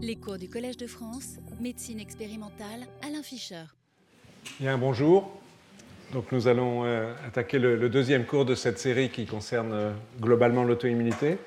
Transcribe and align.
Les 0.00 0.14
cours 0.14 0.38
du 0.38 0.48
Collège 0.48 0.76
de 0.76 0.86
France, 0.86 1.38
médecine 1.60 1.98
expérimentale, 1.98 2.86
Alain 3.04 3.24
Fischer. 3.24 3.64
Bien, 4.60 4.78
bonjour. 4.78 5.28
Donc 6.12 6.30
nous 6.30 6.46
allons 6.46 6.84
euh, 6.84 7.12
attaquer 7.26 7.58
le, 7.58 7.88
deuxième 7.88 8.24
cours 8.24 8.44
de 8.44 8.54
cette 8.54 8.78
série 8.78 9.10
qui 9.10 9.26
concerne 9.26 9.72
euh, 9.72 9.90
globalement 10.20 10.62
l'auto-immunité, 10.62 11.38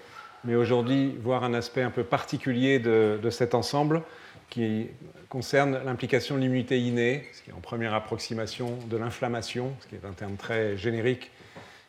mais 0.43 0.55
aujourd'hui 0.55 1.15
voir 1.23 1.45
un 1.45 1.53
aspect 1.53 1.81
un 1.81 1.91
peu 1.91 2.03
particulier 2.03 2.79
de, 2.79 3.17
de 3.23 3.29
cet 3.29 3.55
ensemble 3.55 4.03
qui 4.49 4.87
concerne 5.29 5.79
l'implication 5.85 6.35
de 6.35 6.41
l'immunité 6.41 6.77
innée, 6.77 7.29
ce 7.31 7.43
qui 7.43 7.51
est 7.51 7.53
en 7.53 7.61
première 7.61 7.93
approximation 7.93 8.77
de 8.89 8.97
l'inflammation, 8.97 9.73
ce 9.79 9.87
qui 9.87 9.95
est 9.95 10.05
un 10.05 10.11
terme 10.11 10.35
très 10.35 10.75
générique 10.75 11.31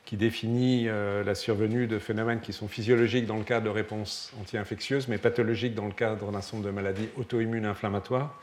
qui 0.04 0.16
définit 0.16 0.88
euh, 0.88 1.22
la 1.22 1.34
survenue 1.34 1.86
de 1.86 1.98
phénomènes 1.98 2.40
qui 2.40 2.52
sont 2.52 2.68
physiologiques 2.68 3.26
dans 3.26 3.36
le 3.36 3.44
cadre 3.44 3.64
de 3.64 3.70
réponses 3.70 4.32
anti-infectieuses, 4.40 5.08
mais 5.08 5.18
pathologiques 5.18 5.74
dans 5.74 5.86
le 5.86 5.92
cadre 5.92 6.30
d'un 6.32 6.40
certain 6.40 6.58
nombre 6.58 6.68
de 6.68 6.74
maladies 6.74 7.08
auto-immunes 7.16 7.66
inflammatoires, 7.66 8.38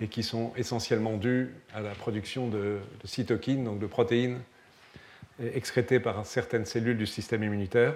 et 0.00 0.08
qui 0.08 0.22
sont 0.22 0.52
essentiellement 0.56 1.16
dus 1.16 1.54
à 1.74 1.80
la 1.80 1.90
production 1.90 2.48
de, 2.48 2.78
cytokines, 3.04 3.64
donc 3.64 3.78
de 3.78 3.86
protéines 3.86 4.40
excrétées 5.54 6.00
par 6.00 6.24
certaines 6.26 6.64
cellules 6.64 6.96
du 6.96 7.06
système 7.06 7.42
immunitaire, 7.42 7.94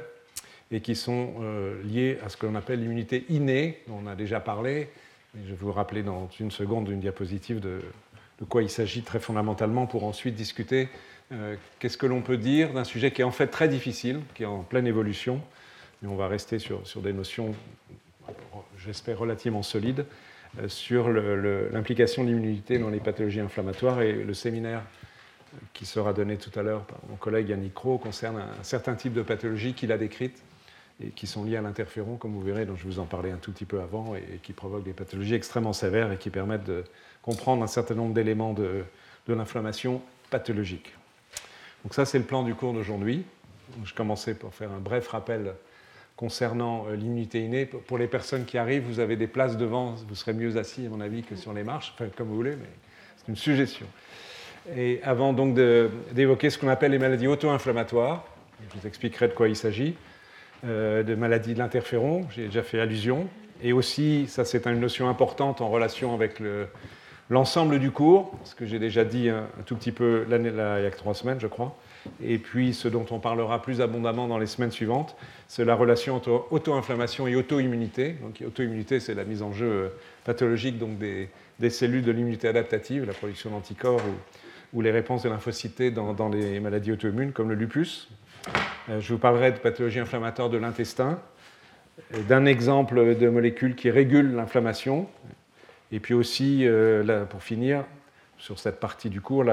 et 0.71 0.81
qui 0.81 0.95
sont 0.95 1.35
euh, 1.41 1.83
liées 1.85 2.19
à 2.25 2.29
ce 2.29 2.37
que 2.37 2.47
l'on 2.47 2.55
appelle 2.55 2.81
l'immunité 2.81 3.25
innée, 3.31 3.83
dont 3.89 4.01
on 4.05 4.07
a 4.07 4.15
déjà 4.15 4.39
parlé. 4.39 4.91
je 5.35 5.51
vais 5.51 5.57
vous 5.57 5.73
rappeler 5.73 6.03
dans 6.03 6.29
une 6.39 6.51
seconde 6.51 6.89
une 6.91 7.01
diapositive 7.01 7.61
de 7.61 7.81
quoi 8.49 8.63
il 8.63 8.71
s'agit 8.71 9.03
très 9.03 9.19
fondamentalement 9.19 9.87
pour 9.87 10.05
ensuite 10.05 10.35
discuter 10.35 10.89
euh, 11.31 11.57
qu'est-ce 11.79 11.99
que 11.99 12.07
l'on 12.07 12.23
peut 12.23 12.39
dire 12.39 12.73
d'un 12.73 12.85
sujet 12.85 13.11
qui 13.11 13.21
est 13.21 13.25
en 13.25 13.31
fait 13.31 13.49
très 13.49 13.69
difficile, 13.69 14.21
qui 14.35 14.45
est 14.45 14.47
en 14.47 14.63
pleine 14.63 14.87
évolution, 14.87 15.43
mais 16.01 16.09
on 16.09 16.17
va 16.17 16.27
rester 16.27 16.59
sur, 16.59 16.83
des 17.03 17.13
notions, 17.13 17.55
j'espère, 18.79 19.19
relativement 19.19 19.63
solides, 19.63 20.07
euh, 20.59 20.69
sur 20.69 21.11
l'implication 21.11 22.25
de 22.25 22.29
l'immunité 22.29 22.79
dans 22.79 22.89
les 22.89 23.01
pathologies 23.01 23.41
inflammatoires. 23.41 24.01
Et 24.01 24.13
le 24.13 24.35
séminaire 24.35 24.83
qui 25.75 25.85
sera 25.85 26.13
donné 26.13 26.37
tout 26.37 26.57
à 26.59 26.63
l'heure 26.63 26.85
par 26.85 26.99
mon 27.09 27.17
collègue 27.17 27.51
Yannick 27.51 27.75
Cro 27.75 27.99
concerne 27.99 28.39
un, 28.39 28.63
certain 28.63 28.95
type 28.95 29.13
de 29.13 29.23
pathologies 29.23 29.75
qu'il 29.75 29.93
a 29.93 29.99
décrites 29.99 30.43
et 31.03 31.11
qui 31.11 31.27
sont 31.27 31.45
liées 31.45 31.57
à 31.57 31.63
l'interféron, 31.63 32.17
comme 32.17 32.33
vous 32.33 32.43
verrez, 32.43 32.65
dont 32.65 32.75
je 32.75 32.85
vous 32.85 32.99
en 32.99 33.05
parlais 33.05 33.31
un 33.31 33.37
tout 33.37 33.53
petit 33.53 33.65
peu 33.67 33.81
avant, 33.81 34.15
et, 34.15 34.41
qui 34.43 34.53
provoquent 34.53 34.85
des 34.85 34.93
pathologies 34.93 35.35
extrêmement 35.35 35.73
sévères 35.73 36.11
et 36.11 36.17
qui 36.17 36.31
permettent 36.31 36.65
de 36.65 36.85
comprendre 37.23 37.63
un 37.63 37.69
certain 37.69 37.95
nombre 37.95 38.15
d'éléments 38.15 38.55
de 38.55 38.85
l'inflammation 39.29 40.01
pathologique. 40.31 40.98
Donc 41.85 41.95
ça, 41.95 42.05
c'est 42.05 42.19
le 42.19 42.25
plan 42.25 42.43
du 42.43 42.55
cours 42.55 42.73
d'aujourd'hui. 42.73 43.25
Je 43.85 43.95
commençais 43.95 44.35
pour 44.35 44.55
faire 44.55 44.71
un 44.73 44.81
bref 44.81 45.09
rappel 45.09 45.55
concernant 46.17 46.87
euh, 46.89 46.97
l'immunité 46.97 47.45
innée. 47.45 47.67
Pour 47.67 47.97
les 47.97 48.09
personnes 48.09 48.45
qui 48.45 48.59
arrivent, 48.59 48.83
vous 48.83 49.01
avez 49.01 49.17
des 49.17 49.29
places 49.29 49.57
devant, 49.57 49.95
vous 50.09 50.15
serez 50.15 50.33
mieux 50.33 50.57
assis, 50.57 50.87
à 50.87 50.89
mon 50.89 51.01
avis, 51.01 51.23
que 51.23 51.37
sur 51.37 51.53
les 51.53 51.63
marches, 51.63 51.93
enfin, 51.95 52.11
comme 52.17 52.29
vous 52.29 52.35
voulez, 52.35 52.57
mais 52.57 52.69
c'est 53.17 53.29
une 53.29 53.37
suggestion. 53.37 53.87
Et 54.77 55.01
avant 55.03 55.33
donc 55.33 55.55
d'évoquer 56.13 56.51
ce 56.51 56.59
qu'on 56.59 56.69
appelle 56.69 56.91
les 56.91 56.99
maladies 56.99 57.29
auto-inflammatoires, 57.29 58.25
je 58.69 58.81
vous 58.81 58.87
expliquerai 58.87 59.29
de 59.29 59.33
quoi 59.33 59.49
il 59.49 59.57
s'agit, 59.57 59.95
euh, 60.67 61.05
de 61.05 61.15
maladies 61.15 61.55
de 61.55 61.59
l'interféron, 61.59 62.27
j'ai 62.35 62.47
déjà 62.47 62.65
fait 62.65 62.81
allusion, 62.81 63.29
et 63.63 63.73
aussi, 63.73 64.27
ça 64.27 64.45
c'est 64.45 64.67
une 64.67 64.81
notion 64.81 65.09
importante 65.09 65.61
en 65.61 65.69
relation 65.69 66.15
avec 66.15 66.41
le, 66.41 66.67
l'ensemble 67.31 67.79
du 67.79 67.91
cours, 67.91 68.33
ce 68.45 68.55
que 68.55 68.67
j'ai 68.67 68.79
déjà 68.79 69.05
dit 69.05 69.29
un, 69.29 69.47
tout 69.67 69.77
petit 69.77 69.93
peu 69.93 70.27
il 70.31 70.55
y 70.55 70.87
a 70.87 70.91
trois 70.91 71.15
semaines, 71.15 71.41
je 71.41 71.47
crois, 71.47 71.77
et 72.23 72.39
puis 72.39 72.75
ce 72.75 72.89
dont 72.89 73.07
on 73.11 73.19
parlera 73.19 73.61
plus 73.61 73.81
abondamment 73.81 74.29
dans 74.29 74.39
les 74.39 74.47
semaines 74.47 74.71
suivantes, 74.71 75.17
c'est 75.47 75.65
la 75.65 75.75
relation 75.75 76.17
entre 76.17 76.47
auto-inflammation 76.51 77.27
et 77.27 77.37
auto-immunité. 77.37 78.17
Donc, 78.23 78.43
auto-immunité, 78.47 79.01
c'est 79.01 79.15
la 79.15 79.25
mise 79.25 79.43
en 79.43 79.53
jeu 79.53 79.67
euh, 79.67 79.89
pathologique 80.25 80.79
donc 80.79 80.99
des, 80.99 81.29
cellules 81.71 82.05
de 82.05 82.13
l'immunité 82.13 82.49
adaptative, 82.49 83.05
la 83.05 83.13
production 83.13 83.51
d'anticorps 83.51 84.01
ou, 84.73 84.81
les 84.81 84.91
réponses 84.91 85.23
de 85.23 85.29
lymphocytes 85.29 85.95
dans, 85.95 86.29
les 86.29 86.61
maladies 86.61 86.93
auto-immunes, 86.93 87.33
comme 87.33 87.49
le 87.49 87.55
lupus. 87.55 88.09
Euh, 88.89 89.01
je 89.01 89.13
vous 89.13 89.19
parlerai 89.19 89.53
de 89.53 89.59
pathologie 89.59 89.99
inflammatoire 89.99 90.51
de 90.51 90.59
l'intestin, 90.59 91.19
d'un 92.29 92.47
exemple 92.47 93.17
de 93.17 93.29
molécules 93.29 93.75
qui 93.75 93.91
régulent 93.91 94.35
l'inflammation, 94.35 95.09
et 95.93 96.01
puis 96.01 96.15
aussi, 96.15 96.67
euh, 96.67 97.25
pour 97.25 97.43
finir, 97.43 97.85
sur 98.39 98.59
cette 98.59 98.79
partie 98.79 99.11
du 99.11 99.21
cours, 99.21 99.45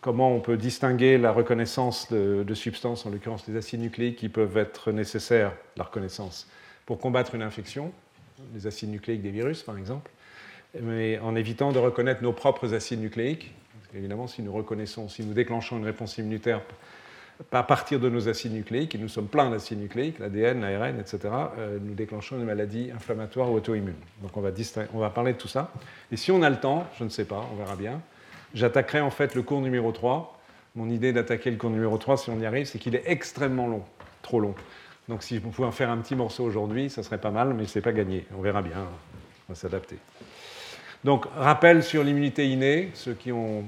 comment 0.00 0.32
on 0.32 0.40
peut 0.40 0.56
distinguer 0.56 1.18
la 1.18 1.32
reconnaissance 1.32 2.12
de, 2.12 2.54
substances, 2.54 3.06
en 3.06 3.10
l'occurrence 3.10 3.46
les 3.48 3.56
acides 3.56 3.80
nucléiques, 3.80 4.16
qui 4.16 4.28
peuvent 4.28 4.56
être 4.56 4.92
nécessaires, 4.92 5.52
la 5.76 5.84
reconnaissance, 5.84 6.46
pour 6.86 6.98
combattre 6.98 7.34
une 7.34 7.42
infection, 7.42 7.92
les 8.54 8.66
acides 8.66 8.90
nucléiques 8.90 9.22
des 9.22 9.30
virus 9.30 9.62
par 9.62 9.76
exemple, 9.76 10.10
mais 10.80 11.18
en 11.18 11.34
évitant 11.34 11.72
de 11.72 11.78
reconnaître 11.78 12.22
nos 12.22 12.32
propres 12.32 12.74
acides 12.74 13.00
nucléiques. 13.00 13.52
évidemment, 13.94 14.26
si 14.26 14.42
nous 14.42 14.52
reconnaissons, 14.52 15.08
si 15.08 15.24
nous 15.24 15.32
déclenchons 15.32 15.78
une 15.78 15.86
réponse 15.86 16.18
immunitaire 16.18 16.60
à 17.52 17.62
partir 17.62 18.00
de 18.00 18.08
nos 18.08 18.28
acides 18.28 18.52
nucléiques, 18.52 18.94
et 18.94 18.98
nous 18.98 19.08
sommes 19.08 19.28
pleins 19.28 19.50
d'acides 19.50 19.80
nucléiques, 19.80 20.18
l'ADN, 20.18 20.60
l'ARN, 20.60 20.98
etc., 20.98 21.18
euh, 21.58 21.78
nous 21.80 21.94
déclenchons 21.94 22.36
une 22.36 22.44
maladie 22.44 22.90
inflammatoire 22.94 23.50
ou 23.50 23.56
auto-immune. 23.56 23.94
Donc 24.22 24.36
on 24.36 24.40
va, 24.40 24.50
on 24.92 24.98
va 24.98 25.10
parler 25.10 25.32
de 25.32 25.38
tout 25.38 25.48
ça. 25.48 25.70
Et 26.10 26.16
si 26.16 26.32
on 26.32 26.42
a 26.42 26.50
le 26.50 26.58
temps, 26.58 26.86
je 26.98 27.04
ne 27.04 27.08
sais 27.08 27.24
pas, 27.24 27.48
on 27.52 27.56
verra 27.56 27.76
bien, 27.76 28.00
j'attaquerai 28.54 29.00
en 29.00 29.10
fait 29.10 29.34
le 29.34 29.42
cours 29.42 29.60
numéro 29.60 29.92
3. 29.92 30.36
Mon 30.74 30.90
idée 30.90 31.12
d'attaquer 31.12 31.50
le 31.50 31.56
cours 31.56 31.70
numéro 31.70 31.96
3, 31.96 32.16
si 32.18 32.30
on 32.30 32.40
y 32.40 32.46
arrive, 32.46 32.66
c'est 32.66 32.78
qu'il 32.78 32.94
est 32.94 33.04
extrêmement 33.06 33.68
long, 33.68 33.82
trop 34.22 34.40
long. 34.40 34.54
Donc 35.08 35.22
si 35.22 35.38
vous 35.38 35.50
pouvez 35.50 35.66
en 35.66 35.72
faire 35.72 35.90
un 35.90 35.98
petit 35.98 36.16
morceau 36.16 36.44
aujourd'hui, 36.44 36.90
ça 36.90 37.02
serait 37.02 37.18
pas 37.18 37.30
mal, 37.30 37.54
mais 37.54 37.66
ce 37.66 37.78
n'est 37.78 37.82
pas 37.82 37.92
gagné. 37.92 38.26
On 38.36 38.42
verra 38.42 38.62
bien, 38.62 38.86
on 39.48 39.52
va 39.52 39.54
s'adapter. 39.54 39.96
Donc 41.04 41.26
rappel 41.36 41.84
sur 41.84 42.02
l'immunité 42.02 42.48
innée, 42.48 42.90
ceux 42.94 43.14
qui 43.14 43.30
ont 43.30 43.64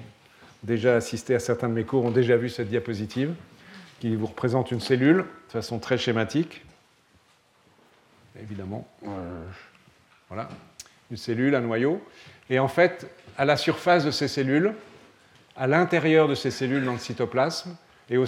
déjà 0.65 0.97
assisté 0.97 1.35
à 1.35 1.39
certains 1.39 1.69
de 1.69 1.75
mes 1.75 1.85
cours 1.85 2.05
ont 2.05 2.11
déjà 2.11 2.37
vu 2.37 2.49
cette 2.49 2.69
diapositive 2.69 3.35
qui 4.01 4.17
vous 4.17 4.27
représente 4.27 4.71
une 4.71 4.81
cellule 4.81 5.19
de 5.19 5.53
façon 5.53 5.79
très 5.79 5.99
schématique. 5.99 6.65
Évidemment, 8.41 8.89
voilà, 10.29 10.49
une 11.11 11.17
cellule, 11.17 11.55
un 11.55 11.61
noyau. 11.61 12.03
Et 12.49 12.59
en 12.59 12.69
fait, 12.69 13.09
à 13.37 13.45
la 13.45 13.57
surface 13.57 14.05
de 14.05 14.11
ces 14.11 14.29
cellules, 14.29 14.73
à 15.57 15.67
l'intérieur 15.67 16.27
de 16.27 16.35
ces 16.35 16.51
cellules 16.51 16.85
dans 16.85 16.93
le 16.93 16.99
cytoplasme, 16.99 17.77
et 18.09 18.17
au, 18.17 18.25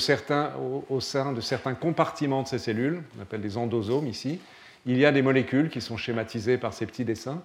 au, 0.88 1.00
sein 1.00 1.32
de 1.32 1.40
certains 1.40 1.74
compartiments 1.74 2.42
de 2.42 2.48
ces 2.48 2.58
cellules, 2.58 3.02
on 3.18 3.22
appelle 3.22 3.40
des 3.40 3.56
endosomes 3.56 4.06
ici, 4.06 4.38
il 4.86 4.96
y 4.98 5.04
a 5.04 5.10
des 5.10 5.22
molécules 5.22 5.70
qui 5.70 5.80
sont 5.80 5.96
schématisées 5.96 6.58
par 6.58 6.72
ces 6.72 6.86
petits 6.86 7.04
dessins, 7.04 7.42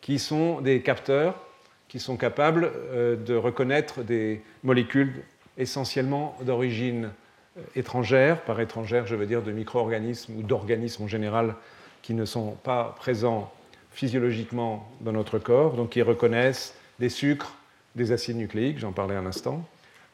qui 0.00 0.18
sont 0.18 0.60
des 0.60 0.80
capteurs 0.80 1.34
qui 1.94 2.00
sont 2.00 2.16
capables 2.16 2.72
euh, 2.74 3.14
de 3.14 3.36
reconnaître 3.36 4.02
des 4.02 4.42
molécules 4.64 5.22
essentiellement 5.56 6.36
d'origine 6.42 7.10
étrangères. 7.76 8.42
Par 8.42 8.60
étrangères, 8.60 9.06
je 9.06 9.16
veux 9.16 9.26
dire 9.26 9.42
de 9.42 9.52
micro-organismes 9.52 10.38
ou 10.38 10.42
d'organismes 10.42 11.04
en 11.04 11.08
général 11.08 11.54
qui 12.02 12.14
ne 12.14 12.24
sont 12.24 12.52
pas 12.62 12.94
présents 12.98 13.52
physiologiquement 13.90 14.88
dans 15.00 15.12
notre 15.12 15.38
corps, 15.38 15.74
donc 15.74 15.90
qui 15.90 16.02
reconnaissent 16.02 16.74
des 16.98 17.08
sucres, 17.08 17.54
des 17.94 18.12
acides 18.12 18.36
nucléiques, 18.36 18.78
j'en 18.78 18.92
parlais 18.92 19.14
un 19.14 19.24
instant, 19.24 19.64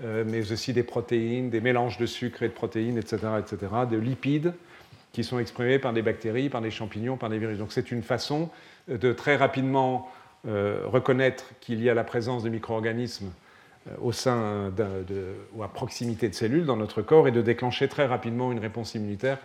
euh, 0.05 0.25
mais 0.27 0.53
aussi 0.53 0.73
des 0.73 0.83
protéines, 0.83 1.51
des 1.51 1.61
mélanges 1.61 1.97
de 1.97 2.07
sucres 2.07 2.43
et 2.43 2.49
de 2.49 2.53
protéines, 2.53 2.99
etc., 2.99 3.19
etc., 3.39 3.73
de 3.91 3.97
lipides 3.97 4.53
qui 5.13 5.25
sont 5.25 5.39
exprimés 5.39 5.79
par 5.79 5.93
des 5.93 6.03
bactéries, 6.03 6.49
par 6.51 6.61
des 6.61 6.71
champignons, 6.71 7.17
par 7.17 7.31
des 7.31 7.39
virus. 7.39 7.59
Donc 7.59 7.73
c'est 7.73 7.91
une 7.91 8.03
façon 8.03 8.51
de 8.89 9.13
très 9.13 9.37
rapidement 9.37 10.09
euh, 10.47 10.83
reconnaître 10.87 11.45
qu'il 11.61 11.83
y 11.83 11.91
a 11.91 11.95
la 11.95 12.05
présence 12.05 12.43
de 12.43 12.49
micro-organismes 12.49 13.27
euh, 13.27 13.50
au 14.01 14.13
sein 14.13 14.73
ou 15.55 15.63
à 15.63 15.69
proximité 15.69 16.29
de 16.29 16.35
cellules 16.35 16.67
dans 16.67 16.77
notre 16.77 17.03
corps 17.03 17.29
et 17.29 17.33
de 17.33 17.43
déclencher 17.43 17.89
très 17.89 18.07
rapidement 18.07 18.53
une 18.53 18.59
réponse 18.59 18.95
immunitaire 18.95 19.39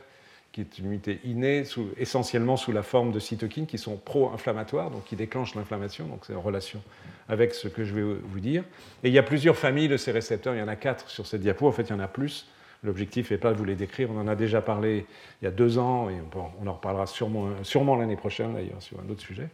qui 0.55 0.61
est 0.61 0.79
une 0.79 0.85
immunité 0.85 1.19
innée, 1.25 1.63
essentiellement 1.97 2.55
sous 2.55 2.71
la 2.71 2.81
forme 2.81 3.11
de 3.11 3.19
cytokines 3.19 3.65
qui 3.65 3.77
sont 3.77 3.97
pro-inflammatoires, 3.97 4.89
donc 4.89 5.03
qui 5.03 5.17
déclenchent 5.17 5.53
l'inflammation, 5.53 6.07
donc 6.07 6.23
c'est 6.25 6.33
en 6.33 6.39
relation 6.39 6.81
avec 7.27 7.53
ce 7.53 7.67
que 7.67 7.83
je 7.83 7.93
vais 7.93 8.01
vous 8.01 8.39
dire. 8.39 8.63
Et 9.03 9.09
il 9.09 9.13
y 9.13 9.17
a 9.19 9.23
plusieurs 9.23 9.57
familles 9.57 9.89
de 9.89 9.97
ces 9.97 10.13
récepteurs, 10.13 10.55
il 10.55 10.59
y 10.59 10.61
en 10.61 10.69
a 10.69 10.77
quatre 10.77 11.09
sur 11.09 11.27
cette 11.27 11.41
diapo, 11.41 11.67
en 11.67 11.73
fait 11.73 11.83
il 11.83 11.89
y 11.89 11.93
en 11.93 11.99
a 11.99 12.07
plus. 12.07 12.47
L'objectif 12.85 13.31
n'est 13.31 13.37
pas 13.37 13.51
de 13.51 13.57
vous 13.57 13.65
les 13.65 13.75
décrire, 13.75 14.09
on 14.11 14.17
en 14.17 14.29
a 14.29 14.35
déjà 14.35 14.61
parlé 14.61 15.05
il 15.41 15.45
y 15.45 15.47
a 15.49 15.51
deux 15.51 15.77
ans, 15.77 16.09
et 16.09 16.15
on 16.33 16.67
en 16.67 16.73
reparlera 16.73 17.05
sûrement, 17.05 17.49
sûrement 17.63 17.97
l'année 17.97 18.15
prochaine 18.15 18.53
d'ailleurs 18.53 18.81
sur 18.81 18.97
un 19.01 19.09
autre 19.09 19.21
sujet. 19.21 19.49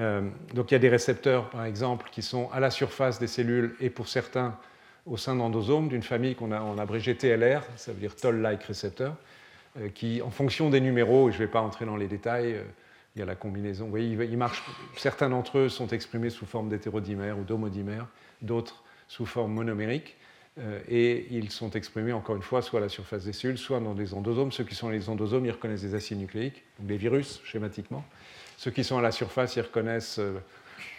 Euh, 0.00 0.22
donc 0.54 0.70
il 0.70 0.74
y 0.74 0.76
a 0.76 0.80
des 0.80 0.88
récepteurs, 0.88 1.50
par 1.50 1.64
exemple, 1.64 2.08
qui 2.10 2.22
sont 2.22 2.50
à 2.52 2.60
la 2.60 2.70
surface 2.70 3.18
des 3.18 3.26
cellules 3.26 3.76
et 3.80 3.90
pour 3.90 4.08
certains 4.08 4.56
au 5.06 5.16
sein 5.16 5.34
d'endosomes 5.36 5.88
d'une 5.88 6.02
famille 6.02 6.34
qu'on 6.34 6.52
a 6.52 6.60
en 6.60 6.78
abrégé 6.78 7.16
TLR, 7.16 7.62
ça 7.76 7.92
veut 7.92 8.00
dire 8.00 8.14
Toll-like 8.14 8.62
récepteur, 8.62 9.16
euh, 9.78 9.88
qui, 9.88 10.22
en 10.22 10.30
fonction 10.30 10.70
des 10.70 10.80
numéros, 10.80 11.28
et 11.28 11.32
je 11.32 11.38
ne 11.38 11.44
vais 11.44 11.50
pas 11.50 11.60
entrer 11.60 11.84
dans 11.84 11.96
les 11.96 12.06
détails, 12.06 12.54
euh, 12.54 12.64
il 13.16 13.18
y 13.18 13.22
a 13.22 13.26
la 13.26 13.34
combinaison. 13.34 13.84
Vous 13.84 13.90
voyez, 13.90 14.08
il 14.12 14.38
marche, 14.38 14.62
certains 14.96 15.28
d'entre 15.28 15.58
eux 15.58 15.68
sont 15.68 15.88
exprimés 15.88 16.30
sous 16.30 16.46
forme 16.46 16.68
d'hétérodimère 16.68 17.38
ou 17.38 17.42
d'homodimère, 17.42 18.06
d'autres 18.40 18.84
sous 19.08 19.26
forme 19.26 19.52
monomérique, 19.52 20.16
et 20.88 21.26
ils 21.30 21.50
sont 21.50 21.70
exprimés, 21.70 22.12
encore 22.12 22.36
une 22.36 22.42
fois, 22.42 22.60
soit 22.60 22.78
à 22.78 22.82
la 22.82 22.88
surface 22.88 23.24
des 23.24 23.32
cellules, 23.32 23.56
soit 23.56 23.80
dans 23.80 23.94
des 23.94 24.14
endosomes. 24.14 24.52
Ceux 24.52 24.62
qui 24.62 24.74
sont 24.74 24.90
les 24.90 25.08
endosomes, 25.08 25.46
ils 25.46 25.50
reconnaissent 25.50 25.82
des 25.82 25.94
acides 25.94 26.18
nucléiques, 26.18 26.62
donc 26.78 26.86
des 26.86 26.96
virus, 26.96 27.40
schématiquement 27.44 28.04
Ceux 28.60 28.70
qui 28.70 28.84
sont 28.84 28.98
à 28.98 29.00
la 29.00 29.10
surface, 29.10 29.56
ils 29.56 29.62
reconnaissent 29.62 30.18
euh, 30.18 30.38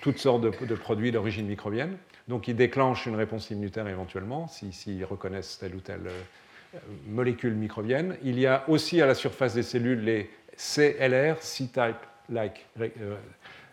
toutes 0.01 0.17
sortes 0.17 0.41
de, 0.41 0.73
produits 0.73 1.11
d'origine 1.11 1.45
microbienne. 1.45 1.95
Donc 2.27 2.47
ils 2.47 2.55
déclenchent 2.55 3.05
une 3.05 3.15
réponse 3.15 3.51
immunitaire 3.51 3.87
éventuellement 3.87 4.47
s'ils 4.47 5.05
reconnaissent 5.05 5.59
telle 5.59 5.75
ou 5.75 5.79
telle 5.79 6.07
euh, 6.07 6.79
molécule 7.07 7.53
microbienne. 7.53 8.17
Il 8.23 8.39
y 8.39 8.47
a 8.47 8.67
aussi 8.67 8.99
à 8.99 9.05
la 9.05 9.13
surface 9.13 9.53
des 9.53 9.61
cellules 9.61 10.03
les 10.03 10.31
CLR, 10.57 11.39
C-type-like 11.39 12.65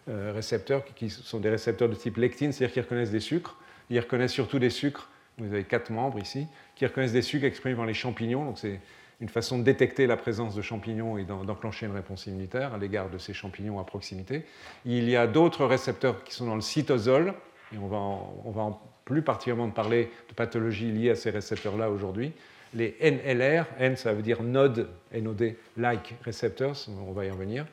récepteurs, 0.06 0.84
qui 0.94 1.08
sont 1.08 1.40
des 1.40 1.48
récepteurs 1.48 1.88
de 1.88 1.94
type 1.94 2.18
lectine, 2.18 2.52
c'est-à-dire 2.52 2.74
qu'ils 2.74 2.82
reconnaissent 2.82 3.10
des 3.10 3.20
sucres. 3.20 3.56
Ils 3.88 4.00
reconnaissent 4.00 4.32
surtout 4.32 4.58
des 4.58 4.68
sucres. 4.68 5.08
Vous 5.38 5.50
avez 5.50 5.64
quatre 5.64 5.88
membres 5.88 6.18
ici 6.18 6.46
qui 6.76 6.84
reconnaissent 6.84 7.12
des 7.12 7.22
sucres 7.22 7.46
exprimés 7.46 7.76
dans 7.76 7.86
les 7.86 7.94
champignons. 7.94 8.44
Donc 8.44 8.58
c'est 8.58 8.80
une 9.20 9.28
façon 9.28 9.58
de 9.58 9.64
détecter 9.64 10.06
la 10.06 10.16
présence 10.16 10.54
de 10.54 10.62
champignons 10.62 11.18
et 11.18 11.24
d'enclencher 11.24 11.86
une 11.86 11.92
réponse 11.92 12.26
immunitaire 12.26 12.74
à 12.74 12.78
l'égard 12.78 13.10
de 13.10 13.18
ces 13.18 13.34
champignons 13.34 13.80
à 13.80 13.84
proximité. 13.84 14.44
Il 14.84 15.08
y 15.08 15.16
a 15.16 15.26
d'autres 15.26 15.64
récepteurs 15.64 16.22
qui 16.22 16.34
sont 16.34 16.46
dans 16.46 16.54
le 16.54 16.60
cytosol, 16.60 17.34
et 17.72 17.78
on 17.78 17.88
va, 17.88 18.52
va 18.52 18.78
plus 19.04 19.22
particulièrement 19.22 19.70
parler 19.70 20.10
de 20.28 20.34
pathologies 20.34 20.92
liées 20.92 21.10
à 21.10 21.16
ces 21.16 21.30
récepteurs-là 21.30 21.90
aujourd'hui. 21.90 22.32
Les 22.74 22.96
NLR, 23.00 23.66
N 23.78 23.96
ça 23.96 24.12
veut 24.12 24.22
dire 24.22 24.42
node, 24.42 24.88
NOD, 25.12 25.54
like 25.76 26.14
receptors, 26.24 26.76
on 26.88 27.12
va 27.12 27.24
y 27.24 27.30
revenir, 27.30 27.66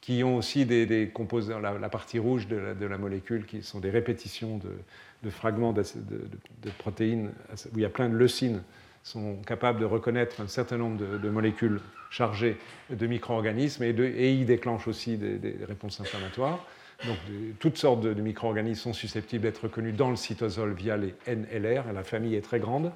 qui 0.00 0.24
ont 0.24 0.36
aussi 0.36 0.64
des, 0.64 1.10
composants, 1.12 1.60
la, 1.60 1.88
partie 1.88 2.18
rouge 2.18 2.48
de 2.48 2.86
la, 2.86 2.98
molécule, 2.98 3.46
qui 3.46 3.62
sont 3.62 3.78
des 3.78 3.90
répétitions 3.90 4.58
de, 5.22 5.30
fragments 5.30 5.72
de, 5.72 5.82
protéines, 6.78 7.32
où 7.72 7.76
il 7.78 7.82
y 7.82 7.84
a 7.84 7.90
plein 7.90 8.08
de 8.08 8.16
leucines 8.16 8.62
sont 9.08 9.36
capables 9.46 9.80
de 9.80 9.84
reconnaître 9.84 10.40
un 10.40 10.48
certain 10.48 10.76
nombre 10.76 10.98
de, 10.98 11.28
molécules 11.30 11.80
chargées 12.10 12.58
de 12.90 13.06
micro-organismes 13.06 13.82
et, 13.82 13.90
et, 13.90 14.32
ils 14.32 14.46
déclenchent 14.46 14.88
aussi 14.88 15.16
des, 15.16 15.56
réponses 15.66 16.00
inflammatoires. 16.00 16.64
Donc, 17.06 17.16
toutes 17.58 17.78
sortes 17.78 18.00
de, 18.02 18.12
micro-organismes 18.20 18.82
sont 18.82 18.92
susceptibles 18.92 19.42
d'être 19.42 19.64
reconnus 19.64 19.94
dans 19.94 20.10
le 20.10 20.16
cytosol 20.16 20.74
via 20.74 20.96
les 20.96 21.14
NLR, 21.26 21.92
la 21.92 22.02
famille 22.04 22.34
est 22.34 22.42
très 22.42 22.60
grande. 22.60 22.92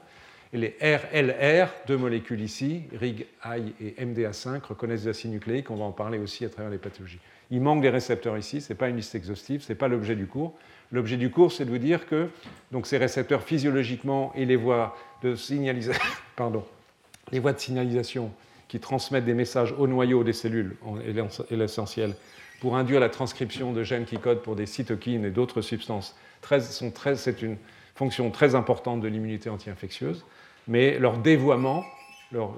Et 0.55 0.59
les 0.59 0.77
RLR, 0.83 1.69
deux 1.87 1.97
molécules 1.97 2.43
ici, 2.43 2.83
RIG, 3.01 3.27
I 3.47 3.73
et 3.81 4.05
MDA5, 4.05 4.63
reconnaissent 4.63 5.05
des 5.05 5.09
acides 5.09 5.31
nucléiques, 5.31 5.71
on 5.71 5.77
va 5.77 5.85
en 5.85 5.93
parler 5.93 6.19
aussi 6.19 6.45
à 6.45 6.51
travers 6.51 6.71
les 6.71 6.77
pathologies. 6.77 7.21
Il 7.51 7.63
manque 7.63 7.81
des 7.81 7.89
récepteurs 7.89 8.37
ici, 8.37 8.61
ce 8.61 8.71
n'est 8.73 8.77
pas 8.77 8.91
une 8.91 8.97
liste 8.97 9.15
exhaustive, 9.15 9.63
ce 9.63 9.73
n'est 9.73 9.79
pas 9.79 9.89
l'objet 9.89 10.15
du 10.15 10.27
cours. 10.27 10.53
L'objet 10.91 11.17
du 11.17 11.31
cours, 11.31 11.53
c'est 11.53 11.65
de 11.65 11.71
vous 11.71 11.79
dire 11.79 12.07
que 12.07 12.29
donc, 12.71 12.87
ces 12.87 12.99
récepteurs 12.99 13.43
physiologiquement 13.43 14.31
et 14.35 14.45
les 14.45 14.57
voies 14.57 14.95
les 17.33 17.39
voies 17.39 17.53
de 17.53 17.59
signalisation 17.59 18.33
qui 18.69 18.81
transmettent 18.81 19.25
des 19.25 19.35
messages 19.35 19.75
au 19.77 19.87
noyau 19.87 20.25
des 20.25 20.33
cellules 20.33 20.77
est 21.07 21.57
l'essentiel 21.57 22.15
pour 22.61 22.77
induire 22.77 23.01
la 23.01 23.09
transcription 23.09 23.73
de 23.73 23.83
gènes 23.83 24.05
qui 24.05 24.19
codent 24.19 24.41
pour 24.41 24.57
des 24.57 24.67
cytokines 24.67 25.25
et 25.25 25.31
d'autres 25.31 25.63
substances. 25.63 26.15
c'est 26.49 27.43
une 27.43 27.57
fonction 27.95 28.31
très 28.31 28.55
importante 28.55 29.01
de 29.01 29.09
l'immunité 29.09 29.51
anti-infectieuse, 29.51 30.25
mais 30.69 30.99
leur 30.99 31.19
dévoiement, 31.19 31.85
leur, 32.31 32.55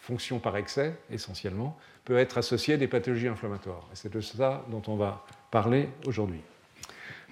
fonction 0.00 0.38
par 0.38 0.56
excès 0.56 0.96
essentiellement, 1.10 1.76
peut 2.04 2.16
être 2.16 2.38
associé 2.38 2.74
à 2.74 2.76
des 2.76 2.86
pathologies 2.86 3.28
inflammatoires. 3.28 3.86
C'est 3.92 4.12
de 4.12 4.20
ça 4.20 4.64
dont 4.70 4.82
on 4.86 4.96
va 4.96 5.24
parler 5.50 5.88
aujourd'hui. 6.06 6.40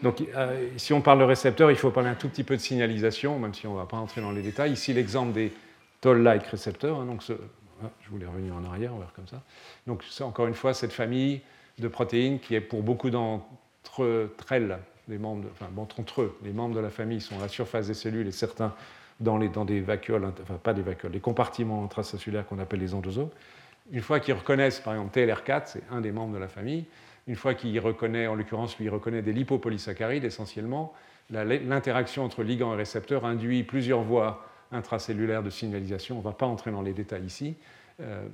Donc, 0.03 0.23
euh, 0.35 0.69
si 0.77 0.93
on 0.93 1.01
parle 1.01 1.21
de 1.21 1.25
récepteurs, 1.25 1.71
il 1.71 1.77
faut 1.77 1.91
parler 1.91 2.11
un 2.11 2.15
tout 2.15 2.29
petit 2.29 2.45
peu 2.45 2.57
de 2.57 2.61
signalisation, 2.61 3.39
même 3.39 3.55
si 3.55 3.67
on 3.67 3.75
ne 3.75 3.79
va 3.79 3.87
pas 3.87 3.97
entrer 3.97 4.21
dans 4.21 4.33
les 4.33 4.43
détails. 4.43 4.73
Ici, 4.73 4.93
l'exemple 4.93 5.33
des 5.33 5.53
Toll-like 6.01 6.47
récepteurs. 6.47 7.01
Hein, 7.01 7.07
donc 7.07 7.23
ah, 7.83 7.91
je 8.03 8.11
voulais 8.11 8.27
revenir 8.27 8.55
en 8.55 8.65
arrière, 8.65 8.91
on 8.93 8.97
va 8.97 9.05
voir 9.05 9.13
comme 9.15 9.29
ça. 9.29 9.43
Donc, 9.87 10.03
c'est 10.11 10.25
encore 10.25 10.47
une 10.47 10.55
fois 10.55 10.75
cette 10.75 10.93
famille 10.93 11.41
de 11.79 11.89
protéines 11.89 12.39
qui 12.39 12.55
est 12.55 12.61
pour 12.61 12.83
beaucoup 12.83 13.11
d'entre 13.11 14.31
elles, 14.51 14.79
les 15.09 15.19
membres, 15.19 15.45
enfin, 15.53 15.67
entre 15.77 16.23
eux, 16.23 16.39
les 16.43 16.53
membres 16.53 16.75
de 16.75 16.81
la 16.81 16.91
famille 16.91 17.21
sont 17.21 17.37
à 17.39 17.43
la 17.43 17.49
surface 17.49 17.89
des 17.89 17.95
cellules 17.95 18.27
et 18.27 18.33
certains 18.33 18.75
dans, 19.21 19.39
les, 19.39 19.49
dans 19.49 19.65
des 19.65 19.81
vacuoles, 19.81 20.25
enfin 20.43 20.59
pas 20.63 20.73
des 20.73 20.83
vacuoles, 20.83 21.13
les 21.13 21.21
compartiments 21.21 21.85
intracellulaires 21.85 22.47
qu'on 22.47 22.59
appelle 22.59 22.81
les 22.81 22.95
endosomes. 22.95 23.31
Une 23.93 24.01
fois 24.01 24.19
qu'ils 24.19 24.35
reconnaissent, 24.35 24.81
par 24.81 24.95
exemple, 24.95 25.19
TLR4, 25.19 25.63
c'est 25.67 25.83
un 25.91 26.01
des 26.01 26.11
membres 26.11 26.35
de 26.35 26.39
la 26.39 26.49
famille, 26.49 26.85
une 27.27 27.37
fois 27.37 27.55
qu'il 27.55 27.79
reconnaît, 27.81 28.27
en 28.27 28.35
l'occurrence, 28.35 28.79
lui, 28.79 28.89
reconnaît 28.89 29.23
des 29.23 29.33
lipopolysaccharides 29.33 30.25
essentiellement, 30.25 30.93
l'interaction 31.31 32.25
entre 32.25 32.43
ligand 32.43 32.75
et 32.75 32.77
récepteur 32.77 33.25
induit 33.25 33.63
plusieurs 33.63 34.03
voies 34.03 34.47
intracellulaires 34.73 35.43
de 35.43 35.51
signalisation. 35.51 36.17
On 36.17 36.19
ne 36.19 36.25
va 36.25 36.33
pas 36.33 36.47
entrer 36.47 36.71
dans 36.71 36.83
les 36.83 36.93
détails 36.93 37.25
ici, 37.25 37.55
euh, 38.01 38.27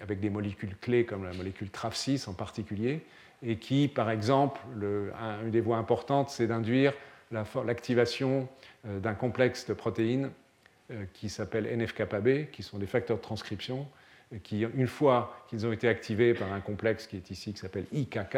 avec 0.00 0.20
des 0.20 0.30
molécules 0.30 0.76
clés 0.80 1.04
comme 1.04 1.24
la 1.24 1.32
molécule 1.32 1.68
TRAF6 1.68 2.28
en 2.28 2.34
particulier, 2.34 3.04
et 3.42 3.56
qui, 3.56 3.88
par 3.88 4.10
exemple, 4.10 4.60
une 5.42 5.50
des 5.50 5.60
voies 5.60 5.78
importantes, 5.78 6.30
c'est 6.30 6.46
d'induire 6.46 6.92
l'activation 7.64 8.48
euh, 8.86 9.00
d'un 9.00 9.14
complexe 9.14 9.66
de 9.66 9.74
protéines 9.74 10.30
euh, 10.90 11.04
qui 11.12 11.28
s'appelle 11.28 11.66
NF-κB, 11.66 12.50
qui 12.50 12.62
sont 12.62 12.78
des 12.78 12.86
facteurs 12.86 13.16
de 13.16 13.22
transcription, 13.22 13.88
qui, 14.42 14.62
une 14.62 14.86
fois 14.86 15.44
qu'ils 15.48 15.66
ont 15.66 15.72
été 15.72 15.88
activés 15.88 16.34
par 16.34 16.52
un 16.52 16.60
complexe 16.60 17.06
qui 17.06 17.16
est 17.16 17.30
ici, 17.30 17.52
qui 17.52 17.60
s'appelle 17.60 17.86
IKK, 17.92 18.36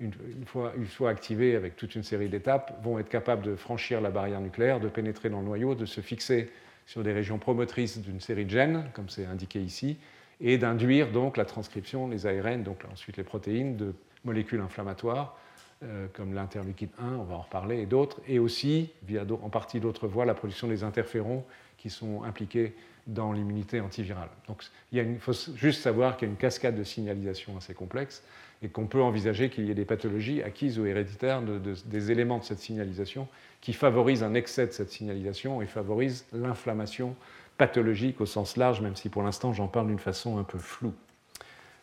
une, 0.00 0.12
fois, 0.44 0.72
une 0.76 0.86
fois 0.86 1.10
activés 1.10 1.56
avec 1.56 1.76
toute 1.76 1.94
une 1.94 2.02
série 2.02 2.28
d'étapes, 2.28 2.78
vont 2.82 2.98
être 2.98 3.08
capables 3.08 3.42
de 3.42 3.56
franchir 3.56 4.00
la 4.00 4.10
barrière 4.10 4.40
nucléaire, 4.40 4.80
de 4.80 4.88
pénétrer 4.88 5.30
dans 5.30 5.40
le 5.40 5.46
noyau, 5.46 5.74
de 5.74 5.86
se 5.86 6.00
fixer 6.00 6.50
sur 6.86 7.02
des 7.02 7.12
régions 7.12 7.38
promotrices 7.38 7.98
d'une 7.98 8.20
série 8.20 8.44
de 8.44 8.50
gènes, 8.50 8.84
comme 8.92 9.08
c'est 9.08 9.26
indiqué 9.26 9.60
ici, 9.60 9.98
et 10.40 10.58
d'induire 10.58 11.10
donc 11.10 11.36
la 11.36 11.44
transcription, 11.44 12.08
les 12.08 12.26
ARN, 12.26 12.62
donc 12.62 12.82
ensuite 12.92 13.16
les 13.16 13.24
protéines, 13.24 13.76
de 13.76 13.94
molécules 14.24 14.60
inflammatoires, 14.60 15.36
euh, 15.82 16.06
comme 16.12 16.34
l'interleukine 16.34 16.88
1, 16.98 17.14
on 17.14 17.24
va 17.24 17.36
en 17.36 17.42
reparler, 17.42 17.80
et 17.80 17.86
d'autres, 17.86 18.20
et 18.28 18.38
aussi, 18.38 18.90
via 19.02 19.24
en 19.42 19.50
partie 19.50 19.80
d'autres 19.80 20.06
voies, 20.06 20.24
la 20.24 20.34
production 20.34 20.68
des 20.68 20.84
interférons 20.84 21.44
qui 21.78 21.90
sont 21.90 22.22
impliqués 22.22 22.74
dans 23.06 23.32
l'immunité 23.32 23.80
antivirale. 23.80 24.28
Donc 24.48 24.62
il, 24.92 25.18
faut 25.18 25.32
juste 25.54 25.82
savoir 25.82 26.16
qu'il 26.16 26.26
y 26.26 26.30
a 26.30 26.32
une 26.32 26.38
cascade 26.38 26.76
de 26.76 26.82
signalisation 26.82 27.56
assez 27.56 27.74
complexe 27.74 28.24
et 28.62 28.68
qu'on 28.68 28.86
peut 28.86 29.02
envisager 29.02 29.50
qu'il 29.50 29.66
y 29.66 29.70
ait 29.70 29.74
des 29.74 29.84
pathologies 29.84 30.42
acquises 30.42 30.78
ou 30.78 30.86
héréditaires 30.86 31.42
des 31.42 32.10
éléments 32.10 32.38
de 32.38 32.44
cette 32.44 32.58
signalisation 32.58 33.28
qui 33.60 33.72
favorisent 33.72 34.22
un 34.22 34.34
excès 34.34 34.66
de 34.66 34.72
cette 34.72 34.90
signalisation 34.90 35.62
et 35.62 35.66
favorisent 35.66 36.26
l'inflammation 36.32 37.14
pathologique 37.58 38.20
au 38.20 38.26
sens 38.26 38.56
large, 38.56 38.80
même 38.80 38.96
si 38.96 39.08
pour 39.08 39.22
l'instant 39.22 39.52
j'en 39.52 39.68
parle 39.68 39.88
d'une 39.88 39.98
façon 39.98 40.38
un 40.38 40.44
peu 40.44 40.58
floue. 40.58 40.94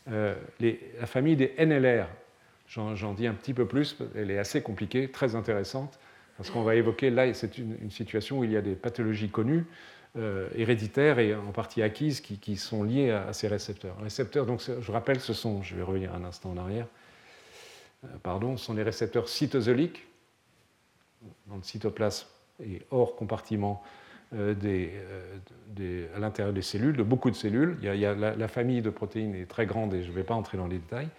Euh, 0.09 0.35
la 0.59 1.05
famille 1.05 1.35
des 1.35 1.53
NLR, 1.57 2.07
j'en 2.67 3.13
dis 3.13 3.27
un 3.27 3.33
petit 3.33 3.53
peu 3.53 3.65
plus, 3.65 3.97
elle 4.15 4.31
est 4.31 4.37
assez 4.37 4.61
compliquée, 4.61 5.09
très 5.09 5.35
intéressante, 5.35 5.99
parce 6.37 6.49
qu'on 6.49 6.63
va 6.63 6.75
évoquer 6.75 7.09
là, 7.09 7.31
c'est 7.33 7.57
une, 7.57 7.77
une, 7.81 7.91
situation 7.91 8.39
où 8.39 8.43
il 8.43 8.51
y 8.51 8.57
a 8.57 8.61
des 8.61 8.75
pathologies 8.75 9.29
connues, 9.29 9.65
euh, 10.15 10.47
héréditaires 10.53 11.17
et 11.17 11.33
en 11.33 11.51
partie 11.51 11.81
acquises 11.81 12.21
qui, 12.21 12.55
sont 12.55 12.83
liées 12.83 13.09
à, 13.09 13.33
ces 13.33 13.47
récepteurs. 13.47 13.97
Récepteurs, 13.99 14.45
donc, 14.45 14.61
je 14.61 14.91
rappelle, 14.91 15.19
ce 15.19 15.33
sont, 15.33 15.63
je 15.63 15.75
vais 15.75 15.81
revenir 15.81 16.13
un 16.13 16.23
instant 16.23 16.51
en 16.51 16.57
arrière, 16.57 16.85
euh, 18.03 18.07
pardon, 18.21 18.55
ce 18.55 18.65
sont 18.65 18.75
les 18.75 18.83
récepteurs 18.83 19.27
cytosoliques 19.27 20.05
dans 21.47 21.55
le 21.55 21.63
cytoplasme 21.63 22.27
et 22.63 22.83
hors 22.91 23.15
compartiment 23.15 23.81
euh, 24.35 24.53
à 26.15 26.19
l'intérieur 26.19 26.53
des 26.53 26.61
cellules, 26.61 26.95
de 26.95 27.01
beaucoup 27.01 27.31
de 27.31 27.35
cellules. 27.35 27.79
Il 27.81 27.95
y 27.95 28.05
a, 28.05 28.13
la, 28.13 28.47
famille 28.47 28.83
de 28.83 28.91
protéines 28.91 29.33
est 29.33 29.49
très 29.49 29.65
grande 29.65 29.95
et 29.95 30.03
je 30.03 30.09
ne 30.09 30.15
vais 30.15 30.23
pas 30.23 30.35
entrer 30.35 30.59
dans 30.59 30.67
les 30.67 30.77
détails. 30.77 31.09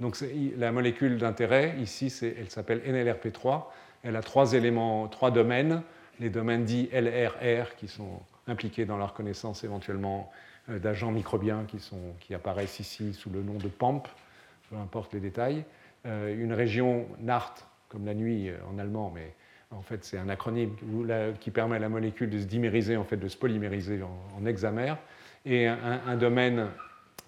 Donc 0.00 0.16
la 0.56 0.72
molécule 0.72 1.18
d'intérêt, 1.18 1.76
ici, 1.78 2.12
elle 2.22 2.50
s'appelle 2.50 2.80
NLRP3. 2.84 3.66
Elle 4.02 4.16
a 4.16 4.22
trois 4.22 4.54
éléments, 4.54 5.06
trois 5.06 5.30
domaines. 5.30 5.82
Les 6.18 6.30
domaines 6.30 6.64
dits 6.64 6.88
LRR, 6.92 7.76
qui 7.76 7.86
sont 7.86 8.20
impliqués 8.46 8.84
dans 8.84 8.96
la 8.96 9.06
reconnaissance 9.06 9.64
éventuellement 9.64 10.30
euh, 10.68 10.78
d'agents 10.78 11.10
microbiens 11.10 11.64
qui, 11.66 11.78
sont, 11.78 12.14
qui, 12.20 12.34
apparaissent 12.34 12.80
ici 12.80 13.14
sous 13.14 13.30
le 13.30 13.42
nom 13.42 13.54
de 13.54 13.68
PAMP, 13.68 14.02
peu 14.68 14.76
importe 14.76 15.14
les 15.14 15.20
détails. 15.20 15.64
Euh, 16.06 16.34
une 16.36 16.52
région 16.52 17.06
NART, 17.20 17.54
comme 17.88 18.04
la 18.04 18.14
nuit 18.14 18.48
euh, 18.48 18.56
en 18.70 18.78
allemand, 18.78 19.10
mais 19.14 19.34
en 19.70 19.82
fait 19.82 20.04
c'est 20.04 20.18
un 20.18 20.28
acronyme 20.28 20.74
qui 21.40 21.50
permet 21.50 21.76
à 21.76 21.78
la 21.78 21.88
molécule 21.88 22.28
de 22.28 22.38
se 22.40 22.44
dimériser, 22.44 22.96
en 22.96 23.04
fait 23.04 23.16
de 23.16 23.28
se 23.28 23.36
polymériser 23.36 24.00
en, 24.02 24.44
hexamère, 24.44 24.98
et 25.46 25.68
un, 25.68 26.16
domaine 26.16 26.66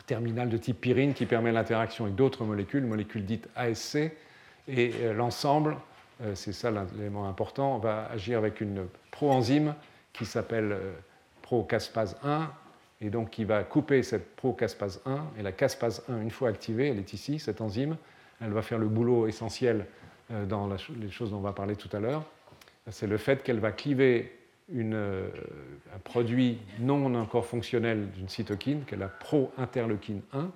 terminal 0.06 0.48
de 0.48 0.56
type 0.56 0.80
pyrine 0.80 1.14
qui 1.14 1.24
permet 1.24 1.52
l'interaction 1.52 2.04
avec 2.04 2.16
d'autres 2.16 2.44
molécules, 2.44 2.84
molécules 2.84 3.24
dites 3.24 3.48
ASC, 3.54 4.10
et 4.66 4.92
l'ensemble, 5.14 5.76
c'est 6.34 6.52
ça 6.52 6.72
l'élément 6.96 7.28
important, 7.28 7.78
va 7.78 8.10
agir 8.12 8.38
avec 8.38 8.60
une 8.60 8.88
proenzyme 9.12 9.74
qui 10.12 10.24
s'appelle 10.24 10.76
pro-caspase 11.42 12.16
1, 12.22 12.50
et 13.02 13.10
donc 13.10 13.30
qui 13.30 13.44
va 13.44 13.64
couper 13.64 14.02
cette 14.02 14.36
pro-caspase 14.36 15.02
1. 15.04 15.24
Et 15.38 15.42
la 15.42 15.52
caspase 15.52 16.04
1, 16.08 16.22
une 16.22 16.30
fois 16.30 16.48
activée, 16.48 16.88
elle 16.88 16.98
est 16.98 17.12
ici, 17.12 17.38
cette 17.38 17.60
enzyme, 17.60 17.96
elle 18.40 18.52
va 18.52 18.62
faire 18.62 18.78
le 18.78 18.88
boulot 18.88 19.26
essentiel 19.26 19.86
euh, 20.30 20.46
dans 20.46 20.68
les 20.68 21.10
choses 21.10 21.30
dont 21.30 21.38
on 21.38 21.40
va 21.40 21.52
parler 21.52 21.76
tout 21.76 21.94
à 21.94 22.00
l'heure. 22.00 22.24
C'est 22.90 23.06
le 23.06 23.16
fait 23.16 23.42
qu'elle 23.42 23.60
va 23.60 23.72
cliver 23.72 24.32
euh, 24.74 25.28
un 25.94 25.98
produit 25.98 26.58
non 26.78 27.14
encore 27.14 27.46
fonctionnel 27.46 28.10
d'une 28.12 28.28
cytokine, 28.28 28.84
qui 28.84 28.94
est 28.94 28.98
la 28.98 29.08
pro-interleukine 29.08 30.22
1. 30.32 30.50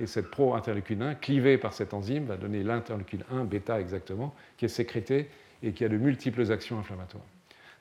Et 0.00 0.06
cette 0.06 0.30
pro-interleukine 0.30 1.02
1, 1.02 1.14
clivée 1.16 1.58
par 1.58 1.72
cette 1.72 1.94
enzyme, 1.94 2.26
va 2.26 2.36
donner 2.36 2.62
l'interleukine 2.62 3.24
1, 3.32 3.44
bêta 3.44 3.80
exactement, 3.80 4.34
qui 4.56 4.64
est 4.64 4.68
sécrétée 4.68 5.28
et 5.62 5.72
qui 5.72 5.84
a 5.84 5.88
de 5.88 5.96
multiples 5.96 6.52
actions 6.52 6.78
inflammatoires. 6.78 7.24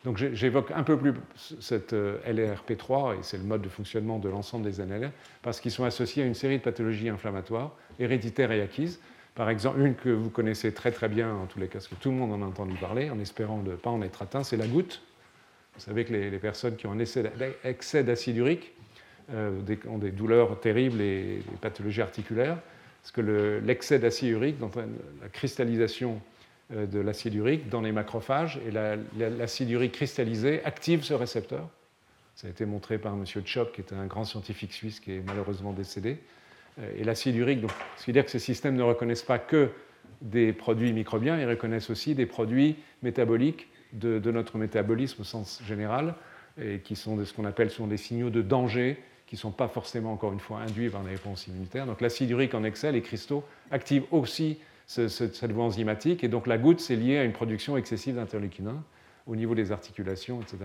Donc 0.04 0.18
j'évoque 0.18 0.72
un 0.72 0.84
peu 0.84 0.98
plus 0.98 1.14
cette 1.60 1.94
euh, 1.94 2.20
LRP3, 2.28 3.16
et 3.16 3.18
c'est 3.24 3.38
le 3.38 3.44
mode 3.44 3.62
de 3.62 3.70
fonctionnement 3.70 4.20
de 4.20 4.30
l'ensemble 4.30 4.70
des 4.70 4.84
NLR, 4.84 5.12
parce 5.42 5.60
qu'ils 5.60 5.72
sont 5.72 5.84
associés 5.84 6.24
à 6.24 6.26
une 6.26 6.36
série 6.36 6.60
de 6.60 6.64
pathologies 6.64 7.10
inflammatoires, 7.10 7.76
héréditaires 8.00 8.52
et 8.52 8.62
acquises. 8.62 9.00
Par 9.36 9.50
exemple, 9.50 9.80
une 9.82 9.96
que 9.96 10.10
vous 10.10 10.30
connaissez 10.30 10.74
très 10.74 10.92
très 10.92 11.10
bien, 11.10 11.34
en 11.34 11.46
tous 11.46 11.60
les 11.60 11.68
cas, 11.68 11.74
parce 11.74 11.88
que 11.88 11.96
tout 11.96 12.10
le 12.10 12.16
monde 12.16 12.32
en 12.32 12.42
a 12.42 12.46
entendu 12.46 12.76
parler, 12.76 13.10
en 13.10 13.20
espérant 13.20 13.62
ne 13.62 13.76
pas 13.76 13.90
en 13.90 14.02
être 14.02 14.22
atteint, 14.22 14.44
c'est 14.44 14.58
la 14.58 14.68
goutte. 14.68 15.02
Vous 15.76 15.82
savez 15.82 16.06
que 16.06 16.14
les, 16.14 16.40
personnes 16.40 16.76
qui 16.76 16.88
ont 16.88 16.94
un 16.94 17.00
excès 17.00 18.04
d'acide 18.04 18.38
urique 18.38 18.74
euh, 19.32 19.60
ont 19.88 19.98
des 19.98 20.12
douleurs 20.12 20.60
terribles 20.60 21.02
et 21.02 21.44
des 21.50 21.58
pathologies 21.62 22.02
articulaires, 22.02 22.58
parce 23.02 23.12
que 23.12 23.62
l'excès 23.64 24.00
d'acide 24.00 24.30
urique, 24.30 24.58
donc 24.58 24.76
la 24.76 25.30
cristallisation 25.30 26.22
de 26.70 27.00
l'acide 27.00 27.34
urique 27.34 27.70
dans 27.70 27.82
les 27.82 27.92
macrophages, 27.92 28.60
et 28.68 28.72
l'acide 29.20 29.70
urique 29.70 29.94
cristallisé 29.94 30.64
active 30.66 31.04
ce 31.04 31.14
récepteur. 31.14 31.70
Ça 32.38 32.46
a 32.46 32.52
été 32.52 32.68
montré 32.68 33.00
par 33.00 33.16
M. 33.16 33.26
Chop, 33.46 33.74
qui 33.74 33.82
était 33.82 33.96
un 33.96 34.06
grand 34.06 34.24
scientifique 34.24 34.72
suisse 34.72 35.00
qui 35.00 35.14
est 35.14 35.24
malheureusement 35.26 35.74
décédé. 35.74 36.20
Euh, 36.80 36.92
et 36.96 37.04
l'acide 37.04 37.36
urique, 37.36 37.62
donc, 37.62 37.72
ce 37.98 38.04
qui 38.04 38.12
veut 38.12 38.14
dire 38.14 38.26
que 38.26 38.30
ces 38.30 38.38
systèmes 38.38 38.76
ne 38.76 38.84
reconnaissent 38.84 39.24
pas 39.24 39.40
que 39.40 39.72
des 40.22 40.54
produits 40.54 40.94
microbiens, 40.94 41.40
ils 41.40 41.48
reconnaissent 41.48 41.90
aussi 41.90 42.14
des 42.14 42.28
produits 42.28 42.76
métaboliques 43.02 43.68
de, 43.94 44.20
notre 44.32 44.60
métabolisme 44.60 45.22
au 45.22 45.26
sens 45.26 45.62
général, 45.66 46.14
et 46.62 46.80
qui 46.80 46.96
sont 46.96 47.24
ce 47.26 47.34
qu'on 47.34 47.46
appelle 47.46 47.72
sont 47.72 47.88
des 47.88 47.98
signaux 47.98 48.30
de 48.30 48.44
danger, 48.44 49.02
qui 49.26 49.36
ne 49.36 49.40
sont 49.40 49.52
pas 49.52 49.68
forcément, 49.68 50.14
encore 50.14 50.34
une 50.34 50.40
fois, 50.40 50.60
induits 50.60 50.90
par 50.90 51.02
les 51.04 51.12
réponses 51.12 51.48
immunitaires. 51.48 51.88
Donc 51.88 52.02
l'acide 52.02 52.30
urique 52.30 52.54
en 52.54 52.64
excès, 52.64 52.92
les 52.92 53.02
cristaux, 53.02 53.44
activent 53.72 54.06
aussi 54.12 54.60
cette 54.88 55.52
voie 55.52 55.66
enzymatique. 55.66 56.24
Et 56.24 56.30
donc 56.30 56.48
la 56.48 56.58
goutte, 56.58 56.80
c'est 56.80 56.96
lié 56.96 57.18
à 57.18 57.24
une 57.24 57.34
production 57.34 57.78
excessive 57.78 58.16
d'interleukine 58.16 58.72
au 59.28 59.36
niveau 59.36 59.54
des 59.54 59.72
articulations, 59.72 60.42
etc. 60.42 60.58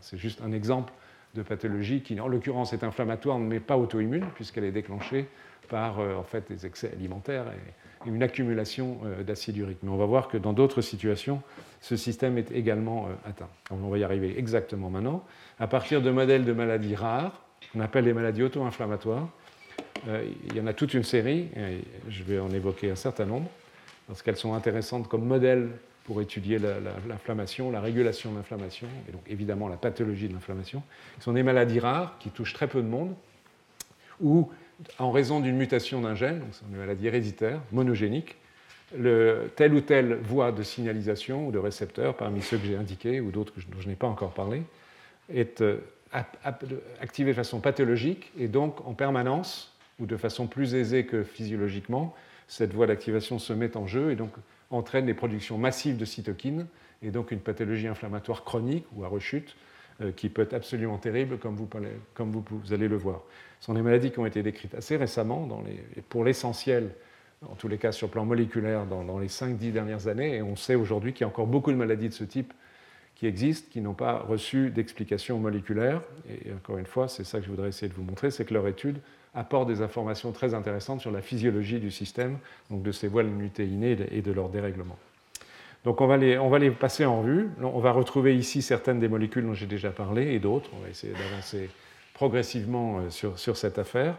C'est 0.00 0.18
juste 0.18 0.42
un 0.42 0.52
exemple 0.52 0.92
de 1.34 1.42
pathologie 1.42 2.02
qui, 2.02 2.20
en 2.20 2.28
l'occurrence, 2.28 2.72
est 2.72 2.84
inflammatoire, 2.84 3.38
mais 3.38 3.60
pas 3.60 3.78
auto-immune, 3.78 4.26
puisqu'elle 4.34 4.64
est 4.64 4.72
déclenchée 4.72 5.26
par 5.68 6.00
euh, 6.00 6.16
en 6.16 6.24
fait, 6.24 6.50
des 6.50 6.66
excès 6.66 6.90
alimentaires 6.92 7.46
et, 7.48 8.08
une 8.08 8.22
accumulation 8.22 8.98
euh, 9.04 9.22
d'acide 9.22 9.58
urique. 9.58 9.78
Mais 9.82 9.90
on 9.90 9.96
va 9.98 10.06
voir 10.06 10.28
que 10.28 10.38
dans 10.38 10.54
d'autres 10.54 10.80
situations, 10.80 11.42
ce 11.82 11.96
système 11.96 12.38
est 12.38 12.50
également 12.50 13.06
euh, 13.06 13.28
atteint. 13.28 13.48
on 13.70 13.88
va 13.88 13.98
y 13.98 14.04
arriver 14.04 14.38
exactement 14.38 14.88
maintenant. 14.88 15.22
À 15.58 15.66
partir 15.66 16.00
de 16.00 16.10
modèles 16.10 16.46
de 16.46 16.52
maladies 16.54 16.94
rares, 16.94 17.44
qu'on 17.72 17.80
appelle 17.80 18.06
les 18.06 18.14
maladies 18.14 18.42
auto-inflammatoires, 18.42 19.28
il 20.06 20.56
y 20.56 20.60
en 20.60 20.66
a 20.66 20.72
toute 20.72 20.94
une 20.94 21.02
série, 21.02 21.48
et 21.54 21.82
je 22.08 22.22
vais 22.22 22.38
en 22.38 22.48
évoquer 22.50 22.90
un 22.90 22.96
certain 22.96 23.26
nombre 23.26 23.50
parce 24.10 24.22
qu'elles 24.22 24.36
sont 24.36 24.54
intéressantes 24.54 25.06
comme 25.06 25.24
modèle 25.24 25.68
pour 26.02 26.20
étudier 26.20 26.58
l'inflammation, 27.08 27.70
la, 27.70 27.80
régulation 27.80 28.32
de 28.32 28.38
l'inflammation, 28.38 28.88
et 29.08 29.12
donc 29.12 29.22
évidemment 29.28 29.68
la 29.68 29.76
pathologie 29.76 30.26
de 30.26 30.32
l'inflammation. 30.32 30.82
Ce 31.18 31.26
sont 31.26 31.32
des 31.32 31.44
maladies 31.44 31.78
rares 31.78 32.18
qui 32.18 32.30
touchent 32.30 32.52
très 32.52 32.66
peu 32.66 32.82
de 32.82 32.88
monde, 32.88 33.14
où, 34.20 34.50
en 34.98 35.12
raison 35.12 35.38
d'une 35.38 35.56
mutation 35.56 36.00
d'un 36.00 36.16
gène, 36.16 36.40
donc 36.40 36.48
c'est 36.50 36.64
une 36.68 36.76
maladie 36.76 37.06
héréditaire, 37.06 37.60
monogénique, 37.70 38.34
le, 38.98 39.52
telle 39.54 39.74
ou 39.74 39.80
telle 39.80 40.14
voie 40.14 40.50
de 40.50 40.64
signalisation 40.64 41.46
ou 41.46 41.52
de 41.52 41.58
récepteur, 41.58 42.16
parmi 42.16 42.42
ceux 42.42 42.58
que 42.58 42.66
j'ai 42.66 42.76
indiqués 42.76 43.20
ou 43.20 43.30
d'autres 43.30 43.52
dont 43.68 43.80
je 43.80 43.86
n'ai 43.86 43.94
pas 43.94 44.08
encore 44.08 44.32
parlé, 44.32 44.64
est 45.32 45.60
euh, 45.60 45.76
activée 47.00 47.30
de 47.30 47.36
façon 47.36 47.60
pathologique 47.60 48.32
et 48.36 48.48
donc 48.48 48.84
en 48.88 48.94
permanence, 48.94 49.72
ou 50.00 50.06
de 50.06 50.16
façon 50.16 50.48
plus 50.48 50.74
aisée 50.74 51.06
que 51.06 51.22
physiologiquement, 51.22 52.16
cette 52.50 52.74
voie 52.74 52.88
d'activation 52.88 53.38
se 53.38 53.52
met 53.52 53.76
en 53.76 53.86
jeu 53.86 54.10
et 54.10 54.16
donc 54.16 54.32
entraîne 54.70 55.06
des 55.06 55.14
productions 55.14 55.56
massives 55.56 55.96
de 55.96 56.04
cytokines 56.04 56.66
et 57.00 57.12
donc 57.12 57.30
une 57.30 57.38
pathologie 57.38 57.86
inflammatoire 57.86 58.42
chronique 58.42 58.86
ou 58.92 59.04
à 59.04 59.08
rechute 59.08 59.54
euh, 60.00 60.10
qui 60.10 60.28
peut 60.28 60.42
être 60.42 60.52
absolument 60.52 60.98
terrible 60.98 61.38
comme 61.38 61.54
vous, 61.54 61.68
allez 62.72 62.88
le 62.88 62.96
voir. 62.96 63.22
Ce 63.60 63.66
sont 63.66 63.74
des 63.74 63.82
maladies 63.82 64.10
qui 64.10 64.18
ont 64.18 64.26
été 64.26 64.42
décrites 64.42 64.74
assez 64.74 64.96
récemment, 64.96 65.46
dans 65.46 65.62
pour 66.08 66.24
l'essentiel, 66.24 66.90
en 67.48 67.54
tous 67.54 67.68
les 67.68 67.78
cas 67.78 67.92
sur 67.92 68.08
le 68.08 68.10
plan 68.10 68.24
moléculaire, 68.24 68.84
dans, 68.84 69.18
les 69.20 69.28
5-10 69.28 69.70
dernières 69.70 70.08
années, 70.08 70.34
et 70.34 70.42
on 70.42 70.56
sait 70.56 70.74
aujourd'hui 70.74 71.12
qu'il 71.12 71.20
y 71.20 71.24
a 71.24 71.28
encore 71.28 71.46
beaucoup 71.46 71.70
de 71.70 71.76
maladies 71.76 72.08
de 72.08 72.14
ce 72.14 72.24
type 72.24 72.52
qui 73.14 73.28
existent, 73.28 73.68
qui 73.70 73.80
n'ont 73.80 73.94
pas 73.94 74.18
reçu 74.18 74.70
d'explication 74.70 75.38
moléculaire. 75.38 76.02
Et 76.28 76.52
encore 76.52 76.78
une 76.78 76.86
fois, 76.86 77.06
c'est 77.06 77.22
ça 77.22 77.38
que 77.38 77.44
je 77.44 77.50
voudrais 77.50 77.68
essayer 77.68 77.88
de 77.88 77.94
vous 77.94 78.02
montrer, 78.02 78.32
c'est 78.32 78.44
que 78.44 78.54
leur 78.54 78.66
étude 78.66 78.98
apporte 79.34 79.68
des 79.68 79.82
informations 79.82 80.32
très 80.32 80.54
intéressantes 80.54 81.00
sur 81.00 81.10
la 81.10 81.22
physiologie 81.22 81.78
du 81.78 81.90
système, 81.90 82.38
donc 82.70 82.82
de 82.82 82.92
ces 82.92 83.08
voiles 83.08 83.26
d'immunité 83.26 83.66
innée 83.66 83.96
et 84.10 84.22
de 84.22 84.32
leur 84.32 84.48
dérèglement. 84.48 84.98
Donc 85.84 86.00
on 86.00 86.06
va, 86.06 86.16
les, 86.16 86.38
on 86.38 86.48
va 86.48 86.58
les 86.58 86.70
passer 86.70 87.06
en 87.06 87.22
revue. 87.22 87.48
On 87.62 87.78
va 87.80 87.92
retrouver 87.92 88.36
ici 88.36 88.60
certaines 88.60 89.00
des 89.00 89.08
molécules 89.08 89.46
dont 89.46 89.54
j'ai 89.54 89.66
déjà 89.66 89.90
parlé 89.90 90.34
et 90.34 90.38
d'autres. 90.38 90.70
On 90.76 90.82
va 90.82 90.88
essayer 90.88 91.14
d'avancer 91.14 91.70
progressivement 92.12 92.98
euh, 92.98 93.10
sur, 93.10 93.38
sur, 93.38 93.56
cette 93.56 93.78
affaire. 93.78 94.14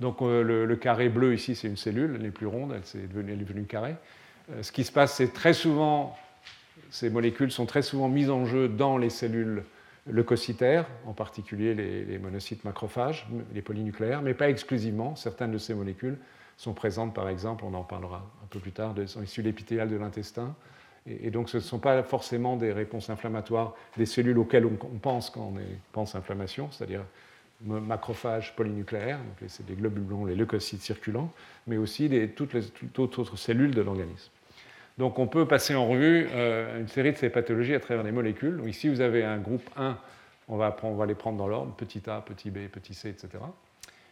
Donc 0.00 0.22
euh, 0.22 0.42
le, 0.42 0.76
carré 0.76 1.10
bleu 1.10 1.34
ici, 1.34 1.54
c'est 1.54 1.68
une 1.68 1.76
cellule, 1.76 2.16
elle 2.18 2.26
est 2.26 2.30
plus 2.30 2.46
ronde, 2.46 2.72
elle, 2.72 3.00
est 3.00 3.06
devenue, 3.06 3.36
devenue 3.36 3.64
carré. 3.64 3.96
Euh, 4.50 4.62
ce 4.62 4.72
qui 4.72 4.82
se 4.82 4.90
passe, 4.90 5.16
c'est 5.16 5.32
très 5.32 5.52
souvent, 5.52 6.16
ces 6.90 7.10
molécules 7.10 7.50
sont 7.50 7.66
très 7.66 7.82
souvent 7.82 8.08
mises 8.08 8.30
en 8.30 8.46
jeu 8.46 8.68
dans 8.68 8.96
les 8.96 9.10
cellules 9.10 9.62
leucocytaires, 10.06 10.86
en 11.06 11.12
particulier 11.12 11.74
les, 11.74 12.18
monocytes 12.18 12.64
macrophages, 12.64 13.26
les 13.54 13.62
polynucléaires, 13.62 14.22
mais 14.22 14.34
pas 14.34 14.48
exclusivement. 14.48 15.16
Certaines 15.16 15.52
de 15.52 15.58
ces 15.58 15.74
molécules 15.74 16.18
sont 16.56 16.74
présentes, 16.74 17.14
par 17.14 17.28
exemple, 17.28 17.64
on 17.66 17.74
en 17.74 17.82
parlera 17.82 18.18
un 18.42 18.46
peu 18.50 18.58
plus 18.58 18.72
tard, 18.72 18.94
sont 19.06 19.22
issues 19.22 19.42
de 19.42 19.50
de 19.50 19.96
l'intestin. 19.96 20.54
Et, 21.06 21.30
donc, 21.30 21.50
ce 21.50 21.58
ne 21.58 21.62
sont 21.62 21.78
pas 21.78 22.02
forcément 22.02 22.56
des 22.56 22.72
réponses 22.72 23.10
inflammatoires 23.10 23.74
des 23.96 24.06
cellules 24.06 24.38
auxquelles 24.38 24.64
on, 24.64 24.98
pense 24.98 25.28
quand 25.30 25.52
on 25.54 25.60
pense 25.92 26.14
inflammation, 26.14 26.70
c'est-à-dire 26.70 27.04
macrophages 27.60 28.54
polynucléaires, 28.56 29.18
donc 29.18 29.48
c'est 29.48 29.64
des 29.64 29.74
globules 29.74 30.02
blancs, 30.02 30.28
les 30.28 30.34
leucocytes 30.34 30.82
circulants, 30.82 31.30
mais 31.66 31.76
aussi 31.76 32.10
toutes 32.34 32.52
les 32.52 32.62
toutes 32.62 33.18
autres 33.18 33.36
cellules 33.36 33.74
de 33.74 33.80
l'organisme. 33.80 34.30
Donc 34.98 35.18
on 35.18 35.26
peut 35.26 35.46
passer 35.46 35.74
en 35.74 35.88
revue 35.88 36.28
euh, 36.32 36.80
une 36.80 36.88
série 36.88 37.12
de 37.12 37.16
ces 37.16 37.28
pathologies 37.28 37.74
à 37.74 37.80
travers 37.80 38.04
les 38.04 38.12
molécules. 38.12 38.62
ici, 38.66 38.88
vous 38.88 39.00
avez 39.00 39.24
un 39.24 39.38
groupe 39.38 39.68
1, 39.76 39.98
on 40.48 40.56
va, 40.56 40.76
les 41.06 41.14
prendre 41.14 41.38
dans 41.38 41.48
l'ordre, 41.48 41.74
petit 41.74 42.02
a, 42.08 42.20
petit 42.20 42.50
b, 42.50 42.68
petit 42.70 42.94
c, 42.94 43.08
etc. 43.08 43.28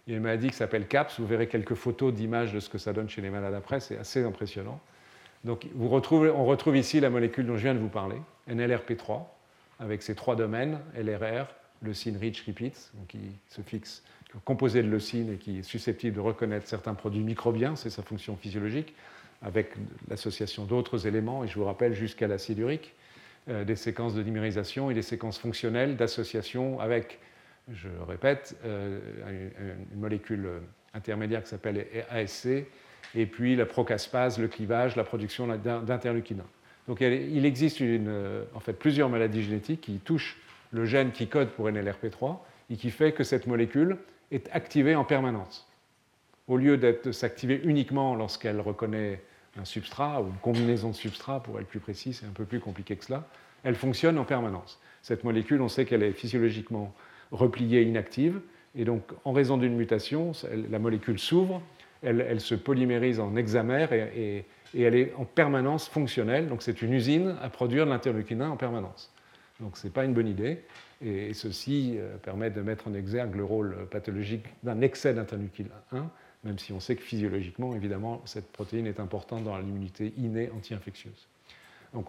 Il 0.07 0.12
y 0.12 0.15
a 0.15 0.17
une 0.17 0.25
maladie 0.25 0.49
qui 0.49 0.57
s'appelle 0.57 0.89
CAPS, 0.89 1.21
vous 1.21 1.27
verrez 1.27 1.47
quelques 1.47 1.75
photos 1.75 2.12
d'images 2.12 2.53
de 2.53 2.59
ce 2.59 2.69
que 2.69 2.79
ça 2.79 2.93
donne 2.93 3.09
chez 3.09 3.21
les 3.21 3.31
malades 3.31 3.55
après, 3.55 3.79
c'est 3.79 3.97
assez 3.97 4.25
impressionnant. 4.25 4.81
Donc 5.45 5.67
on 5.79 5.89
retrouve 5.89 6.77
ici 6.77 6.99
la 7.01 7.11
molécule 7.11 7.47
dont 7.47 7.57
je 7.57 7.62
viens 7.62 7.75
de 7.75 7.79
vous 7.79 7.89
parler, 7.89 8.17
NLRP3, 8.49 9.23
avec 9.79 10.03
ses 10.03 10.17
trois 10.17 10.35
domaines, 10.35 10.81
LRR, 10.97 11.47
leucine 11.83 12.17
rich 12.17 12.45
repeats, 12.47 12.91
qui 13.09 13.19
se 13.49 13.61
fixe, 13.61 14.03
composé 14.45 14.83
de 14.83 14.89
leucine 14.89 15.35
et 15.35 15.37
qui 15.37 15.59
est 15.59 15.62
susceptible 15.62 16.17
de 16.17 16.21
reconnaître 16.21 16.67
certains 16.67 16.95
produits 16.95 17.23
microbiens, 17.23 17.77
c'est 17.77 17.91
sa 17.91 18.03
fonction 18.03 18.37
physiologique 18.37 18.95
avec 19.42 19.72
l'association 20.08 20.64
d'autres 20.64 21.06
éléments, 21.06 21.44
et 21.44 21.49
je 21.49 21.58
vous 21.58 21.64
rappelle 21.64 21.94
jusqu'à 21.94 22.28
l'acide 22.28 22.58
urique, 22.58 22.94
euh, 23.49 23.64
des 23.64 23.76
séquences 23.76 24.14
de 24.14 24.22
dimérisation 24.22 24.90
et 24.90 24.94
des 24.94 25.02
séquences 25.02 25.38
fonctionnelles 25.38 25.96
d'association 25.96 26.78
avec, 26.80 27.18
je 27.72 27.88
répète, 28.06 28.56
euh, 28.64 29.00
une, 29.92 30.00
molécule 30.00 30.49
intermédiaire 30.94 31.42
qui 31.42 31.49
s'appelle 31.49 31.84
ASC, 32.11 32.46
et 33.14 33.26
puis 33.26 33.56
la 33.56 33.66
procaspase, 33.66 34.38
le 34.38 34.49
clivage, 34.49 34.96
la 34.96 35.04
production 35.04 35.49
d'interleukinin. 35.49 36.46
Donc 36.88 37.00
il 37.00 37.44
existe 37.46 37.82
en 38.54 38.61
fait 38.61 38.72
plusieurs 38.72 39.08
maladies 39.08 39.42
génétiques 39.42 39.82
qui 39.82 39.99
touchent 39.99 40.38
le 40.72 40.84
gène 40.84 41.12
qui 41.12 41.28
code 41.28 41.50
pour 41.50 41.68
NLRP3 41.68 42.38
et 42.70 42.76
qui 42.76 42.90
fait 42.90 43.12
que 43.12 43.25
cette 43.25 43.46
molécule 43.46 43.99
est 44.30 44.49
activée 44.52 44.94
en 44.94 45.04
permanence. 45.04 45.68
Au 46.49 46.56
lieu 46.56 46.76
de 46.76 47.12
s'activer 47.12 47.61
uniquement 47.64 48.14
lorsqu'elle 48.14 48.61
reconnaît 48.61 49.22
un 49.59 49.64
substrat 49.64 50.23
ou 50.23 50.26
une 50.26 50.38
combinaison 50.40 50.90
de 50.90 50.94
substrats, 50.94 51.42
pour 51.42 51.61
être 51.61 51.66
plus 51.66 51.80
précis, 51.80 52.12
c'est 52.12 52.26
un 52.26 52.32
peu 52.32 52.44
plus 52.44 52.61
compliqué 52.61 52.97
que 52.97 53.04
cela, 53.04 53.26
elle 53.64 53.75
fonctionne 53.75 54.18
en 54.18 54.25
permanence. 54.25 54.80
Cette 55.02 55.25
molécule, 55.25 55.61
on 55.61 55.68
sait 55.68 55.85
qu'elle 55.85 56.02
est 56.02 56.12
physiologiquement 56.12 56.94
repliée, 57.30 57.82
inactive, 57.82 58.40
et 58.75 58.85
donc 58.85 59.02
en 59.25 59.32
raison 59.32 59.56
d'une 59.59 59.76
mutation, 59.76 60.32
la 60.71 60.78
molécule 60.78 61.18
s'ouvre, 61.18 61.62
elle, 62.02 62.40
se 62.40 62.54
polymérise 62.54 63.21
en 63.21 63.37
hexamère 63.37 63.92
et, 63.92 64.44
elle 64.75 64.94
est 64.94 65.12
en 65.18 65.26
permanence 65.26 65.87
fonctionnelle, 65.87 66.49
donc 66.49 66.62
c'est 66.62 66.80
une 66.80 66.94
usine 66.94 67.37
à 67.42 67.50
produire 67.50 67.85
de 67.85 67.90
l'interleukinin 67.90 68.49
en 68.49 68.56
permanence. 68.56 69.12
Donc 69.61 69.76
ce 69.76 69.87
n'est 69.87 69.92
pas 69.92 70.06
une 70.06 70.14
bonne 70.14 70.26
idée, 70.26 70.62
et, 71.04 71.35
ceci 71.35 71.97
euh, 71.99 72.16
permet 72.16 72.50
de 72.50 72.62
mettre 72.62 72.88
en 72.88 72.94
exergue 72.94 73.37
le 73.37 73.44
rôle 73.44 73.87
pathologique 73.90 74.47
d'un 74.62 74.80
excès 74.80 75.12
d'interleukine 75.12 75.68
1 75.92 76.11
même 76.44 76.58
si 76.58 76.72
on 76.72 76.80
sait 76.80 76.96
que 76.96 77.02
physiologiquement, 77.02 77.75
évidemment, 77.75 78.20
cette 78.25 78.50
protéine 78.50 78.87
est 78.87 79.00
importante 79.00 79.44
dans 79.44 79.56
l'immunité 79.58 80.12
innée 80.16 80.50
anti-infectieuse. 80.56 81.28
Donc 81.94 82.06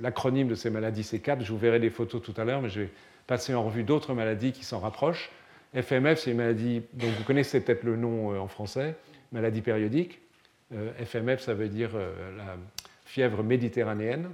l'acronyme 0.00 0.48
de 0.48 0.54
ces 0.54 0.70
maladies, 0.70 1.04
c'est 1.04 1.20
CAP. 1.20 1.42
Je 1.42 1.52
vous 1.52 1.58
verrai 1.58 1.78
des 1.78 1.90
photos 1.90 2.22
tout 2.22 2.34
à 2.36 2.44
l'heure, 2.44 2.62
mais 2.62 2.70
je 2.70 2.82
vais 2.82 2.90
passer 3.26 3.54
en 3.54 3.62
revue 3.62 3.84
d'autres 3.84 4.14
maladies 4.14 4.52
qui 4.52 4.64
s'en 4.64 4.80
rapprochent. 4.80 5.30
FMF, 5.74 6.20
c'est 6.20 6.30
une 6.30 6.38
maladie 6.38 6.82
dont 6.94 7.08
vous 7.08 7.24
connaissez 7.24 7.60
peut-être 7.60 7.84
le 7.84 7.96
nom 7.96 8.32
euh, 8.32 8.38
en 8.38 8.48
français, 8.48 8.96
maladie 9.32 9.60
périodique. 9.60 10.20
FMF, 11.04 11.40
ça 11.40 11.54
veut 11.54 11.68
dire 11.68 11.90
la 12.36 12.56
fièvre 13.04 13.44
méditerranéenne, 13.44 14.28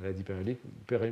maladie 0.00 0.22
périodique, 0.22 0.58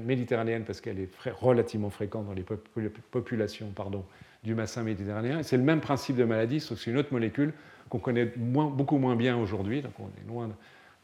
méditerranéenne 0.03 0.65
parce 0.65 0.81
qu'elle 0.81 0.99
est 0.99 1.11
relativement 1.41 1.91
fréquente 1.91 2.27
dans 2.27 2.33
les 2.33 2.89
populations 3.11 3.69
pardon, 3.75 4.03
du 4.47 4.55
bassin 4.55 4.83
méditerranéen. 4.83 5.43
C'est 5.43 5.57
le 5.59 5.63
même 5.63 5.81
principe 5.81 6.17
de 6.17 6.25
maladie, 6.25 6.61
sauf 6.61 6.79
que 6.79 6.85
c'est 6.85 6.91
une 6.91 6.97
autre 6.97 7.13
molécule 7.13 7.53
qu'on 7.91 7.99
connaît 7.99 8.33
beaucoup 8.37 8.99
moins 8.99 9.17
bien 9.17 9.37
aujourd'hui, 9.37 9.83
donc 9.83 9.93
on 9.99 10.07
est 10.07 10.27
loin 10.27 10.49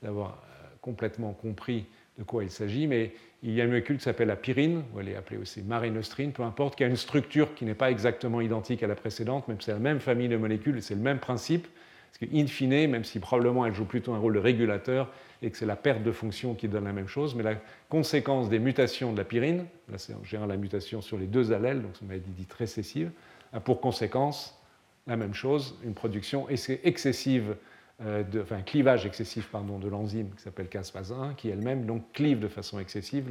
d'avoir 0.02 0.42
complètement 0.80 1.32
compris 1.32 1.84
de 2.18 2.24
quoi 2.24 2.44
il 2.44 2.50
s'agit, 2.50 2.86
mais 2.86 3.12
il 3.42 3.52
y 3.52 3.60
a 3.60 3.64
une 3.64 3.70
molécule 3.70 3.96
qui 3.98 4.04
s'appelle 4.04 4.28
la 4.28 4.36
pyrine, 4.36 4.82
ou 4.94 5.00
elle 5.00 5.08
est 5.08 5.16
appelée 5.16 5.38
aussi 5.38 5.62
marinostrine, 5.62 6.32
peu 6.32 6.42
importe, 6.42 6.76
qui 6.76 6.84
a 6.84 6.86
une 6.86 6.96
structure 6.96 7.54
qui 7.54 7.64
n'est 7.64 7.74
pas 7.74 7.90
exactement 7.90 8.40
identique 8.40 8.82
à 8.82 8.86
la 8.86 8.94
précédente, 8.94 9.48
même 9.48 9.60
si 9.60 9.66
c'est 9.66 9.72
la 9.72 9.78
même 9.78 10.00
famille 10.00 10.28
de 10.28 10.36
molécules, 10.36 10.82
c'est 10.82 10.94
le 10.94 11.00
même 11.00 11.18
principe, 11.18 11.66
parce 12.12 12.30
qu'in 12.30 12.46
fine, 12.46 12.90
même 12.90 13.04
si 13.04 13.20
probablement 13.20 13.64
elle 13.64 13.74
joue 13.74 13.86
plutôt 13.86 14.12
un 14.12 14.18
rôle 14.18 14.34
de 14.34 14.38
régulateur 14.38 15.10
et 15.40 15.50
que 15.50 15.56
c'est 15.56 15.66
la 15.66 15.76
perte 15.76 16.02
de 16.02 16.12
fonction 16.12 16.54
qui 16.54 16.68
donne 16.68 16.84
la 16.84 16.92
même 16.92 17.08
chose, 17.08 17.34
mais 17.34 17.42
la 17.42 17.54
conséquence 17.88 18.48
des 18.48 18.58
mutations 18.58 19.12
de 19.12 19.18
la 19.18 19.24
pyrine, 19.24 19.64
là 19.90 19.98
c'est 19.98 20.14
en 20.14 20.22
général 20.22 20.50
la 20.50 20.56
mutation 20.56 21.00
sur 21.00 21.16
les 21.16 21.26
deux 21.26 21.52
allèles, 21.52 21.82
donc 21.82 21.92
c'est 21.94 22.02
une 22.02 22.08
maladie 22.08 22.30
dite 22.30 22.52
récessive, 22.52 23.10
a 23.52 23.60
pour 23.60 23.80
conséquence 23.80 24.58
la 25.06 25.16
même 25.16 25.34
chose, 25.34 25.76
une 25.84 25.94
production 25.94 26.48
excessive 26.48 27.56
euh, 28.04 28.24
enfin, 28.42 28.56
un 28.56 28.62
clivage 28.62 29.06
excessif 29.06 29.48
pardon, 29.48 29.78
de 29.78 29.88
l'enzyme 29.88 30.30
qui 30.34 30.42
s'appelle 30.42 30.68
caspase 30.68 31.12
1, 31.12 31.34
qui 31.34 31.50
elle-même 31.50 31.86
donc 31.86 32.12
clive 32.12 32.40
de 32.40 32.48
façon 32.48 32.80
excessive 32.80 33.30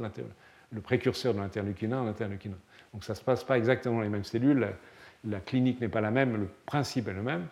le 0.70 0.80
précurseur 0.80 1.34
de 1.34 1.40
l'interleukine 1.40 1.92
1 1.92 2.04
l'interleukine 2.04 2.52
1. 2.52 2.56
Donc 2.94 3.04
ça 3.04 3.12
ne 3.12 3.18
se 3.18 3.24
passe 3.24 3.44
pas 3.44 3.58
exactement 3.58 3.96
dans 3.96 4.02
les 4.02 4.08
mêmes 4.08 4.24
cellules, 4.24 4.68
la, 5.24 5.40
clinique 5.40 5.80
n'est 5.80 5.88
pas 5.88 6.00
la 6.00 6.10
même, 6.10 6.36
le 6.36 6.48
principe 6.66 7.08
est 7.08 7.12
le 7.12 7.22
même. 7.22 7.46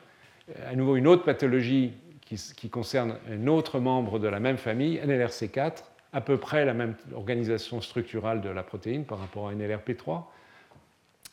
À 0.66 0.74
nouveau, 0.74 0.96
une 0.96 1.06
autre 1.06 1.24
pathologie 1.24 1.92
qui, 2.22 2.36
qui, 2.56 2.68
concerne 2.70 3.16
un 3.30 3.46
autre 3.46 3.80
membre 3.80 4.18
de 4.18 4.28
la 4.28 4.40
même 4.40 4.56
famille, 4.56 4.98
NLRC4, 4.98 5.84
à 6.12 6.20
peu 6.20 6.38
près 6.38 6.64
la 6.64 6.74
même 6.74 6.94
organisation 7.14 7.80
structurale 7.80 8.40
de 8.40 8.48
la 8.48 8.62
protéine 8.62 9.04
par 9.04 9.18
rapport 9.18 9.48
à 9.48 9.54
NLRP3, 9.54 10.24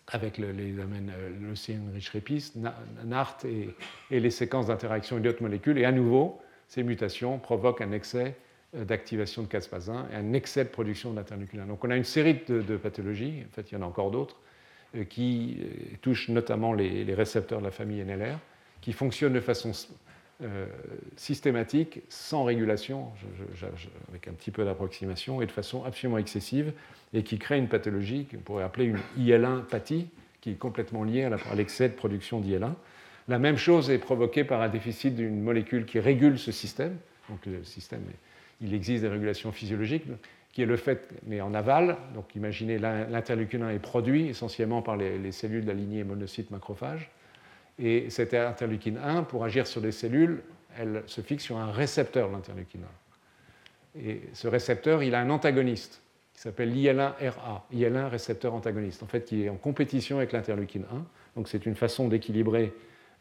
avec 0.10 0.38
le, 0.38 0.52
les 0.52 0.72
domaines 0.72 1.12
euh, 1.18 1.54
rich 1.94 2.10
Repis, 2.10 2.54
NART 3.06 3.38
et, 3.46 4.20
les 4.20 4.30
séquences 4.32 4.68
d'interaction 4.68 5.20
d'autres 5.20 5.42
molécules. 5.42 5.78
Et 5.78 5.86
à 5.86 5.92
nouveau, 5.92 6.42
ces 6.68 6.84
mutations 6.84 7.40
provoquent 7.40 7.82
un 7.82 7.92
excès 7.92 8.36
euh, 8.76 8.86
d'activation 8.86 9.44
de 9.44 9.48
caspase 9.48 9.90
1 9.90 10.10
et 10.12 10.16
un 10.16 10.34
excès 10.34 10.64
de 10.64 10.70
production 10.70 11.14
d'interleukin. 11.14 11.66
Donc 11.66 11.84
on 11.84 11.90
a 11.90 11.98
une 11.98 12.06
série 12.06 12.40
de, 12.48 12.78
pathologies, 12.78 13.44
en 13.48 13.54
fait 13.54 13.72
il 13.72 13.76
y 13.76 13.78
en 13.78 13.82
a 13.82 13.86
encore 13.86 14.12
d'autres, 14.12 14.38
euh, 14.96 15.04
qui 15.04 15.60
touchent 16.02 16.30
notamment 16.30 16.74
les, 16.74 17.04
les, 17.04 17.14
récepteurs 17.14 17.60
de 17.60 17.66
la 17.66 17.72
famille 17.72 18.04
NLR, 18.04 18.40
qui 18.80 18.94
fonctionnent 18.94 19.34
de 19.34 19.42
façon 19.42 19.74
systématique, 21.16 22.02
sans 22.10 22.44
régulation, 22.44 23.08
avec 24.10 24.28
un 24.28 24.34
petit 24.34 24.52
peu 24.52 24.66
d'approximation, 24.66 25.42
et 25.42 25.46
de 25.46 25.52
façon 25.52 25.84
absolument 25.84 26.18
excessive, 26.18 26.74
et 27.14 27.24
qui 27.24 27.40
crée 27.40 27.58
une 27.58 27.68
pathologie 27.68 28.26
qu'on 28.26 28.38
pourrait 28.38 28.64
appeler 28.64 28.86
une 28.86 29.00
IL1-pathie, 29.18 30.08
qui 30.42 30.52
est 30.52 30.56
complètement 30.56 31.04
liée 31.04 31.24
à 31.24 31.56
l'excès 31.56 31.90
de 31.90 31.94
production 31.94 32.40
d'IL1. 32.40 32.74
La 33.28 33.40
même 33.40 33.58
chose 33.58 33.90
est 33.90 33.98
provoquée 33.98 34.44
par 34.44 34.62
un 34.62 34.70
déficit 34.70 35.16
d'une 35.16 35.42
molécule 35.42 35.86
qui 35.86 36.00
régule 36.00 36.40
ce 36.40 36.52
système. 36.52 36.96
Donc 37.30 37.46
le 37.46 37.64
système, 37.64 38.02
il 38.62 38.74
existe 38.74 39.04
des 39.04 39.10
régulations 39.10 39.52
physiologiques, 39.52 40.06
qui 40.54 40.62
est 40.62 40.66
le 40.66 40.78
fait, 40.78 41.10
mais 41.26 41.42
en 41.42 41.54
aval. 41.54 41.98
Donc 42.16 42.36
imaginez, 42.36 42.80
l'interleukine 42.80 43.64
1 43.64 43.72
est 43.72 43.80
produit 43.80 44.28
essentiellement 44.28 44.82
par 44.82 44.96
les, 44.96 45.32
cellules 45.32 45.64
de 45.64 45.68
la 45.68 45.74
lignée 45.74 46.04
monocyte 46.04 46.52
macrophage. 46.52 47.10
Et 47.80 48.10
cette 48.10 48.34
interleukine 48.34 48.98
1, 48.98 49.24
pour 49.24 49.44
agir 49.44 49.68
sur 49.68 49.82
les 49.82 49.92
cellules, 49.92 50.42
elle 50.80 51.04
se 51.06 51.22
fixe 51.22 51.44
sur 51.44 51.58
un 51.58 51.72
récepteur 51.72 52.30
l'interleukine 52.30 52.82
1. 53.96 54.00
Et 54.00 54.22
ce 54.34 54.48
récepteur, 54.48 55.04
il 55.04 55.16
a 55.16 55.22
un 55.22 55.30
antagoniste 55.30 56.02
qui 56.34 56.42
s'appelle 56.42 56.72
l'IL1RA, 56.72 57.62
IL1 57.74 58.10
récepteur 58.10 58.54
antagoniste, 58.54 59.02
en 59.02 59.08
fait, 59.08 59.26
qui 59.26 59.44
est 59.44 59.50
en 59.50 59.56
compétition 59.56 60.18
avec 60.18 60.34
l'interleukine 60.34 60.86
1. 60.92 61.06
Donc 61.36 61.48
c'est 61.48 61.66
une 61.66 61.76
façon 61.76 62.08
d'équilibrer 62.08 62.74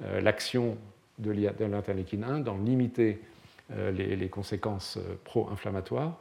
euh, 0.03 0.21
l'action 0.21 0.77
de 1.19 1.31
l'interleukine 1.31 2.25
1 2.25 2.41
dans 2.41 2.59
limiter 2.59 3.19
euh, 3.73 3.91
les, 3.91 4.29
conséquences 4.29 4.99
euh, 4.99 5.17
pro-inflammatoires. 5.25 6.19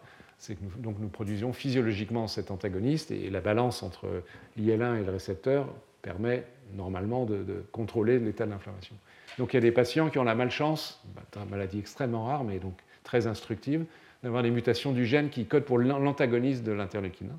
Donc 0.78 0.98
nous 1.00 1.10
produisons 1.10 1.52
physiologiquement 1.52 2.28
cet 2.28 2.50
antagoniste 2.50 3.12
et 3.12 3.30
la 3.30 3.42
balance 3.42 3.84
entre 3.84 4.24
l'IL1 4.58 5.02
et 5.02 5.04
le 5.04 5.12
récepteur 5.12 5.68
permet 6.06 6.46
normalement 6.76 7.26
de, 7.26 7.66
contrôler 7.72 8.20
l'état 8.20 8.46
de 8.46 8.52
l'inflammation. 8.52 8.96
Donc 9.40 9.54
il 9.54 9.58
y 9.58 9.58
a 9.58 9.62
des 9.62 9.72
patients 9.72 10.10
qui 10.12 10.20
ont 10.20 10.24
la 10.24 10.36
malchance, 10.36 11.04
bah, 11.16 11.24
une 11.44 11.50
maladie 11.50 11.80
extrêmement 11.80 12.26
rare 12.26 12.44
mais 12.44 12.60
donc 12.60 12.78
très 13.04 13.26
instructive, 13.26 13.86
d'avoir 14.22 14.44
des 14.44 14.52
mutations 14.52 14.92
du 14.92 15.06
gène 15.06 15.30
qui 15.30 15.48
codent 15.48 15.66
pour 15.66 15.80
l'antagoniste 15.80 16.64
de 16.64 16.72
l'interleukine 16.72 17.32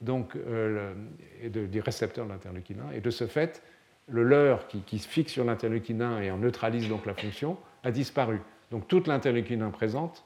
donc 0.00 0.34
euh, 0.34 0.92
et 1.40 1.48
de, 1.50 1.66
des 1.66 1.80
récepteurs 1.80 2.26
de 2.26 2.32
l'interleukine 2.32 2.82
Et 2.94 3.00
de 3.00 3.10
ce 3.10 3.28
fait, 3.28 3.62
le 4.08 4.24
leurre 4.24 4.66
qui, 4.66 4.98
se 4.98 5.08
fixe 5.08 5.32
sur 5.32 5.44
l'interleukine 5.44 6.02
et 6.20 6.32
en 6.32 6.38
neutralise 6.38 6.88
donc 6.88 7.06
la 7.06 7.14
fonction 7.14 7.56
a 7.84 7.92
disparu. 7.92 8.40
Donc 8.72 8.88
toute 8.88 9.06
l'interleukine 9.06 9.70
présente 9.70 10.24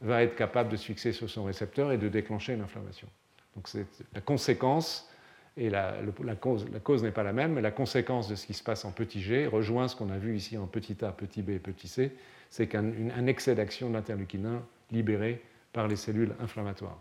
va 0.00 0.22
être 0.22 0.34
capable 0.34 0.70
de 0.70 0.76
se 0.76 0.86
fixer 0.86 1.12
sur 1.12 1.28
son 1.28 1.44
récepteur 1.44 1.92
et 1.92 1.98
de 1.98 2.08
déclencher 2.08 2.54
une 2.54 2.62
inflammation. 2.62 3.06
Donc 3.54 3.68
c'est 3.68 3.86
la 4.14 4.22
conséquence, 4.22 5.11
et 5.56 5.68
la, 5.68 5.94
cause, 6.40 7.02
n'est 7.02 7.10
pas 7.10 7.22
la 7.22 7.32
même, 7.32 7.54
mais 7.54 7.60
la 7.60 7.70
conséquence 7.70 8.28
de 8.28 8.34
ce 8.34 8.46
qui 8.46 8.54
se 8.54 8.62
passe 8.62 8.84
en 8.84 8.92
petit 8.92 9.20
g 9.20 9.46
rejoint 9.46 9.86
ce 9.86 9.96
qu'on 9.96 10.10
a 10.10 10.16
vu 10.16 10.36
ici 10.36 10.56
en 10.56 10.66
petit 10.66 11.04
a, 11.04 11.12
petit 11.12 11.42
b 11.42 11.50
et 11.50 11.58
petit 11.58 11.88
c, 11.88 12.12
c'est 12.48 12.66
qu'un 12.66 13.26
excès 13.26 13.54
d'action 13.54 13.88
de 13.88 13.94
l'interleukine 13.94 14.60
libérés 14.90 15.42
par 15.72 15.88
les 15.88 15.96
cellules 15.96 16.34
inflammatoires. 16.40 16.98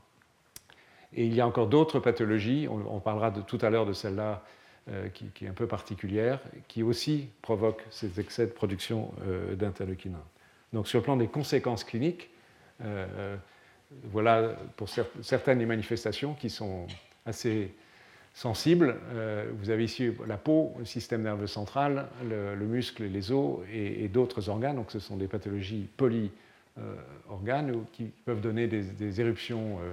Et 1.13 1.25
il 1.25 1.33
y 1.33 1.41
a 1.41 1.47
encore 1.47 1.67
d'autres 1.67 1.99
pathologies, 1.99 2.67
on, 2.69 2.99
parlera 2.99 3.31
tout 3.31 3.57
à 3.61 3.69
l'heure 3.69 3.85
de 3.85 3.93
celle-là 3.93 4.43
euh, 4.89 5.09
qui, 5.09 5.45
est 5.45 5.47
un 5.47 5.53
peu 5.53 5.67
particulière, 5.67 6.39
qui 6.67 6.83
aussi 6.83 7.27
provoquent 7.41 7.85
ces 7.89 8.19
excès 8.19 8.45
de 8.45 8.51
production 8.51 9.13
euh. 9.27 9.55
Donc 10.71 10.87
sur 10.87 10.99
le 10.99 11.03
plan 11.03 11.17
des 11.17 11.27
conséquences 11.27 11.83
cliniques, 11.83 12.29
euh, 12.83 13.35
voilà 14.05 14.55
pour 14.77 14.87
certaines 15.21 15.59
des 15.59 15.65
manifestations 15.65 16.33
qui 16.33 16.49
sont 16.49 16.87
assez 17.25 17.73
sensibles. 18.33 18.95
vous 19.59 19.69
avez 19.69 19.83
ici 19.83 20.11
la 20.25 20.37
peau, 20.37 20.73
le 20.79 20.85
système 20.85 21.23
nerveux 21.23 21.47
central, 21.47 22.07
le, 22.27 22.55
muscle 22.65 23.03
et 23.03 23.09
les 23.09 23.31
os 23.31 23.59
et, 23.73 24.07
d'autres 24.07 24.49
organes. 24.49 24.77
Donc 24.77 24.91
ce 24.91 24.99
sont 24.99 25.17
des 25.17 25.27
pathologies 25.27 25.87
poly 25.97 26.31
euh, 26.77 26.95
organes 27.29 27.83
qui 27.91 28.05
peuvent 28.05 28.39
donner 28.39 28.67
des, 28.67 29.19
éruptions, 29.19 29.79
euh, 29.79 29.91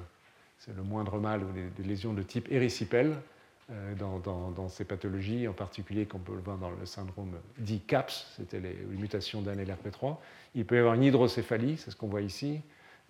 c'est 0.59 0.77
le 0.77 0.83
moindre 0.85 1.18
mal, 1.18 1.42
ou 1.42 1.48
des, 1.53 1.83
lésions 1.83 2.12
de 2.12 2.22
type 2.22 2.53
érysipèle 2.53 3.16
euh, 3.72 3.94
dans, 3.96 4.68
ces 4.68 4.85
pathologies, 4.85 5.48
en 5.48 5.53
particulier 5.55 6.07
qu'on 6.07 6.20
peut 6.20 6.35
le 6.35 6.40
voir 6.40 6.57
dans 6.57 6.70
le 6.70 6.87
syndrome 6.87 7.33
dit 7.59 7.81
CAPS, 7.81 8.33
c'était 8.37 8.61
les, 8.61 8.77
mutations 8.96 9.42
d'un 9.42 9.57
LRP3. 9.57 10.18
Il 10.55 10.66
peut 10.66 10.77
y 10.77 10.79
avoir 10.79 10.94
une 10.94 11.03
hydrocéphalie, 11.03 11.79
c'est 11.79 11.90
ce 11.90 11.96
qu'on 11.96 12.07
voit 12.07 12.22
ici. 12.22 12.61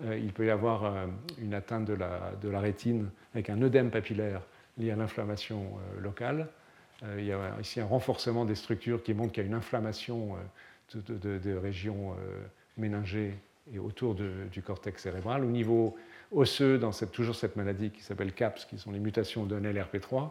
il 0.03 0.33
peut 0.33 0.47
y 0.47 0.51
avoir 0.51 1.07
une 1.39 1.53
atteinte 1.53 1.85
de 1.85 1.93
la, 1.95 2.33
de 2.41 2.49
la, 2.49 2.61
rétine 2.61 3.11
avec 3.35 3.51
un 3.51 3.61
œdème 3.61 3.91
papillaire 3.91 4.41
lié 4.79 4.91
à 4.93 4.97
l'inflammation 4.97 5.73
locale. 6.01 6.49
il 7.17 7.25
y 7.25 7.33
a 7.33 7.57
ici 7.61 7.81
un 7.81 7.87
renforcement 7.87 8.45
des 8.45 8.55
structures 8.55 9.03
qui 9.03 9.15
montre 9.15 9.33
qu'il 9.33 9.43
y 9.43 9.47
a 9.47 9.49
une 9.49 9.55
inflammation 9.55 10.37
de, 10.95 11.39
de 11.39 11.57
régions 11.57 12.15
méningées 12.77 13.35
et 13.75 13.79
autour 13.79 14.15
du 14.15 14.63
cortex 14.63 15.03
cérébral. 15.03 15.45
Au 15.45 15.51
niveau 15.51 15.97
osseux, 16.33 16.79
dans 16.79 16.93
toujours 16.93 17.35
cette 17.35 17.57
maladie 17.57 17.91
qui 17.91 18.03
s'appelle 18.03 18.33
CAPS, 18.33 18.65
qui 18.67 18.79
sont 18.79 18.93
les 18.93 18.99
mutations 18.99 19.45
d'un 19.45 19.61
LRP3, 19.61 20.31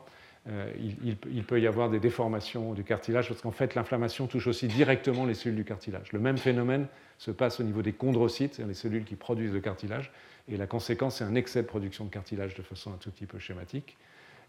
euh, 0.50 0.72
il, 1.02 1.44
peut 1.44 1.60
y 1.60 1.68
avoir 1.68 1.90
des 1.90 2.00
déformations 2.00 2.74
du 2.74 2.86
cartilage 2.86 3.28
parce 3.28 3.42
qu'en 3.42 3.52
fait 3.52 3.76
l'inflammation 3.76 4.28
touche 4.28 4.48
aussi 4.48 4.68
directement 4.68 5.26
les 5.26 5.34
cellules 5.34 5.58
du 5.58 5.66
cartilage. 5.66 6.14
Le 6.14 6.20
même 6.20 6.38
phénomène 6.38 6.88
se 7.18 7.32
passe 7.32 7.60
au 7.60 7.64
niveau 7.64 7.82
des 7.82 7.92
chondrocytes, 7.92 8.54
c'est-à-dire 8.54 8.70
les 8.70 8.74
cellules 8.74 9.04
qui 9.04 9.16
produisent 9.16 9.52
le 9.52 9.60
cartilage, 9.60 10.12
et 10.50 10.56
la 10.56 10.66
conséquence 10.66 11.18
c'est 11.18 11.26
un 11.26 11.36
excès 11.36 11.64
de 11.64 11.68
production 11.68 12.06
de 12.06 12.10
cartilage 12.10 12.56
de 12.56 12.62
façon 12.62 12.94
un 12.94 12.98
tout 12.98 13.12
petit 13.12 13.26
peu 13.26 13.40
schématique. 13.40 13.98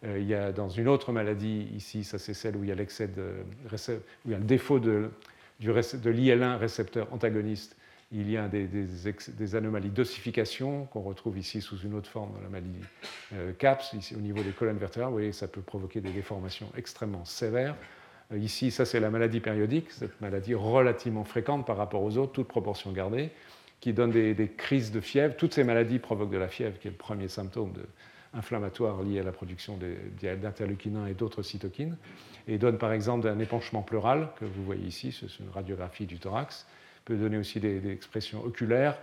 Euh, 0.05 0.19
il 0.19 0.27
y 0.27 0.35
a 0.35 0.53
dans 0.53 0.69
une 0.69 0.89
autre 0.89 1.13
maladie 1.13 1.69
ici, 1.75 2.05
ça 2.05 2.19
c'est 2.19 2.35
celle 2.35 2.57
où 2.57 2.63
il 2.63 2.69
y 2.69 2.73
a 2.73 2.77
l'excès 2.77 3.09
de, 3.09 3.33
où 3.65 4.29
il 4.29 4.33
y 4.33 4.35
a 4.35 4.39
le 4.39 4.45
défaut 4.45 4.79
de, 4.79 5.11
de 5.61 6.11
l'IL1 6.11 6.57
récepteur 6.57 7.13
antagoniste 7.13 7.77
il 8.11 8.31
y 8.31 8.39
a 8.39 8.49
des, 8.49 9.55
anomalies 9.55 9.91
d'ossification 9.91 10.87
qu'on 10.87 11.03
retrouve 11.03 11.39
ici 11.39 11.61
sous 11.61 11.79
une 11.79 11.95
autre 11.95 12.09
forme 12.09 12.33
dans 12.33 12.41
la 12.41 12.49
maladie 12.49 12.81
euh, 13.35 13.53
CAPS, 13.53 13.95
au 14.17 14.21
niveau 14.21 14.43
des 14.43 14.53
colonnes 14.53 14.79
vertébrales. 14.79 15.11
Vous 15.11 15.19
voyez, 15.19 15.33
ça 15.33 15.47
peut 15.47 15.61
provoquer 15.61 16.01
des 16.01 16.11
déformations 16.11 16.71
extrêmement 16.77 17.27
sévères. 17.27 17.77
Euh, 18.33 18.39
ici, 18.39 18.71
ça 18.71 18.87
c'est 18.87 19.01
la 19.01 19.11
maladie 19.11 19.41
périodique, 19.41 19.91
cette 19.91 20.19
maladie 20.23 20.55
relativement 20.55 21.25
fréquente 21.25 21.67
par 21.67 21.77
rapport 21.77 22.03
aux 22.03 22.17
autres, 22.17 22.33
toute 22.33 22.49
proportion 22.49 22.93
gardée, 22.93 23.31
qui 23.81 23.93
donne 23.93 24.11
des, 24.11 24.53
crises 24.57 24.91
de 24.91 25.01
fièvre. 25.01 25.37
Toutes 25.37 25.53
ces 25.53 25.65
maladies 25.65 25.99
provoquent 25.99 26.33
de 26.33 26.39
la 26.39 26.49
fièvre, 26.49 26.79
qui 26.79 26.89
est 26.89 26.93
le 26.93 26.97
premier 26.97 27.29
symptôme 27.29 27.75
inflammatoire 28.39 29.03
lié 29.03 29.21
à 29.21 29.23
la 29.23 29.33
production 29.33 29.79
d'interleukine 30.23 30.97
1 30.97 31.07
et 31.09 31.15
d'autres 31.15 31.43
cytokines, 31.43 31.97
et 32.47 32.59
donne 32.59 32.79
par 32.79 32.93
exemple 32.93 33.29
un 33.29 33.39
épanchement 33.39 33.83
pleural, 33.83 34.31
que 34.39 34.45
vous 34.45 34.65
voyez 34.65 34.87
ici, 34.87 35.13
c'est 35.13 35.43
une 35.43 35.51
radiographie 35.51 36.07
du 36.07 36.19
thorax, 36.19 36.67
peut 37.05 37.17
donner 37.17 37.37
aussi 37.37 37.61
des, 37.61 37.91
expressions 37.91 38.45
oculaires, 38.45 38.99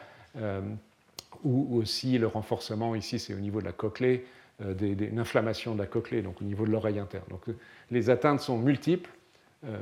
ou 1.43 1.77
aussi 1.77 2.17
le 2.17 2.27
renforcement, 2.27 2.95
ici 2.95 3.19
c'est 3.19 3.33
au 3.33 3.39
niveau 3.39 3.59
de 3.59 3.65
la 3.65 3.71
cochlée, 3.71 4.25
une 4.59 5.19
inflammation 5.19 5.75
de 5.75 5.79
la 5.79 5.85
cochlée, 5.85 6.21
donc 6.21 6.41
au 6.41 6.45
niveau 6.45 6.65
de 6.65 6.71
l'oreille 6.71 6.99
interne. 6.99 7.25
Donc 7.29 7.43
les 7.91 8.09
atteintes 8.09 8.41
sont 8.41 8.57
multiples, 8.57 9.09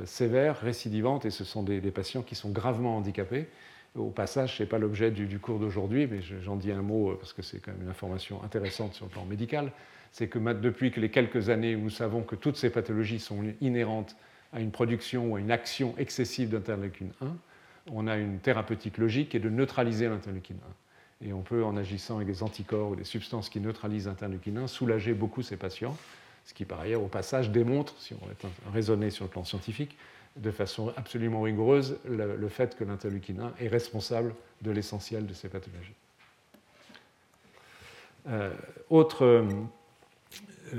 sévères, 0.05 0.59
récidivantes, 0.59 1.25
et 1.25 1.31
ce 1.31 1.43
sont 1.43 1.63
des, 1.63 1.79
patients 1.91 2.21
qui 2.21 2.35
sont 2.35 2.49
gravement 2.49 2.97
handicapés. 2.97 3.47
Au 3.95 4.09
passage, 4.09 4.57
ce 4.57 4.63
n'est 4.63 4.69
pas 4.69 4.79
l'objet 4.79 5.11
du, 5.11 5.39
cours 5.39 5.59
d'aujourd'hui, 5.59 6.07
mais 6.07 6.21
j'en 6.21 6.55
dis 6.55 6.71
un 6.71 6.81
mot 6.81 7.15
parce 7.15 7.31
que 7.31 7.43
c'est 7.43 7.59
quand 7.59 7.71
même 7.71 7.83
une 7.83 7.89
information 7.89 8.43
intéressante 8.43 8.95
sur 8.95 9.05
le 9.05 9.11
plan 9.11 9.23
médical. 9.25 9.71
C'est 10.11 10.27
que 10.27 10.39
depuis 10.53 10.91
que 10.91 10.99
les 10.99 11.09
quelques 11.09 11.49
années 11.49 11.75
où 11.75 11.81
nous 11.81 11.89
savons 11.91 12.23
que 12.23 12.35
toutes 12.35 12.57
ces 12.57 12.71
pathologies 12.71 13.19
sont 13.19 13.43
inhérentes 13.61 14.15
à 14.51 14.61
une 14.61 14.71
production 14.71 15.31
ou 15.31 15.35
à 15.35 15.39
une 15.39 15.51
action 15.51 15.95
excessive 15.97 16.49
d'interleukine 16.49 17.11
1, 17.21 17.27
on 17.91 18.07
a 18.07 18.17
une 18.17 18.39
thérapeutique 18.39 18.97
logique 18.97 19.29
qui 19.29 19.37
est 19.37 19.41
de 19.41 19.49
neutraliser 19.49 20.07
l'interleukine 20.09 20.57
1. 21.21 21.27
Et 21.27 21.33
on 21.33 21.41
peut, 21.41 21.63
en 21.63 21.77
agissant 21.77 22.15
avec 22.15 22.27
des 22.27 22.41
anticorps 22.41 22.89
ou 22.89 22.95
des 22.95 23.03
substances 23.03 23.49
qui 23.49 23.59
neutralisent 23.59 24.07
l'interleukine 24.07 24.57
1, 24.57 24.67
soulager 24.67 25.13
beaucoup 25.13 25.41
ces 25.43 25.57
patients, 25.57 25.95
ce 26.45 26.53
qui 26.53 26.65
par 26.65 26.79
ailleurs 26.79 27.03
au 27.03 27.07
passage 27.07 27.51
démontre, 27.51 27.95
si 27.99 28.13
on 28.13 28.29
est 28.29 28.71
raisonné 28.73 29.09
sur 29.09 29.25
le 29.25 29.29
plan 29.29 29.43
scientifique, 29.43 29.97
de 30.35 30.51
façon 30.51 30.91
absolument 30.97 31.41
rigoureuse 31.41 31.97
le, 32.05 32.47
fait 32.49 32.75
que 32.75 32.83
l'interleukine 32.83 33.39
1 33.39 33.53
est 33.59 33.67
responsable 33.67 34.33
de 34.61 34.71
l'essentiel 34.71 35.27
de 35.27 35.33
ces 35.33 35.47
pathologies. 35.47 35.93
Euh, 38.29 38.51
autre 38.89 39.25
euh, 39.25 39.43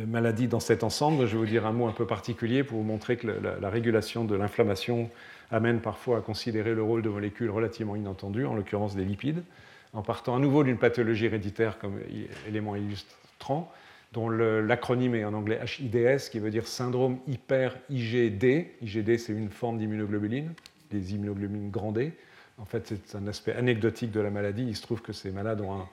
maladie 0.07 0.49
dans 0.49 0.61
cet 0.61 0.83
ensemble. 0.83 1.27
Je 1.27 1.33
vais 1.33 1.39
vous 1.39 1.47
dire 1.47 1.67
un 1.67 1.73
mot 1.73 1.87
un 1.87 1.93
peu 1.93 2.07
particulier 2.07 2.65
pour 2.65 2.79
vous 2.79 2.85
montrer 2.85 3.17
que 3.17 3.27
la, 3.27 3.71
régulation 3.71 4.25
de 4.25 4.35
l'inflammation 4.35 5.11
amène 5.51 5.81
parfois 5.81 6.19
à 6.19 6.21
considérer 6.21 6.75
le 6.75 6.83
rôle 6.83 7.03
de 7.03 7.09
molécules 7.09 7.51
relativement 7.51 7.95
inattendues, 7.95 8.47
en 8.47 8.55
l'occurrence 8.55 8.97
des 8.97 9.05
lipides, 9.05 9.45
en 9.93 10.03
partant 10.03 10.35
à 10.35 10.39
nouveau 10.39 10.65
d'une 10.65 10.79
pathologie 10.79 11.27
héréditaire 11.27 11.79
comme 11.79 12.01
élément 12.49 12.75
illustrant, 12.75 13.73
dont 14.15 14.29
l'acronyme 14.29 15.17
est 15.17 15.25
en 15.25 15.35
anglais 15.35 15.61
HIDS, 15.79 16.31
qui 16.31 16.39
veut 16.39 16.51
dire 16.51 16.67
syndrome 16.67 17.19
hyper-IgD. 17.27 18.69
IgD, 18.81 19.19
c'est 19.19 19.33
une 19.33 19.51
forme 19.51 19.79
d'immunoglobuline, 19.79 20.55
des 20.91 21.15
immunoglobulines 21.15 21.71
grandées. 21.71 22.13
En 22.59 22.65
fait, 22.65 22.87
c'est 22.87 23.17
un 23.17 23.27
aspect 23.27 23.53
anecdotique 23.53 24.13
de 24.13 24.21
la 24.21 24.31
maladie. 24.31 24.65
Il 24.67 24.77
se 24.77 24.83
trouve 24.83 25.03
que 25.03 25.13
ces 25.13 25.33
malades 25.33 25.61
ont 25.61 25.73
un 25.73 25.87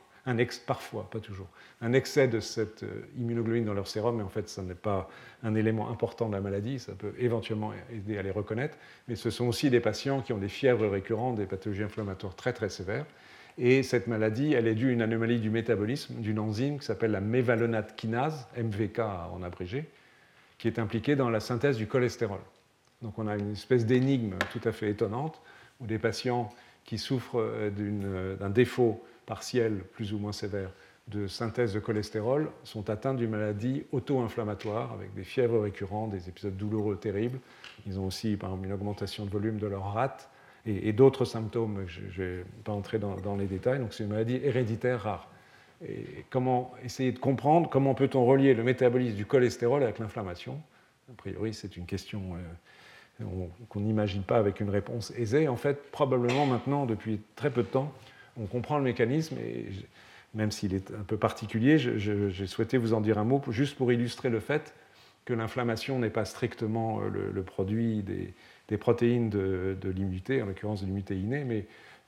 parfois, 0.67 1.09
pas 1.09 1.19
toujours, 1.19 1.47
un 1.81 1.93
excès 1.93 2.27
de 2.27 2.39
cette 2.39 2.83
euh, 2.83 3.07
immunoglobine 3.17 3.65
dans 3.65 3.73
leur 3.73 3.87
sérum, 3.87 4.17
mais 4.17 4.23
en 4.23 4.29
fait, 4.29 4.47
ce 4.49 4.61
n'est 4.61 4.75
pas 4.75 5.09
un 5.41 5.55
élément 5.55 5.89
important 5.89 6.27
de 6.27 6.35
la 6.35 6.41
maladie, 6.41 6.77
ça 6.77 6.93
peut 6.93 7.13
éventuellement 7.17 7.71
aider 7.91 8.19
à 8.19 8.21
les 8.21 8.29
reconnaître, 8.29 8.77
mais 9.07 9.15
ce 9.15 9.31
sont 9.31 9.47
aussi 9.47 9.71
des 9.71 9.79
patients 9.79 10.21
qui 10.21 10.31
ont 10.31 10.37
des 10.37 10.47
fièvres 10.47 10.87
récurrentes, 10.87 11.37
des 11.37 11.47
pathologies 11.47 11.81
inflammatoires 11.81 12.35
très 12.35 12.53
très 12.53 12.69
sévères, 12.69 13.07
et 13.63 13.83
cette 13.83 14.07
maladie, 14.07 14.53
elle 14.53 14.67
est 14.67 14.73
due 14.73 14.89
à 14.89 14.91
une 14.91 15.03
anomalie 15.03 15.39
du 15.39 15.51
métabolisme 15.51 16.15
d'une 16.15 16.39
enzyme 16.39 16.79
qui 16.79 16.85
s'appelle 16.85 17.11
la 17.11 17.21
mévalonate 17.21 17.95
kinase, 17.95 18.47
MVK 18.57 18.99
en 18.99 19.43
abrégé, 19.43 19.87
qui 20.57 20.67
est 20.67 20.79
impliquée 20.79 21.15
dans 21.15 21.29
la 21.29 21.39
synthèse 21.39 21.77
du 21.77 21.85
cholestérol. 21.85 22.39
Donc 23.03 23.19
on 23.19 23.27
a 23.27 23.37
une 23.37 23.51
espèce 23.51 23.85
d'énigme 23.85 24.33
tout 24.51 24.67
à 24.67 24.71
fait 24.71 24.89
étonnante, 24.89 25.39
où 25.79 25.85
des 25.85 25.99
patients 25.99 26.49
qui 26.85 26.97
souffrent 26.97 27.39
euh, 27.39 27.69
euh, 27.79 28.35
d'un 28.35 28.49
défaut 28.49 29.03
partielle, 29.27 29.83
plus 29.93 30.11
ou 30.11 30.17
moins 30.17 30.31
sévère, 30.31 30.71
de 31.07 31.27
synthèse 31.27 31.73
de 31.73 31.79
cholestérol 31.79 32.49
sont 32.63 32.89
atteints 32.89 33.13
d'une 33.13 33.29
maladie 33.29 33.83
auto-inflammatoire 33.91 34.91
avec 34.91 35.13
des 35.13 35.23
fièvres 35.23 35.59
récurrentes, 35.59 36.09
des 36.09 36.29
épisodes 36.29 36.57
douloureux 36.57 36.95
terribles. 36.95 37.37
Ils 37.85 37.99
ont 37.99 38.07
aussi, 38.07 38.37
par 38.37 38.49
exemple, 38.49 38.65
une 38.65 38.73
augmentation 38.73 39.23
de 39.23 39.29
volume 39.29 39.59
de 39.59 39.67
leur 39.67 39.93
rate 39.93 40.30
et, 40.65 40.93
d'autres 40.93 41.25
symptômes. 41.25 41.85
Je 41.87 42.01
ne 42.01 42.27
vais 42.27 42.45
pas 42.63 42.71
entrer 42.71 42.99
dans, 42.99 43.35
les 43.35 43.45
détails. 43.45 43.79
Donc, 43.79 43.93
c'est 43.93 44.03
une 44.03 44.09
maladie 44.09 44.39
héréditaire 44.43 45.01
rare. 45.01 45.27
Et 45.87 46.25
comment 46.29 46.71
essayer 46.83 47.11
de 47.11 47.19
comprendre 47.19 47.69
comment 47.69 47.95
peut-on 47.95 48.23
relier 48.25 48.53
le 48.53 48.63
métabolisme 48.63 49.15
du 49.15 49.25
cholestérol 49.25 49.81
avec 49.81 49.97
l'inflammation? 49.97 50.61
A 51.11 51.15
priori, 51.17 51.53
c'est 51.53 51.75
une 51.75 51.85
question 51.85 52.21
euh, 53.19 53.23
qu'on 53.67 53.79
n'imagine 53.79 54.21
pas 54.21 54.37
avec 54.37 54.59
une 54.59 54.69
réponse 54.69 55.11
aisée. 55.17 55.47
En 55.47 55.55
fait, 55.55 55.91
probablement 55.91 56.45
maintenant, 56.45 56.85
depuis 56.85 57.19
très 57.35 57.49
peu 57.49 57.63
de 57.63 57.67
temps, 57.67 57.91
on 58.37 58.45
comprend 58.45 58.77
le 58.77 58.83
mécanisme 58.83 59.37
et 59.39 59.69
même 60.33 60.51
s'il 60.51 60.73
est 60.73 60.91
un 60.91 61.03
peu 61.03 61.17
particulier, 61.17 61.77
j'ai 61.77 62.47
souhaité 62.47 62.77
vous 62.77 62.93
en 62.93 63.01
dire 63.01 63.17
un 63.17 63.25
mot 63.25 63.41
juste 63.49 63.75
pour 63.75 63.91
illustrer 63.91 64.29
le 64.29 64.39
fait 64.39 64.73
que 65.25 65.33
l'inflammation 65.33 65.99
n'est 65.99 66.09
pas 66.09 66.25
strictement 66.25 67.01
euh, 67.01 67.31
le, 67.31 67.43
produit 67.43 68.01
des, 68.01 68.33
protéines 68.77 69.29
de, 69.29 69.75
l'immunité, 69.83 70.41
en 70.41 70.45
l'occurrence 70.45 70.81
de 70.81 70.85
l'immunité 70.85 71.15
innée, 71.17 71.43
mais 71.43 71.65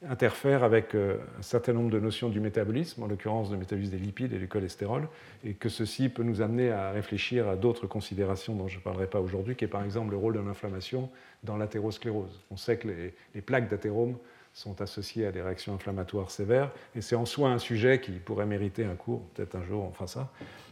interfère 0.10 0.64
avec 0.64 0.96
euh, 0.96 1.18
un 1.40 1.42
certain 1.42 1.74
nombre 1.74 1.90
de 1.90 2.00
notions 2.00 2.30
du 2.30 2.40
métabolisme, 2.40 3.04
en 3.04 3.08
l'occurrence 3.08 3.52
le 3.52 3.58
métabolisme 3.58 3.92
des 3.92 4.04
lipides 4.04 4.34
et 4.34 4.38
du 4.38 4.48
cholestérol, 4.48 5.08
et 5.46 5.54
que 5.54 5.70
ceci 5.70 6.10
peut 6.10 6.24
nous 6.24 6.42
amener 6.42 6.72
à 6.72 6.92
réfléchir 6.92 7.48
à 7.48 7.56
d'autres 7.56 7.88
considérations 7.88 8.56
dont 8.56 8.68
je 8.68 8.78
ne 8.78 8.82
parlerai 8.82 9.08
pas 9.08 9.20
aujourd'hui, 9.20 9.56
qui 9.56 9.66
est 9.66 9.70
par 9.70 9.84
exemple 9.84 10.12
le 10.12 10.18
rôle 10.18 10.34
de 10.34 10.40
l'inflammation 10.40 11.10
dans 11.44 11.58
l'athérosclérose. 11.58 12.42
On 12.52 12.58
sait 12.58 12.78
que 12.78 12.88
les, 13.34 13.42
plaques 13.42 13.70
d'athérome 13.70 14.18
sont 14.54 14.82
associés 14.82 15.26
à 15.26 15.32
des 15.32 15.42
réactions 15.42 15.74
inflammatoires 15.74 16.32
sévères. 16.32 16.72
Et 16.96 17.02
c'est 17.02 17.16
en 17.16 17.26
soi 17.26 17.50
un 17.50 17.58
sujet 17.58 18.00
qui 18.00 18.12
pourrait 18.12 18.46
mériter 18.46 18.86
un 18.86 18.96
cours, 18.96 19.22
peut-être 19.34 19.56
un 19.56 19.64
jour 19.64 19.84
on 19.84 19.92
fera 19.92 20.08
ça, 20.08 20.32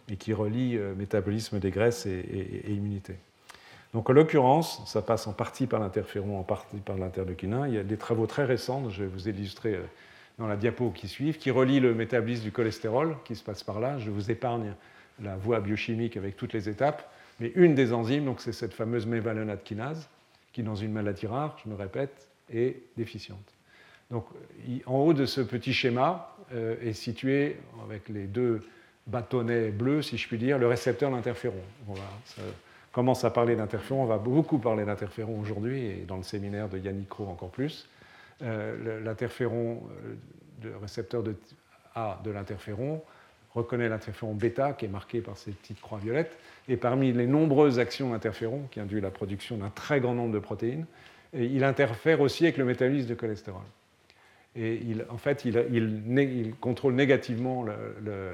et 0.09 0.17
qui 0.17 0.33
relie 0.33 0.77
euh, 0.77 0.93
métabolisme 0.93 1.59
des 1.59 1.71
graisses 1.71 2.05
et, 2.05 2.63
immunité. 2.67 3.15
Donc 3.93 4.09
en 4.09 4.13
l'occurrence, 4.13 4.81
ça 4.85 5.01
passe 5.01 5.27
en 5.27 5.33
partie 5.33 5.67
par 5.67 5.79
l'interféron, 5.79 6.39
en 6.39 6.43
partie 6.43 6.77
par 6.77 6.97
l'interleukinin. 6.97 7.67
Il 7.67 7.73
y 7.73 7.77
a 7.77 7.83
des 7.83 7.97
travaux 7.97 8.25
très 8.25 8.45
récents, 8.45 8.89
je 8.89 9.03
vais 9.03 9.09
vous 9.09 9.27
illustrer 9.27 9.75
euh, 9.75 9.83
dans 10.39 10.47
la 10.47 10.55
diapo 10.55 10.91
qui 10.91 11.07
suit, 11.07 11.33
qui 11.33 11.51
relient 11.51 11.81
le 11.81 11.93
métabolisme 11.93 12.43
du 12.43 12.51
cholestérol, 12.51 13.17
qui 13.25 13.35
se 13.35 13.43
passe 13.43 13.63
par 13.63 13.79
là. 13.79 13.99
Je 13.99 14.09
vous 14.09 14.31
épargne 14.31 14.73
la 15.21 15.35
voie 15.35 15.59
biochimique 15.59 16.15
avec 16.15 16.37
toutes 16.37 16.53
les 16.53 16.69
étapes, 16.69 17.11
mais 17.39 17.51
une 17.55 17.75
des 17.75 17.91
enzymes, 17.91 18.25
donc 18.25 18.39
c'est 18.39 18.53
cette 18.53 18.73
fameuse 18.73 19.05
mévalonate 19.05 19.63
kinase, 19.63 20.07
qui 20.53 20.63
dans 20.63 20.75
une 20.75 20.91
maladie 20.91 21.27
rare, 21.27 21.57
je 21.63 21.69
me 21.69 21.75
répète, 21.75 22.27
est 22.53 22.77
déficiente. 22.97 23.53
Donc, 24.09 24.25
en 24.85 24.97
haut 24.97 25.13
de 25.13 25.25
ce 25.25 25.39
petit 25.39 25.73
schéma 25.73 26.35
euh, 26.53 26.75
est 26.81 26.93
situé, 26.93 27.57
avec 27.83 28.09
les 28.09 28.25
deux 28.25 28.61
bâtonnets 29.07 29.69
bleus, 29.69 30.01
si 30.01 30.17
je 30.17 30.27
puis 30.27 30.37
dire, 30.37 30.57
le 30.57 30.67
récepteur 30.67 31.11
d'interféron. 31.11 31.61
On 31.87 31.93
commence 32.91 33.23
à 33.23 33.29
parler 33.29 33.55
d'interféron, 33.55 34.03
on 34.03 34.05
va 34.05 34.17
beaucoup 34.17 34.57
parler 34.57 34.85
d'interféron 34.85 35.39
aujourd'hui, 35.39 35.85
et 35.85 36.05
dans 36.07 36.17
le 36.17 36.23
séminaire 36.23 36.69
de 36.69 36.77
Yannick 36.77 37.11
Rowe 37.11 37.29
encore 37.29 37.49
plus. 37.49 37.87
Euh, 38.41 39.01
l'interféron, 39.03 39.81
euh, 40.05 40.15
le 40.63 40.77
récepteur 40.77 41.23
de 41.23 41.35
A 41.95 42.19
de 42.23 42.31
l'interféron, 42.31 43.01
reconnaît 43.53 43.89
l'interféron 43.89 44.33
bêta, 44.33 44.73
qui 44.73 44.85
est 44.85 44.89
marqué 44.89 45.21
par 45.21 45.37
ces 45.37 45.51
petites 45.51 45.81
croix 45.81 45.99
violettes, 45.99 46.37
et 46.67 46.77
parmi 46.77 47.11
les 47.11 47.27
nombreuses 47.27 47.79
actions 47.79 48.11
d'interféron, 48.11 48.63
qui 48.71 48.79
induisent 48.79 49.03
la 49.03 49.11
production 49.11 49.57
d'un 49.57 49.69
très 49.69 49.99
grand 49.99 50.13
nombre 50.13 50.33
de 50.33 50.39
protéines, 50.39 50.85
il 51.33 51.63
interfère 51.63 52.19
aussi 52.21 52.43
avec 52.43 52.57
le 52.57 52.65
métabolisme 52.65 53.07
de 53.07 53.15
cholestérol. 53.15 53.61
Et 54.55 54.81
en 55.09 55.17
fait, 55.17 55.45
il, 55.45 56.53
contrôle 56.59 56.93
négativement 56.93 57.63
le, 57.63 58.33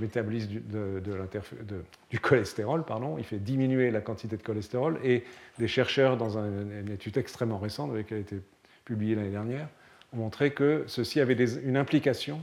métabolisme 0.00 0.50
du, 0.50 2.20
cholestérol. 2.20 2.84
Pardon. 2.84 3.16
Il 3.18 3.24
fait 3.24 3.38
diminuer 3.38 3.90
la 3.90 4.00
quantité 4.00 4.36
de 4.36 4.42
cholestérol. 4.42 4.98
Et 5.04 5.24
des 5.58 5.68
chercheurs, 5.68 6.16
dans 6.16 6.38
une 6.38 6.90
étude 6.90 7.16
extrêmement 7.16 7.58
récente, 7.58 7.90
qui 8.06 8.14
a 8.14 8.18
été 8.18 8.36
publiée 8.84 9.14
l'année 9.14 9.30
dernière, 9.30 9.68
ont 10.12 10.18
montré 10.18 10.52
que 10.52 10.84
ceci 10.86 11.20
avait 11.20 11.34
une 11.34 11.76
implication 11.76 12.40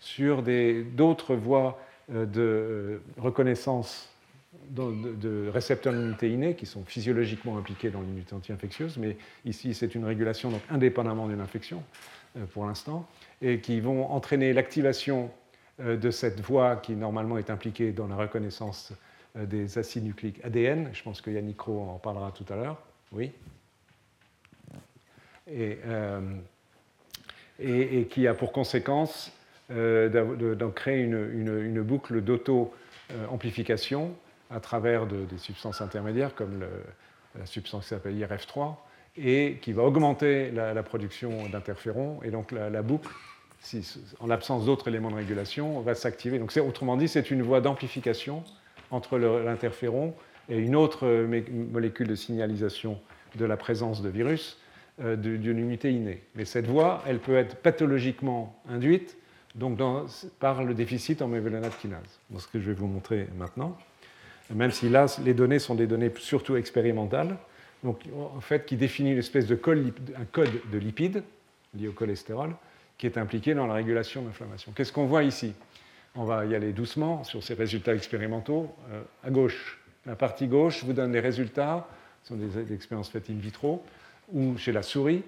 sur 0.00 0.42
d'autres 0.42 1.36
voies 1.36 1.78
euh, 2.12 2.26
de 2.26 2.40
euh, 2.40 3.02
reconnaissance 3.18 4.08
de, 4.70 5.48
récepteurs 5.48 5.92
d'immunité 5.92 6.30
innée 6.30 6.54
qui 6.54 6.66
sont 6.66 6.84
physiologiquement 6.84 7.56
impliqués 7.56 7.90
dans 7.90 8.00
l'immunité 8.00 8.34
anti-infectieuse, 8.34 8.96
mais 8.98 9.16
ici 9.44 9.74
c'est 9.74 9.94
une 9.94 10.04
régulation 10.04 10.50
donc 10.50 10.62
indépendamment 10.70 11.28
d'une 11.28 11.40
infection 11.40 11.82
euh, 12.36 12.44
pour 12.46 12.66
l'instant, 12.66 13.06
et 13.42 13.60
qui 13.60 13.80
vont 13.80 14.10
entraîner 14.10 14.52
l'activation 14.52 15.30
de 15.80 16.10
cette 16.10 16.40
voie 16.40 16.76
qui 16.76 16.92
normalement 16.92 17.38
est 17.38 17.50
impliquée 17.50 17.92
dans 17.92 18.06
la 18.06 18.16
reconnaissance 18.16 18.92
euh, 19.36 19.46
des 19.46 19.78
acides 19.78 20.04
nucléiques 20.04 20.40
ADN. 20.44 20.90
Je 20.92 21.02
pense 21.02 21.20
que 21.20 21.30
Yannick 21.30 21.60
Rowe 21.60 21.88
en 21.88 21.98
parlera 21.98 22.32
tout 22.32 22.44
à 22.52 22.56
l'heure. 22.56 22.78
Oui. 23.12 23.32
Et, 25.52 25.78
et, 27.58 28.04
qui 28.06 28.28
a 28.28 28.34
pour 28.34 28.52
conséquence 28.52 29.32
d'en 29.68 30.70
créer 30.70 31.00
une, 31.00 31.28
une 31.34 31.82
boucle 31.82 32.20
d'auto-amplification 32.20 34.14
à 34.48 34.60
travers 34.60 35.06
des 35.06 35.38
substances 35.38 35.80
intermédiaires 35.80 36.36
comme 36.36 36.64
la 37.38 37.46
substance 37.46 37.84
qui 37.84 37.88
s'appelle 37.88 38.16
IRF3 38.16 38.76
et 39.16 39.58
qui 39.60 39.72
va 39.72 39.82
augmenter 39.82 40.50
la, 40.50 40.82
production 40.82 41.48
d'interférons. 41.48 42.20
Et 42.22 42.30
donc 42.30 42.52
la, 42.52 42.82
boucle, 42.82 43.08
en 44.20 44.26
l'absence 44.26 44.64
d'autres 44.64 44.88
éléments 44.88 45.10
de 45.10 45.16
régulation, 45.16 45.80
va 45.80 45.94
s'activer. 45.94 46.38
Donc 46.38 46.56
autrement 46.56 46.96
dit, 46.96 47.08
c'est 47.08 47.30
une 47.30 47.42
voie 47.42 47.60
d'amplification 47.60 48.42
entre 48.90 49.18
l'interféron 49.18 50.14
et 50.48 50.58
une 50.58 50.74
autre 50.74 51.06
molécule 51.50 52.08
de 52.08 52.14
signalisation 52.14 52.98
de 53.36 53.44
la 53.44 53.56
présence 53.56 54.02
de 54.02 54.08
virus 54.08 54.58
d'une 54.98 55.58
unité 55.58 55.92
innée. 55.92 56.22
Mais 56.34 56.44
cette 56.44 56.66
voie, 56.66 57.02
elle 57.06 57.18
peut 57.18 57.36
être 57.36 57.56
pathologiquement 57.56 58.60
induite 58.68 59.16
donc 59.54 59.78
par 60.38 60.64
le 60.64 60.74
déficit 60.74 61.22
en 61.22 61.28
mévalonate 61.28 61.76
kinase. 61.78 62.20
ce 62.36 62.46
que 62.46 62.60
je 62.60 62.66
vais 62.66 62.74
vous 62.74 62.86
montrer 62.86 63.28
maintenant. 63.36 63.76
Même 64.54 64.70
si 64.70 64.88
là, 64.88 65.06
les 65.24 65.34
données 65.34 65.58
sont 65.58 65.74
des 65.74 65.86
données 65.86 66.10
surtout 66.18 66.56
expérimentales, 66.56 67.36
donc 67.82 68.02
en 68.34 68.40
fait, 68.40 68.66
qui 68.66 68.76
définit 68.76 69.12
une 69.12 69.18
espèce 69.18 69.46
de 69.46 69.54
un 69.54 70.24
code 70.30 70.50
de 70.72 70.78
lipides 70.78 71.22
lié 71.74 71.88
au 71.88 71.92
cholestérol 71.92 72.54
qui 73.00 73.06
est 73.06 73.16
impliqué 73.16 73.54
dans 73.54 73.66
la 73.66 73.72
régulation 73.72 74.20
de 74.20 74.26
l'inflammation. 74.26 74.72
Qu'est-ce 74.76 74.92
qu'on 74.92 75.06
voit 75.06 75.22
ici? 75.22 75.54
On 76.14 76.24
va 76.24 76.44
y 76.44 76.54
aller 76.54 76.74
doucement 76.74 77.24
sur 77.24 77.42
ces 77.42 77.54
résultats 77.54 77.94
expérimentaux. 77.94 78.70
Euh, 78.92 79.00
à 79.24 79.30
gauche, 79.30 79.80
la 80.04 80.16
partie 80.16 80.46
gauche 80.46 80.84
vous 80.84 80.92
donne 80.92 81.10
les 81.10 81.20
résultats, 81.20 81.88
ce 82.22 82.28
sont 82.28 82.36
des, 82.36 82.74
expériences 82.74 83.08
faites 83.08 83.30
in 83.30 83.38
vitro, 83.38 83.82
ou 84.34 84.58
chez 84.58 84.70
la 84.70 84.82
souris, 84.82 85.22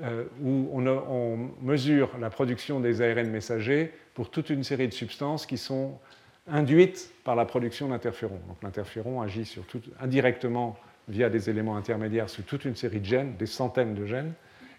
euh, 0.00 0.26
où 0.40 0.70
on, 0.72 1.50
mesure 1.60 2.16
la 2.20 2.30
production 2.30 2.78
des 2.78 3.02
ARN 3.02 3.28
messagers 3.28 3.92
pour 4.14 4.30
toute 4.30 4.48
une 4.48 4.62
série 4.62 4.86
de 4.86 4.94
substances 4.94 5.44
qui 5.44 5.58
sont 5.58 5.98
induites 6.46 7.12
par 7.24 7.34
la 7.34 7.46
production 7.46 7.88
d'interférons. 7.88 8.40
Donc 8.46 8.62
l'interféron 8.62 9.22
agit 9.22 9.44
sur 9.44 9.64
indirectement 10.00 10.78
via 11.08 11.28
des 11.30 11.50
éléments 11.50 11.76
intermédiaires 11.76 12.30
sur 12.30 12.44
toute 12.44 12.64
une 12.64 12.76
série 12.76 13.00
de 13.00 13.06
gènes, 13.06 13.34
des 13.36 13.46
centaines 13.46 13.96
de 13.96 14.06
gènes, 14.06 14.34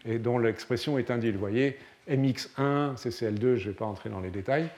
et 0.06 0.20
dont 0.20 0.38
l'expression 0.38 0.98
est 0.98 1.12
induite. 1.12 1.34
Vous 1.34 1.40
voyez, 1.42 1.78
MX1, 2.10 2.96
CCL2, 2.96 3.56
je 3.56 3.68
ne 3.68 3.72
vais 3.72 3.74
pas 3.74 3.86
entrer 3.86 4.10
dans 4.10 4.20
les 4.20 4.32
détails, 4.32 4.70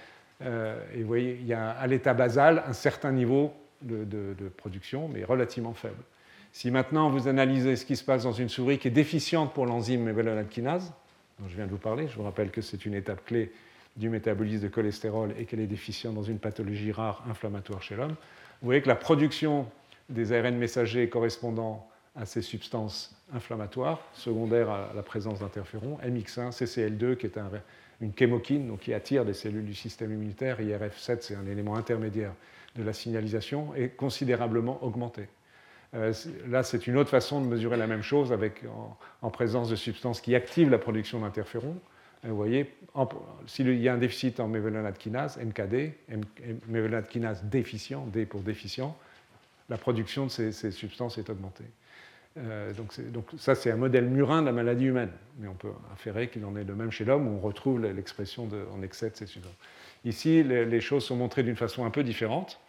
euh, 0.43 0.79
et 0.93 1.01
vous 1.01 1.07
voyez, 1.07 1.37
il 1.39 1.47
y 1.47 1.53
a 1.53 1.69
à 1.71 1.87
l'état 1.87 2.13
basal 2.13 2.63
un 2.67 2.73
certain 2.73 3.11
niveau 3.11 3.53
de, 3.81 4.35
production, 4.57 5.07
mais 5.07 5.23
relativement 5.23 5.73
faible. 5.73 6.03
Si 6.51 6.69
maintenant 6.69 7.09
vous 7.09 7.27
analysez 7.27 7.75
ce 7.75 7.85
qui 7.85 7.95
se 7.95 8.03
passe 8.03 8.23
dans 8.23 8.31
une 8.31 8.49
souris 8.49 8.77
qui 8.77 8.89
est 8.89 8.91
déficiente 8.91 9.53
pour 9.53 9.65
l'enzyme 9.65 10.03
mévalonate 10.03 10.49
kinase, 10.49 10.93
dont 11.39 11.47
je 11.47 11.55
viens 11.55 11.65
de 11.65 11.71
vous 11.71 11.77
parler, 11.77 12.07
je 12.07 12.15
vous 12.15 12.23
rappelle 12.23 12.51
que 12.51 12.61
c'est 12.61 12.85
une 12.85 12.93
étape 12.93 13.25
clé 13.25 13.51
du 13.95 14.09
métabolisme 14.09 14.63
de 14.63 14.67
cholestérol 14.67 15.33
et 15.37 15.45
qu'elle 15.45 15.61
est 15.61 15.67
déficiente 15.67 16.15
dans 16.15 16.23
une 16.23 16.39
pathologie 16.39 16.91
rare 16.91 17.23
inflammatoire 17.29 17.81
chez 17.81 17.95
l'homme, 17.95 18.15
vous 18.61 18.65
voyez 18.65 18.81
que 18.81 18.87
la 18.87 18.95
production 18.95 19.67
des 20.09 20.33
ARN 20.33 20.55
messagers 20.55 21.09
correspondant 21.09 21.87
à 22.15 22.25
ces 22.25 22.41
substances 22.41 23.15
inflammatoires 23.33 24.01
secondaires 24.13 24.69
à 24.69 24.91
la 24.93 25.03
présence 25.03 25.39
d'interférons, 25.39 25.97
MX1, 26.03 26.51
CCL2 26.51 27.15
qui 27.15 27.25
est 27.25 27.37
une 28.01 28.11
chémokine 28.17 28.67
donc 28.67 28.81
qui 28.81 28.93
attire 28.93 29.23
des 29.23 29.33
cellules 29.33 29.65
du 29.65 29.75
système 29.75 30.11
immunitaire, 30.11 30.59
IRF7 30.59 31.17
c'est 31.21 31.35
un 31.35 31.45
élément 31.45 31.75
intermédiaire 31.75 32.33
de 32.75 32.83
la 32.83 32.93
signalisation, 32.93 33.73
est 33.75 33.89
considérablement 33.89 34.83
augmenté. 34.83 35.27
Euh, 35.93 36.13
là, 36.47 36.63
c'est 36.63 36.87
une 36.87 36.97
autre 36.97 37.09
façon 37.09 37.41
de 37.41 37.47
mesurer 37.47 37.77
la 37.77 37.87
même 37.87 38.01
chose 38.01 38.31
avec, 38.31 38.63
en, 39.21 39.29
présence 39.29 39.69
de 39.69 39.75
substances 39.75 40.21
qui 40.21 40.35
activent 40.35 40.69
la 40.69 40.77
production 40.77 41.19
d'interférons. 41.19 41.75
Euh, 42.23 42.29
vous 42.29 42.35
voyez, 42.35 42.73
s'il 43.45 43.73
y 43.79 43.89
a 43.89 43.93
un 43.93 43.97
déficit 43.97 44.39
en 44.39 44.47
mévalonate 44.47 44.97
kinase, 44.97 45.37
MKD, 45.37 45.93
mévalonate 46.67 47.09
kinase 47.09 47.43
déficient, 47.43 48.05
D 48.07 48.25
pour 48.25 48.41
déficient, 48.41 48.97
la 49.69 49.77
production 49.77 50.25
de 50.25 50.29
ces, 50.29 50.71
substances 50.71 51.17
est 51.17 51.29
augmentée. 51.29 51.65
Euh, 52.37 52.71
donc, 52.73 52.93
ça, 53.37 53.55
c'est 53.55 53.71
un 53.71 53.75
modèle 53.75 54.05
murin 54.05 54.41
de 54.41 54.47
la 54.47 54.51
maladie 54.51 54.85
humaine, 54.85 55.11
mais 55.39 55.47
on 55.47 55.53
peut 55.53 55.71
inférer 55.91 56.29
qu'il 56.29 56.45
en 56.45 56.55
est 56.55 56.63
de 56.63 56.73
même 56.73 56.91
chez 56.91 57.03
l'homme, 57.03 57.27
où 57.27 57.37
on 57.37 57.39
retrouve 57.39 57.81
l'expression 57.81 58.47
en 58.73 58.81
excès 58.81 59.09
de 59.09 59.15
ces 59.15 59.27
substances. 59.27 59.53
Ici, 60.05 60.43
les, 60.43 60.81
choses 60.81 61.05
sont 61.05 61.15
montrées 61.15 61.43
d'une 61.43 61.55
façon 61.55 61.85
un 61.85 61.89
peu 61.89 62.03
différente. 62.03 62.59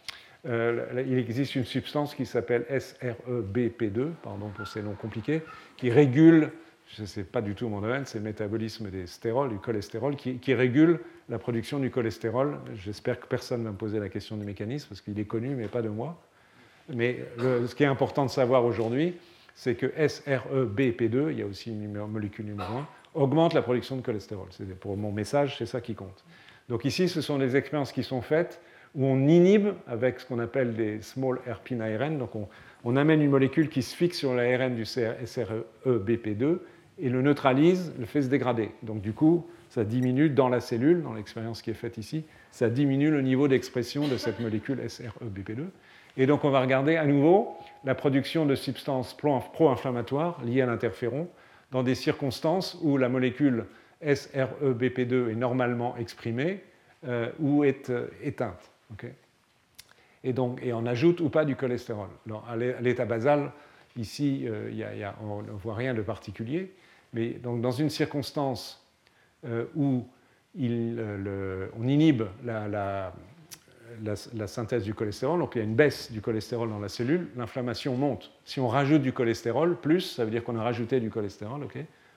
Euh, 0.44 1.04
il 1.06 1.16
existe 1.18 1.54
une 1.54 1.64
substance 1.64 2.14
qui 2.14 2.26
s'appelle 2.26 2.66
SREBP2, 2.68 4.08
pardon 4.22 4.48
pour 4.48 4.66
ces 4.66 4.82
noms 4.82 4.94
compliqués, 4.94 5.42
qui 5.76 5.90
régule, 5.90 6.50
je 6.94 7.02
ne 7.02 7.06
sais 7.06 7.22
pas 7.22 7.40
du 7.40 7.54
tout 7.54 7.68
mon 7.68 7.80
domaine, 7.80 8.04
c'est 8.04 8.18
le 8.18 8.24
métabolisme 8.24 8.90
des 8.90 9.06
stérols, 9.06 9.50
du 9.50 9.58
cholestérol, 9.58 10.16
qui 10.16 10.54
régule 10.54 10.98
la 11.28 11.38
production 11.38 11.78
du 11.78 11.90
cholestérol. 11.90 12.58
J'espère 12.74 13.20
que 13.20 13.26
personne 13.26 13.60
ne 13.60 13.66
va 13.66 13.70
me 13.70 13.76
poser 13.76 14.00
la 14.00 14.08
question 14.08 14.36
du 14.36 14.44
mécanisme, 14.44 14.88
parce 14.88 15.00
qu'il 15.00 15.18
est 15.18 15.24
connu, 15.24 15.54
mais 15.54 15.68
pas 15.68 15.82
de 15.82 15.88
moi. 15.88 16.20
Mais 16.92 17.20
ce 17.38 17.74
qui 17.74 17.84
est 17.84 17.86
important 17.86 18.26
de 18.26 18.30
savoir 18.30 18.64
aujourd'hui, 18.64 19.14
c'est 19.54 19.74
que 19.74 19.86
SREBP2, 19.86 21.30
il 21.30 21.38
y 21.38 21.42
a 21.42 21.46
aussi 21.46 21.70
une 21.70 21.92
molécule 22.06 22.46
numéro 22.46 22.78
1, 22.78 22.86
augmente 23.14 23.54
la 23.54 23.62
production 23.62 23.96
de 23.96 24.02
cholestérol. 24.02 24.48
Pour 24.80 24.96
mon 24.96 25.12
message, 25.12 25.56
c'est 25.58 25.66
ça 25.66 25.80
qui 25.80 25.94
compte. 25.94 26.24
Donc 26.68 26.84
ici, 26.84 27.08
ce 27.08 27.20
sont 27.20 27.38
des 27.38 27.56
expériences 27.56 27.92
qui 27.92 28.02
sont 28.02 28.22
faites 28.22 28.60
où 28.94 29.06
on 29.06 29.26
inhibe 29.26 29.68
avec 29.86 30.20
ce 30.20 30.26
qu'on 30.26 30.38
appelle 30.38 30.74
des 30.74 31.00
small 31.00 31.38
herpin 31.46 31.80
ARN. 31.80 32.18
Donc 32.18 32.30
on, 32.84 32.96
amène 32.96 33.22
une 33.22 33.30
molécule 33.30 33.68
qui 33.68 33.82
se 33.82 33.94
fixe 33.94 34.18
sur 34.18 34.34
l'ARN 34.34 34.74
du 34.74 34.84
SREBP2 34.84 36.58
et 36.98 37.08
le 37.08 37.22
neutralise, 37.22 37.92
le 37.98 38.06
fait 38.06 38.22
se 38.22 38.28
dégrader. 38.28 38.70
Donc 38.82 39.00
du 39.00 39.12
coup, 39.12 39.46
ça 39.70 39.84
diminue 39.84 40.28
dans 40.28 40.48
la 40.48 40.60
cellule, 40.60 41.02
dans 41.02 41.14
l'expérience 41.14 41.62
qui 41.62 41.70
est 41.70 41.74
faite 41.74 41.96
ici, 41.96 42.24
ça 42.50 42.68
diminue 42.68 43.10
le 43.10 43.22
niveau 43.22 43.48
d'expression 43.48 44.08
de 44.08 44.18
cette 44.18 44.40
molécule 44.40 44.78
SREBP2. 44.80 45.64
Et 46.16 46.26
donc 46.26 46.44
on 46.44 46.50
va 46.50 46.60
regarder 46.60 46.96
à 46.96 47.06
nouveau 47.06 47.56
la 47.84 47.94
production 47.94 48.46
de 48.46 48.54
substances 48.54 49.16
pro-inflammatoires 49.16 50.42
liées 50.44 50.62
à 50.62 50.66
l'interféron 50.66 51.28
dans 51.70 51.82
des 51.82 51.94
circonstances 51.94 52.78
où 52.82 52.96
la 52.98 53.08
molécule 53.08 53.66
SREBP2 54.04 55.30
est 55.30 55.34
normalement 55.34 55.96
exprimée 55.96 56.62
euh, 57.06 57.30
ou 57.40 57.64
est 57.64 57.90
euh, 57.90 58.08
éteinte. 58.22 58.70
et, 60.22 60.32
donc, 60.32 60.60
et 60.62 60.72
on 60.72 60.86
ajoute 60.86 61.20
ou 61.20 61.30
pas 61.30 61.44
du 61.44 61.56
cholestérol. 61.56 62.08
à 62.48 62.56
l'état 62.56 63.06
basal, 63.06 63.50
ici, 63.96 64.44
euh, 64.46 65.10
on 65.22 65.42
ne 65.42 65.50
voit 65.50 65.74
rien 65.74 65.94
de 65.94 66.02
particulier, 66.02 66.72
mais 67.12 67.30
donc, 67.30 67.60
dans 67.60 67.72
une 67.72 67.90
circonstance 67.90 68.86
où 69.74 70.06
on 70.54 71.88
inhibe 71.88 72.22
la, 72.44 73.12
synthèse 74.46 74.84
du 74.84 74.94
cholestérol, 74.94 75.38
donc 75.38 75.54
il 75.54 75.58
y 75.58 75.60
a 75.60 75.64
une 75.64 75.74
baisse 75.74 76.10
du 76.12 76.20
cholestérol 76.20 76.68
dans 76.68 76.78
la 76.78 76.88
cellule, 76.88 77.28
l'inflammation 77.36 77.96
monte. 77.96 78.32
Si 78.44 78.60
on 78.60 78.68
rajoute 78.68 79.02
du 79.02 79.12
cholestérol, 79.12 79.76
plus, 79.80 80.00
ça 80.00 80.24
veut 80.24 80.30
dire 80.30 80.44
qu'on 80.44 80.56
a 80.56 80.62
rajouté 80.62 81.00
du 81.00 81.10
cholestérol, 81.10 81.66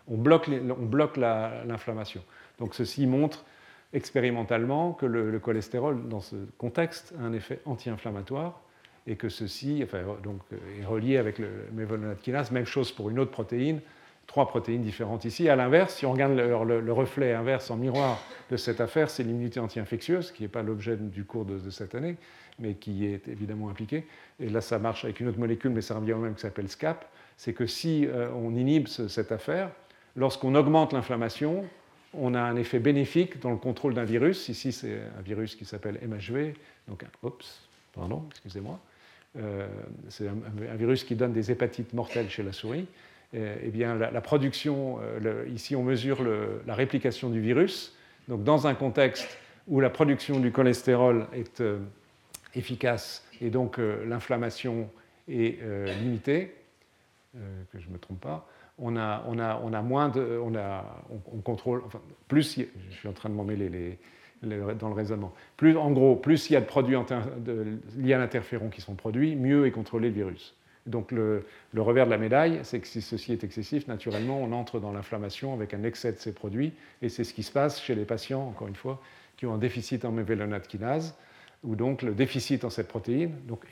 on 0.08 0.18
bloque, 0.18 1.18
l'inflammation. 1.18 2.22
Donc 2.60 2.76
ceci 2.76 3.08
montre 3.08 3.46
expérimentalement 3.94 4.94
que 4.94 5.06
le, 5.06 5.40
cholestérol, 5.40 6.08
dans 6.10 6.20
ce 6.20 6.36
contexte, 6.58 7.14
a 7.20 7.24
un 7.24 7.34
effet 7.34 7.62
anti-inflammatoire 7.66 8.62
et 9.08 9.16
que 9.16 9.30
ceci 9.30 9.82
enfin, 9.84 10.00
donc, 10.24 10.42
est 10.80 10.86
relié 10.86 11.18
avec 11.18 11.40
le 11.40 11.48
mévalonate 11.74 12.20
kinase. 12.22 12.52
Même 12.52 12.66
chose 12.66 12.92
pour 12.92 13.10
une 13.10 13.20
autre 13.20 13.32
protéine, 13.32 13.82
trois 14.28 14.48
protéines 14.48 14.82
différentes 14.82 15.26
ici. 15.26 15.50
À 15.50 15.56
l'inverse, 15.56 15.96
si 15.96 16.06
on 16.06 16.12
regarde 16.12 16.36
le, 16.36 16.92
reflet 16.94 17.34
inverse 17.34 17.72
en 17.72 17.78
miroir 17.78 18.20
de 18.52 18.58
cette 18.58 18.82
affaire, 18.82 19.10
c'est 19.10 19.24
l'immunité 19.24 19.60
anti-infectieuse, 19.60 20.32
qui 20.32 20.44
n'est 20.44 20.50
pas 20.50 20.64
l'objet 20.64 20.98
du 20.98 21.24
cours 21.26 21.46
de, 21.46 21.70
cette 21.70 21.96
année, 21.96 22.18
mais 22.60 22.74
qui 22.76 23.06
est 23.06 23.28
évidemment 23.28 23.70
impliquée. 23.70 24.06
Et 24.40 24.50
là, 24.50 24.62
ça 24.62 24.80
marche 24.80 25.06
avec 25.06 25.20
une 25.20 25.28
autre 25.28 25.40
molécule, 25.40 25.72
mais 25.72 25.82
ça 25.82 25.96
revient 25.96 26.14
au 26.14 26.20
même, 26.20 26.36
qui 26.36 26.42
s'appelle 26.42 26.70
SCAP. 26.70 27.06
C'est 27.38 27.54
que 27.54 27.68
si 27.68 28.06
euh, 28.08 28.30
on 28.36 28.56
inhibe 28.56 28.88
cette 28.88 29.32
affaire, 29.32 29.70
lorsqu'on 30.16 30.56
augmente 30.56 30.94
l'inflammation, 30.94 31.66
on 32.14 32.34
a 32.34 32.42
un 32.42 32.56
effet 32.56 32.80
bénéfique 32.80 33.40
dans 33.40 33.52
le 33.52 33.58
contrôle 33.58 33.94
d'un 33.94 34.06
virus. 34.06 34.50
Ici, 34.50 34.72
c'est 34.72 35.00
un 35.18 35.22
virus 35.22 35.56
qui 35.56 35.66
s'appelle 35.66 36.00
MHV. 36.02 36.54
Donc, 36.88 37.06
oups, 37.24 37.68
pardon, 37.94 38.24
excusez-moi. 38.32 38.80
Euh, 39.38 39.68
c'est 40.10 40.28
un, 40.28 40.76
virus 40.76 41.04
qui 41.04 41.16
donne 41.16 41.34
des 41.34 41.52
hépatites 41.52 41.94
mortelles 41.94 42.30
chez 42.30 42.44
la 42.44 42.54
souris. 42.54 42.88
Euh, 43.36 43.56
eh 43.63 43.69
bien, 43.69 43.95
la, 43.95 44.21
production, 44.21 45.00
euh, 45.02 45.45
ici 45.54 45.76
on 45.76 45.84
mesure 45.84 46.19
la 46.65 46.74
réplication 46.74 47.30
du 47.30 47.41
virus, 47.41 47.93
donc 48.28 48.43
dans 48.43 48.67
un 48.67 48.76
contexte 48.76 49.38
où 49.67 49.80
la 49.82 49.89
production 49.89 50.39
du 50.39 50.52
cholestérol 50.52 51.28
est 51.34 51.60
euh, 51.60 51.80
efficace 52.54 53.28
et 53.41 53.50
donc 53.50 53.78
l'inflammation 53.78 54.89
est 55.28 55.60
limitée, 56.00 56.56
que 57.34 57.80
je 57.80 57.88
ne 57.88 57.93
me 57.93 57.98
trompe 57.98 58.21
pas, 58.21 58.48
on 58.78 58.95
a, 58.95 59.82
moins 59.82 60.08
de. 60.08 60.39
On, 60.39 61.41
contrôle. 61.41 61.82
Plus. 62.30 62.60
Je 62.89 62.95
suis 62.95 63.10
en 63.10 63.13
train 63.13 63.28
de 63.28 63.34
m'en 63.34 63.43
mêler 63.43 63.67
les, 63.67 64.58
dans 64.76 64.88
le 64.88 64.93
raisonnement. 64.93 65.34
Plus, 65.58 65.76
en 65.76 65.91
gros, 65.91 66.15
plus 66.15 66.50
il 66.50 66.54
y 66.54 66.56
a 66.56 66.62
de 66.62 66.65
produits 66.65 66.95
liés 67.98 68.13
à 68.13 68.19
l'interféron 68.19 68.69
qui 68.69 68.80
sont 68.80 68.93
produits, 68.93 69.36
mieux 69.36 69.65
est 69.65 69.71
contrôlé 69.71 70.08
le 70.10 70.15
virus. 70.15 70.56
Donc 70.86 71.12
le, 71.12 71.45
revers 71.76 72.06
de 72.06 72.12
la 72.12 72.17
médaille, 72.17 72.60
c'est 72.63 72.80
que 72.80 72.88
si 72.88 73.02
ceci 73.02 73.32
est 73.32 73.43
excessif, 73.43 73.88
naturellement, 73.88 74.39
on 74.41 74.52
entre 74.52 74.80
dans 74.80 74.91
l'inflammation 74.91 75.54
avec 75.54 75.74
un 75.74 75.84
excès 75.84 76.12
de 76.12 76.17
ces 76.17 76.32
produits, 76.32 76.74
et 77.02 77.10
c'est 77.10 77.24
ce 77.24 77.34
qui 77.34 77.43
se 77.43 77.52
passe 77.52 77.82
chez 77.82 77.95
les 77.95 78.06
patients, 78.06 78.48
encore 78.48 78.67
une 78.67 78.76
fois, 78.76 79.02
qui 79.38 79.45
ont 79.45 79.54
un 79.54 79.58
déficit 79.58 80.06
en 80.06 80.12
mévalonate 80.12 80.67
kinase, 80.67 81.15
ou 81.63 81.76
donc 81.76 82.04
le 82.04 82.13
déficit 82.13 82.63
en 82.63 82.69
cette 82.69 82.88
protéine, 82.88 83.34
donc, 83.48 83.65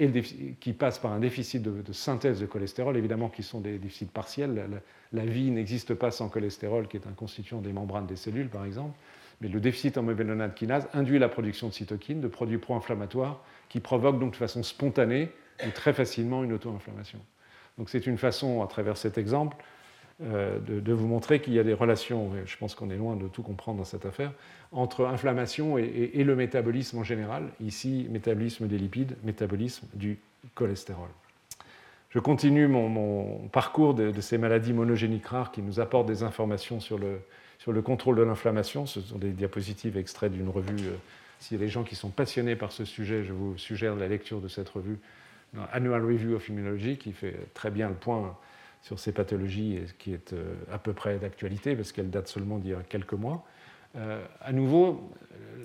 qui 0.60 0.74
passe 0.74 0.98
par 0.98 1.14
un 1.14 1.20
déficit 1.20 1.62
de, 1.62 1.94
synthèse 1.94 2.40
de 2.40 2.48
cholestérol, 2.48 2.98
évidemment 2.98 3.30
qui 3.30 3.44
sont 3.44 3.60
des 3.60 3.78
déficits 3.78 4.06
partiels. 4.06 4.82
La, 5.12 5.26
vie 5.26 5.52
n'existe 5.52 5.94
pas 5.94 6.10
sans 6.10 6.30
cholestérol, 6.30 6.88
qui 6.88 6.98
est 6.98 7.06
un 7.06 7.14
constituant 7.14 7.62
des 7.62 7.72
membranes 7.72 8.08
des 8.08 8.16
cellules, 8.16 8.50
par 8.50 8.66
exemple. 8.66 8.98
Mais 9.42 9.48
le 9.48 9.60
déficit 9.60 10.00
en 10.00 10.04
mévalonate 10.04 10.56
kinase 10.56 10.88
induit 10.94 11.20
la 11.20 11.30
production 11.30 11.68
de 11.68 11.74
cytokines, 11.74 12.22
de 12.22 12.28
produits 12.28 12.58
pro-inflammatoires, 12.58 13.44
qui 13.70 13.80
provoquent 13.80 14.20
donc 14.20 14.32
de 14.32 14.38
façon 14.38 14.64
spontanée 14.64 15.30
très 15.74 15.94
facilement 15.94 16.44
une 16.44 16.54
auto-inflammation. 16.54 17.20
Donc 17.78 17.90
c'est 17.90 18.06
une 18.06 18.18
façon, 18.18 18.62
à 18.62 18.68
travers 18.68 18.98
cet 18.98 19.18
exemple, 19.18 19.58
de, 20.20 20.94
vous 20.94 21.08
montrer 21.08 21.42
qu'il 21.42 21.54
y 21.54 21.60
a 21.60 21.64
des 21.64 21.74
relations, 21.74 22.32
je 22.46 22.58
pense 22.58 22.76
qu'on 22.76 22.90
est 22.92 22.96
loin 22.96 23.16
de 23.16 23.28
tout 23.28 23.42
comprendre 23.42 23.80
dans 23.80 23.84
cette 23.84 24.06
affaire, 24.06 24.32
entre 24.72 25.06
inflammation 25.06 25.78
et, 25.78 26.24
le 26.24 26.36
métabolisme 26.36 27.00
en 27.00 27.04
général. 27.04 27.50
Ici, 27.60 28.08
métabolisme 28.10 28.68
des 28.68 28.78
lipides, 28.78 29.16
métabolisme 29.24 29.88
du 29.94 30.20
cholestérol. 30.56 31.10
Je 32.14 32.20
continue 32.20 32.68
mon, 32.68 33.48
parcours 33.52 33.96
de, 33.96 34.22
ces 34.22 34.38
maladies 34.38 34.72
monogéniques 34.72 35.26
rares 35.26 35.52
qui 35.52 35.64
nous 35.64 35.80
apportent 35.80 36.08
des 36.08 36.22
informations 36.22 36.80
sur 36.80 37.00
le, 37.00 37.20
sur 37.58 37.72
le 37.72 37.82
contrôle 37.82 38.16
de 38.18 38.22
l'inflammation. 38.22 38.86
Ce 38.86 39.02
sont 39.02 39.18
des 39.18 39.32
diapositives 39.32 39.98
extraites 39.98 40.32
d'une 40.32 40.50
revue. 40.50 40.90
Euh, 40.90 40.96
s'il 41.40 41.58
y 41.58 41.62
a 41.62 41.66
des 41.66 41.72
gens 41.72 41.84
qui 41.84 41.96
sont 41.96 42.10
passionnés 42.10 42.56
par 42.56 42.72
ce 42.72 42.86
sujet, 42.86 43.24
je 43.24 43.34
vous 43.34 43.58
suggère 43.58 43.96
la 43.96 44.08
lecture 44.08 44.42
de 44.42 44.48
cette 44.48 44.70
revue, 44.70 45.00
Annual 45.72 46.04
Review 46.04 46.36
of 46.36 46.50
Immunology, 46.50 46.98
qui 46.98 47.12
fait 47.12 47.36
très 47.54 47.72
bien 47.72 47.90
le 47.90 47.96
point 47.96 48.38
sur 48.82 49.00
ces 49.00 49.12
pathologies 49.12 49.78
et 49.78 49.86
qui 49.98 50.14
est 50.14 50.34
euh, 50.34 50.56
à 50.72 50.78
peu 50.78 50.94
près 50.94 51.18
d'actualité 51.18 51.76
parce 51.76 51.92
qu'elle 51.92 52.10
date 52.10 52.28
seulement 52.28 52.60
d'il 52.60 52.72
y 52.72 52.74
a 52.74 52.84
quelques 52.88 53.14
mois. 53.14 53.46
Euh, 53.96 54.24
à 54.42 54.52
nouveau, 54.52 55.10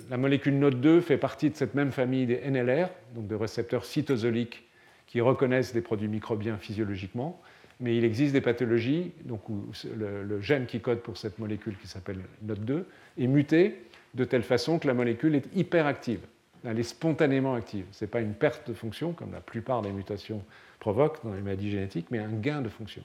la 0.09 0.17
molécule 0.17 0.57
NOT2 0.59 1.01
fait 1.01 1.17
partie 1.17 1.49
de 1.49 1.55
cette 1.55 1.73
même 1.73 1.91
famille 1.91 2.25
des 2.25 2.39
NLR, 2.49 2.89
donc 3.15 3.27
de 3.27 3.35
récepteurs 3.35 3.85
cytosoliques 3.85 4.67
qui 5.07 5.19
reconnaissent 5.21 5.73
des 5.73 5.81
produits 5.81 6.07
microbiens 6.07 6.57
physiologiquement, 6.57 7.41
mais 7.79 7.97
il 7.97 8.05
existe 8.05 8.33
des 8.33 8.41
pathologies 8.41 9.11
donc 9.25 9.49
où 9.49 9.71
le, 9.97 10.39
gène 10.41 10.65
qui 10.65 10.79
code 10.79 10.99
pour 10.99 11.17
cette 11.17 11.39
molécule 11.39 11.75
qui 11.77 11.87
s'appelle 11.87 12.19
NOT2 12.45 12.83
est 13.17 13.27
muté 13.27 13.81
de 14.13 14.23
telle 14.23 14.43
façon 14.43 14.79
que 14.79 14.87
la 14.87 14.93
molécule 14.93 15.35
est 15.35 15.47
hyperactive. 15.55 16.21
Elle 16.65 16.79
est 16.79 16.83
spontanément 16.83 17.55
active. 17.55 17.85
Ce 17.91 18.03
n'est 18.03 18.09
pas 18.09 18.21
une 18.21 18.33
perte 18.33 18.67
de 18.67 18.73
fonction, 18.73 19.13
comme 19.13 19.31
la 19.31 19.41
plupart 19.41 19.81
des 19.81 19.91
mutations 19.91 20.43
provoquent 20.79 21.23
dans 21.23 21.33
les 21.33 21.41
maladies 21.41 21.71
génétiques, 21.71 22.07
mais 22.11 22.19
un 22.19 22.33
gain 22.33 22.61
de 22.61 22.69
fonction. 22.69 23.03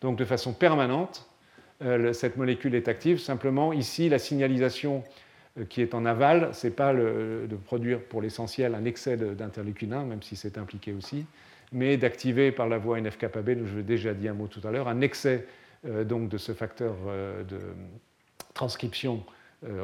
Donc 0.00 0.18
de 0.18 0.24
façon 0.24 0.52
permanente, 0.52 1.28
euh, 1.82 2.12
cette 2.12 2.36
molécule 2.36 2.74
est 2.74 2.88
active. 2.88 3.18
Simplement, 3.18 3.72
ici, 3.72 4.08
la 4.08 4.18
signalisation 4.18 5.04
euh, 5.58 5.64
qui 5.64 5.80
est 5.80 5.94
en 5.94 6.04
aval, 6.04 6.50
ce 6.52 6.66
n'est 6.66 6.72
pas 6.72 6.92
de 6.92 7.56
produire 7.66 8.00
pour 8.00 8.20
l'essentiel 8.20 8.74
un 8.74 8.84
excès 8.84 9.16
d'interleukine 9.16 9.92
1, 9.92 10.04
même 10.04 10.22
si 10.22 10.36
c'est 10.36 10.58
impliqué 10.58 10.92
aussi, 10.92 11.24
mais 11.72 11.96
d'activer 11.96 12.52
par 12.52 12.68
la 12.68 12.78
voie 12.78 12.98
NF-κB, 13.00 13.50
dont 13.58 13.66
je 13.66 13.76
l'ai 13.76 13.82
déjà 13.82 14.14
dit 14.14 14.28
un 14.28 14.34
mot 14.34 14.48
tout 14.48 14.66
à 14.66 14.70
l'heure, 14.70 14.88
un 14.88 15.00
excès 15.00 15.46
euh, 15.86 16.04
donc 16.04 16.28
de 16.28 16.38
ce 16.38 16.52
facteur 16.52 16.94
de 17.48 17.58
transcription 18.54 19.22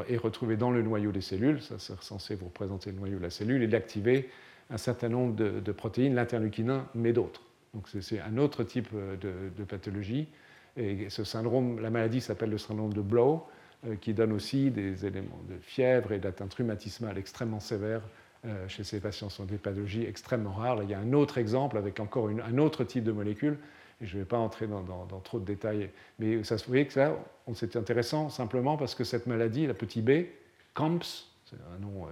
est 0.08 0.16
retrouvé 0.16 0.56
dans 0.56 0.70
le 0.70 0.82
noyau 0.82 1.10
des 1.10 1.20
cellules, 1.20 1.60
ça 1.60 1.76
c'est 1.78 2.00
censé 2.00 2.34
vous 2.36 2.46
représenter 2.46 2.90
le 2.90 2.96
noyau 2.96 3.18
de 3.18 3.22
la 3.22 3.30
cellule, 3.30 3.62
et 3.62 3.66
d'activer 3.66 4.28
un 4.70 4.78
certain 4.78 5.08
nombre 5.08 5.34
de, 5.34 5.72
protéines, 5.72 6.14
l'interleukine 6.14 6.70
1, 6.70 6.86
mais 6.94 7.12
d'autres. 7.12 7.42
Donc 7.74 7.88
c'est 7.88 8.20
un 8.20 8.38
autre 8.38 8.62
type 8.62 8.88
de 8.94 9.64
pathologie 9.64 10.28
et 10.76 11.08
ce 11.08 11.24
syndrome, 11.24 11.80
la 11.80 11.90
maladie 11.90 12.20
s'appelle 12.20 12.50
le 12.50 12.58
syndrome 12.58 12.92
de 12.92 13.00
Blow, 13.00 13.46
euh, 13.86 13.96
qui 13.96 14.12
donne 14.12 14.32
aussi 14.32 14.70
des 14.70 15.06
éléments 15.06 15.40
de 15.48 15.56
fièvre 15.60 16.12
et 16.12 16.18
d'atteinte 16.18 16.52
rhumatismale 16.54 17.16
extrêmement 17.16 17.60
sévères 17.60 18.02
euh, 18.44 18.66
chez 18.68 18.82
ces 18.82 19.00
patients. 19.00 19.28
Ce 19.28 19.36
sont 19.36 19.44
des 19.44 19.56
pathologies 19.56 20.04
extrêmement 20.04 20.52
rares. 20.52 20.82
il 20.82 20.90
y 20.90 20.94
a 20.94 20.98
un 20.98 21.12
autre 21.12 21.38
exemple 21.38 21.78
avec 21.78 22.00
encore 22.00 22.28
un 22.28 22.58
autre 22.58 22.82
type 22.84 23.04
de 23.04 23.12
molécule, 23.12 23.58
je 24.04 24.16
ne 24.16 24.22
vais 24.22 24.26
pas 24.28 24.38
entrer 24.38 24.66
dans, 24.66 25.06
trop 25.22 25.38
de 25.38 25.44
détails, 25.44 25.90
mais 26.18 26.42
ça, 26.44 26.56
vous 26.56 26.62
voyez 26.66 26.86
que 26.86 26.92
ça, 26.92 27.16
c'est 27.54 27.76
intéressant 27.76 28.28
simplement 28.28 28.76
parce 28.76 28.94
que 28.94 29.04
cette 29.04 29.26
maladie, 29.26 29.66
la 29.66 29.74
petite 29.74 30.04
b, 30.04 30.26
CAMPS, 30.74 31.30
c'est 31.44 31.56
un 31.74 31.78
nom, 31.78 32.04
euh, 32.04 32.10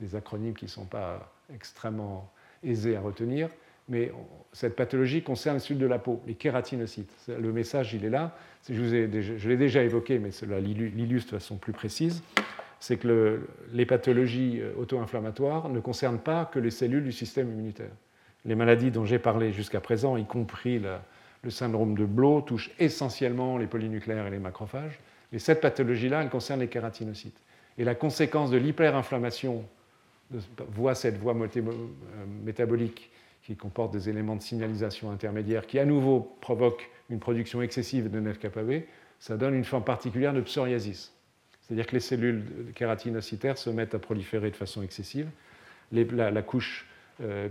des 0.00 0.14
acronymes 0.14 0.54
qui 0.54 0.64
ne 0.64 0.70
sont 0.70 0.86
pas 0.86 1.32
extrêmement 1.52 2.30
aisés 2.62 2.96
à 2.96 3.00
retenir, 3.00 3.48
mais 3.88 4.12
cette 4.52 4.76
pathologie 4.76 5.22
concerne 5.22 5.56
les 5.56 5.60
cellules 5.60 5.80
de 5.80 5.86
la 5.86 5.98
peau, 5.98 6.20
les 6.26 6.34
kératinocytes. 6.34 7.10
Le 7.28 7.52
message, 7.52 7.94
il 7.94 8.04
est 8.04 8.10
là. 8.10 8.36
Je, 8.68 9.48
l'ai 9.48 9.56
déjà 9.56 9.82
évoqué, 9.82 10.18
mais 10.18 10.30
cela 10.30 10.60
l'illustre 10.60 11.32
de 11.32 11.38
façon 11.38 11.56
plus 11.56 11.72
précise. 11.72 12.22
C'est 12.80 12.98
que 12.98 13.40
les 13.72 13.86
pathologies 13.86 14.60
euh, 14.60 14.72
auto-inflammatoires 14.78 15.68
ne 15.68 15.80
concernent 15.80 16.20
pas 16.20 16.44
que 16.44 16.60
les 16.60 16.70
cellules 16.70 17.02
du 17.02 17.10
système 17.10 17.50
immunitaire. 17.50 17.90
Les 18.44 18.54
maladies 18.54 18.92
dont 18.92 19.04
j'ai 19.04 19.18
parlé 19.18 19.52
jusqu'à 19.52 19.80
présent, 19.80 20.16
y 20.16 20.24
compris 20.24 20.80
le 21.42 21.50
syndrome 21.50 21.96
de 21.96 22.04
Blow, 22.04 22.40
touchent 22.40 22.70
essentiellement 22.78 23.58
les 23.58 23.66
polynucléaires 23.66 24.26
et 24.26 24.30
les 24.30 24.38
macrophages. 24.38 24.98
Mais 25.32 25.38
cette 25.38 25.60
pathologie-là, 25.60 26.22
elle 26.22 26.30
concerne 26.30 26.60
les 26.60 26.68
kératinocytes. 26.68 27.40
Et 27.76 27.84
la 27.84 27.94
conséquence 27.94 28.50
de 28.50 28.56
l'hyperinflammation, 28.56 29.64
voit 30.70 30.94
cette 30.94 31.16
voie 31.16 31.34
euh, 31.34 31.60
métabolique 32.44 33.10
qui 33.42 33.56
comporte 33.56 33.92
des 33.92 34.08
éléments 34.08 34.36
de 34.36 34.42
signalisation 34.42 35.10
intermédiaire 35.10 35.66
qui 35.66 35.78
à 35.78 35.84
nouveau 35.84 36.36
provoquent 36.40 36.90
une 37.08 37.18
production 37.18 37.62
excessive 37.62 38.10
de 38.10 38.20
NF-κB, 38.20 38.84
ça 39.18 39.36
donne 39.36 39.54
une 39.54 39.64
forme 39.64 39.84
particulière 39.84 40.34
de 40.34 40.42
psoriasis. 40.42 41.12
C'est-à-dire 41.62 41.86
que 41.86 41.94
les 41.94 42.00
cellules 42.00 42.72
kératinocytaires 42.74 43.58
se 43.58 43.70
mettent 43.70 43.94
à 43.94 43.98
proliférer 43.98 44.50
de 44.50 44.56
façon 44.56 44.82
excessive, 44.82 45.28
la, 45.92 46.42
couche 46.42 46.86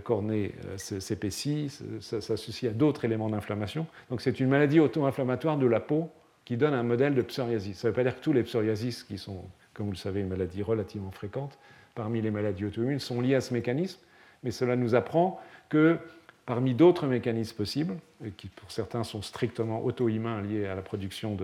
cornée 0.02 0.54
euh, 0.66 0.76
s'épaissit, 0.78 1.70
s'associe 2.00 2.70
à 2.70 2.74
d'autres 2.74 3.04
éléments 3.04 3.28
d'inflammation. 3.28 3.86
Donc 4.10 4.20
c'est 4.20 4.40
une 4.40 4.48
maladie 4.48 4.80
auto-inflammatoire 4.80 5.58
de 5.58 5.66
la 5.66 5.80
peau 5.80 6.10
qui 6.44 6.56
donne 6.56 6.74
un 6.74 6.82
modèle 6.82 7.14
de 7.14 7.22
psoriasis. 7.22 7.78
Ça 7.78 7.88
ne 7.88 7.92
veut 7.92 7.96
pas 7.96 8.02
dire 8.02 8.16
que 8.16 8.24
tous 8.24 8.32
les 8.32 8.42
psoriasis, 8.42 9.02
qui 9.02 9.18
sont, 9.18 9.44
comme 9.74 9.86
vous 9.86 9.92
le 9.92 9.98
savez, 9.98 10.20
une 10.20 10.28
maladie 10.28 10.62
relativement 10.62 11.10
fréquente 11.10 11.58
parmi 11.94 12.22
les 12.22 12.30
maladies 12.30 12.64
auto-immunes, 12.64 13.00
sont 13.00 13.20
liées 13.20 13.34
à 13.34 13.40
ce 13.40 13.52
mécanisme, 13.52 14.00
mais 14.42 14.50
cela 14.50 14.76
nous 14.76 14.94
apprend 14.94 15.40
que 15.68 15.98
parmi 16.46 16.72
d'autres 16.72 17.06
mécanismes 17.06 17.56
possibles, 17.56 17.94
et 18.24 18.30
qui 18.30 18.48
pour 18.48 18.70
certains 18.70 19.04
sont 19.04 19.20
strictement 19.20 19.84
auto-humains 19.84 20.40
liés 20.40 20.66
à 20.66 20.74
la 20.74 20.80
production 20.80 21.36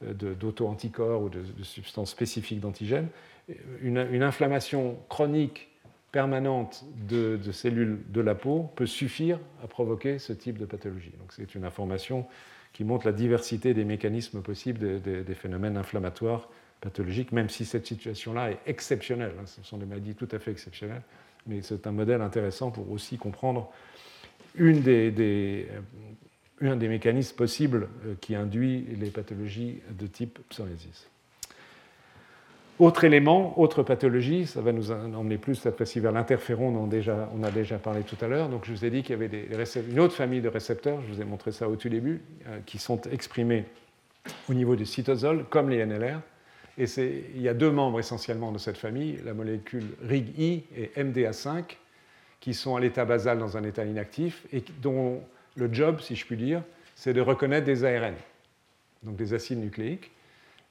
d'auto-anticorps 0.00 1.22
ou 1.22 1.28
de, 1.28 1.42
substances 1.62 2.12
spécifiques 2.12 2.60
d'antigènes, 2.60 3.08
une, 3.82 4.22
inflammation 4.22 4.96
chronique 5.08 5.68
permanente 6.12 6.84
de, 7.08 7.38
cellules 7.52 8.00
de 8.08 8.20
la 8.20 8.34
peau 8.34 8.70
peut 8.74 8.86
suffire 8.86 9.38
à 9.62 9.66
provoquer 9.66 10.18
ce 10.18 10.32
type 10.32 10.58
de 10.58 10.64
pathologie. 10.64 11.12
Donc 11.18 11.32
c'est 11.32 11.54
une 11.54 11.64
information 11.64 12.26
qui 12.72 12.84
montre 12.84 13.06
la 13.06 13.12
diversité 13.12 13.74
des 13.74 13.84
mécanismes 13.84 14.42
possibles 14.42 15.00
des, 15.00 15.34
phénomènes 15.34 15.76
inflammatoires 15.76 16.48
pathologiques, 16.80 17.32
même 17.32 17.48
si 17.48 17.64
cette 17.64 17.86
situation-là 17.86 18.50
est 18.52 18.58
exceptionnelle. 18.66 19.32
Hein. 19.40 19.46
ce 19.46 19.62
sont 19.62 19.78
des 19.78 19.86
maladies 19.86 20.14
tout 20.14 20.28
à 20.30 20.38
fait 20.38 20.50
exceptionnelles 20.50 21.02
mais 21.46 21.62
c'est 21.62 21.86
un 21.86 21.92
modèle 21.92 22.20
intéressant 22.20 22.70
pour 22.70 22.90
aussi 22.90 23.16
comprendre 23.16 23.70
euh, 24.60 25.64
un 26.60 26.76
des 26.76 26.88
mécanismes 26.88 27.36
possibles 27.36 27.88
euh, 28.04 28.14
qui 28.20 28.34
induit 28.34 28.86
les 28.98 29.10
pathologies 29.10 29.80
de 29.90 30.06
type 30.06 30.38
psoriasis. 30.48 31.06
Autre 32.78 33.04
élément, 33.04 33.58
autre 33.58 33.82
pathologie, 33.82 34.46
ça 34.46 34.60
va 34.60 34.70
nous 34.70 34.90
emmener 34.90 35.38
plus 35.38 35.54
cette 35.54 35.78
fois-ci 35.78 35.98
vers 35.98 36.12
l'interféron 36.12 36.86
déjà, 36.86 37.30
on 37.34 37.42
a 37.42 37.50
déjà 37.50 37.78
parlé 37.78 38.02
tout 38.02 38.22
à 38.22 38.28
l'heure. 38.28 38.50
Donc 38.50 38.66
je 38.66 38.72
vous 38.72 38.84
ai 38.84 38.90
dit 38.90 39.02
qu'il 39.02 39.18
y 39.18 39.24
avait 39.24 39.30
une 39.90 39.98
autre 39.98 40.14
famille 40.14 40.42
de 40.42 40.48
récepteurs, 40.48 41.00
je 41.00 41.14
vous 41.14 41.22
ai 41.22 41.24
montré 41.24 41.52
ça 41.52 41.70
au 41.70 41.76
tout 41.76 41.88
début, 41.88 42.20
euh, 42.48 42.58
qui 42.66 42.76
sont 42.76 43.00
exprimés 43.10 43.64
au 44.50 44.54
niveau 44.54 44.76
du 44.76 44.84
cytosol, 44.84 45.46
comme 45.48 45.70
les 45.70 45.86
NLR, 45.86 46.20
et 46.76 46.84
il 47.34 47.40
y 47.40 47.48
a 47.48 47.54
deux 47.54 47.70
membres 47.70 47.98
essentiellement 47.98 48.52
de 48.52 48.58
cette 48.58 48.76
famille, 48.76 49.18
la 49.24 49.32
molécule 49.32 49.86
RIG-I 50.06 50.64
et 50.76 50.90
MDA5, 51.02 51.78
qui 52.40 52.52
sont 52.52 52.76
à 52.76 52.80
l'état 52.80 53.06
basal 53.06 53.38
dans 53.38 53.56
un 53.56 53.64
état 53.64 53.86
inactif 53.86 54.46
et 54.52 54.62
dont 54.82 55.22
le 55.56 55.72
job, 55.72 56.00
si 56.00 56.14
je 56.14 56.26
puis 56.26 56.36
dire, 56.36 56.62
c'est 56.94 57.14
de 57.14 57.22
reconnaître 57.22 57.64
des 57.64 57.84
ARN, 57.84 58.14
donc 59.02 59.16
des 59.16 59.32
acides 59.32 59.60
nucléiques. 59.60 60.10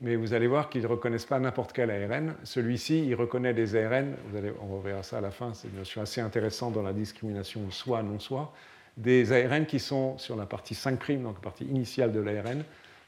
Mais 0.01 0.15
vous 0.15 0.33
allez 0.33 0.47
voir 0.47 0.69
qu'ils 0.69 0.81
ne 0.81 0.87
reconnaissent 0.87 1.25
pas 1.25 1.39
n'importe 1.39 1.71
quel 1.71 1.89
ARN. 1.89 2.35
Celui-ci, 2.43 3.05
il 3.05 3.15
reconnaît 3.15 3.53
des 3.53 3.75
ARN, 3.75 4.13
vous 4.27 4.37
allez, 4.37 4.51
on 4.61 4.79
verra 4.79 5.03
ça 5.03 5.19
à 5.19 5.21
la 5.21 5.31
fin, 5.31 5.53
c'est 5.53 5.69
une 5.69 5.77
notion 5.77 6.01
assez 6.01 6.19
intéressante 6.19 6.73
dans 6.73 6.81
la 6.81 6.93
discrimination 6.93 7.61
soi-non-soi, 7.71 8.53
des 8.97 9.31
ARN 9.31 9.65
qui 9.65 9.79
sont 9.79 10.17
sur 10.17 10.35
la 10.35 10.45
partie 10.45 10.73
5', 10.73 11.21
donc 11.21 11.35
la 11.35 11.41
partie 11.41 11.65
initiale 11.65 12.11
de 12.11 12.19
l'ARN, 12.19 12.63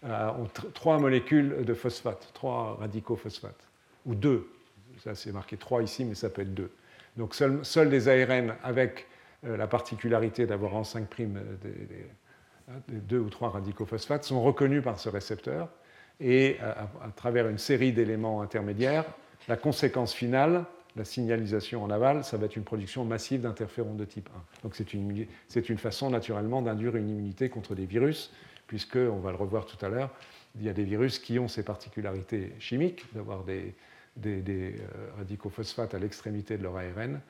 euh, 0.05 0.29
ont 0.31 0.47
trois 0.73 0.99
molécules 0.99 1.65
de 1.65 1.73
phosphate, 1.73 2.29
trois 2.33 2.77
radicaux 2.79 3.15
phosphate, 3.15 3.67
ou 4.05 4.15
deux. 4.15 4.47
Ça, 5.03 5.15
c'est 5.15 5.31
marqué 5.31 5.57
trois 5.57 5.83
ici, 5.83 6.05
mais 6.05 6.15
ça 6.15 6.29
peut 6.29 6.43
être 6.43 6.53
deux. 6.53 6.71
Donc, 7.17 7.35
seuls 7.35 7.89
des 7.89 8.07
ARN 8.07 8.55
avec 8.63 9.07
euh, 9.45 9.57
la 9.57 9.67
particularité 9.67 10.45
d'avoir 10.45 10.75
en 10.75 10.83
5' 10.83 11.07
euh, 11.19 11.57
des, 12.88 12.99
deux 12.99 13.19
ou 13.19 13.29
trois 13.29 13.49
radicaux 13.49 13.85
phosphates 13.85 14.23
sont 14.23 14.41
reconnus 14.41 14.83
par 14.83 14.99
ce 14.99 15.09
récepteur. 15.09 15.69
Et 16.20 16.57
à, 16.61 17.09
travers 17.15 17.47
une 17.47 17.59
série 17.59 17.91
d'éléments 17.91 18.41
intermédiaires, 18.41 19.05
la 19.47 19.55
conséquence 19.55 20.13
finale, 20.13 20.65
la 20.95 21.05
signalisation 21.05 21.84
en 21.84 21.91
aval, 21.91 22.24
ça 22.24 22.38
va 22.38 22.45
être 22.47 22.55
une 22.55 22.63
production 22.63 23.05
massive 23.05 23.41
d'interférons 23.41 23.93
de 23.93 24.05
type 24.05 24.30
1. 24.36 24.63
Donc 24.63 24.76
c'est 24.76 24.93
une, 24.93 25.78
façon 25.78 26.09
naturellement 26.09 26.61
d'induire 26.61 26.95
une 26.95 27.09
immunité 27.09 27.49
contre 27.49 27.76
des 27.76 27.86
virus 27.86 28.32
puisque, 28.65 28.97
on 28.97 29.20
va 29.20 29.32
le 29.32 29.38
revoir 29.38 29.65
tout 29.65 29.84
à 29.86 29.89
l'heure, 29.89 30.09
il 30.55 30.65
y 30.65 30.70
a 30.70 30.74
des 30.74 30.84
virus 30.84 31.20
qui 31.20 31.39
ont 31.39 31.47
ces 31.47 31.63
particularités 31.63 32.51
chimiques, 32.59 33.05
d'avoir 33.13 33.43
des, 33.43 33.74
euh, 34.26 34.72
radicaux 35.18 35.49
phosphates 35.49 35.93
à 35.93 35.99
l'extrémité 35.99 36.57
de 36.57 36.63
leur 36.63 36.76
ARN, 36.76 37.22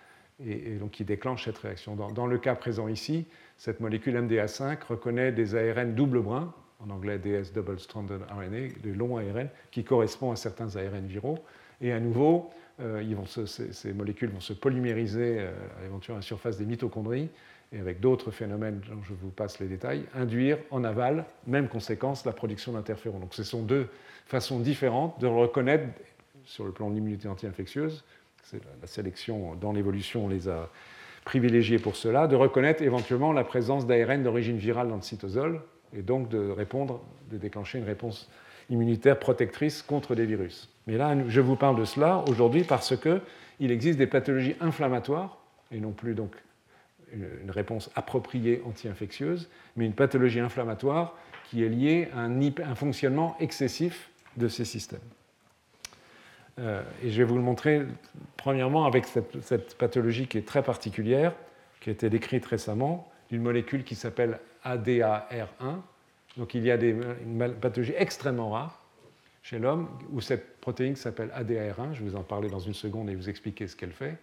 et, 0.43 0.75
donc 0.75 0.91
qui 0.91 1.03
déclenchent 1.03 1.45
cette 1.45 1.57
réaction. 1.57 1.95
Dans, 1.95 2.27
le 2.27 2.37
cas 2.37 2.55
présent 2.55 2.87
ici, 2.87 3.25
cette 3.57 3.79
molécule 3.79 4.15
MDA5 4.15 4.77
reconnaît 4.87 5.31
des 5.31 5.55
ARN 5.55 5.93
double 5.93 6.21
brun, 6.21 6.53
en 6.79 6.89
anglais 6.89 7.17
DS 7.17 7.51
double 7.53 7.79
stranded 7.79 8.21
RNA, 8.29 8.79
des 8.83 8.93
longs 8.93 9.17
ARN, 9.17 9.49
qui 9.71 9.83
correspondent 9.83 10.33
à 10.33 10.35
certains 10.35 10.75
ARN 10.75 11.05
viraux. 11.05 11.39
Et 11.81 11.91
à 11.91 11.99
nouveau, 11.99 12.49
euh, 12.79 13.03
ces, 13.25 13.93
molécules 13.93 14.29
vont 14.29 14.39
se 14.39 14.53
polymériser 14.53 15.37
euh, 15.39 15.51
à 16.09 16.13
la 16.13 16.21
surface 16.21 16.57
des 16.57 16.65
mitochondries 16.65 17.29
et 17.73 17.79
avec 17.79 17.99
d'autres 17.99 18.31
phénomènes 18.31 18.79
dont 18.89 19.01
je 19.03 19.13
vous 19.13 19.29
passe 19.29 19.59
les 19.59 19.67
détails, 19.67 20.05
induire 20.15 20.57
en 20.71 20.83
aval, 20.83 21.25
même 21.47 21.67
conséquence, 21.67 22.23
la 22.25 22.31
production 22.31 22.73
d'interférons. 22.73 23.19
Donc 23.19 23.33
ce 23.33 23.43
sont 23.43 23.61
deux 23.61 23.89
façons 24.25 24.59
différentes 24.59 25.19
de 25.19 25.27
reconnaître, 25.27 25.85
sur 26.45 26.63
le 26.63 26.71
plan 26.71 26.89
de 26.89 26.95
l'immunité 26.95 27.27
anti-infectieuse, 27.27 28.05
la 28.53 28.87
sélection 28.87 29.55
dans 29.55 29.73
l'évolution 29.73 30.29
les 30.29 30.47
a 30.47 30.69
privilégiés 31.25 31.77
pour 31.77 31.97
cela, 31.97 32.27
de 32.27 32.37
reconnaître 32.37 32.81
éventuellement 32.81 33.33
la 33.33 33.43
présence 33.43 33.85
d'ARN 33.85 34.23
d'origine 34.23 34.55
virale 34.55 34.87
dans 34.87 34.95
le 34.95 35.01
cytosol, 35.01 35.61
et 35.95 36.01
donc 36.01 36.29
de 36.29 36.49
répondre, 36.49 37.01
de 37.31 37.37
déclencher 37.37 37.77
une 37.77 37.85
réponse 37.85 38.29
immunitaire 38.69 39.19
protectrice 39.19 39.81
contre 39.81 40.15
des 40.15 40.25
virus. 40.25 40.69
Mais 40.87 40.97
là, 40.97 41.15
je 41.27 41.41
vous 41.41 41.55
parle 41.55 41.77
de 41.79 41.85
cela 41.85 42.23
aujourd'hui 42.27 42.63
parce 42.63 42.95
qu'il 42.97 43.71
existe 43.71 43.97
des 43.97 44.07
pathologies 44.07 44.55
inflammatoires, 44.59 45.37
et 45.71 45.79
non 45.79 45.91
plus 45.91 46.13
donc 46.13 46.35
une 47.13 47.51
réponse 47.51 47.89
appropriée 47.95 48.61
anti-infectieuse, 48.65 49.49
mais 49.75 49.85
une 49.85 49.93
pathologie 49.93 50.41
inflammatoire 50.41 51.15
qui 51.49 51.63
est 51.63 51.69
liée 51.69 52.09
à 52.13 52.19
un, 52.19 52.75
fonctionnement 52.75 53.37
excessif 53.39 54.09
de 54.35 54.47
ces 54.47 54.65
systèmes. 54.65 54.99
Euh, 56.59 56.83
et 57.03 57.09
je 57.09 57.17
vais 57.17 57.23
vous 57.23 57.37
le 57.37 57.43
montrer 57.43 57.83
premièrement 58.35 58.85
avec 58.85 59.05
cette, 59.05 59.41
cette, 59.41 59.77
pathologie 59.77 60.27
qui 60.27 60.37
est 60.37 60.47
très 60.47 60.63
particulière, 60.63 61.33
qui 61.79 61.89
a 61.89 61.93
été 61.93 62.09
décrite 62.09 62.45
récemment, 62.45 63.09
d'une 63.29 63.41
molécule 63.41 63.83
qui 63.83 63.95
s'appelle 63.95 64.39
ADAR1. 64.65 65.79
Donc 66.37 66.53
il 66.53 66.63
y 66.63 66.71
a 66.71 66.77
des, 66.77 66.89
une 66.89 67.53
pathologie 67.59 67.93
extrêmement 67.97 68.51
rare 68.51 68.83
chez 69.41 69.59
l'homme 69.59 69.87
où 70.11 70.19
cette 70.19 70.59
protéine 70.59 70.95
s'appelle 70.95 71.31
ADAR1, 71.35 71.93
je 71.93 72.03
vais 72.03 72.09
vous 72.09 72.15
en 72.15 72.23
parler 72.23 72.49
dans 72.49 72.59
une 72.59 72.73
seconde 72.73 73.09
et 73.09 73.15
vous 73.15 73.29
expliquer 73.29 73.67
ce 73.67 73.75
qu'elle 73.75 73.93
fait, 73.93 74.17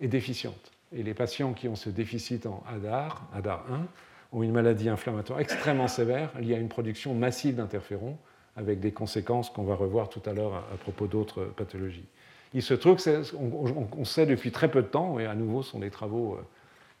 est 0.00 0.08
déficiente. 0.08 0.70
Et 0.96 1.02
les 1.02 1.14
patients 1.14 1.52
qui 1.54 1.66
ont 1.66 1.74
ce 1.74 1.90
déficit 1.90 2.46
en 2.46 2.62
ADAR, 2.72 3.28
ADAR1, 3.36 3.86
ont 4.32 4.42
une 4.42 4.52
maladie 4.52 4.88
inflammatoire 4.88 5.40
extrêmement 5.40 5.88
sévère 5.88 6.30
liée 6.40 6.54
à 6.54 6.58
une 6.58 6.68
production 6.68 7.14
massive 7.14 7.56
d'interférons, 7.56 8.16
avec 8.56 8.80
des 8.80 8.92
conséquences 8.92 9.50
qu'on 9.50 9.64
va 9.64 9.74
revoir 9.74 10.08
tout 10.08 10.22
à 10.26 10.32
l'heure 10.32 10.54
à, 10.72 10.76
propos 10.76 11.06
d'autres 11.06 11.44
pathologies. 11.44 12.06
Il 12.52 12.62
se 12.62 12.74
trouve 12.74 13.02
qu'on 13.02 14.04
sait 14.04 14.26
depuis 14.26 14.52
très 14.52 14.70
peu 14.70 14.82
de 14.82 14.86
temps, 14.86 15.18
et 15.18 15.26
à 15.26 15.34
nouveau 15.34 15.62
ce 15.62 15.72
sont 15.72 15.80
des 15.80 15.90
travaux 15.90 16.34
euh, 16.34 16.42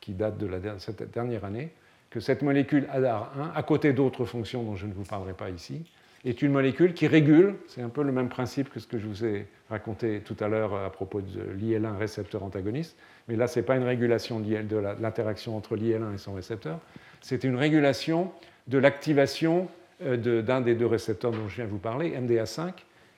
qui 0.04 0.12
datent 0.12 0.36
de 0.36 0.50
cette 0.76 1.10
dernière 1.12 1.46
année, 1.46 1.70
que 2.10 2.20
cette 2.20 2.42
molécule 2.42 2.86
ADAR1, 2.94 3.54
à 3.54 3.62
côté 3.62 3.94
d'autres 3.94 4.26
fonctions 4.26 4.62
dont 4.62 4.76
je 4.76 4.86
ne 4.86 4.92
vous 4.92 5.04
parlerai 5.04 5.32
pas 5.32 5.48
ici, 5.48 5.86
est 6.26 6.42
une 6.42 6.52
molécule 6.52 6.92
qui 6.92 7.06
régule, 7.06 7.54
c'est 7.68 7.80
un 7.80 7.88
peu 7.88 8.02
le 8.02 8.12
même 8.12 8.28
principe 8.28 8.68
que 8.68 8.80
ce 8.80 8.86
que 8.86 8.98
je 8.98 9.06
vous 9.06 9.24
ai 9.24 9.46
raconté 9.70 10.20
tout 10.20 10.36
à 10.40 10.48
l'heure 10.48 10.74
à 10.74 10.90
propos 10.90 11.22
de 11.22 11.40
l'IL1 11.58 11.96
récepteur 11.96 12.42
antagoniste, 12.42 12.98
mais 13.28 13.36
là, 13.36 13.46
ce 13.46 13.58
n'est 13.58 13.64
pas 13.64 13.76
une 13.76 13.84
régulation 13.84 14.40
de 14.40 14.76
l'interaction 15.00 15.56
entre 15.56 15.74
l'IL1 15.74 16.14
et 16.14 16.18
son 16.18 16.34
récepteur, 16.34 16.80
c'est 17.22 17.42
une 17.42 17.56
régulation 17.56 18.30
de 18.66 18.76
l'activation 18.76 19.68
euh, 20.02 20.42
d'un 20.42 20.60
des 20.60 20.74
deux 20.74 20.86
récepteurs 20.86 21.30
dont 21.30 21.48
je 21.48 21.56
viens 21.56 21.64
de 21.64 21.70
vous 21.70 21.78
parler, 21.78 22.10
MDA5, 22.10 22.72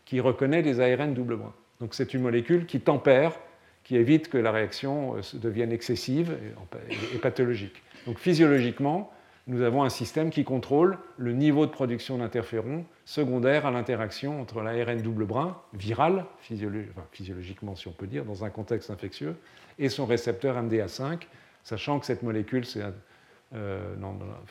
qui 0.05 0.21
reconnaît 0.21 0.63
les 0.63 0.81
ARN 0.81 1.15
double 1.15 1.35
brin. 1.35 1.53
Donc 1.81 1.95
c'est 1.95 2.15
une 2.15 2.23
molécule 2.23 2.67
qui 2.67 2.79
tempère, 2.79 3.33
qui 3.87 3.97
évite 3.97 4.29
que 4.29 4.37
la 4.37 4.51
réaction 4.51 5.17
euh, 5.17 5.21
devienne 5.35 5.71
excessive 5.71 6.37
et 7.15 7.19
pathologique. 7.19 7.83
Donc 8.07 8.19
physiologiquement, 8.19 9.13
nous 9.47 9.63
avons 9.63 9.85
un 9.85 9.91
système 9.91 10.31
qui 10.31 10.43
contrôle 10.43 10.99
le 11.19 11.33
niveau 11.33 11.67
de 11.67 11.71
production 11.71 12.19
d'interférons 12.19 12.85
secondaires 13.05 13.65
à 13.65 13.71
l'interaction 13.71 14.41
entre 14.41 14.61
l'ARN 14.61 15.01
double 15.01 15.25
brin, 15.25 15.57
viral, 15.73 16.25
physiologiquement 16.41 17.77
si 17.77 17.87
on 17.87 17.93
peut 17.93 18.09
dire, 18.09 18.25
dans 18.25 18.45
un 18.45 18.51
contexte 18.51 18.91
infectieux, 18.91 19.37
et 19.79 19.89
son 19.89 20.05
récepteur 20.05 20.61
MDA5, 20.61 21.21
sachant 21.63 22.01
que 22.01 22.07
cette 22.07 22.25
molécule, 22.25 22.65
euh, 23.55 23.95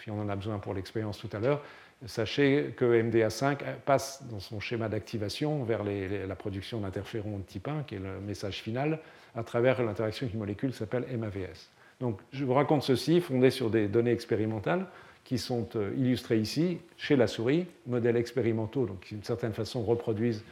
on 0.08 0.20
en 0.22 0.30
a 0.30 0.36
besoin 0.38 0.60
pour 0.60 0.74
l'expérience 0.74 1.18
tout 1.18 1.30
à 1.34 1.40
l'heure, 1.40 1.62
sachez 2.06 2.74
que 2.78 2.86
MDA5 2.86 3.58
passe 3.86 4.24
dans 4.32 4.40
son 4.40 4.62
schéma 4.62 4.88
d'activation 4.88 5.66
vers 5.66 5.84
la 5.84 6.36
production 6.36 6.80
d'interférons 6.80 7.40
de 7.40 7.44
type 7.44 7.68
1, 7.68 7.84
qui 7.84 7.96
est 7.96 8.00
le 8.00 8.22
message 8.22 8.62
final, 8.62 9.02
à 9.36 9.44
travers 9.44 9.84
l'interaction 9.84 10.26
avec 10.26 10.34
une 10.34 10.40
molécule 10.40 10.74
s'appelle 10.74 11.06
MAVS. 11.18 11.70
Donc, 12.00 12.20
je 12.32 12.44
vous 12.44 12.54
raconte 12.54 12.84
ceci, 12.84 13.22
fondé 13.22 13.50
sur 13.50 13.70
des 13.70 13.88
données 13.88 14.12
expérimentales 14.12 14.88
qui 15.24 15.38
sont 15.38 15.68
euh, 15.76 15.92
illustrées 15.98 16.38
ici, 16.38 16.80
chez 16.98 17.16
la 17.16 17.28
souris, 17.28 17.66
modèles 17.88 18.18
expérimentaux, 18.18 18.86
donc 18.86 19.02
qui 19.02 19.16
d'une 19.16 19.24
certaine 19.24 19.54
façon 19.54 19.84
reproduisent 19.84 20.44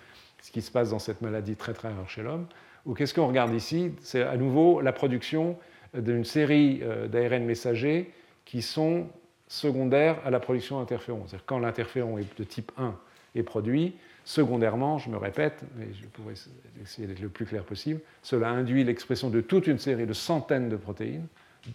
ce 0.42 0.52
qui 0.52 0.62
se 0.62 0.72
passe 0.72 0.90
dans 0.90 1.00
cette 1.00 1.22
maladie 1.22 1.56
très 1.56 1.74
très 1.74 1.90
rare 1.90 2.10
chez 2.10 2.24
l'homme. 2.24 2.48
Ou 2.86 2.94
qu'est-ce 2.94 3.14
qu'on 3.14 3.28
regarde 3.28 3.54
ici? 3.54 3.92
C'est 4.02 4.24
à 4.24 4.36
nouveau 4.36 4.82
la 4.82 4.92
production 4.92 5.58
d'une 5.94 6.26
série 6.26 6.80
euh, 6.82 7.08
d'ARN 7.08 7.46
messagers 7.46 8.12
qui 8.46 8.62
sont 8.62 9.08
secondaires 9.48 10.20
à 10.26 10.32
la 10.32 10.40
production 10.40 10.80
d'interférons. 10.80 11.24
C'est-à-dire 11.28 11.46
quand 11.46 11.60
l'interféron 11.60 12.18
de 12.38 12.44
type 12.44 12.72
1 12.78 12.96
est 13.36 13.44
produit, 13.44 13.96
secondairement, 14.26 14.98
je 14.98 15.10
me 15.10 15.18
répète, 15.18 15.64
mais 15.76 15.88
je 15.94 16.06
pourrais 16.08 16.34
essayer 16.82 17.08
d'être 17.08 17.20
le 17.20 17.30
plus 17.30 17.46
clair 17.46 17.64
possible, 17.64 18.00
cela 18.22 18.50
induit 18.50 18.84
l'expression 18.84 19.30
de 19.30 19.42
toute 19.42 19.68
une 19.68 19.80
série 19.80 20.06
de 20.06 20.14
centaines 20.14 20.70
de 20.70 20.78
protéines, 20.78 21.28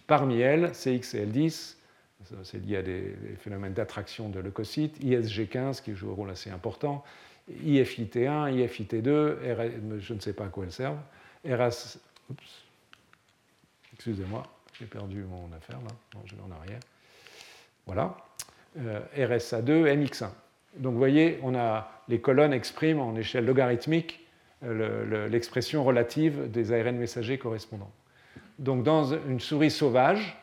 parmi 0.07 0.39
elles 0.39 0.71
CXCL10, 0.71 1.75
c'est 2.43 2.59
lié 2.59 2.77
à 2.77 2.81
des 2.81 3.15
phénomènes 3.39 3.73
d'attraction 3.73 4.29
de 4.29 4.39
leucocytes, 4.39 5.01
ISG15 5.01 5.81
qui 5.81 5.95
joue 5.95 6.11
un 6.11 6.15
rôle 6.15 6.29
assez 6.29 6.49
important, 6.49 7.03
IFIT1, 7.49 8.53
IFIT2, 8.53 9.99
je 9.99 10.13
ne 10.13 10.19
sais 10.19 10.33
pas 10.33 10.45
à 10.45 10.49
quoi 10.49 10.65
elles 10.65 10.71
servent, 10.71 10.99
RS, 11.45 11.97
excusez-moi, 13.93 14.43
j'ai 14.73 14.85
perdu 14.85 15.23
mon 15.23 15.51
affaire 15.55 15.79
là, 15.81 16.21
je 16.25 16.35
vais 16.35 16.41
en 16.41 16.51
arrière, 16.51 16.79
voilà, 17.85 18.17
euh, 18.77 19.01
RSA2, 19.15 19.85
MX1. 19.85 20.29
Donc 20.77 20.93
vous 20.93 20.99
voyez, 20.99 21.39
on 21.43 21.55
a, 21.55 21.91
les 22.07 22.19
colonnes 22.19 22.53
expriment 22.53 23.01
en 23.01 23.15
échelle 23.15 23.45
logarithmique 23.45 24.25
euh, 24.63 25.27
l'expression 25.29 25.83
relative 25.83 26.51
des 26.51 26.73
ARN 26.73 26.97
messagers 26.97 27.37
correspondants. 27.37 27.91
Donc 28.59 28.83
dans 28.83 29.13
une 29.13 29.39
souris 29.39 29.71
sauvage, 29.71 30.37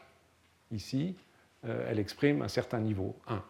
ici, 0.73 1.15
euh, 1.67 1.87
elle 1.91 1.99
exprime 1.99 2.43
un 2.43 2.49
certain 2.49 2.81
niveau, 2.81 3.15
1. 3.29 3.43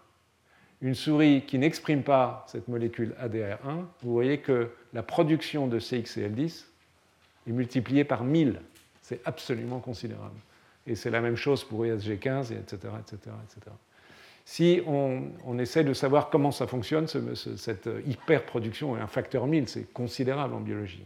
Une 0.82 0.94
souris 0.94 1.44
qui 1.46 1.58
n'exprime 1.58 2.02
pas 2.02 2.44
cette 2.48 2.68
molécule 2.68 3.14
ADR1, 3.22 3.84
vous 4.02 4.12
voyez 4.12 4.38
que 4.38 4.70
la 4.92 5.02
production 5.02 5.68
de 5.68 5.78
CXCL10 5.78 6.64
est 7.48 7.52
multipliée 7.52 8.04
par 8.04 8.24
1000. 8.24 8.60
C'est 9.00 9.20
absolument 9.24 9.78
considérable. 9.78 10.38
Et 10.86 10.94
c'est 10.94 11.10
la 11.10 11.20
même 11.20 11.36
chose 11.36 11.64
pour 11.64 11.84
ESG15, 11.84 12.52
etc., 12.52 12.76
etc., 13.00 13.18
etc. 13.44 13.70
Si 14.48 14.80
on, 14.86 15.58
essaie 15.58 15.82
de 15.82 15.92
savoir 15.92 16.30
comment 16.30 16.52
ça 16.52 16.68
fonctionne, 16.68 17.08
cette 17.34 17.90
hyperproduction 18.06 18.96
est 18.96 19.00
un 19.00 19.08
facteur 19.08 19.48
1000, 19.48 19.68
c'est 19.68 19.92
considérable 19.92 20.54
en 20.54 20.60
biologie. 20.60 21.02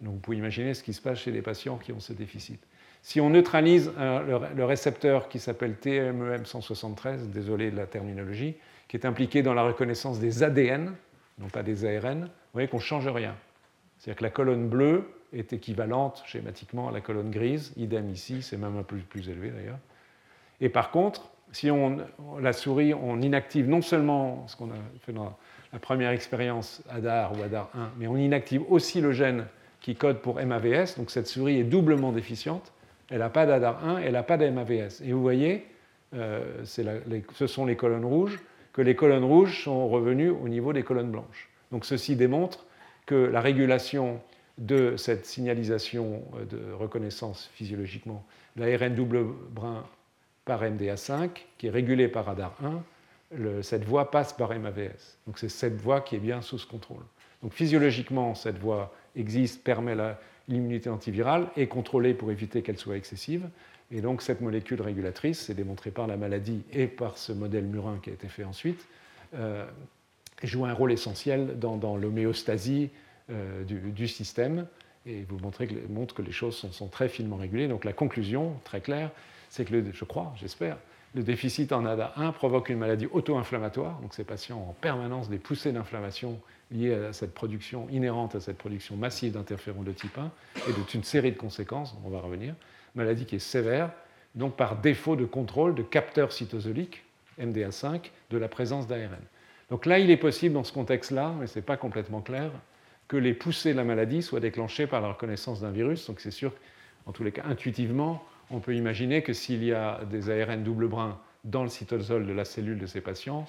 Donc 0.00 0.14
vous 0.14 0.20
pouvez 0.20 0.38
imaginer 0.38 0.72
ce 0.72 0.82
qui 0.82 0.94
se 0.94 1.02
passe 1.02 1.18
chez 1.18 1.30
les 1.30 1.42
patients 1.42 1.76
qui 1.76 1.92
ont 1.92 2.00
ce 2.00 2.14
déficit. 2.14 2.58
Si 3.02 3.20
on 3.20 3.28
neutralise 3.28 3.92
le, 3.98 4.64
récepteur 4.64 5.28
qui 5.28 5.40
s'appelle 5.40 5.74
TMEM173, 5.74 7.30
désolé 7.30 7.70
de 7.70 7.76
la 7.76 7.84
terminologie, 7.84 8.54
qui 8.88 8.96
est 8.96 9.04
impliqué 9.04 9.42
dans 9.42 9.52
la 9.52 9.62
reconnaissance 9.62 10.18
des 10.18 10.42
ADN, 10.42 10.94
non 11.38 11.48
pas 11.48 11.62
des 11.62 11.84
ARN, 11.84 12.22
vous 12.22 12.30
voyez 12.54 12.68
qu'on 12.68 12.78
ne 12.78 12.82
change 12.82 13.06
rien. 13.08 13.36
C'est-à-dire 13.98 14.16
que 14.16 14.24
la 14.24 14.30
colonne 14.30 14.70
bleue 14.70 15.04
est 15.34 15.52
équivalente 15.52 16.22
schématiquement 16.24 16.88
à 16.88 16.92
la 16.92 17.02
colonne 17.02 17.30
grise, 17.30 17.74
idem 17.76 18.08
ici, 18.08 18.40
c'est 18.40 18.56
même 18.56 18.78
un 18.78 18.84
peu 18.84 18.96
plus 18.96 19.28
élevé 19.28 19.50
d'ailleurs. 19.50 19.78
Et 20.62 20.70
par 20.70 20.90
contre, 20.90 21.33
si 21.54 21.70
on, 21.70 21.98
la 22.40 22.52
souris, 22.52 22.94
on 22.94 23.22
inactive 23.22 23.68
non 23.68 23.80
seulement 23.80 24.44
ce 24.48 24.56
qu'on 24.56 24.70
a 24.70 24.76
fait 25.06 25.12
dans 25.12 25.36
la 25.72 25.78
première 25.78 26.10
expérience 26.10 26.82
ADAR 26.90 27.32
ou 27.32 27.36
ADAR1, 27.36 27.90
mais 27.96 28.08
on 28.08 28.16
inactive 28.16 28.62
aussi 28.68 29.00
le 29.00 29.12
gène 29.12 29.46
qui 29.80 29.94
code 29.94 30.18
pour 30.18 30.44
MAVS. 30.44 30.96
Donc 30.96 31.10
cette 31.10 31.28
souris 31.28 31.58
est 31.58 31.64
doublement 31.64 32.10
déficiente. 32.10 32.72
Elle 33.08 33.20
n'a 33.20 33.28
pas 33.28 33.46
d'ADAR1, 33.46 34.00
elle 34.02 34.14
n'a 34.14 34.24
pas 34.24 34.36
d'MAVS. 34.36 35.02
Et 35.04 35.12
vous 35.12 35.22
voyez, 35.22 35.66
euh, 36.14 36.64
ce 36.64 37.46
sont 37.46 37.66
les 37.66 37.76
colonnes 37.76 38.04
rouges, 38.04 38.40
que 38.72 38.82
les 38.82 38.96
colonnes 38.96 39.24
rouges 39.24 39.62
sont 39.62 39.88
revenues 39.88 40.30
au 40.30 40.48
niveau 40.48 40.72
des 40.72 40.82
colonnes 40.82 41.10
blanches. 41.10 41.48
Donc 41.70 41.84
ceci 41.84 42.16
démontre 42.16 42.66
que 43.06 43.14
la 43.14 43.40
régulation 43.40 44.20
de 44.58 44.96
cette 44.96 45.24
signalisation 45.24 46.22
euh, 46.36 46.44
de 46.46 46.72
reconnaissance 46.72 47.48
physiologiquement, 47.54 48.24
l'ARN 48.56 48.94
double 48.94 49.24
brin 49.50 49.84
par 50.44 50.62
MDA5, 50.62 51.30
qui 51.58 51.66
est 51.68 51.70
régulé 51.70 52.08
par 52.08 52.34
ADAR1, 52.34 53.62
cette 53.62 53.84
voie 53.84 54.10
passe 54.10 54.32
par 54.32 54.50
MAVS. 54.58 55.18
Donc 55.26 55.38
c'est 55.38 55.48
cette 55.48 55.76
voie 55.76 56.00
qui 56.00 56.16
est 56.16 56.20
bien 56.20 56.42
sous 56.42 56.58
ce 56.58 56.66
contrôle. 56.66 57.02
Donc 57.42 57.52
physiologiquement, 57.52 58.34
cette 58.34 58.58
voie 58.58 58.94
existe, 59.16 59.62
permet 59.64 59.96
l'immunité 60.48 60.88
antivirale, 60.88 61.48
est 61.56 61.66
contrôlée 61.66 62.14
pour 62.14 62.30
éviter 62.30 62.62
qu'elle 62.62 62.78
soit 62.78 62.96
excessive. 62.96 63.48
Et 63.90 64.00
donc 64.00 64.22
cette 64.22 64.40
molécule 64.40 64.80
régulatrice, 64.80 65.40
c'est 65.40 65.54
démontré 65.54 65.90
par 65.90 66.06
la 66.06 66.16
maladie 66.16 66.62
et 66.72 66.86
par 66.86 67.18
ce 67.18 67.32
modèle 67.32 67.64
murin 67.64 67.98
qui 68.02 68.10
a 68.10 68.12
été 68.12 68.28
fait 68.28 68.44
ensuite, 68.44 68.86
joue 70.42 70.64
un 70.64 70.72
rôle 70.72 70.92
essentiel 70.92 71.58
dans, 71.58 71.96
l'homéostasie 71.96 72.90
du, 73.66 74.08
système 74.08 74.66
et 75.06 75.22
vous 75.28 75.38
montrez 75.38 75.68
montre 75.88 76.14
que 76.14 76.22
les 76.22 76.32
choses 76.32 76.56
sont, 76.56 76.88
très 76.88 77.08
finement 77.08 77.36
régulées. 77.36 77.68
Donc 77.68 77.84
la 77.84 77.92
conclusion, 77.92 78.54
très 78.64 78.80
claire, 78.80 79.10
c'est 79.54 79.64
que, 79.64 79.92
je 79.92 80.04
crois, 80.04 80.32
j'espère, 80.34 80.78
le 81.14 81.22
déficit 81.22 81.70
en 81.70 81.84
ADA1 81.84 82.32
provoque 82.32 82.70
une 82.70 82.78
maladie 82.78 83.06
auto-inflammatoire. 83.06 84.00
Donc 84.00 84.12
ces 84.12 84.24
patients 84.24 84.58
ont 84.58 84.70
en 84.70 84.72
permanence 84.72 85.28
des 85.28 85.38
poussées 85.38 85.70
d'inflammation 85.70 86.40
liées 86.72 86.92
à 86.92 87.12
cette 87.12 87.32
production 87.34 87.88
inhérente 87.88 88.34
à 88.34 88.40
cette 88.40 88.58
production 88.58 88.96
massive 88.96 89.34
d'interférons 89.34 89.84
de 89.84 89.92
type 89.92 90.18
1 90.18 90.28
et 90.56 90.72
de 90.72 90.76
toute 90.76 90.94
une 90.94 91.04
série 91.04 91.30
de 91.30 91.36
conséquences, 91.36 91.96
on 92.04 92.10
va 92.10 92.18
revenir. 92.18 92.56
Maladie 92.96 93.26
qui 93.26 93.36
est 93.36 93.38
sévère, 93.38 93.92
donc 94.34 94.56
par 94.56 94.80
défaut 94.80 95.14
de 95.14 95.24
contrôle 95.24 95.76
de 95.76 95.84
capteurs 95.84 96.32
cytosoliques, 96.32 97.04
MDA5, 97.40 98.10
de 98.30 98.38
la 98.38 98.48
présence 98.48 98.88
d'ARN. 98.88 99.20
Donc 99.70 99.86
là, 99.86 100.00
il 100.00 100.10
est 100.10 100.16
possible 100.16 100.54
dans 100.54 100.64
ce 100.64 100.72
contexte-là, 100.72 101.32
mais 101.38 101.46
ce 101.46 101.60
n'est 101.60 101.64
pas 101.64 101.76
complètement 101.76 102.22
clair, 102.22 102.50
que 103.06 103.16
les 103.16 103.34
poussées 103.34 103.70
de 103.70 103.76
la 103.76 103.84
maladie 103.84 104.20
soient 104.20 104.40
déclenchées 104.40 104.88
par 104.88 105.00
la 105.00 105.10
reconnaissance 105.10 105.60
d'un 105.60 105.70
virus. 105.70 106.08
Donc 106.08 106.18
c'est 106.18 106.32
sûr, 106.32 106.52
en 107.06 107.12
tous 107.12 107.22
les 107.22 107.30
cas, 107.30 107.44
intuitivement, 107.46 108.24
on 108.50 108.60
peut 108.60 108.74
imaginer 108.74 109.22
que 109.22 109.32
s'il 109.32 109.64
y 109.64 109.72
a 109.72 110.00
des 110.04 110.30
ARN 110.30 110.62
double 110.62 110.88
brin 110.88 111.18
dans 111.44 111.62
le 111.62 111.68
cytosol 111.68 112.26
de 112.26 112.32
la 112.32 112.44
cellule 112.44 112.78
de 112.78 112.86
ces 112.86 113.00
patients, 113.00 113.46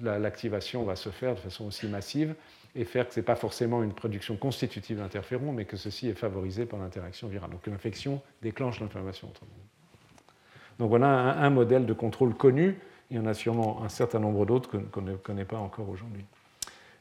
l'activation 0.00 0.84
va 0.84 0.96
se 0.96 1.08
faire 1.10 1.34
de 1.34 1.40
façon 1.40 1.66
aussi 1.66 1.86
massive 1.86 2.34
et 2.74 2.84
faire 2.84 3.08
que 3.08 3.14
ce 3.14 3.20
n'est 3.20 3.24
pas 3.24 3.34
forcément 3.34 3.82
une 3.82 3.92
production 3.92 4.36
constitutive 4.36 4.98
d'interférons, 4.98 5.52
mais 5.52 5.64
que 5.64 5.76
ceci 5.76 6.08
est 6.08 6.14
favorisé 6.14 6.66
par 6.66 6.78
l'interaction 6.78 7.28
virale. 7.28 7.50
Donc 7.50 7.66
l'infection 7.66 8.20
déclenche 8.42 8.80
l'inflammation. 8.80 9.32
Donc 10.78 10.90
voilà 10.90 11.08
un, 11.08 11.50
modèle 11.50 11.86
de 11.86 11.92
contrôle 11.92 12.34
connu. 12.34 12.76
Il 13.10 13.16
y 13.16 13.20
en 13.20 13.26
a 13.26 13.34
sûrement 13.34 13.82
un 13.82 13.88
certain 13.88 14.18
nombre 14.18 14.46
d'autres 14.46 14.70
qu'on 14.90 15.02
ne 15.02 15.16
connaît 15.16 15.44
pas 15.46 15.56
encore 15.56 15.88
aujourd'hui. 15.88 16.24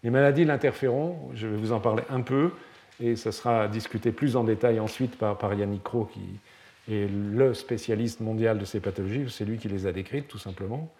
Les 0.03 0.09
maladies 0.09 0.43
de 0.43 0.47
l'interféron, 0.47 1.29
je 1.33 1.47
vais 1.47 1.57
vous 1.57 1.71
en 1.71 1.79
parler 1.79 2.03
un 2.09 2.21
peu, 2.21 2.51
et 2.99 3.15
ça 3.15 3.31
sera 3.31 3.67
discuté 3.67 4.11
plus 4.11 4.35
en 4.35 4.43
détail 4.43 4.79
ensuite 4.79 5.17
par, 5.17 5.53
Yannick 5.53 5.83
Croc, 5.83 6.11
qui 6.11 6.39
est 6.89 7.09
le 7.09 7.53
spécialiste 7.53 8.19
mondial 8.19 8.57
de 8.57 8.65
ces 8.65 8.79
pathologies, 8.79 9.25
c'est 9.29 9.45
lui 9.45 9.57
qui 9.57 9.67
les 9.67 9.87
a 9.87 9.91
décrites 9.91 10.27
tout 10.27 10.37
simplement. 10.37 10.91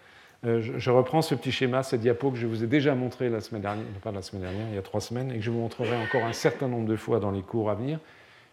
Euh, 0.46 0.62
je, 0.78 0.92
reprends 0.92 1.22
ce 1.22 1.34
petit 1.34 1.52
schéma, 1.52 1.82
cette 1.82 2.02
diapo 2.02 2.30
que 2.30 2.38
je 2.38 2.46
vous 2.46 2.64
ai 2.64 2.68
déjà 2.68 2.94
montré 2.94 3.30
la 3.30 3.42
semaine 3.42 3.64
dernière, 3.64 3.86
pas 4.04 4.12
la 4.12 4.22
semaine 4.22 4.44
dernière, 4.44 4.68
il 4.70 4.76
y 4.76 4.78
a 4.78 4.84
trois 4.84 5.02
semaines, 5.02 5.32
et 5.32 5.36
que 5.36 5.42
je 5.42 5.50
vous 5.50 5.60
montrerai 5.60 5.96
encore 5.96 6.24
un 6.26 6.34
certain 6.34 6.68
nombre 6.68 6.88
de 6.88 6.96
fois 6.96 7.20
dans 7.20 7.32
les 7.32 7.42
cours 7.42 7.72
à 7.72 7.76
venir, 7.76 8.00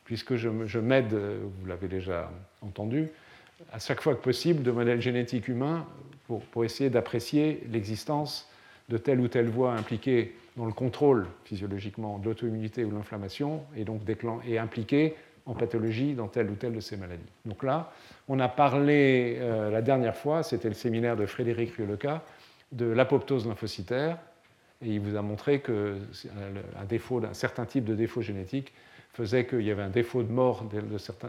puisque 0.05 0.37
je, 0.37 0.79
m'aide, 0.79 1.13
vous 1.13 1.67
l'avez 1.67 1.89
déjà 1.89 2.31
entendu, 2.63 3.09
à 3.73 3.79
chaque 3.79 4.01
fois 4.01 4.15
que 4.15 4.23
possible 4.23 4.63
de 4.63 4.71
modèles 4.71 5.01
génétiques 5.01 5.49
humains 5.49 5.87
pour, 6.27 6.65
essayer 6.65 6.91
d'apprécier 6.91 7.63
l'existence 7.71 8.49
de 8.89 8.99
telle 8.99 9.21
ou 9.21 9.29
telle 9.29 9.49
voie 9.49 9.73
impliquée 9.73 10.35
dans 10.57 10.67
le 10.67 10.73
contrôle 10.73 11.27
physiologiquement 11.45 12.19
de 12.19 12.27
l'auto-immunité 12.27 12.85
ou 12.85 12.91
l'inflammation 12.91 13.63
et 13.77 13.85
donc 13.85 14.01
et 14.47 14.59
impliquée 14.59 15.15
en 15.47 15.55
pathologie 15.55 16.15
dans 16.15 16.29
telle 16.29 16.51
ou 16.51 16.55
telle 16.55 16.75
de 16.75 16.81
ces 16.81 16.97
maladies. 16.97 17.23
Donc 17.45 17.63
là, 17.63 17.93
on 18.29 18.41
a 18.41 18.49
parlé 18.49 19.37
euh, 19.41 19.71
la 19.71 19.83
dernière 19.83 20.17
fois, 20.17 20.43
c'était 20.43 20.69
le 20.69 20.75
séminaire 20.75 21.17
de 21.17 21.27
Frédéric 21.27 21.75
Rioloca, 21.75 22.23
de 22.73 22.87
l'apoptose 22.87 23.47
lymphocytaire, 23.47 24.19
et 24.83 24.89
il 24.89 25.01
vous 25.01 25.17
a 25.17 25.23
montré 25.23 25.61
que 25.61 25.97
un 26.81 26.85
défaut, 26.85 27.21
d'un 27.21 27.35
certain 27.35 27.65
type 27.65 27.85
de 27.85 27.95
défaut 27.95 28.23
génétique 28.23 28.73
faisait 29.13 29.47
qu'il 29.47 29.63
y 29.63 29.71
avait 29.71 29.83
un 29.83 29.91
défaut 29.91 30.23
de 30.23 30.33
mort 30.33 30.65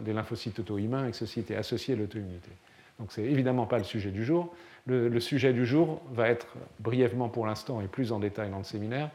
des 0.02 0.12
lymphocytes 0.12 0.58
auto-humains 0.58 1.06
et 1.06 1.10
que 1.12 1.16
ceci 1.16 1.40
était 1.40 1.54
associé 1.54 1.94
à 1.94 1.96
l'auto-immunité. 1.96 2.50
Donc 2.98 3.12
ce 3.12 3.20
n'est 3.20 3.28
évidemment 3.28 3.66
pas 3.66 3.78
le 3.78 3.84
sujet 3.84 4.10
du 4.10 4.24
jour. 4.24 4.52
Le, 4.86 5.20
sujet 5.20 5.52
du 5.52 5.66
jour 5.66 6.00
va 6.12 6.28
être 6.28 6.46
brièvement 6.78 7.28
pour 7.28 7.46
l'instant 7.46 7.80
et 7.80 7.86
plus 7.86 8.12
en 8.12 8.20
détail 8.20 8.50
dans 8.50 8.58
le 8.58 8.64
séminaire, 8.64 9.10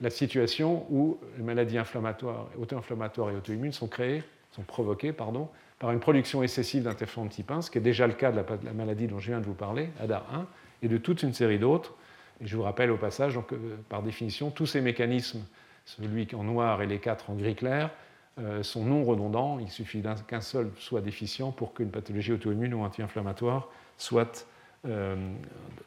la 0.00 0.10
situation 0.10 0.86
où 0.90 1.18
les 1.36 1.42
maladies 1.42 1.78
inflammatoires, 1.78 2.46
auto-inflammatoires 2.56 3.30
et 3.30 3.34
auto-immunes 3.34 3.72
sont 3.72 3.88
créées, 3.88 4.22
sont 4.50 4.62
provoquées 4.62 5.12
pardon, 5.12 5.48
par 5.78 5.92
une 5.92 6.00
production 6.00 6.42
excessive 6.42 6.84
d'interférons 6.84 7.28
type 7.28 7.50
1, 7.50 7.62
ce 7.62 7.70
qui 7.70 7.78
est 7.78 7.82
déjà 7.82 8.06
le 8.06 8.14
cas 8.14 8.32
de 8.32 8.36
la, 8.64 8.72
maladie 8.72 9.06
dont 9.06 9.18
je 9.18 9.30
viens 9.30 9.40
de 9.40 9.46
vous 9.46 9.54
parler, 9.54 9.90
ADAR1, 10.02 10.46
et 10.82 10.88
de 10.88 10.98
toute 10.98 11.22
une 11.22 11.32
série 11.32 11.58
d'autres. 11.58 11.94
Je 12.40 12.56
vous 12.56 12.62
rappelle 12.62 12.90
au 12.90 12.96
passage, 12.96 13.34
donc, 13.34 13.52
euh, 13.52 13.76
par 13.88 14.02
définition, 14.02 14.50
tous 14.50 14.66
ces 14.66 14.80
mécanismes, 14.80 15.44
celui 15.84 16.28
en 16.34 16.44
noir 16.44 16.82
et 16.82 16.86
les 16.86 16.98
quatre 16.98 17.30
en 17.30 17.34
gris 17.34 17.54
clair, 17.54 17.90
euh, 18.38 18.62
sont 18.62 18.84
non 18.84 19.04
redondants. 19.04 19.58
Il 19.58 19.70
suffit 19.70 20.02
qu'un 20.26 20.40
seul 20.40 20.70
soit 20.78 21.00
déficient 21.00 21.50
pour 21.50 21.74
qu'une 21.74 21.90
pathologie 21.90 22.32
auto-immune 22.32 22.74
ou 22.74 22.82
anti-inflammatoire 22.82 23.68
soit 23.96 24.46
euh, 24.86 25.16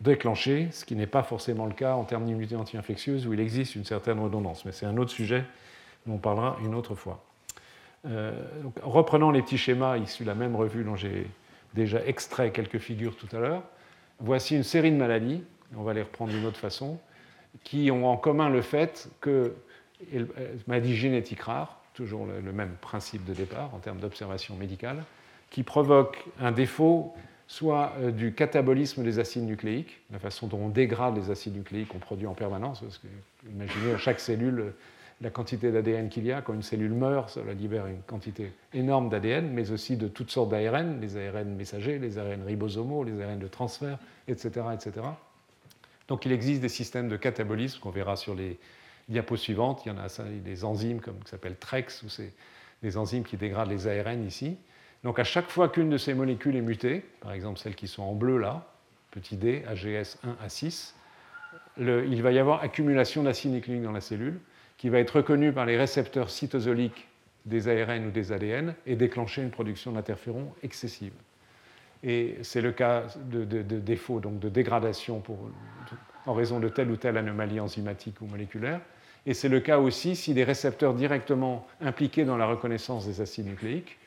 déclenchée, 0.01 0.68
ce 0.72 0.84
qui 0.84 0.95
n'est 0.95 1.07
pas 1.07 1.24
forcément 1.24 1.66
le 1.66 1.74
cas 1.74 1.95
en 1.95 2.03
termes 2.03 2.26
d'immunité 2.26 2.57
anti-infectieuse 2.57 3.26
où 3.26 3.34
il 3.34 3.39
existe 3.39 3.76
une 3.76 3.86
certaine 3.86 4.20
redondance. 4.20 4.66
Mais 4.66 4.74
c'est 4.74 4.86
un 4.86 4.97
autre 4.97 5.12
sujet 5.12 5.45
dont 6.05 6.16
on 6.16 6.18
parlera 6.18 6.57
une 6.62 6.76
autre 6.76 6.93
fois. 6.93 7.24
Euh, 8.08 8.32
reprenant 8.82 9.30
les 9.30 9.43
petits 9.43 9.60
schémas 9.60 9.97
issus 9.97 10.24
de 10.24 10.28
la 10.28 10.36
même 10.36 10.56
revue 10.56 10.84
dont 10.84 10.95
j'ai 10.95 11.28
déjà 11.76 12.04
extrait 12.06 12.52
quelques 12.52 12.80
figures 12.80 13.16
tout 13.16 13.28
à 13.36 13.39
l'heure, 13.39 13.64
voici 14.20 14.56
une 14.56 14.64
série 14.64 14.91
de 14.91 14.97
maladies, 14.97 15.43
on 15.78 15.84
va 15.84 15.93
les 15.93 16.02
reprendre 16.02 16.32
d'une 16.32 16.45
autre 16.45 16.58
façon, 16.58 16.99
qui 17.64 17.91
ont 17.91 18.10
en 18.10 18.18
commun 18.18 18.49
le 18.49 18.62
fait 18.62 19.10
que 19.22 19.54
maladies 20.68 20.95
génétiques 20.95 21.41
rares, 21.41 21.80
toujours 21.93 22.26
le, 22.26 22.52
même 22.52 22.76
principe 22.82 23.24
de 23.26 23.34
départ 23.34 23.74
en 23.76 23.80
termes 23.80 23.99
d'observation 23.99 24.56
médicale, 24.56 25.04
qui 25.52 25.62
provoquent 25.62 26.26
un 26.39 26.52
défaut 26.52 27.14
soit 27.47 27.93
euh, 27.99 28.12
du 28.12 28.34
catabolisme 28.34 29.04
des 29.04 29.20
acides 29.20 29.43
nucléiques, 29.43 29.99
la 30.10 30.20
façon 30.20 30.47
dont 30.47 30.58
on 30.58 30.70
dégrade 30.70 31.18
les 31.18 31.30
acides 31.30 31.56
nucléiques 31.56 31.89
qu'on 31.89 31.99
produit 31.99 32.26
en 32.26 32.34
permanence, 32.34 32.80
parce 32.80 32.97
que 32.97 33.08
imaginez 33.47 33.97
chaque 33.97 34.22
cellule 34.22 34.74
la 35.22 35.30
quantité 35.30 35.72
d'ADN 35.72 36.09
qu'il 36.09 36.26
y 36.26 36.32
a, 36.32 36.41
quand 36.41 36.53
une 36.53 36.63
cellule 36.63 36.93
meurt, 36.93 37.30
ça 37.30 37.41
libère 37.53 37.86
une 37.86 38.01
quantité 38.01 38.51
énorme 38.74 39.09
d'ADN, 39.09 39.51
mais 39.51 39.72
aussi 39.72 39.95
de 39.95 40.07
toutes 40.07 40.32
sortes 40.32 40.49
d'ARN, 40.49 40.99
les 40.99 41.15
ARN 41.15 41.55
messagers, 41.55 41.99
les 41.99 42.17
ARN 42.17 42.43
ribosomaux, 42.43 43.03
les 43.03 43.22
ARN 43.22 43.38
de 43.38 43.47
transfert, 43.47 43.99
etc. 44.28 44.65
etc. 44.74 45.05
Donc 46.07 46.26
il 46.26 46.32
existe 46.32 46.61
des 46.61 46.69
systèmes 46.69 47.07
de 47.07 47.17
catabolisme 47.17 47.80
qu'on 47.80 47.91
verra 47.91 48.15
sur 48.15 48.34
les 48.34 48.59
diapos 49.09 49.38
suivantes. 49.38 49.84
Il 49.86 49.89
y 49.89 49.91
en 49.91 49.99
a 49.99 50.07
des 50.43 50.65
enzymes 50.65 50.99
comme, 50.99 51.19
qui 51.24 51.30
s'appellent 51.30 51.57
TREX, 51.57 52.01
ou 52.01 52.09
c'est 52.09 52.34
des 52.82 52.97
enzymes 52.97 53.24
qui 53.24 53.38
dégradent 53.38 53.69
les 53.69 53.88
ARN 53.88 54.26
ici. 54.26 54.57
Donc 55.03 55.19
à 55.19 55.24
chaque 55.24 55.49
fois 55.49 55.69
qu'une 55.69 55.91
de 55.91 55.97
ces 55.97 56.15
molécules 56.15 56.55
est 56.55 56.61
mutée, 56.61 57.05
par 57.19 57.32
exemple 57.32 57.59
celles 57.59 57.76
qui 57.76 57.88
sont 57.88 58.03
en 58.03 58.13
bleu 58.13 58.39
là, 58.39 58.67
petit 59.11 59.38
d, 59.38 59.63
AGS 59.67 60.17
1 60.24 60.38
à 60.43 60.49
6, 60.49 60.95
il 61.78 62.22
va 62.24 62.32
y 62.32 62.39
avoir 62.39 62.63
accumulation 62.63 63.24
d'acide 63.24 63.51
nucléique 63.51 63.84
dans 63.84 63.91
la 63.91 64.01
cellule 64.01 64.39
qui 64.82 64.90
va 64.90 64.98
être 64.98 65.18
reconnue 65.18 65.54
par 65.54 65.68
les 65.68 65.78
récepteurs 65.78 66.32
cytosoliques 66.32 67.08
des 67.46 67.68
ARN 67.68 68.08
ou 68.08 68.10
des 68.10 68.32
ADN 68.32 68.74
et 68.88 68.96
déclencher 68.96 69.44
une 69.44 69.52
production 69.52 69.92
d'interférons 69.92 70.52
excessive. 70.64 71.14
Et 72.04 72.40
c'est 72.42 72.62
le 72.62 72.72
cas 72.72 73.04
de, 73.30 73.44
défaut, 73.62 74.20
donc 74.20 74.40
de 74.40 74.50
dégradation 74.50 75.22
en 76.26 76.34
raison 76.34 76.60
de 76.60 76.68
telle 76.68 76.90
ou 76.90 76.96
telle 76.96 77.18
anomalie 77.18 77.60
enzymatique 77.60 78.22
ou 78.22 78.26
moléculaire. 78.26 78.82
Et 79.28 79.36
c'est 79.36 79.50
le 79.50 79.60
cas 79.60 79.78
aussi 79.78 80.16
si 80.16 80.34
des 80.34 80.44
récepteurs 80.44 80.96
directement 80.96 81.68
impliqués 81.80 82.26
dans 82.26 82.38
la 82.38 82.48
reconnaissance 82.48 83.06
des 83.06 83.22
acides 83.22 83.46
nucléiques 83.46 84.00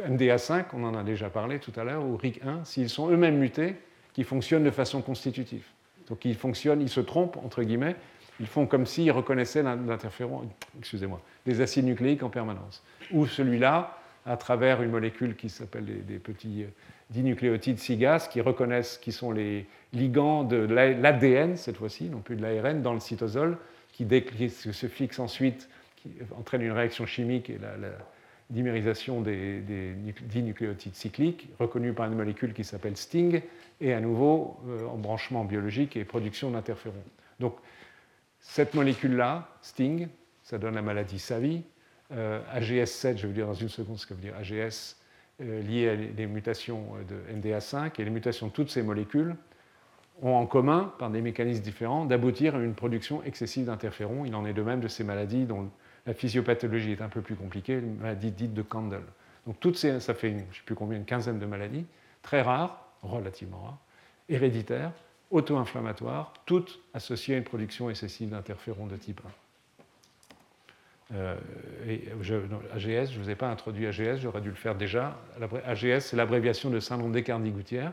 MDA5, 0.00 0.64
on 0.72 0.84
en 0.84 0.94
a 0.94 1.04
déjà 1.04 1.28
parlé 1.28 1.58
tout 1.58 1.78
à 1.78 1.84
l'heure, 1.84 2.06
ou 2.06 2.16
RIC1, 2.16 2.64
s'ils 2.64 2.88
sont 2.88 3.10
eux-mêmes 3.10 3.36
mutés, 3.36 3.76
qui 4.14 4.24
fonctionnent 4.24 4.64
de 4.64 4.70
façon 4.70 5.02
constitutive. 5.02 5.66
Donc 6.08 6.24
ils 6.24 6.36
fonctionnent, 6.36 6.80
ils 6.80 6.88
se 6.88 7.00
trompent, 7.00 7.36
entre 7.44 7.62
guillemets, 7.62 7.96
ils 8.40 8.46
font 8.46 8.66
comme 8.66 8.86
s'ils 8.86 9.10
reconnaissaient 9.10 9.62
l'interférent, 9.62 10.44
excusez-moi, 10.78 11.20
des 11.46 11.60
acides 11.60 11.84
nucléiques 11.84 12.22
en 12.22 12.30
permanence. 12.30 12.82
Ou 13.12 13.26
celui-là, 13.26 13.98
à 14.26 14.36
travers 14.36 14.82
une 14.82 14.90
molécule 14.90 15.36
qui 15.36 15.48
s'appelle 15.48 16.04
des, 16.04 16.18
petits 16.18 16.64
euh, 16.64 16.68
dinucléotides 17.10 17.78
SIGAS, 17.78 18.28
qui 18.30 18.40
reconnaissent 18.40 18.98
qui 18.98 19.12
sont 19.12 19.32
les 19.32 19.66
ligands 19.92 20.44
de 20.44 20.56
l'ADN, 20.56 21.56
cette 21.56 21.76
fois-ci, 21.76 22.04
non 22.04 22.20
plus 22.20 22.36
de 22.36 22.42
l'ARN, 22.42 22.82
dans 22.82 22.94
le 22.94 23.00
cytosol, 23.00 23.58
qui, 23.92 24.06
se 24.48 24.86
fixent 24.86 25.18
ensuite, 25.18 25.68
qui 25.96 26.10
entraînent 26.36 26.62
une 26.62 26.72
réaction 26.72 27.04
chimique 27.04 27.50
et 27.50 27.58
la 27.58 27.90
dimérisation 28.50 29.20
des, 29.20 29.60
des, 29.60 29.94
dinucléotides 30.22 30.94
cycliques, 30.94 31.48
reconnue 31.58 31.92
par 31.92 32.06
une 32.06 32.14
molécule 32.14 32.52
qui 32.52 32.64
s'appelle 32.64 32.96
STING, 32.96 33.42
et 33.80 33.92
à 33.92 34.00
nouveau 34.00 34.58
euh, 34.68 34.86
embranchement 34.86 35.44
biologique 35.44 35.96
et 35.96 36.04
production 36.04 36.50
d'interférons. 36.50 36.94
Donc, 37.40 37.56
cette 38.42 38.74
molécule-là, 38.74 39.48
STING, 39.62 40.08
ça 40.42 40.58
donne 40.58 40.74
la 40.74 40.82
maladie 40.82 41.18
SAVI. 41.18 41.62
Euh, 42.10 42.40
AGS7, 42.54 43.16
je 43.16 43.22
vais 43.22 43.28
vous 43.28 43.32
dire 43.32 43.46
dans 43.46 43.54
une 43.54 43.70
seconde 43.70 43.98
ce 43.98 44.06
que 44.06 44.12
veut 44.12 44.20
dire 44.20 44.36
AGS, 44.36 44.96
euh, 45.40 45.62
lié 45.62 45.88
à 45.88 45.96
des 45.96 46.26
mutations 46.26 46.88
de 47.08 47.16
MDA5, 47.34 47.98
et 47.98 48.04
les 48.04 48.10
mutations 48.10 48.48
de 48.48 48.52
toutes 48.52 48.70
ces 48.70 48.82
molécules 48.82 49.34
ont 50.20 50.34
en 50.34 50.44
commun, 50.44 50.92
par 50.98 51.08
des 51.08 51.22
mécanismes 51.22 51.62
différents, 51.62 52.04
d'aboutir 52.04 52.56
à 52.56 52.58
une 52.58 52.74
production 52.74 53.22
excessive 53.22 53.66
d'interférons. 53.66 54.24
Il 54.26 54.34
en 54.34 54.44
est 54.44 54.52
de 54.52 54.62
même 54.62 54.80
de 54.80 54.88
ces 54.88 55.04
maladies 55.04 55.46
dont 55.46 55.70
la 56.04 56.12
physiopathologie 56.12 56.92
est 56.92 57.00
un 57.00 57.08
peu 57.08 57.22
plus 57.22 57.36
compliquée, 57.36 57.74
une 57.74 57.96
maladie 57.96 58.32
dite 58.32 58.52
de 58.52 58.62
Candle. 58.62 59.04
Donc 59.46 59.58
toutes 59.60 59.76
ces, 59.76 60.00
ça 60.00 60.14
fait, 60.14 60.30
je 60.30 60.34
ne 60.34 60.40
sais 60.40 60.62
plus 60.66 60.74
combien, 60.74 60.98
une 60.98 61.04
quinzaine 61.04 61.38
de 61.38 61.46
maladies, 61.46 61.86
très 62.22 62.42
rares, 62.42 62.92
relativement 63.02 63.62
rares, 63.62 63.78
héréditaires, 64.28 64.92
auto-inflammatoires, 65.32 66.32
toutes 66.46 66.80
associées 66.94 67.34
à 67.34 67.38
une 67.38 67.44
production 67.44 67.90
excessive 67.90 68.28
d'interférons 68.30 68.86
de 68.86 68.96
type 68.96 69.20
1. 69.24 69.30
Euh, 71.14 71.36
et 71.86 72.08
AGS, 72.72 73.10
je 73.10 73.18
ne 73.18 73.24
vous 73.24 73.30
ai 73.30 73.34
pas 73.34 73.50
introduit 73.50 73.86
AGS, 73.86 74.20
j'aurais 74.20 74.40
dû 74.40 74.50
le 74.50 74.54
faire 74.54 74.74
déjà. 74.74 75.18
AGS, 75.66 76.06
c'est 76.06 76.16
l'abréviation 76.16 76.70
de 76.70 76.80
syndrome 76.80 77.12
d'Ecardy-Gouttière. 77.12 77.92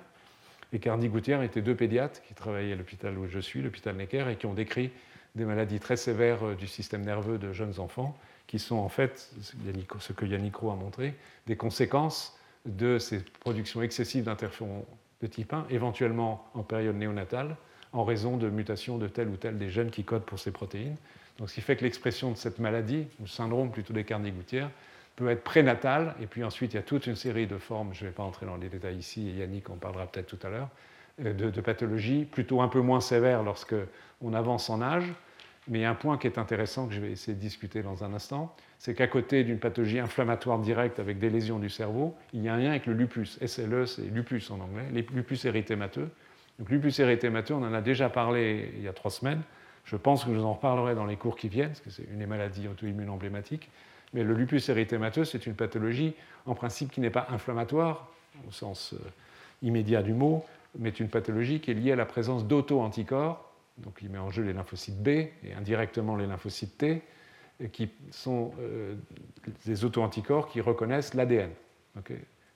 Ecardy-Gouttière 0.74 1.42
étaient 1.42 1.62
deux 1.62 1.76
pédiatres 1.76 2.22
qui 2.22 2.34
travaillaient 2.34 2.74
à 2.74 2.76
l'hôpital 2.76 3.18
où 3.18 3.28
je 3.28 3.40
suis, 3.40 3.62
l'hôpital 3.62 3.96
Necker, 3.96 4.30
et 4.30 4.36
qui 4.36 4.46
ont 4.46 4.54
décrit 4.54 4.92
des 5.36 5.46
maladies 5.46 5.80
très 5.80 5.98
sévères 5.98 6.44
euh, 6.44 6.56
du 6.56 6.68
système 6.68 7.04
nerveux 7.04 7.38
de 7.38 7.52
jeunes 7.52 7.80
enfants, 7.80 8.18
qui 8.48 8.60
sont 8.60 8.78
en 8.78 8.90
fait, 8.90 9.32
ce 9.42 10.14
que 10.14 10.26
Yannick 10.26 10.56
a 10.62 10.76
montré, 10.76 11.16
des 11.48 11.56
conséquences 11.56 12.38
de 12.66 13.00
ces 13.00 13.24
productions 13.40 13.82
excessives 13.82 14.26
d'interférons 14.26 14.86
de 15.22 15.28
type 15.28 15.54
1, 15.54 15.68
éventuellement 15.70 16.50
en 16.54 16.64
période 16.64 16.96
néonatale, 16.96 17.56
en 17.92 18.04
raison 18.04 18.38
de 18.38 18.50
mutations 18.50 18.98
de 18.98 19.08
tel 19.08 19.28
ou 19.30 19.36
tel 19.36 19.58
des 19.58 19.70
gènes 19.70 19.90
qui 19.90 20.04
codent 20.04 20.24
pour 20.24 20.40
ces 20.40 20.52
protéines. 20.52 20.96
Donc, 21.38 21.50
ce 21.50 21.56
qui 21.56 21.62
fait 21.62 21.76
que 21.76 21.84
l'expression 21.84 22.32
de 22.32 22.38
cette 22.38 22.60
maladie, 22.60 23.08
ou 23.22 23.28
syndrome 23.28 23.72
plutôt 23.72 23.94
des 23.94 24.04
Carney-Gouttière, 24.04 24.70
peut 25.16 25.30
être 25.30 25.44
prénatale, 25.44 26.16
et 26.22 26.28
puis 26.28 26.44
ensuite 26.44 26.74
il 26.74 26.78
y 26.78 26.80
a 26.80 26.84
toute 26.84 27.08
une 27.08 27.16
série 27.16 27.48
de 27.48 27.58
formes, 27.58 27.94
je 27.94 28.06
ne 28.06 28.10
vais 28.10 28.16
pas 28.16 28.24
entrer 28.24 28.46
dans 28.46 28.56
les 28.56 28.70
détails 28.70 28.98
ici, 28.98 29.30
et 29.30 29.40
Yannick 29.40 29.70
en 29.70 29.76
parlera 29.76 30.08
peut-être 30.08 30.28
tout 30.28 30.48
à 30.48 30.50
l'heure, 30.50 30.70
euh, 31.26 31.34
de, 31.34 31.50
de, 31.50 31.62
pathologies 31.62 32.26
plutôt 32.26 32.62
un 32.62 32.70
peu 32.70 32.80
moins 32.80 33.02
sévères 33.02 33.44
lorsque 33.44 33.76
on 34.22 34.34
avance 34.34 34.70
en 34.70 34.82
âge. 34.82 35.12
Mais 35.70 35.86
un 35.86 35.94
point 35.94 36.18
qui 36.18 36.26
est 36.26 36.40
intéressant 36.40 36.88
que 36.88 36.94
je 36.96 37.00
vais 37.00 37.12
essayer 37.12 37.36
de 37.36 37.40
discuter 37.40 37.84
dans 37.84 38.04
un 38.04 38.14
instant, 38.14 38.56
c'est 38.80 38.96
qu'à 38.96 39.08
côté 39.08 39.44
d'une 39.44 39.60
pathologie 39.60 40.00
inflammatoire 40.00 40.58
directe 40.58 41.00
avec 41.00 41.20
des 41.20 41.30
lésions 41.30 41.60
du 41.60 41.70
cerveau, 41.70 42.16
il 42.34 42.42
y 42.42 42.50
a 42.50 42.56
un 42.56 42.58
lien 42.58 42.72
avec 42.72 42.88
le 42.88 42.94
lupus. 42.94 43.38
SLE, 43.46 43.86
c'est 43.86 44.02
lupus 44.02 44.50
en 44.50 44.60
anglais, 44.60 45.06
lupus 45.14 45.46
érythémateux. 45.46 46.10
Donc, 46.58 46.70
lupus 46.72 47.00
érythémateux, 47.00 47.54
on 47.54 47.64
en 47.64 47.74
a 47.74 47.82
déjà 47.82 48.10
parlé 48.10 48.74
il 48.78 48.84
y 48.84 48.88
a 48.88 48.94
trois 48.94 49.12
semaines. 49.12 49.42
Je 49.86 49.96
pense 49.96 50.26
que 50.26 50.34
je 50.34 50.40
vous 50.40 50.46
en 50.46 50.54
reparlerai 50.54 50.96
dans 50.96 51.06
les 51.06 51.16
cours 51.16 51.36
qui 51.36 51.50
viennent, 51.50 51.70
parce 51.70 51.82
que 51.82 51.92
c'est 51.92 52.08
une 52.12 52.20
des 52.20 52.26
maladies 52.26 52.68
auto-immunes 52.68 53.10
emblématiques. 53.10 53.70
Mais 54.14 54.24
le 54.24 54.34
lupus 54.34 54.70
érythémateux, 54.70 55.24
c'est 55.24 55.46
une 55.46 55.54
pathologie, 55.54 56.16
en 56.48 56.56
principe, 56.56 56.92
qui 56.92 57.00
n'est 57.00 57.12
pas 57.12 57.28
inflammatoire, 57.30 58.08
au 58.48 58.52
sens 58.52 58.94
euh, 58.94 58.98
immédiat 59.62 60.02
du 60.02 60.14
mot, 60.14 60.46
mais 60.78 60.90
une 60.90 61.10
pathologie 61.10 61.60
qui 61.60 61.72
est 61.72 61.76
liée 61.76 61.92
à 61.92 61.96
la 61.96 62.06
présence 62.06 62.46
d'auto-anticorps. 62.46 63.49
Donc 63.84 64.00
il 64.02 64.10
met 64.10 64.18
en 64.18 64.30
jeu 64.30 64.44
les 64.44 64.54
lymphocytes 64.54 65.02
B 65.02 65.08
et 65.08 65.54
indirectement 65.58 66.16
les 66.16 66.28
lymphocytes 66.28 66.78
T, 66.78 67.02
qui 67.74 67.90
sont 68.12 68.54
euh, 68.60 68.96
des 69.66 69.84
auto-anticorps 69.84 70.48
qui 70.48 70.62
reconnaissent 70.62 71.14
l'ADN. 71.14 71.52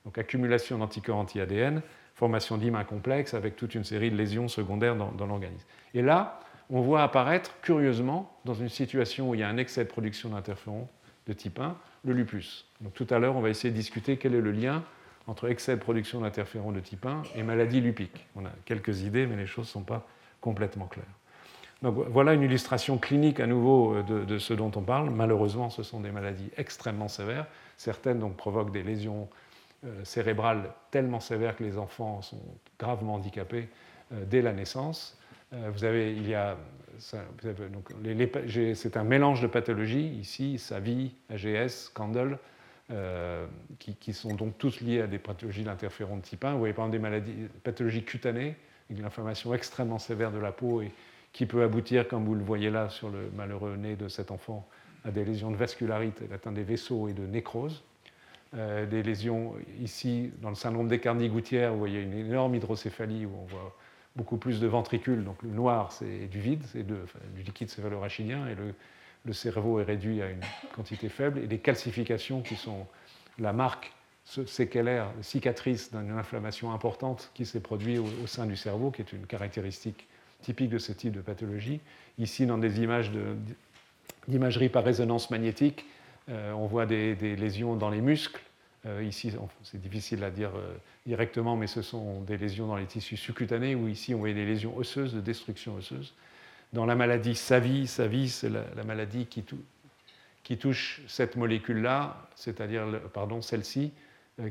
Donc 0.05 0.17
accumulation 0.17 0.77
d'anticorps 0.77 1.17
anti-ADN, 1.17 1.81
formation 2.15 2.57
d'IMA 2.57 2.83
complexe 2.85 3.33
avec 3.33 3.55
toute 3.55 3.75
une 3.75 3.83
série 3.83 4.11
de 4.11 4.15
lésions 4.15 4.47
secondaires 4.47 4.95
dans, 4.95 5.11
dans 5.11 5.25
l'organisme. 5.25 5.65
Et 5.93 6.01
là, 6.01 6.39
on 6.69 6.81
voit 6.81 7.03
apparaître 7.03 7.59
curieusement, 7.61 8.35
dans 8.45 8.53
une 8.53 8.69
situation 8.69 9.29
où 9.29 9.35
il 9.35 9.41
y 9.41 9.43
a 9.43 9.49
un 9.49 9.57
excès 9.57 9.83
de 9.83 9.89
production 9.89 10.29
d'interférons, 10.29 10.87
de 11.27 11.33
type 11.33 11.59
1, 11.59 11.75
le 12.05 12.13
lupus. 12.13 12.65
Donc 12.81 12.93
tout 12.93 13.07
à 13.09 13.19
l'heure, 13.19 13.35
on 13.35 13.41
va 13.41 13.49
essayer 13.49 13.71
de 13.71 13.75
discuter 13.75 14.17
quel 14.17 14.35
est 14.35 14.41
le 14.41 14.51
lien 14.51 14.83
entre 15.27 15.49
excès 15.49 15.75
de 15.75 15.81
production 15.81 16.21
d'interférons 16.21 16.71
de 16.71 16.79
type 16.79 17.05
1 17.05 17.23
et 17.35 17.43
maladie 17.43 17.79
lupique. 17.79 18.27
On 18.35 18.45
a 18.45 18.51
quelques 18.65 19.01
idées, 19.01 19.25
mais 19.25 19.37
les 19.37 19.45
choses 19.45 19.67
ne 19.67 19.71
sont 19.71 19.83
pas 19.83 20.05
complètement 20.43 20.87
claires. 20.87 21.05
Donc 21.83 21.95
voilà 22.09 22.33
une 22.33 22.41
illustration 22.41 22.97
clinique 22.97 23.39
à 23.39 23.47
nouveau 23.47 23.95
euh, 23.95 24.25
de, 24.25 24.37
ce 24.37 24.53
dont 24.53 24.71
on 24.75 24.81
parle. 24.81 25.09
Malheureusement, 25.09 25.69
ce 25.69 25.83
sont 25.83 26.01
des 26.01 26.11
maladies 26.11 26.49
extrêmement 26.57 27.07
sévères. 27.07 27.45
Certaines 27.77 28.19
donc, 28.19 28.35
provoquent 28.35 28.71
des 28.71 28.83
lésions 28.83 29.29
euh, 29.85 30.03
cérébrales 30.03 30.71
tellement 30.91 31.21
sévères 31.21 31.55
que 31.55 31.63
les 31.63 31.77
enfants 31.77 32.21
sont 32.21 32.41
gravement 32.77 33.15
handicapés 33.15 33.69
euh, 34.11 34.25
dès 34.25 34.41
la 34.41 34.53
naissance. 34.53 35.17
vous 35.51 35.83
avez, 35.83 36.13
il 36.13 36.27
y 36.27 36.35
a 36.35 36.57
c'est 36.99 38.97
un 38.97 39.03
mélange 39.03 39.41
de 39.41 39.47
pathologies, 39.47 40.07
ici, 40.19 40.59
SAVI, 40.59 41.15
AGS, 41.31 41.89
Candle, 41.91 42.37
qui, 43.79 44.13
sont 44.13 44.35
donc 44.35 44.59
tous 44.59 44.79
liés 44.79 45.01
à 45.01 45.07
des 45.07 45.17
pathologies 45.17 45.63
d'interféron 45.63 46.17
de 46.17 46.21
type 46.21 46.45
1. 46.45 46.53
Vous 46.53 46.59
voyez 46.59 46.73
par 46.73 46.85
exemple 46.85 46.97
des 46.97 47.01
maladies, 47.01 47.49
pathologies 47.63 48.03
cutanées, 48.03 48.55
une 48.89 49.05
inflammation 49.05 49.53
extrêmement 49.53 49.99
sévère 49.99 50.31
de 50.31 50.39
la 50.39 50.51
peau 50.51 50.81
et 50.81 50.91
qui 51.31 51.45
peut 51.45 51.63
aboutir, 51.63 52.07
comme 52.07 52.25
vous 52.25 52.35
le 52.35 52.43
voyez 52.43 52.69
là 52.69 52.89
sur 52.89 53.09
le 53.09 53.31
malheureux 53.35 53.75
nez 53.75 53.95
de 53.95 54.07
cet 54.07 54.31
enfant, 54.31 54.67
à 55.03 55.11
des 55.11 55.25
lésions 55.25 55.51
de 55.51 55.57
vascularité, 55.57 56.25
d'atteinte 56.25 56.53
des 56.53 56.63
vaisseaux 56.63 57.07
et 57.07 57.13
de 57.13 57.25
nécrose. 57.25 57.83
Euh, 58.55 58.85
des 58.85 59.01
lésions 59.01 59.55
ici, 59.81 60.31
dans 60.41 60.49
le 60.49 60.55
syndrome 60.55 60.87
des 60.87 60.99
Carny-Gouttière, 60.99 61.71
vous 61.71 61.79
voyez 61.79 62.01
une 62.01 62.13
énorme 62.13 62.53
hydrocéphalie 62.53 63.25
où 63.25 63.31
on 63.41 63.45
voit 63.45 63.75
beaucoup 64.15 64.37
plus 64.37 64.59
de 64.59 64.67
ventricules. 64.67 65.23
Donc 65.23 65.41
le 65.41 65.49
noir, 65.49 65.91
c'est 65.91 66.27
du 66.27 66.39
vide, 66.39 66.63
c'est 66.71 66.85
du 66.85 67.43
liquide 67.43 67.69
céphalorachidien, 67.69 68.47
et 68.47 68.55
le, 68.55 69.33
cerveau 69.33 69.79
est 69.79 69.83
réduit 69.83 70.21
à 70.21 70.29
une 70.29 70.41
quantité 70.75 71.09
faible. 71.09 71.39
Et 71.39 71.47
des 71.47 71.57
calcifications 71.57 72.41
qui 72.41 72.55
sont 72.55 72.85
la 73.39 73.53
marque 73.53 73.91
séquelaire, 74.25 75.11
cicatrice 75.21 75.91
d'une 75.91 76.17
inflammation 76.17 76.71
importante 76.71 77.31
qui 77.33 77.45
s'est 77.45 77.59
produite 77.59 77.99
au, 77.99 78.27
sein 78.27 78.45
du 78.45 78.55
cerveau, 78.55 78.91
qui 78.91 79.01
est 79.01 79.13
une 79.13 79.25
caractéristique 79.25 80.07
typique 80.41 80.69
de 80.69 80.77
ce 80.77 80.91
type 80.91 81.13
de 81.13 81.21
pathologie. 81.21 81.79
Ici, 82.17 82.45
dans 82.45 82.57
des 82.57 82.81
images 82.81 83.11
d'imagerie 84.27 84.69
par 84.69 84.83
résonance 84.83 85.29
magnétique, 85.29 85.85
euh, 86.29 86.53
on 86.53 86.67
voit 86.67 86.85
des, 86.85 87.15
lésions 87.35 87.75
dans 87.75 87.89
les 87.89 88.01
muscles, 88.01 88.41
euh, 88.85 89.03
ici, 89.03 89.31
c'est 89.63 89.81
difficile 89.81 90.23
à 90.23 90.29
dire 90.29 90.51
euh, 90.55 90.73
directement, 91.05 91.55
mais 91.55 91.67
ce 91.67 91.81
sont 91.81 92.21
des 92.21 92.37
lésions 92.37 92.67
dans 92.67 92.75
les 92.75 92.85
tissus 92.85 93.17
sous-cutanés, 93.17 93.75
où 93.75 93.87
ici 93.87 94.13
on 94.13 94.19
voit 94.19 94.33
des 94.33 94.45
lésions 94.45 94.75
osseuses, 94.77 95.13
de 95.13 95.21
destruction 95.21 95.75
osseuse. 95.75 96.13
Dans 96.73 96.85
la 96.85 96.95
maladie 96.95 97.35
SAVI, 97.35 97.87
SAVI 97.87 98.29
c'est 98.29 98.49
la, 98.49 98.83
maladie 98.85 99.25
qui, 99.25 99.43
qui, 100.43 100.57
touche 100.57 101.01
cette 101.07 101.35
molécule-là, 101.35 102.27
c'est-à-dire 102.35 102.85
pardon, 103.13 103.41
celle-ci, 103.41 103.91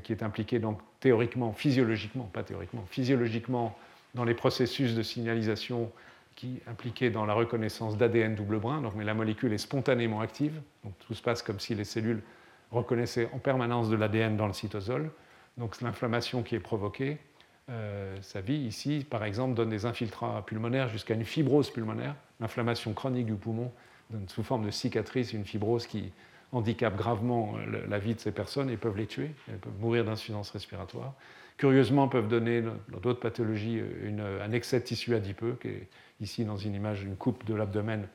qui 0.03 0.13
est 0.13 0.23
impliquée 0.23 0.59
donc 0.59 0.79
théoriquement, 1.01 1.53
physiologiquement, 1.53 2.25
pas 2.33 2.43
théoriquement, 2.43 2.85
physiologiquement 2.89 3.77
dans 4.15 4.25
les 4.25 4.35
processus 4.35 4.95
de 4.95 5.03
signalisation 5.03 5.91
qui 6.37 6.61
impliqués 6.67 7.11
dans 7.11 7.27
la 7.27 7.35
reconnaissance 7.35 7.97
d'ADN 7.97 8.35
double 8.35 8.59
brin, 8.59 8.81
donc, 8.81 8.95
mais 8.95 9.05
la 9.05 9.15
molécule 9.15 9.53
est 9.53 9.59
spontanément 9.59 10.21
active, 10.21 10.61
donc 10.85 10.95
tout 11.07 11.15
se 11.15 11.23
passe 11.23 11.43
comme 11.43 11.61
si 11.61 11.75
les 11.75 11.85
cellules 11.85 12.23
reconnaissait 12.71 13.29
en 13.33 13.39
permanence 13.39 13.91
de 13.91 13.97
l'ADN 13.97 14.37
dans 14.37 14.47
le 14.47 14.53
cytosol. 14.53 15.11
Donc 15.59 15.81
l'inflammation 15.83 16.43
qui 16.43 16.55
est 16.55 16.61
provoquée, 16.61 17.19
euh, 17.69 18.17
sa 18.23 18.41
vie 18.41 18.57
ici, 18.57 19.07
par 19.09 19.25
exemple, 19.25 19.55
donne 19.55 19.69
des 19.69 19.85
infiltrats 19.85 20.45
pulmonaires 20.47 20.89
jusqu'à 20.89 21.15
une 21.15 21.25
fibrose 21.25 21.71
pulmonaire. 21.71 22.15
L'inflammation 22.41 22.93
chronique 22.95 23.27
du 23.27 23.35
poumon 23.35 23.71
donne 24.11 24.29
sous 24.29 24.43
forme 24.43 24.65
de 24.65 24.71
cicatrice 24.71 25.33
une 25.33 25.45
fibrose 25.45 25.87
qui 25.87 26.13
handicape 26.53 26.97
gravement 26.97 27.55
la 27.89 27.99
vie 27.99 28.15
de 28.15 28.21
ces 28.21 28.33
personnes 28.33 28.71
et 28.71 28.77
peuvent 28.77 28.97
les 28.97 29.07
tuer. 29.07 29.31
Elles 29.49 29.59
peuvent 29.59 29.79
mourir 29.81 30.05
d'insuffisance 30.05 30.51
respiratoire. 30.51 31.15
Curieusement, 31.57 32.09
peuvent 32.09 32.29
donner 32.29 32.63
dans 32.63 32.99
d'autres 33.01 33.21
pathologies 33.21 33.81
un 34.41 34.53
excès 34.53 34.81
de 34.81 34.85
tissu 34.85 35.15
adipeux, 35.15 35.57
qui 35.61 35.69
est 35.69 35.89
ici 36.21 36.45
dans 36.45 36.57
une 36.57 36.75
image 36.75 37.03
une 37.03 37.17
coupe 37.17 37.45
de 37.45 37.55
l'abdomen 37.55 38.07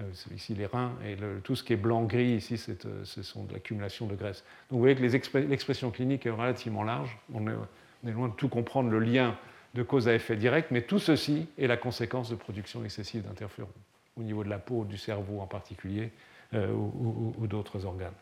euh, 0.00 0.34
ici 0.34 0.54
les 0.54 0.66
reins, 0.66 0.92
et 1.04 1.16
tout 1.42 1.56
ce 1.56 1.62
qui 1.62 1.72
est 1.72 1.76
blanc-gris 1.76 2.36
ici, 2.36 2.60
euh, 2.68 3.04
ce 3.04 3.22
sont 3.22 3.44
de 3.44 3.52
l'accumulation 3.52 4.06
de 4.06 4.14
graisse. 4.14 4.44
Donc 4.70 4.76
vous 4.76 4.80
voyez 4.80 4.94
que 4.94 5.38
l'expression 5.38 5.90
clinique 5.90 6.26
est 6.26 6.30
relativement 6.30 6.82
large. 6.82 7.18
On 7.34 7.46
est, 7.46 8.12
loin 8.12 8.28
de 8.28 8.34
tout 8.34 8.48
comprendre 8.48 8.90
le 8.90 8.98
lien 8.98 9.36
de 9.74 9.82
cause 9.82 10.08
à 10.08 10.14
effet 10.14 10.36
direct, 10.36 10.70
mais 10.70 10.82
tout 10.82 10.98
ceci 10.98 11.46
est 11.58 11.66
la 11.66 11.76
conséquence 11.76 12.30
de 12.30 12.34
production 12.34 12.84
excessive 12.84 13.22
d'interférons, 13.22 13.68
au 14.16 14.22
niveau 14.22 14.42
de 14.42 14.48
la 14.48 14.58
peau, 14.58 14.84
du 14.84 14.96
cerveau 14.96 15.40
en 15.40 15.46
particulier, 15.46 16.10
euh, 16.54 16.72
ou, 16.72 17.46
d'autres 17.46 17.84
organes. 17.86 18.12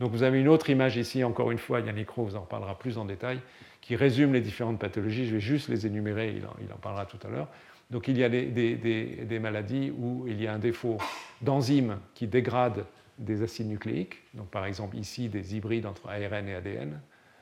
Donc 0.00 0.10
vous 0.10 0.22
avez 0.22 0.40
une 0.40 0.48
autre 0.48 0.70
image 0.70 0.96
ici, 0.96 1.22
encore 1.24 1.50
une 1.50 1.58
fois, 1.58 1.80
Yannick 1.80 2.10
Rowe 2.10 2.24
vous 2.24 2.36
en 2.36 2.40
parlera 2.42 2.78
plus 2.78 2.98
en 2.98 3.04
détail, 3.04 3.40
qui 3.80 3.96
résume 3.96 4.32
les 4.32 4.40
différentes 4.40 4.78
pathologies. 4.78 5.26
Je 5.26 5.34
vais 5.34 5.40
juste 5.40 5.68
les 5.68 5.86
énumérer, 5.86 6.34
il 6.36 6.72
en 6.72 6.78
parlera 6.78 7.06
tout 7.06 7.18
à 7.24 7.30
l'heure. 7.30 7.48
Donc 7.90 8.08
il 8.08 8.18
y 8.18 8.24
a 8.24 8.28
des, 8.28 9.38
maladies 9.40 9.92
où 9.96 10.26
il 10.26 10.40
y 10.40 10.46
a 10.46 10.54
un 10.54 10.58
défaut 10.58 10.98
d'enzymes 11.42 11.98
qui 12.14 12.26
dégradent 12.26 12.86
des 13.18 13.42
acides 13.42 13.68
nucléiques. 13.68 14.22
Donc 14.34 14.48
par 14.48 14.66
exemple 14.66 14.96
ici 14.96 15.28
des 15.28 15.56
hybrides 15.56 15.86
entre 15.86 16.08
ARN 16.08 16.48
et 16.48 16.54
ADN. 16.54 17.00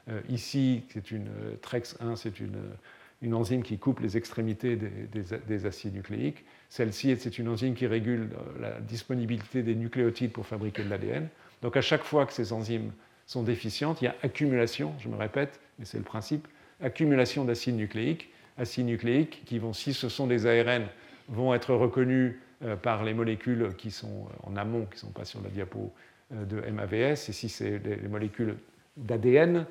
Euh, 0.08 0.20
ici 0.28 0.84
c'est 0.88 1.10
une 1.10 1.28
euh, 1.28 1.54
TREX1, 1.62 2.16
c'est 2.16 2.40
une, 2.40 3.34
enzyme 3.34 3.62
qui 3.62 3.78
coupe 3.78 4.00
les 4.00 4.16
extrémités 4.16 4.76
des, 4.76 5.66
acides 5.66 5.94
nucléiques. 5.94 6.44
Celle-ci 6.72 7.14
c'est 7.18 7.38
une 7.38 7.48
enzyme 7.48 7.74
qui 7.74 7.86
régule 7.86 8.30
euh, 8.32 8.62
la 8.62 8.80
disponibilité 8.80 9.62
des 9.62 9.74
nucléotides 9.74 10.32
pour 10.32 10.46
fabriquer 10.46 10.82
de 10.82 10.88
l'ADN. 10.88 11.28
Donc 11.60 11.76
à 11.76 11.82
chaque 11.82 12.02
fois 12.02 12.24
que 12.24 12.32
ces 12.32 12.54
enzymes 12.54 12.92
sont 13.26 13.42
déficientes, 13.42 14.00
il 14.00 14.06
y 14.06 14.08
a 14.08 14.16
accumulation, 14.22 14.94
je 14.98 15.10
me 15.10 15.16
répète, 15.16 15.60
mais 15.78 15.84
c'est 15.84 15.98
le 15.98 16.02
principe, 16.02 16.48
accumulation 16.82 17.44
d'acides 17.44 17.76
nucléiques. 17.76 18.30
Acides 18.56 18.86
nucléiques 18.86 19.42
qui 19.44 19.58
vont, 19.58 19.74
si 19.74 19.92
ce 19.92 20.08
sont 20.08 20.26
des 20.26 20.46
ARN, 20.46 20.86
vont 21.28 21.52
être 21.52 21.74
reconnus 21.74 22.36
euh, 22.64 22.74
par 22.74 23.04
les 23.04 23.12
molécules 23.12 23.74
qui 23.76 23.90
sont 23.90 24.26
euh, 24.30 24.48
en 24.50 24.56
amont, 24.56 24.86
qui 24.86 24.94
ne 24.94 25.00
sont 25.00 25.10
pas 25.12 25.26
sur 25.26 25.42
la 25.42 25.50
diapo 25.50 25.92
de 26.30 26.58
MAVS, 26.70 27.28
et 27.28 27.32
si 27.32 27.50
c'est 27.50 27.80
des 27.80 28.08
molécules 28.08 28.56
d'ADN, 28.96 29.66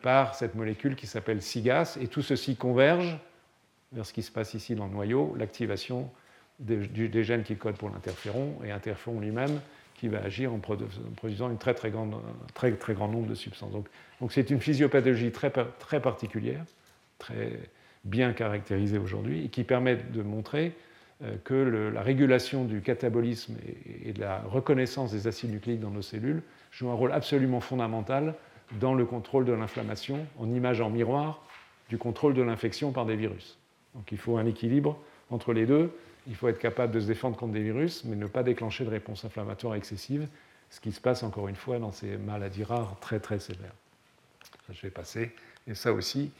par 0.00 0.34
cette 0.34 0.54
molécule 0.54 0.96
qui 0.96 1.06
s'appelle 1.06 1.42
SIGAS, 1.42 1.98
et 2.00 2.06
tout 2.08 2.22
ceci 2.22 2.56
converge 2.56 3.18
vers 3.92 4.06
ce 4.06 4.14
qui 4.14 4.22
se 4.22 4.32
passe 4.32 4.54
ici 4.54 4.74
dans 4.74 4.86
le 4.86 4.92
noyau, 4.92 5.34
l'activation 5.36 6.10
des, 6.58 7.24
gènes 7.24 7.42
qui 7.42 7.56
codent 7.56 7.76
pour 7.76 7.90
l'interféron 7.90 8.58
et 8.64 8.70
interféron 8.70 9.20
lui-même 9.20 9.60
qui 9.94 10.08
va 10.08 10.18
agir 10.18 10.52
en 10.52 10.58
produisant 10.58 11.50
une 11.50 11.58
très 11.58 11.74
très, 11.74 11.92
très, 12.54 12.72
très 12.72 12.94
grand 12.94 13.08
nombre 13.08 13.26
de 13.26 13.34
substances. 13.34 13.72
Donc 13.72 14.32
c'est 14.32 14.50
une 14.50 14.60
physiopathologie 14.60 15.32
très, 15.32 15.50
très 15.50 16.00
particulière, 16.00 16.64
très 17.18 17.58
bien 18.04 18.32
caractérisée 18.32 18.98
aujourd'hui, 18.98 19.44
et 19.44 19.48
qui 19.48 19.64
permet 19.64 19.96
de 19.96 20.22
montrer 20.22 20.72
euh, 21.24 21.36
que 21.42 21.54
la 21.92 22.00
régulation 22.00 22.64
du 22.64 22.80
catabolisme 22.80 23.56
et, 24.04 24.12
de 24.12 24.20
la 24.20 24.38
reconnaissance 24.42 25.10
des 25.10 25.26
acides 25.26 25.50
nucléiques 25.50 25.80
dans 25.80 25.90
nos 25.90 26.02
cellules 26.02 26.42
joue 26.70 26.90
un 26.90 26.94
rôle 26.94 27.10
absolument 27.10 27.60
fondamental 27.60 28.34
dans 28.78 28.94
le 28.94 29.04
contrôle 29.04 29.44
de 29.44 29.52
l'inflammation, 29.52 30.26
en 30.38 30.48
image 30.48 30.80
en 30.80 30.90
miroir 30.90 31.42
du 31.88 31.98
contrôle 31.98 32.34
de 32.34 32.42
l'infection 32.42 32.92
par 32.92 33.04
des 33.04 33.16
virus. 33.16 33.58
Donc 33.94 34.12
il 34.12 34.18
faut 34.18 34.36
un 34.36 34.46
équilibre 34.46 34.96
entre 35.30 35.52
les 35.52 35.66
deux. 35.66 35.90
Il 36.28 36.34
faut 36.34 36.48
être 36.48 36.58
capable 36.58 36.92
de 36.92 37.00
se 37.00 37.06
défendre 37.06 37.36
contre 37.36 37.54
des 37.54 37.62
virus, 37.62 38.04
mais 38.04 38.14
ne 38.14 38.26
pas 38.26 38.42
déclencher 38.42 38.84
de 38.84 38.90
réponse 38.90 39.24
inflammatoire 39.24 39.74
excessive, 39.74 40.28
ce 40.70 40.80
qui 40.80 40.92
se 40.92 41.00
passe 41.00 41.22
encore 41.22 41.48
une 41.48 41.56
fois 41.56 41.78
dans 41.78 41.90
ces 41.92 42.16
maladies 42.18 42.64
rares 42.64 42.96
très 43.00 43.18
très 43.18 43.38
sévères. 43.38 43.72
je 44.70 44.80
vais 44.82 44.90
passer, 44.90 45.32
et 45.66 45.74
ça 45.74 45.92
aussi. 45.92 46.30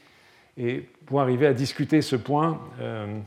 Et 0.57 0.87
pour 1.05 1.21
arriver 1.21 1.47
à 1.47 1.53
discuter 1.53 2.01
ce 2.01 2.15
point 2.15 2.61
euh, 2.79 3.19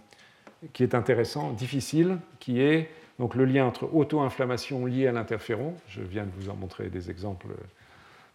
qui 0.73 0.85
est 0.85 0.95
intéressant, 0.95 1.51
difficile, 1.51 2.19
qui 2.39 2.61
est 2.61 2.91
donc 3.19 3.35
le 3.35 3.45
lien 3.45 3.65
entre 3.65 3.93
auto-inflammation 3.93 4.87
liée 4.87 5.09
à 5.09 5.13
l'interféron. 5.13 5.75
Je 5.89 6.01
viens 6.01 6.25
de 6.25 6.31
vous 6.37 6.49
en 6.49 6.55
montrer 6.55 6.89
des 6.89 7.11
exemples 7.11 7.49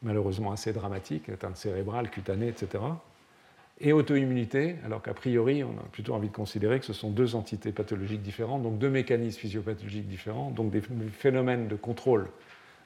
malheureusement 0.03 0.51
assez 0.51 0.73
dramatiques, 0.73 1.29
atteinte 1.29 1.57
cérébrale, 1.57 2.09
cutanée, 2.09 2.49
etc 2.49 2.79
et 3.79 3.93
auto-immunité, 3.93 4.75
alors 4.85 5.01
qu'a 5.01 5.13
priori, 5.13 5.63
on 5.63 5.71
a 5.71 5.83
plutôt 5.91 6.15
envie 6.15 6.29
de 6.29 6.33
considérer 6.33 6.79
que 6.79 6.85
ce 6.85 6.93
sont 6.93 7.11
deux 7.11 7.35
entités 7.35 7.71
pathologiques 7.71 8.23
différentes, 8.23 8.63
donc 8.63 8.79
deux 8.79 8.89
mécanismes 8.89 9.39
physiopathologiques 9.39 10.07
différents, 10.07 10.49
donc 10.49 10.71
des 10.71 10.81
phénomènes 11.11 11.67
de 11.67 11.75
contrôle 11.75 12.27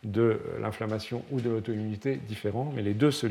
de 0.04 0.40
l'inflammation 0.60 1.24
ou 1.32 1.40
de 1.40 1.50
l'auto-immunité 1.50 2.16
différents, 2.28 2.74
mais 2.76 2.82
les 2.82 2.94
deux 2.94 3.12
se, 3.12 3.28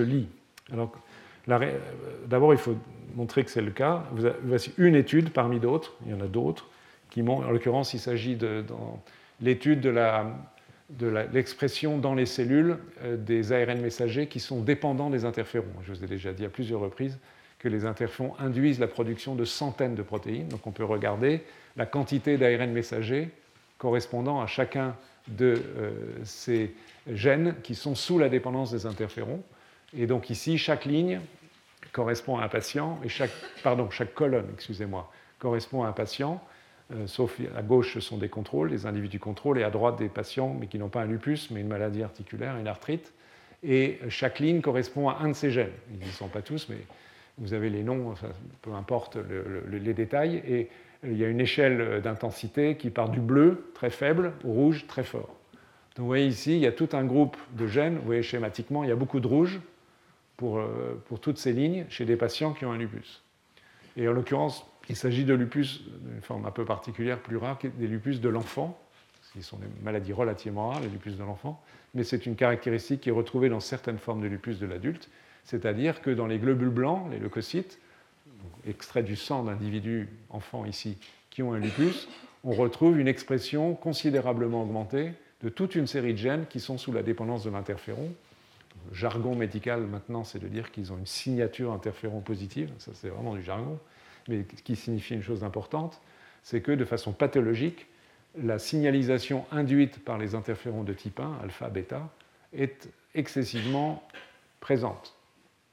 lient. 0.00 0.28
Alors, 0.72 0.92
d'abord, 2.26 2.54
il 2.54 2.58
faut 2.58 2.76
montrer 3.14 3.44
que 3.44 3.50
c'est 3.50 3.62
le 3.62 3.70
cas. 3.70 4.04
Voici 4.44 4.72
une 4.78 4.94
étude 4.94 5.30
parmi 5.30 5.60
d'autres, 5.60 5.94
il 6.06 6.12
y 6.12 6.14
en 6.14 6.20
a 6.20 6.28
d'autres, 6.28 6.68
qui 7.10 7.22
montrent, 7.22 7.48
en 7.48 7.50
l'occurrence, 7.50 7.92
il 7.92 8.00
s'agit 8.00 8.36
de 8.36 8.64
l'étude 9.40 9.80
de 9.80 9.90
la 9.90 10.34
de 10.90 11.06
l'expression 11.32 11.98
dans 11.98 12.14
les 12.14 12.26
cellules 12.26 12.78
euh, 13.02 13.16
des 13.16 13.52
ARN 13.52 13.80
messagers 13.80 14.26
qui 14.26 14.40
sont 14.40 14.60
dépendants 14.60 15.10
des 15.10 15.24
interférons. 15.24 15.66
Je 15.84 15.92
vous 15.92 16.04
ai 16.04 16.06
déjà 16.06 16.32
dit 16.32 16.44
à 16.44 16.48
plusieurs 16.48 16.80
reprises 16.80 17.18
que 17.58 17.68
les 17.68 17.84
interférons 17.84 18.34
induisent 18.38 18.78
la 18.78 18.86
production 18.86 19.34
de 19.34 19.44
centaines 19.44 19.94
de 19.94 20.02
protéines. 20.02 20.48
Donc 20.48 20.66
on 20.66 20.72
peut 20.72 20.84
regarder 20.84 21.42
la 21.76 21.86
quantité 21.86 22.38
d'ARN 22.38 22.70
messagers 22.70 23.30
correspondant 23.76 24.40
à 24.40 24.46
chacun 24.46 24.96
de 25.28 25.62
euh, 25.76 25.90
ces 26.24 26.74
gènes 27.06 27.54
qui 27.62 27.74
sont 27.74 27.94
sous 27.94 28.18
la 28.18 28.28
dépendance 28.28 28.70
des 28.70 28.86
interférons. 28.86 29.42
Et 29.96 30.06
donc 30.06 30.30
ici, 30.30 30.58
chaque 30.58 30.84
ligne 30.84 31.20
correspond 31.92 32.38
à 32.38 32.44
un 32.44 32.48
patient, 32.48 32.98
et 33.04 33.08
chaque, 33.08 33.30
pardon, 33.62 33.90
chaque 33.90 34.14
colonne, 34.14 34.48
excusez-moi, 34.54 35.10
correspond 35.38 35.84
à 35.84 35.88
un 35.88 35.92
patient. 35.92 36.42
Euh, 36.92 37.06
sauf 37.06 37.38
à 37.54 37.62
gauche, 37.62 37.94
ce 37.94 38.00
sont 38.00 38.16
des 38.16 38.28
contrôles, 38.28 38.70
des 38.70 38.86
individus 38.86 39.18
contrôles, 39.18 39.58
et 39.58 39.62
à 39.62 39.70
droite, 39.70 39.98
des 39.98 40.08
patients, 40.08 40.56
mais 40.58 40.66
qui 40.66 40.78
n'ont 40.78 40.88
pas 40.88 41.02
un 41.02 41.06
lupus, 41.06 41.50
mais 41.50 41.60
une 41.60 41.68
maladie 41.68 42.02
articulaire, 42.02 42.56
une 42.56 42.68
arthrite. 42.68 43.12
Et 43.62 43.98
chaque 44.08 44.38
ligne 44.38 44.60
correspond 44.60 45.08
à 45.08 45.18
un 45.20 45.28
de 45.28 45.32
ces 45.34 45.50
gènes. 45.50 45.72
Ils 45.92 45.98
n'y 45.98 46.12
sont 46.12 46.28
pas 46.28 46.42
tous, 46.42 46.68
mais 46.68 46.78
vous 47.38 47.54
avez 47.54 47.70
les 47.70 47.82
noms, 47.82 48.14
peu 48.62 48.72
importe 48.72 49.18
les 49.68 49.94
détails. 49.94 50.42
Et 50.46 50.68
il 51.04 51.16
y 51.16 51.24
a 51.24 51.28
une 51.28 51.40
échelle 51.40 52.00
d'intensité 52.00 52.76
qui 52.76 52.90
part 52.90 53.08
du 53.08 53.20
bleu, 53.20 53.70
très 53.74 53.90
faible, 53.90 54.32
au 54.44 54.52
rouge, 54.52 54.86
très 54.86 55.02
fort. 55.02 55.34
Donc 55.96 56.04
vous 56.04 56.06
voyez 56.06 56.26
ici, 56.26 56.54
il 56.54 56.60
y 56.60 56.66
a 56.66 56.72
tout 56.72 56.90
un 56.92 57.04
groupe 57.04 57.36
de 57.52 57.66
gènes. 57.66 57.96
Vous 57.96 58.06
voyez 58.06 58.22
schématiquement, 58.22 58.84
il 58.84 58.88
y 58.88 58.92
a 58.92 58.96
beaucoup 58.96 59.18
de 59.18 59.26
rouge 59.26 59.60
pour, 60.36 60.58
euh, 60.58 61.02
pour 61.06 61.20
toutes 61.20 61.38
ces 61.38 61.52
lignes 61.52 61.84
chez 61.88 62.04
des 62.04 62.16
patients 62.16 62.52
qui 62.52 62.64
ont 62.64 62.72
un 62.72 62.78
lupus. 62.78 63.22
Et 63.96 64.08
en 64.08 64.12
l'occurrence, 64.12 64.64
il 64.88 64.96
s'agit 64.96 65.24
de 65.24 65.34
lupus 65.34 65.82
d'une 66.00 66.22
forme 66.22 66.46
un 66.46 66.50
peu 66.50 66.64
particulière, 66.64 67.18
plus 67.18 67.36
rare, 67.36 67.58
des 67.62 67.86
lupus 67.86 68.20
de 68.20 68.28
l'enfant, 68.28 68.78
qui 69.32 69.42
sont 69.42 69.58
des 69.58 69.66
maladies 69.82 70.12
relativement 70.12 70.70
rares, 70.70 70.80
les 70.80 70.88
lupus 70.88 71.16
de 71.16 71.22
l'enfant, 71.22 71.62
mais 71.94 72.04
c'est 72.04 72.26
une 72.26 72.36
caractéristique 72.36 73.02
qui 73.02 73.08
est 73.08 73.12
retrouvée 73.12 73.48
dans 73.48 73.60
certaines 73.60 73.98
formes 73.98 74.22
de 74.22 74.26
lupus 74.26 74.58
de 74.58 74.66
l'adulte, 74.66 75.08
c'est-à-dire 75.44 76.00
que 76.02 76.10
dans 76.10 76.26
les 76.26 76.38
globules 76.38 76.70
blancs, 76.70 77.10
les 77.10 77.18
leucocytes, 77.18 77.78
extraits 78.66 79.04
du 79.04 79.16
sang 79.16 79.44
d'individus 79.44 80.08
enfants 80.30 80.64
ici 80.64 80.96
qui 81.30 81.42
ont 81.42 81.52
un 81.52 81.58
lupus, 81.58 82.08
on 82.44 82.52
retrouve 82.52 82.98
une 82.98 83.08
expression 83.08 83.74
considérablement 83.74 84.62
augmentée 84.62 85.12
de 85.42 85.48
toute 85.48 85.74
une 85.74 85.86
série 85.86 86.12
de 86.12 86.18
gènes 86.18 86.46
qui 86.46 86.60
sont 86.60 86.78
sous 86.78 86.92
la 86.92 87.02
dépendance 87.02 87.44
de 87.44 87.50
l'interféron. 87.50 88.12
Jargon 88.92 89.34
médical 89.34 89.82
maintenant, 89.82 90.24
c'est 90.24 90.38
de 90.38 90.48
dire 90.48 90.70
qu'ils 90.70 90.92
ont 90.92 90.98
une 90.98 91.06
signature 91.06 91.72
interféron 91.72 92.20
positive, 92.20 92.70
ça 92.78 92.92
c'est 92.94 93.08
vraiment 93.08 93.34
du 93.34 93.42
jargon 93.42 93.78
mais 94.28 94.44
qui 94.64 94.76
signifie 94.76 95.14
une 95.14 95.22
chose 95.22 95.44
importante, 95.44 96.00
c'est 96.42 96.60
que 96.60 96.72
de 96.72 96.84
façon 96.84 97.12
pathologique, 97.12 97.86
la 98.36 98.58
signalisation 98.58 99.44
induite 99.50 100.04
par 100.04 100.18
les 100.18 100.34
interférons 100.34 100.84
de 100.84 100.92
type 100.92 101.20
1, 101.20 101.40
alpha, 101.42 101.68
bêta, 101.68 102.08
est 102.52 102.88
excessivement 103.14 104.02
présente. 104.60 105.14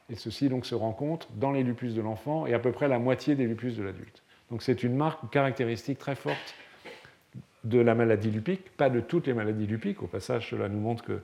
Et 0.09 0.15
ceci 0.15 0.49
donc 0.49 0.65
se 0.65 0.75
rencontre 0.75 1.27
dans 1.35 1.51
les 1.51 1.63
lupus 1.63 1.93
de 1.93 2.01
l'enfant 2.01 2.45
et 2.45 2.53
à 2.53 2.59
peu 2.59 2.71
près 2.71 2.87
la 2.87 2.99
moitié 2.99 3.35
des 3.35 3.45
lupus 3.45 3.75
de 3.75 3.83
l'adulte. 3.83 4.23
Donc 4.51 4.61
c'est 4.61 4.83
une 4.83 4.95
marque, 4.95 5.29
caractéristique 5.31 5.97
très 5.97 6.15
forte 6.15 6.55
de 7.63 7.79
la 7.79 7.95
maladie 7.95 8.29
lupique, 8.29 8.69
pas 8.77 8.89
de 8.89 8.99
toutes 8.99 9.27
les 9.27 9.33
maladies 9.33 9.65
lupiques. 9.65 10.03
Au 10.03 10.07
passage, 10.07 10.49
cela 10.49 10.69
nous 10.69 10.79
montre 10.79 11.03
que 11.03 11.21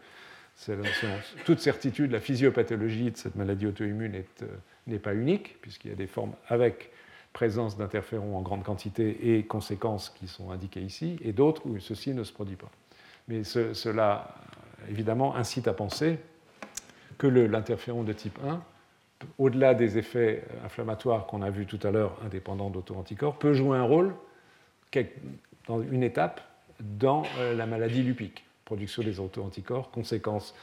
toute 1.45 1.59
certitude, 1.59 2.11
la 2.11 2.19
physiopathologie 2.19 3.11
de 3.11 3.17
cette 3.17 3.35
maladie 3.35 3.67
auto-immune 3.67 4.23
euh, 4.41 4.45
n'est 4.87 4.99
pas 4.99 5.13
unique, 5.13 5.57
puisqu'il 5.61 5.89
y 5.89 5.93
a 5.93 5.97
des 5.97 6.07
formes 6.07 6.33
avec 6.47 6.91
présence 7.33 7.77
d'interférons 7.77 8.37
en 8.37 8.41
grande 8.41 8.63
quantité 8.63 9.35
et 9.35 9.43
conséquences 9.45 10.09
qui 10.09 10.27
sont 10.27 10.51
indiquées 10.51 10.81
ici, 10.81 11.17
et 11.21 11.31
d'autres 11.31 11.65
où 11.65 11.79
ceci 11.79 12.13
ne 12.13 12.23
se 12.23 12.33
produit 12.33 12.55
pas. 12.55 12.69
Mais 13.27 13.43
cela, 13.43 14.35
évidemment, 14.89 15.35
incite 15.35 15.67
à 15.67 15.73
penser 15.73 16.19
que 17.17 17.27
l'interféron 17.27 18.03
de 18.03 18.13
type 18.13 18.39
1, 18.45 18.61
au-delà 19.37 19.73
des 19.73 19.97
effets 19.97 20.43
inflammatoires 20.65 21.27
qu'on 21.27 21.41
a 21.41 21.49
vus 21.49 21.65
tout 21.65 21.79
à 21.83 21.91
l'heure, 21.91 22.17
indépendants 22.25 22.69
d'auto-anticorps, 22.69 23.37
peut 23.37 23.53
jouer 23.53 23.77
un 23.77 23.83
rôle, 23.83 24.13
dans 25.67 25.81
une 25.81 26.03
étape, 26.03 26.41
dans 26.79 27.23
euh, 27.37 27.55
la 27.55 27.65
maladie 27.65 28.03
lupique, 28.03 28.43
production 28.65 29.03
des 29.03 29.19
auto-anticorps, 29.19 29.91
conséquence 29.91 30.55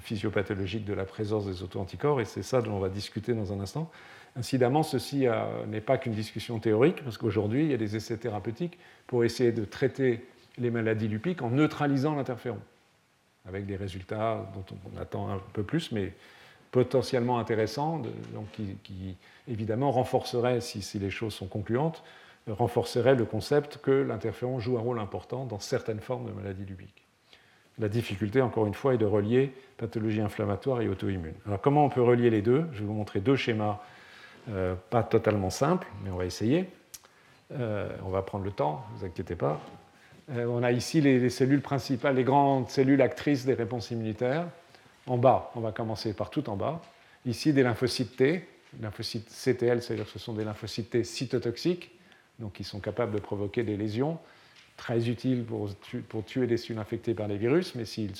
physiopathologique 0.00 0.84
de 0.84 0.94
la 0.94 1.04
présence 1.04 1.46
des 1.46 1.62
auto-anticorps, 1.62 2.20
et 2.20 2.24
c'est 2.24 2.42
ça 2.42 2.62
dont 2.62 2.72
on 2.72 2.80
va 2.80 2.88
discuter 2.88 3.34
dans 3.34 3.52
un 3.52 3.60
instant. 3.60 3.90
Incidemment, 4.36 4.82
ceci 4.82 5.26
euh, 5.26 5.64
n'est 5.66 5.80
pas 5.80 5.96
qu'une 5.96 6.12
discussion 6.12 6.58
théorique, 6.58 7.02
parce 7.02 7.16
qu'aujourd'hui, 7.16 7.64
il 7.64 7.70
y 7.70 7.74
a 7.74 7.78
des 7.78 7.96
essais 7.96 8.18
thérapeutiques 8.18 8.78
pour 9.06 9.24
essayer 9.24 9.50
de 9.50 9.64
traiter 9.64 10.26
les 10.58 10.70
maladies 10.70 11.08
lupiques 11.08 11.42
en 11.42 11.50
neutralisant 11.50 12.14
l'interféron, 12.14 12.60
avec 13.46 13.66
des 13.66 13.76
résultats 13.76 14.50
dont 14.54 14.64
on 14.94 15.00
attend 15.00 15.30
un 15.30 15.40
peu 15.52 15.62
plus, 15.62 15.90
mais 15.92 16.12
potentiellement 16.70 17.38
intéressants, 17.38 18.02
donc 18.34 18.46
qui, 18.82 19.16
évidemment 19.48 19.90
renforceraient, 19.90 20.60
si, 20.60 20.98
les 20.98 21.10
choses 21.10 21.32
sont 21.32 21.46
concluantes, 21.46 22.02
renforceraient 22.48 23.14
le 23.14 23.24
concept 23.24 23.78
que 23.78 23.90
l'interféron 23.90 24.60
joue 24.60 24.76
un 24.76 24.82
rôle 24.82 24.98
important 24.98 25.46
dans 25.46 25.58
certaines 25.58 26.00
formes 26.00 26.26
de 26.26 26.32
maladies 26.32 26.66
lupiques. 26.66 27.06
La 27.78 27.88
difficulté, 27.88 28.40
encore 28.40 28.66
une 28.66 28.74
fois, 28.74 28.94
est 28.94 28.98
de 28.98 29.06
relier 29.06 29.52
pathologie 29.78 30.20
inflammatoire 30.20 30.80
et 30.80 30.88
auto-immune. 30.88 31.34
Alors 31.46 31.60
comment 31.60 31.84
on 31.84 31.90
peut 31.90 32.02
relier 32.02 32.30
les 32.30 32.42
deux? 32.42 32.66
Je 32.72 32.80
vais 32.80 32.86
vous 32.86 32.94
montrer 32.94 33.20
deux 33.20 33.36
schémas 33.36 33.80
euh, 34.48 34.74
pas 34.90 35.02
totalement 35.02 35.50
simple, 35.50 35.86
mais 36.04 36.10
on 36.10 36.16
va 36.16 36.24
essayer. 36.24 36.68
Euh, 37.52 37.88
on 38.04 38.10
va 38.10 38.22
prendre 38.22 38.44
le 38.44 38.52
temps, 38.52 38.84
ne 38.92 38.98
vous 38.98 39.04
inquiétez 39.04 39.36
pas. 39.36 39.60
Euh, 40.30 40.46
on 40.46 40.62
a 40.62 40.72
ici 40.72 41.00
les, 41.00 41.30
cellules 41.30 41.60
principales, 41.60 42.16
les 42.16 42.24
grandes 42.24 42.68
cellules 42.68 43.02
actrices 43.02 43.44
des 43.44 43.54
réponses 43.54 43.90
immunitaires. 43.90 44.46
En 45.06 45.18
bas, 45.18 45.52
on 45.54 45.60
va 45.60 45.72
commencer 45.72 46.12
par 46.12 46.30
tout 46.30 46.48
en 46.50 46.56
bas. 46.56 46.80
Ici, 47.24 47.52
des 47.52 47.62
lymphocytes 47.62 48.16
T, 48.16 48.48
lymphocytes 48.80 49.28
CTL, 49.28 49.82
c'est-à-dire 49.82 50.04
que 50.04 50.10
ce 50.10 50.18
sont 50.18 50.32
des 50.32 50.44
lymphocytes 50.44 50.90
T 50.90 51.04
cytotoxiques, 51.04 51.90
donc 52.38 52.54
qui 52.54 52.64
sont 52.64 52.80
capables 52.80 53.12
de 53.12 53.20
provoquer 53.20 53.62
des 53.62 53.76
lésions, 53.76 54.18
très 54.76 55.08
utiles 55.08 55.44
pour, 55.44 55.70
pour 56.08 56.24
tuer 56.24 56.46
des 56.46 56.56
cellules 56.56 56.78
infectées 56.78 57.14
par 57.14 57.28
les 57.28 57.36
virus, 57.36 57.74
mais 57.74 57.84
s'ils 57.84 58.12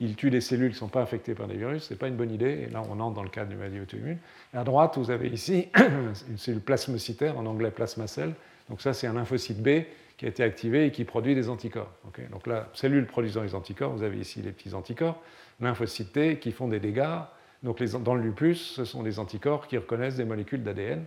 il 0.00 0.14
tue 0.14 0.30
des 0.30 0.40
cellules 0.40 0.70
qui 0.70 0.76
ne 0.76 0.80
sont 0.80 0.88
pas 0.88 1.02
affectées 1.02 1.34
par 1.34 1.48
des 1.48 1.56
virus, 1.56 1.84
ce 1.84 1.94
n'est 1.94 1.98
pas 1.98 2.08
une 2.08 2.16
bonne 2.16 2.30
idée. 2.30 2.66
Et 2.66 2.70
là, 2.70 2.82
on 2.88 3.00
entre 3.00 3.14
dans 3.14 3.22
le 3.22 3.30
cadre 3.30 3.48
d'une 3.48 3.58
maladie 3.58 3.80
auto-immune. 3.80 4.18
À 4.52 4.64
droite, 4.64 4.98
vous 4.98 5.10
avez 5.10 5.28
ici 5.28 5.68
une 6.28 6.38
cellule 6.38 6.60
plasmocytaire, 6.60 7.38
en 7.38 7.46
anglais 7.46 7.70
plasma 7.70 8.06
cell. 8.06 8.34
Donc 8.68 8.82
ça, 8.82 8.92
c'est 8.92 9.06
un 9.06 9.14
lymphocyte 9.14 9.62
B 9.62 9.84
qui 10.16 10.26
a 10.26 10.28
été 10.28 10.42
activé 10.42 10.86
et 10.86 10.90
qui 10.90 11.04
produit 11.04 11.34
des 11.34 11.48
anticorps. 11.48 11.90
Donc 12.30 12.46
la 12.46 12.68
cellule 12.74 13.06
produisant 13.06 13.42
les 13.42 13.54
anticorps, 13.54 13.92
vous 13.92 14.02
avez 14.02 14.18
ici 14.18 14.42
les 14.42 14.52
petits 14.52 14.74
anticorps, 14.74 15.20
lymphocytes 15.60 16.12
T 16.12 16.38
qui 16.38 16.52
font 16.52 16.68
des 16.68 16.80
dégâts 16.80 17.20
Donc 17.62 17.82
dans 17.82 18.14
le 18.14 18.22
lupus, 18.22 18.74
ce 18.74 18.84
sont 18.84 19.02
des 19.02 19.18
anticorps 19.18 19.66
qui 19.66 19.76
reconnaissent 19.76 20.16
des 20.16 20.24
molécules 20.24 20.62
d'ADN. 20.62 21.04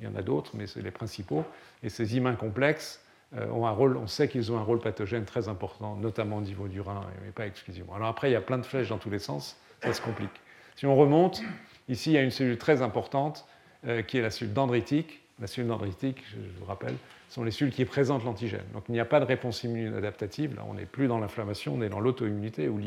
Il 0.00 0.04
y 0.04 0.06
en 0.08 0.14
a 0.16 0.22
d'autres, 0.22 0.52
mais 0.54 0.66
c'est 0.66 0.82
les 0.82 0.90
principaux. 0.90 1.44
Et 1.82 1.88
ces 1.88 2.16
immuns 2.16 2.34
complexes 2.34 3.03
rôle, 3.42 3.96
on 3.96 4.06
sait 4.06 4.28
qu'ils 4.28 4.52
ont 4.52 4.58
un 4.58 4.62
rôle 4.62 4.80
pathogène 4.80 5.24
très 5.24 5.48
important, 5.48 5.96
notamment 5.96 6.38
au 6.38 6.40
niveau 6.40 6.68
du 6.68 6.80
rein, 6.80 7.00
mais 7.24 7.32
pas 7.32 7.46
exclusivement. 7.46 7.94
Alors 7.94 8.08
après, 8.08 8.30
il 8.30 8.32
y 8.32 8.36
a 8.36 8.40
plein 8.40 8.58
de 8.58 8.66
flèches 8.66 8.88
dans 8.88 8.98
tous 8.98 9.10
les 9.10 9.18
sens, 9.18 9.56
ça 9.82 9.92
se 9.92 10.00
complique. 10.00 10.30
Si 10.76 10.86
on 10.86 10.96
remonte, 10.96 11.42
ici, 11.88 12.10
il 12.10 12.14
y 12.14 12.18
a 12.18 12.22
une 12.22 12.30
cellule 12.30 12.58
très 12.58 12.82
importante 12.82 13.46
euh, 13.86 14.02
qui 14.02 14.18
est 14.18 14.22
la 14.22 14.30
cellule 14.30 14.54
dendritique. 14.54 15.20
La 15.40 15.46
cellule 15.46 15.68
dendritique, 15.68 16.22
je 16.30 16.58
vous 16.58 16.64
rappelle, 16.64 16.94
sont 17.28 17.42
les 17.42 17.50
cellules 17.50 17.72
qui 17.72 17.84
présentent 17.84 18.24
l'antigène. 18.24 18.64
Donc 18.72 18.84
il 18.88 18.92
n'y 18.92 19.00
a 19.00 19.04
pas 19.04 19.18
de 19.18 19.24
réponse 19.24 19.64
immune 19.64 19.94
adaptative. 19.94 20.54
Là, 20.54 20.64
on 20.68 20.74
n'est 20.74 20.86
plus 20.86 21.08
dans 21.08 21.18
l'inflammation, 21.18 21.74
on 21.74 21.82
est 21.82 21.88
dans 21.88 22.00
l'auto-immunité 22.00 22.68
ou 22.68 22.78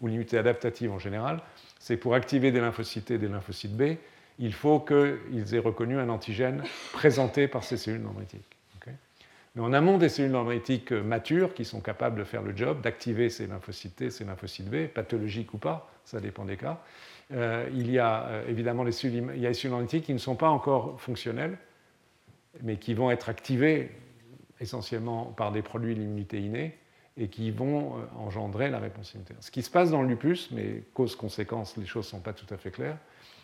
l'immunité 0.00 0.36
adaptative 0.36 0.90
en 0.90 0.98
général. 0.98 1.40
C'est 1.78 1.96
pour 1.96 2.14
activer 2.14 2.50
des 2.50 2.60
lymphocytes 2.60 3.12
et 3.12 3.18
des 3.18 3.28
lymphocytes 3.28 3.76
B, 3.76 3.96
il 4.38 4.52
faut 4.52 4.80
qu'ils 4.80 5.54
aient 5.54 5.60
reconnu 5.60 5.98
un 5.98 6.08
antigène 6.08 6.62
présenté 6.92 7.46
par 7.46 7.62
ces 7.62 7.76
cellules 7.76 8.02
dendritiques. 8.02 8.56
Mais 9.54 9.62
en 9.62 9.72
amont 9.72 9.98
des 9.98 10.08
cellules 10.08 10.32
dendritiques 10.32 10.92
matures 10.92 11.52
qui 11.52 11.64
sont 11.64 11.80
capables 11.80 12.18
de 12.18 12.24
faire 12.24 12.42
le 12.42 12.56
job, 12.56 12.80
d'activer 12.80 13.28
ces 13.28 13.46
lymphocytes 13.46 13.96
T, 13.96 14.10
ces 14.10 14.24
lymphocytes 14.24 14.70
B, 14.70 14.86
pathologiques 14.86 15.52
ou 15.52 15.58
pas, 15.58 15.90
ça 16.04 16.20
dépend 16.20 16.44
des 16.44 16.56
cas, 16.56 16.80
euh, 17.32 17.68
il 17.74 17.90
y 17.90 17.98
a 17.98 18.26
euh, 18.26 18.48
évidemment 18.48 18.82
les 18.82 18.92
cellules, 18.92 19.32
il 19.36 19.70
dendritiques 19.70 20.04
qui 20.04 20.12
ne 20.12 20.18
sont 20.18 20.36
pas 20.36 20.48
encore 20.48 21.00
fonctionnelles, 21.00 21.58
mais 22.62 22.76
qui 22.76 22.94
vont 22.94 23.10
être 23.10 23.28
activées 23.28 23.90
essentiellement 24.60 25.26
par 25.26 25.52
des 25.52 25.62
produits 25.62 25.94
de 25.94 26.00
l'immunité 26.00 26.72
et 27.16 27.28
qui 27.28 27.50
vont 27.50 27.98
euh, 27.98 28.02
engendrer 28.18 28.70
la 28.70 28.78
réponse 28.78 29.12
immunitaire. 29.12 29.36
Ce 29.40 29.50
qui 29.50 29.62
se 29.62 29.70
passe 29.70 29.90
dans 29.90 30.02
le 30.02 30.08
lupus, 30.08 30.50
mais 30.50 30.82
cause-conséquence, 30.94 31.76
les 31.76 31.86
choses 31.86 32.06
ne 32.06 32.10
sont 32.10 32.20
pas 32.20 32.32
tout 32.32 32.52
à 32.52 32.56
fait 32.56 32.70
claires, 32.70 32.98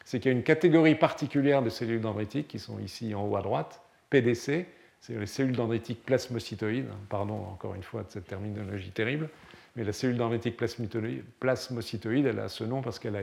c'est 0.05 0.21
qu'il 0.21 0.33
y 0.33 0.35
a 0.35 0.37
une 0.37 0.45
catégorie 0.45 0.95
particulière 0.95 1.63
de 1.63 1.69
cellules 1.69 2.01
dendritiques 2.01 2.49
qui 2.49 2.59
sont 2.59 2.79
ici 2.79 3.15
en 3.15 3.27
haut 3.27 3.37
à 3.37 3.43
droite, 3.43 3.83
PDC, 4.11 4.67
c'est 5.01 5.19
les 5.19 5.27
cellules 5.27 5.57
dendritiques 5.57 6.05
plasmocytoïdes. 6.05 6.89
Pardon 7.09 7.35
encore 7.35 7.75
une 7.75 7.83
fois 7.83 8.03
de 8.03 8.11
cette 8.11 8.27
terminologie 8.27 8.91
terrible, 8.91 9.29
mais 9.77 9.85
la 9.85 9.93
cellule 9.93 10.17
dendritique 10.17 10.57
plasmocytoïde, 10.57 12.27
elle 12.27 12.39
a 12.39 12.49
ce 12.49 12.65
nom 12.65 12.83
parce 12.83 12.99
qu'elle 12.99 13.17
a 13.17 13.23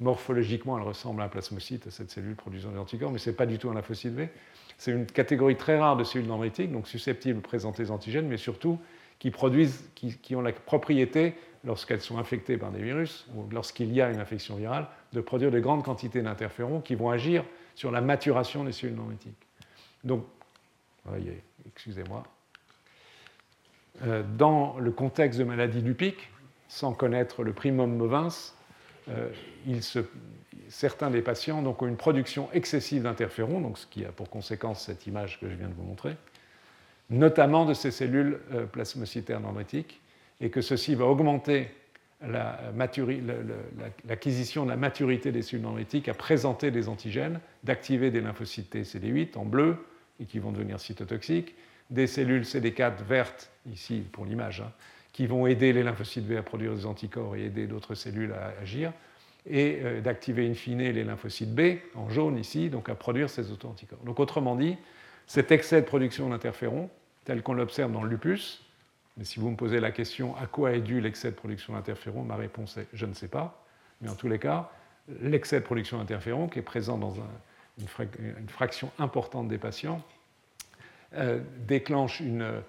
morphologiquement, 0.00 0.76
elle 0.78 0.84
ressemble 0.84 1.22
à 1.22 1.24
un 1.24 1.28
plasmocyte, 1.28 1.86
à 1.86 1.90
cette 1.90 2.10
cellule 2.10 2.34
produisant 2.34 2.70
des 2.70 2.78
anticorps, 2.78 3.10
mais 3.10 3.18
ce 3.18 3.30
n'est 3.30 3.36
pas 3.36 3.46
du 3.46 3.58
tout 3.58 3.70
un 3.70 3.74
lymphocyte 3.74 4.12
V. 4.12 4.28
C'est 4.76 4.90
une 4.90 5.06
catégorie 5.06 5.56
très 5.56 5.78
rare 5.78 5.96
de 5.96 6.04
cellules 6.04 6.26
dendritiques, 6.26 6.72
donc 6.72 6.88
susceptibles 6.88 7.40
de 7.40 7.44
présenter 7.44 7.84
des 7.84 7.90
antigènes, 7.90 8.26
mais 8.26 8.36
surtout 8.36 8.78
qui 9.18 9.30
produisent, 9.30 9.88
qui, 9.94 10.34
ont 10.34 10.42
la 10.42 10.52
propriété, 10.52 11.34
lorsqu'elles 11.64 12.00
sont 12.00 12.18
infectées 12.18 12.58
par 12.58 12.72
des 12.72 12.82
virus 12.82 13.26
ou 13.34 13.48
lorsqu'il 13.50 13.92
y 13.92 14.02
a 14.02 14.10
une 14.10 14.20
infection 14.20 14.56
virale, 14.56 14.86
de 15.12 15.20
produire 15.20 15.50
de 15.50 15.60
grandes 15.60 15.84
quantités 15.84 16.20
d'interférons 16.20 16.80
qui 16.80 16.94
vont 16.94 17.08
agir 17.08 17.44
sur 17.74 17.90
la 17.90 18.02
maturation 18.02 18.64
des 18.64 18.72
cellules 18.72 18.96
dendritiques. 18.96 19.46
Donc, 20.02 20.26
voyez, 21.04 21.42
excusez-moi. 21.66 22.24
Euh, 24.02 24.22
dans 24.36 24.78
le 24.78 24.90
contexte 24.90 25.38
de 25.38 25.44
maladie 25.44 25.80
lupique, 25.80 26.30
sans 26.68 26.92
connaître 26.92 27.44
le 27.44 27.52
primum 27.52 27.96
movens, 27.96 28.54
euh, 29.08 29.28
certains 30.68 31.10
des 31.10 31.22
patients 31.22 31.62
donc, 31.62 31.82
ont 31.82 31.86
une 31.86 31.96
production 31.96 32.50
excessive 32.52 33.02
d'interférons, 33.04 33.74
ce 33.76 33.86
qui 33.86 34.04
a 34.04 34.10
pour 34.10 34.28
conséquence 34.30 34.84
cette 34.84 35.06
image 35.06 35.38
que 35.40 35.48
je 35.48 35.54
viens 35.54 35.68
de 35.68 35.74
vous 35.74 35.84
montrer, 35.84 36.16
notamment 37.10 37.64
de 37.66 37.74
ces 37.74 37.90
cellules 37.90 38.40
euh, 38.52 38.66
plasmocytaires 38.66 39.40
dendritiques, 39.40 40.00
et 40.40 40.50
que 40.50 40.60
ceci 40.60 40.96
va 40.96 41.04
augmenter 41.04 41.68
l'acquisition 44.08 44.64
de 44.64 44.70
la 44.70 44.76
maturité 44.76 45.30
des 45.30 45.42
cellules 45.42 45.62
dendritiques 45.62 46.08
à 46.08 46.14
présenter 46.14 46.70
des 46.70 46.88
antigènes, 46.88 47.38
d'activer 47.62 48.10
des 48.10 48.20
lymphocytes 48.20 48.70
T 48.70 48.82
CD8 48.82 49.36
en 49.38 49.44
bleu, 49.44 49.76
et 50.20 50.26
qui 50.26 50.38
vont 50.38 50.52
devenir 50.52 50.80
cytotoxiques, 50.80 51.54
des 51.90 52.06
cellules 52.06 52.42
CD4 52.42 53.02
vertes, 53.04 53.50
ici 53.70 54.02
pour 54.12 54.24
l'image, 54.24 54.60
hein, 54.60 54.72
qui 55.12 55.26
vont 55.26 55.46
aider 55.46 55.72
les 55.72 55.82
lymphocytes 55.82 56.26
B 56.26 56.32
à 56.32 56.42
produire 56.42 56.74
des 56.74 56.86
anticorps 56.86 57.36
et 57.36 57.44
aider 57.44 57.66
d'autres 57.66 57.94
cellules 57.94 58.32
à 58.32 58.54
agir, 58.60 58.92
et 59.46 59.80
euh, 59.82 60.00
d'activer 60.00 60.48
in 60.48 60.54
fine 60.54 60.78
les 60.78 61.04
lymphocytes 61.04 61.54
B, 61.54 61.78
en 61.94 62.08
jaune 62.08 62.38
ici, 62.38 62.70
donc 62.70 62.88
à 62.88 62.94
produire 62.94 63.28
ces 63.28 63.52
auto-anticorps. 63.52 64.02
Donc 64.04 64.18
autrement 64.18 64.56
dit, 64.56 64.76
cet 65.26 65.52
excès 65.52 65.80
de 65.80 65.86
production 65.86 66.28
d'interférons, 66.30 66.88
tel 67.24 67.42
qu'on 67.42 67.54
l'observe 67.54 67.92
dans 67.92 68.02
le 68.02 68.10
lupus, 68.10 68.64
mais 69.16 69.24
si 69.24 69.38
vous 69.38 69.50
me 69.50 69.56
posez 69.56 69.80
la 69.80 69.92
question 69.92 70.36
à 70.36 70.46
quoi 70.46 70.72
est 70.72 70.80
dû 70.80 71.00
l'excès 71.00 71.30
de 71.30 71.36
production 71.36 71.74
d'interférons, 71.74 72.22
ma 72.22 72.36
réponse 72.36 72.76
est 72.76 72.88
je 72.92 73.06
ne 73.06 73.14
sais 73.14 73.28
pas. 73.28 73.64
Mais 74.00 74.08
en 74.08 74.14
tous 74.14 74.28
les 74.28 74.38
cas, 74.38 74.70
l'excès 75.20 75.60
de 75.60 75.64
production 75.64 75.98
d'interférons, 75.98 76.48
qui 76.48 76.58
est 76.58 76.62
présent 76.62 76.98
dans 76.98 77.14
une, 77.78 78.48
fraction 78.48 78.90
importante 78.98 79.48
des 79.48 79.58
patients, 79.58 80.02
euh, 81.14 81.40
déclenche 81.66 82.20
une 82.20 82.62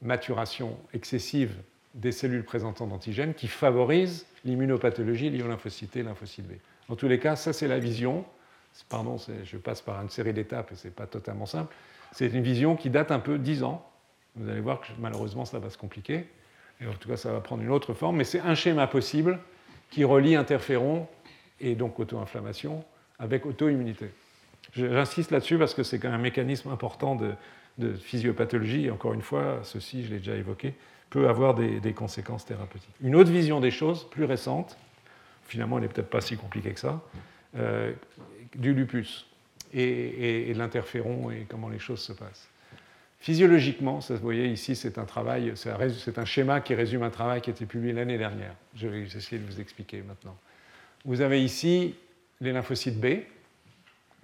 maturation 0.00 0.76
excessive 0.92 1.54
des 1.94 2.12
cellules 2.12 2.44
présentant 2.44 2.86
d'antigènes 2.86 3.34
qui 3.34 3.48
favorisent 3.48 4.26
l'immunopathologie 4.44 5.30
liée 5.30 5.42
aux 5.42 5.48
lymphocytes 5.48 5.96
et 5.96 6.02
lymphocytes 6.02 6.46
B. 6.46 6.52
En 6.88 6.96
tous 6.96 7.08
les 7.08 7.18
cas, 7.18 7.36
ça 7.36 7.52
c'est 7.52 7.68
la 7.68 7.78
vision. 7.78 8.24
Pardon, 8.88 9.16
je 9.44 9.56
passe 9.58 9.82
par 9.82 10.00
une 10.00 10.08
série 10.08 10.32
d'étapes 10.32 10.72
et 10.72 10.76
ce 10.76 10.88
n'est 10.88 10.94
pas 10.94 11.06
totalement 11.06 11.46
simple. 11.46 11.74
C'est 12.12 12.28
une 12.28 12.42
vision 12.42 12.76
qui 12.76 12.90
date 12.90 13.10
un 13.10 13.18
peu 13.18 13.38
10 13.38 13.62
ans. 13.62 13.86
Vous 14.36 14.48
allez 14.48 14.60
voir 14.60 14.80
que 14.80 14.86
malheureusement 14.98 15.44
ça 15.44 15.58
va 15.58 15.70
se 15.70 15.76
compliquer. 15.76 16.26
Et 16.80 16.86
en 16.86 16.94
tout 16.94 17.08
cas, 17.08 17.16
ça 17.16 17.32
va 17.32 17.40
prendre 17.40 17.62
une 17.62 17.70
autre 17.70 17.94
forme. 17.94 18.16
Mais 18.16 18.24
c'est 18.24 18.40
un 18.40 18.54
schéma 18.54 18.86
possible 18.86 19.38
qui 19.90 20.04
relie 20.04 20.34
interférons 20.34 21.06
et 21.60 21.74
donc 21.74 21.98
auto-inflammation 22.00 22.84
avec 23.18 23.46
auto-immunité. 23.46 24.10
J'insiste 24.72 25.30
là-dessus 25.30 25.58
parce 25.58 25.74
que 25.74 25.82
c'est 25.82 25.98
quand 25.98 26.08
même 26.08 26.20
un 26.20 26.22
mécanisme 26.22 26.70
important 26.70 27.16
de, 27.16 27.34
physiopathologie. 27.96 28.90
Encore 28.90 29.12
une 29.12 29.22
fois, 29.22 29.60
ceci, 29.64 30.04
je 30.04 30.10
l'ai 30.10 30.18
déjà 30.18 30.34
évoqué, 30.34 30.74
peut 31.10 31.28
avoir 31.28 31.54
des, 31.54 31.92
conséquences 31.92 32.44
thérapeutiques. 32.44 32.94
Une 33.02 33.14
autre 33.14 33.30
vision 33.30 33.60
des 33.60 33.70
choses, 33.70 34.08
plus 34.10 34.24
récente, 34.24 34.76
finalement 35.46 35.78
elle 35.78 35.84
n'est 35.84 35.88
peut-être 35.88 36.10
pas 36.10 36.20
si 36.20 36.36
compliquée 36.36 36.72
que 36.72 36.80
ça, 36.80 37.02
euh, 37.56 37.92
du 38.54 38.72
lupus 38.72 39.26
et, 39.74 40.52
de 40.52 40.58
l'interféron 40.58 41.30
et 41.30 41.46
comment 41.48 41.68
les 41.68 41.78
choses 41.78 42.00
se 42.00 42.12
passent. 42.12 42.48
Physiologiquement, 43.20 44.00
ça, 44.00 44.14
vous 44.14 44.20
voyez 44.20 44.48
ici, 44.48 44.74
c'est 44.74 44.98
un 44.98 45.04
travail, 45.04 45.52
c'est 45.54 46.18
un 46.18 46.24
schéma 46.24 46.60
qui 46.60 46.74
résume 46.74 47.02
un 47.02 47.10
travail 47.10 47.40
qui 47.40 47.50
a 47.50 47.52
été 47.52 47.66
publié 47.66 47.92
l'année 47.92 48.18
dernière. 48.18 48.54
Je 48.74 48.88
vais 48.88 49.02
essayer 49.02 49.38
de 49.38 49.46
vous 49.46 49.60
expliquer 49.60 50.02
maintenant. 50.02 50.36
Vous 51.04 51.20
avez 51.20 51.42
ici 51.42 51.94
les 52.40 52.52
lymphocytes 52.52 53.00
B, 53.00 53.22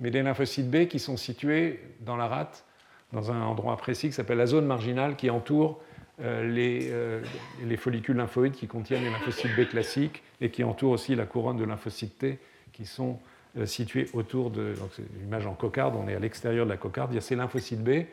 mais 0.01 0.11
des 0.11 0.23
lymphocytes 0.23 0.71
B 0.71 0.87
qui 0.87 0.99
sont 0.99 1.17
situés 1.17 1.81
dans 2.01 2.17
la 2.17 2.27
rate 2.27 2.65
dans 3.13 3.31
un 3.33 3.41
endroit 3.41 3.77
précis 3.77 4.09
qui 4.09 4.13
s'appelle 4.13 4.39
la 4.39 4.47
zone 4.47 4.67
marginale 4.67 5.17
qui 5.17 5.31
entoure 5.31 5.81
euh, 6.21 6.53
euh, 6.91 7.23
les, 7.65 7.77
follicules 7.77 8.17
lymphoïdes 8.17 8.55
qui 8.55 8.67
contiennent 8.67 9.05
les 9.05 9.11
lymphocytes 9.11 9.55
B 9.57 9.69
classiques 9.69 10.23
et 10.41 10.51
qui 10.51 10.65
entourent 10.65 10.93
aussi 10.93 11.15
la 11.15 11.27
couronne 11.27 11.57
de 11.57 11.65
lymphocytes 11.65 12.19
T 12.19 12.39
qui 12.73 12.87
sont 12.87 13.19
euh, 13.57 13.67
situés 13.67 14.09
autour 14.13 14.51
de. 14.51 14.75
Donc 14.75 14.91
c'est 14.95 15.03
une 15.03 15.27
image 15.27 15.47
en 15.47 15.55
cocarde, 15.55 15.95
on 15.97 16.09
est 16.09 16.15
à 16.15 16.19
l'extérieur 16.19 16.67
de 16.67 16.71
la 16.71 16.77
cocarde. 16.77 17.13
Il 17.13 17.15
y 17.15 17.19
a 17.19 17.23
ces 17.23 17.37
lymphocytes 17.37 17.83
B 17.83 18.07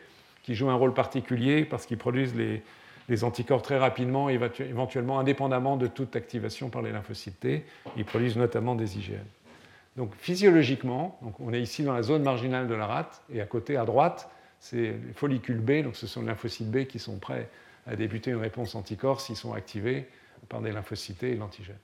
qui 0.43 0.53
jouent 0.53 0.69
un 0.69 0.75
rôle 0.75 0.93
particulier 0.93 1.65
parce 1.65 1.88
qu'ils 1.88 1.97
produisent 1.97 2.36
les, 2.36 3.23
anticorps 3.23 3.63
très 3.63 3.77
rapidement, 3.77 4.29
éventuellement 4.29 5.19
indépendamment 5.19 5.75
de 5.75 5.88
toute 5.88 6.15
activation 6.15 6.69
par 6.69 6.83
les 6.83 6.91
lymphocytes 6.91 7.39
T. 7.39 7.65
Ils 7.97 8.05
produisent 8.05 8.38
notamment 8.38 8.75
des 8.75 8.97
IgM. 8.97 9.17
Donc 9.96 10.14
physiologiquement, 10.16 11.18
donc 11.22 11.39
on 11.39 11.54
est 11.54 11.62
ici 11.62 11.84
dans 11.84 11.93
la 11.93 12.04
zone 12.04 12.24
marginale 12.24 12.68
de 12.68 12.74
la 12.74 12.86
rate, 12.86 13.22
et 13.32 13.41
à 13.41 13.46
côté, 13.46 13.78
à 13.78 13.86
droite, 13.86 14.30
c'est 14.60 14.78
les 14.78 15.14
follicules 15.14 15.60
B, 15.60 15.84
donc 15.84 15.96
ce 15.96 16.08
sont 16.08 16.22
les 16.22 16.28
lymphocytes 16.28 16.70
B 16.70 16.86
qui 16.86 17.00
sont 17.00 17.18
prêts 17.18 17.50
à 17.88 17.96
débuter 17.96 18.32
une 18.32 18.38
réponse 18.38 18.76
anticorps 18.76 19.22
s'ils 19.22 19.36
sont 19.36 19.54
activés 19.54 20.08
par 20.50 20.62
des 20.62 20.72
lymphocytes 20.72 21.24
et 21.24 21.36
l'antigène. 21.36 21.78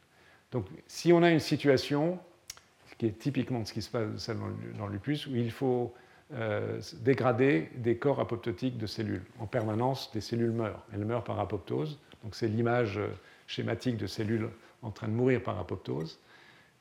Donc 0.51 0.65
si 0.87 1.13
on 1.13 1.23
a 1.23 1.31
une 1.31 1.39
situation, 1.39 2.19
qui 3.01 3.07
est 3.07 3.17
typiquement 3.17 3.65
ce 3.65 3.73
qui 3.73 3.81
se 3.81 3.89
passe 3.89 4.29
dans 4.77 4.85
le 4.85 4.93
lupus, 4.93 5.25
où 5.25 5.35
il 5.35 5.49
faut 5.49 5.91
euh, 6.33 6.79
dégrader 6.99 7.71
des 7.75 7.97
corps 7.97 8.19
apoptotiques 8.19 8.77
de 8.77 8.85
cellules. 8.85 9.23
En 9.39 9.47
permanence, 9.47 10.11
des 10.13 10.21
cellules 10.21 10.51
meurent. 10.51 10.85
Elles 10.93 11.03
meurent 11.03 11.23
par 11.23 11.39
apoptose. 11.39 11.97
Donc 12.23 12.35
c'est 12.35 12.47
l'image 12.47 12.99
euh, 12.99 13.07
schématique 13.47 13.97
de 13.97 14.05
cellules 14.05 14.49
en 14.83 14.91
train 14.91 15.07
de 15.07 15.13
mourir 15.13 15.41
par 15.41 15.59
apoptose. 15.59 16.19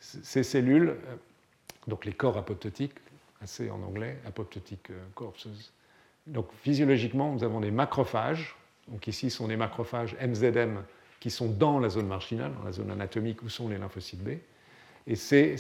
Ces 0.01 0.43
cellules, 0.43 0.91
euh, 0.91 1.17
donc 1.87 2.05
les 2.05 2.13
corps 2.13 2.37
apoptotiques, 2.37 2.95
assez 3.43 3.71
en 3.71 3.83
anglais, 3.83 4.19
apoptotic 4.27 4.91
corpses, 5.15 5.49
donc 6.27 6.47
physiologiquement, 6.63 7.33
nous 7.33 7.45
avons 7.45 7.61
des 7.61 7.71
macrophages. 7.71 8.57
Donc 8.89 9.07
ici 9.07 9.31
sont 9.31 9.49
des 9.49 9.57
macrophages 9.57 10.17
MZM 10.21 10.83
qui 11.19 11.31
sont 11.31 11.49
dans 11.49 11.79
la 11.79 11.89
zone 11.89 12.07
marginale, 12.07 12.53
dans 12.59 12.65
la 12.65 12.73
zone 12.73 12.91
anatomique 12.91 13.43
où 13.43 13.49
sont 13.49 13.69
les 13.69 13.79
lymphocytes 13.79 14.23
B. 14.23 14.31
Et 15.07 15.17
ces, 15.17 15.57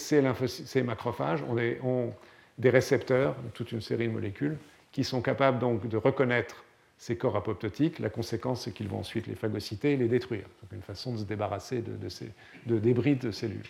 macrophages 0.85 1.43
ont 1.43 2.15
des, 2.59 2.71
récepteurs, 2.71 3.37
toute 3.55 3.73
une 3.73 3.81
série 3.81 4.07
de 4.09 4.13
molécules, 4.13 4.57
qui 4.93 5.05
sont 5.05 5.23
capables 5.23 5.59
donc 5.59 5.89
de 5.89 5.97
reconnaître 5.97 6.65
ces 6.99 7.17
corps 7.17 7.37
apoptotiques. 7.37 7.99
La 7.99 8.11
conséquence, 8.11 8.65
c'est 8.65 8.73
qu'ils 8.73 8.89
vont 8.89 8.99
ensuite 8.99 9.27
les 9.27 9.35
phagocyter 9.35 9.93
et 9.93 9.97
les 9.97 10.09
détruire. 10.09 10.45
Donc 10.63 10.73
une 10.73 10.83
façon 10.83 11.15
de 11.15 11.19
se 11.19 11.25
débarrasser 11.25 11.83
de, 11.83 12.09
ces, 12.09 12.31
de 12.67 12.79
débris 12.79 13.17
de 13.17 13.31
cellules. 13.31 13.67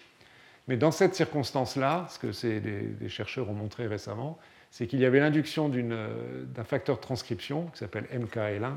Mais 0.71 0.77
dans 0.77 0.93
cette 0.93 1.17
circonstance-là, 1.17 2.07
ce 2.09 2.21
que 2.21 2.61
des, 2.61 3.09
chercheurs 3.09 3.51
ont 3.51 3.55
montré 3.55 3.89
récemment, 3.89 4.39
c'est 4.71 4.87
qu'il 4.87 5.01
y 5.01 5.05
avait 5.05 5.19
l'induction 5.19 5.69
d'un 5.69 6.63
facteur 6.63 6.95
de 6.95 7.01
transcription 7.01 7.67
qui 7.73 7.79
s'appelle 7.79 8.05
MKL1, 8.15 8.75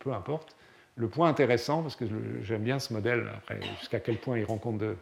peu 0.00 0.12
importe. 0.12 0.56
Le 0.96 1.06
point 1.06 1.28
intéressant, 1.28 1.82
parce 1.82 1.94
que 1.94 2.06
j'aime 2.42 2.64
bien 2.64 2.80
ce 2.80 2.92
modèle, 2.92 3.28
jusqu'à 3.78 4.00
quel 4.00 4.16
point 4.16 4.36
il 4.36 4.44
rend 4.44 4.58
compte 4.58 4.78
de, 4.78 4.96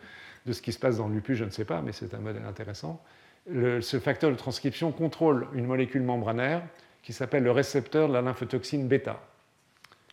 ce 0.53 0.61
qui 0.61 0.75
se 0.75 0.79
passe 0.79 0.99
dans 0.99 1.09
le 1.09 1.15
lupus, 1.15 1.39
je 1.39 1.45
ne 1.45 1.51
sais 1.51 1.65
pas, 1.65 1.81
mais 1.81 1.93
c'est 1.93 2.13
un 2.13 2.19
modèle 2.19 2.45
intéressant. 2.45 3.03
ce 3.47 3.99
facteur 3.99 4.31
de 4.31 4.37
transcription 4.37 4.93
contrôle 4.93 5.49
une 5.55 5.65
molécule 5.65 6.03
membranaire 6.03 6.61
qui 7.03 7.15
s'appelle 7.15 7.45
le 7.45 7.51
récepteur 7.51 8.09
de 8.09 8.13
la 8.13 8.21
lymphotoxine 8.21 8.87
bêta. 8.87 9.23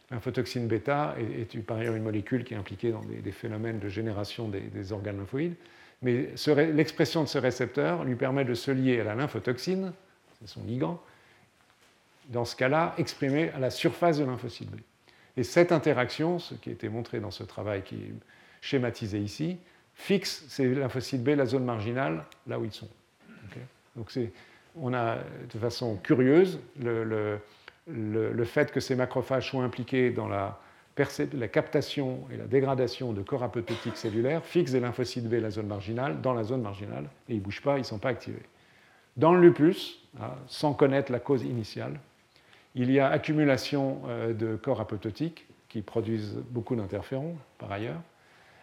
Lymphotoxine 0.09 0.67
bêta 0.67 1.15
est, 1.19 1.57
par 1.63 1.79
ailleurs 1.79 1.95
une 1.95 2.03
molécule 2.03 2.45
qui 2.45 2.53
est 2.53 2.57
impliquée 2.57 2.91
dans 2.91 3.03
des, 3.03 3.31
phénomènes 3.33 3.79
de 3.79 3.89
génération 3.89 4.47
des, 4.47 4.93
organes 4.93 5.17
lymphoïdes. 5.17 5.55
Mais 6.03 6.29
l'expression 6.73 7.23
de 7.23 7.27
ce 7.27 7.37
récepteur 7.37 8.03
lui 8.03 8.15
permet 8.15 8.45
de 8.45 8.53
se 8.53 8.71
lier 8.71 8.99
à 8.99 9.03
la 9.03 9.15
lymphotoxine, 9.15 9.93
c'est 10.39 10.47
son 10.47 10.63
ligand, 10.63 11.01
dans 12.29 12.45
ce 12.45 12.55
cas-là, 12.55 12.93
exprimé 12.97 13.49
à 13.51 13.59
la 13.59 13.69
surface 13.69 14.17
de 14.17 14.25
lymphocyte 14.25 14.69
B. 14.69 14.75
Et 15.35 15.43
cette 15.43 15.71
interaction, 15.71 16.39
ce 16.39 16.53
qui 16.55 16.69
a 16.69 16.73
été 16.73 16.89
montré 16.89 17.19
dans 17.19 17.31
ce 17.31 17.43
travail 17.43 17.81
qui 17.81 17.95
est 17.95 18.13
schématisé 18.61 19.19
ici, 19.19 19.57
fixe 19.95 20.45
ces 20.47 20.73
lymphocytes 20.73 21.23
B, 21.23 21.29
la 21.29 21.45
zone 21.45 21.65
marginale, 21.65 22.25
là 22.47 22.59
où 22.59 22.65
ils 22.65 22.71
sont. 22.71 22.89
Donc 23.95 24.11
on 24.75 24.93
a 24.93 25.17
de 25.53 25.59
façon 25.59 25.97
curieuse 25.97 26.59
le 26.79 27.39
le, 27.87 28.43
fait 28.45 28.71
que 28.71 28.79
ces 28.79 28.95
macrophages 28.95 29.49
soient 29.49 29.63
impliqués 29.63 30.11
dans 30.11 30.27
la, 30.27 30.59
captation 30.95 32.19
et 32.31 32.37
la 32.37 32.45
dégradation 32.45 33.13
de 33.13 33.21
corps 33.21 33.43
apoptotiques 33.43 33.97
cellulaires 33.97 34.45
fixe 34.45 34.71
des 34.71 34.79
lymphocytes 34.79 35.27
B 35.27 35.33
la 35.33 35.49
zone 35.49 35.67
marginale, 35.67 36.21
dans 36.21 36.33
la 36.33 36.43
zone 36.43 36.61
marginale, 36.61 37.05
et 37.29 37.33
ils 37.33 37.37
ne 37.37 37.41
bougent 37.41 37.61
pas, 37.61 37.75
ils 37.77 37.81
ne 37.81 37.85
sont 37.85 37.99
pas 37.99 38.09
activés. 38.09 38.43
Dans 39.17 39.33
le 39.33 39.41
lupus, 39.41 39.99
hein, 40.19 40.31
sans 40.47 40.73
connaître 40.73 41.11
la 41.11 41.19
cause 41.19 41.43
initiale, 41.43 41.99
il 42.75 42.91
y 42.91 42.99
a 42.99 43.09
accumulation 43.09 44.01
euh, 44.07 44.33
de 44.33 44.55
corps 44.55 44.81
apoptotiques 44.81 45.47
qui 45.69 45.81
produisent 45.81 46.37
beaucoup 46.49 46.75
d'interférons, 46.75 47.35
par 47.57 47.71
ailleurs, 47.71 48.01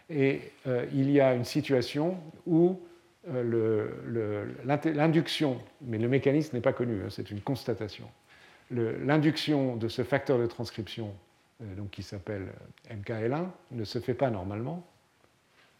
et 0.08 0.52
euh, 0.66 0.86
il 0.92 1.10
y 1.10 1.20
a 1.20 1.34
une 1.34 1.44
situation 1.44 2.18
où 2.46 2.80
euh, 3.28 4.44
l'induction, 4.94 5.58
mais 5.82 5.98
le 5.98 6.08
mécanisme 6.08 6.56
n'est 6.56 6.62
pas 6.62 6.72
connu, 6.72 7.02
hein, 7.02 7.08
c'est 7.10 7.30
une 7.30 7.40
constatation, 7.40 8.06
l'induction 8.70 9.76
de 9.76 9.88
ce 9.88 10.02
facteur 10.02 10.38
de 10.38 10.46
transcription, 10.46 11.12
donc 11.76 11.90
qui 11.90 12.02
s'appelle 12.02 12.48
MKL1, 12.90 13.46
ne 13.72 13.84
se 13.84 13.98
fait 13.98 14.14
pas 14.14 14.30
normalement. 14.30 14.86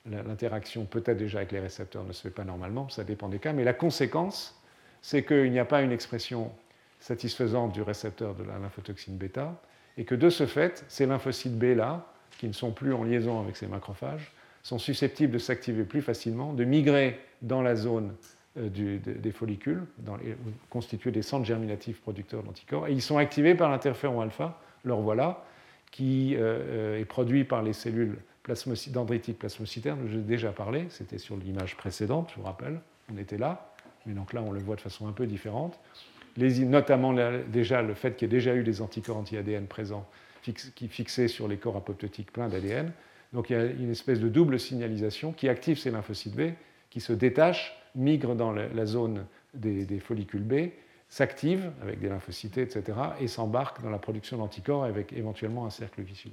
L'interaction 0.06 0.86
peut-être 0.86 1.18
déjà 1.18 1.38
avec 1.38 1.52
les 1.52 1.60
récepteurs 1.60 2.04
ne 2.04 2.12
se 2.12 2.22
fait 2.22 2.30
pas 2.30 2.44
normalement, 2.44 2.88
ça 2.88 3.04
dépend 3.04 3.28
des 3.28 3.38
cas, 3.38 3.52
mais 3.52 3.64
la 3.64 3.74
conséquence, 3.74 4.58
c'est 5.02 5.24
qu'il 5.24 5.50
n'y 5.52 5.58
a 5.58 5.64
pas 5.64 5.82
une 5.82 5.92
expression 5.92 6.52
satisfaisante 7.00 7.72
du 7.72 7.82
récepteur 7.82 8.34
de 8.34 8.44
la 8.44 8.58
lymphotoxine 8.58 9.16
bêta, 9.16 9.60
et 9.96 10.04
que 10.04 10.14
de 10.14 10.30
ce 10.30 10.46
fait, 10.46 10.84
ces 10.88 11.06
lymphocytes 11.06 11.58
B 11.58 11.76
là, 11.76 12.06
qui 12.38 12.46
ne 12.46 12.52
sont 12.52 12.72
plus 12.72 12.94
en 12.94 13.04
liaison 13.04 13.40
avec 13.40 13.56
ces 13.56 13.66
macrophages, 13.66 14.32
sont 14.62 14.78
susceptibles 14.78 15.32
de 15.32 15.38
s'activer 15.38 15.84
plus 15.84 16.02
facilement, 16.02 16.52
de 16.52 16.64
migrer 16.64 17.18
dans 17.42 17.62
la 17.62 17.74
zone 17.76 18.14
euh, 18.58 18.68
des 18.68 19.32
follicules, 19.32 19.82
dans 19.98 20.18
constitués 20.68 21.10
des 21.10 21.22
centres 21.22 21.46
germinatifs 21.46 22.00
producteurs 22.00 22.42
d'anticorps, 22.42 22.88
et 22.88 22.92
ils 22.92 23.02
sont 23.02 23.18
activés 23.18 23.54
par 23.54 23.70
l'interféron 23.70 24.20
alpha, 24.20 24.58
leur 24.84 25.00
voilà, 25.00 25.44
qui 25.90 26.36
euh, 26.36 26.40
euh, 26.40 27.00
est 27.00 27.04
produit 27.04 27.44
par 27.44 27.62
les 27.62 27.72
cellules 27.72 28.16
dendritiques 28.88 29.38
plasmocytaires, 29.38 29.96
dont 29.96 30.08
j'ai 30.08 30.18
déjà 30.18 30.50
parlé, 30.52 30.86
c'était 30.88 31.18
sur 31.18 31.36
l'image 31.36 31.76
précédente, 31.76 32.30
je 32.30 32.40
vous 32.40 32.46
rappelle, 32.46 32.80
on 33.12 33.16
était 33.16 33.38
là, 33.38 33.74
mais 34.06 34.14
donc 34.14 34.32
là 34.32 34.42
on 34.42 34.50
le 34.50 34.60
voit 34.60 34.76
de 34.76 34.80
façon 34.80 35.06
un 35.06 35.12
peu 35.12 35.26
différente. 35.26 35.78
Les, 36.36 36.60
notamment 36.64 37.14
déjà 37.48 37.82
le 37.82 37.94
fait 37.94 38.16
qu'il 38.16 38.26
y 38.26 38.30
ait 38.30 38.36
déjà 38.36 38.54
eu 38.54 38.62
des 38.62 38.82
anticorps 38.82 39.16
anti-ADN 39.16 39.66
présents 39.66 40.06
qui 40.42 40.88
fixaient 40.88 41.28
sur 41.28 41.48
les 41.48 41.58
corps 41.58 41.76
apoptotiques 41.76 42.32
pleins 42.32 42.48
d'ADN. 42.48 42.92
Donc 43.32 43.50
il 43.50 43.52
y 43.52 43.56
a 43.56 43.64
une 43.64 43.90
espèce 43.90 44.20
de 44.20 44.28
double 44.28 44.58
signalisation 44.58 45.32
qui 45.32 45.48
active 45.48 45.78
ces 45.78 45.90
lymphocytes 45.90 46.34
B, 46.34 46.52
qui 46.88 47.00
se 47.00 47.12
détachent 47.12 47.76
migre 47.94 48.34
dans 48.34 48.52
la 48.52 48.86
zone 48.86 49.26
des, 49.54 49.98
follicules 49.98 50.42
B, 50.42 50.70
s'active 51.10 51.72
avec 51.82 51.98
des 51.98 52.08
lymphocytes, 52.08 52.56
etc., 52.56 52.96
et 53.20 53.26
s'embarque 53.26 53.82
dans 53.82 53.90
la 53.90 53.98
production 53.98 54.38
d'anticorps 54.38 54.84
avec 54.84 55.12
éventuellement 55.12 55.66
un 55.66 55.70
cercle 55.70 56.00
vicieux. 56.02 56.30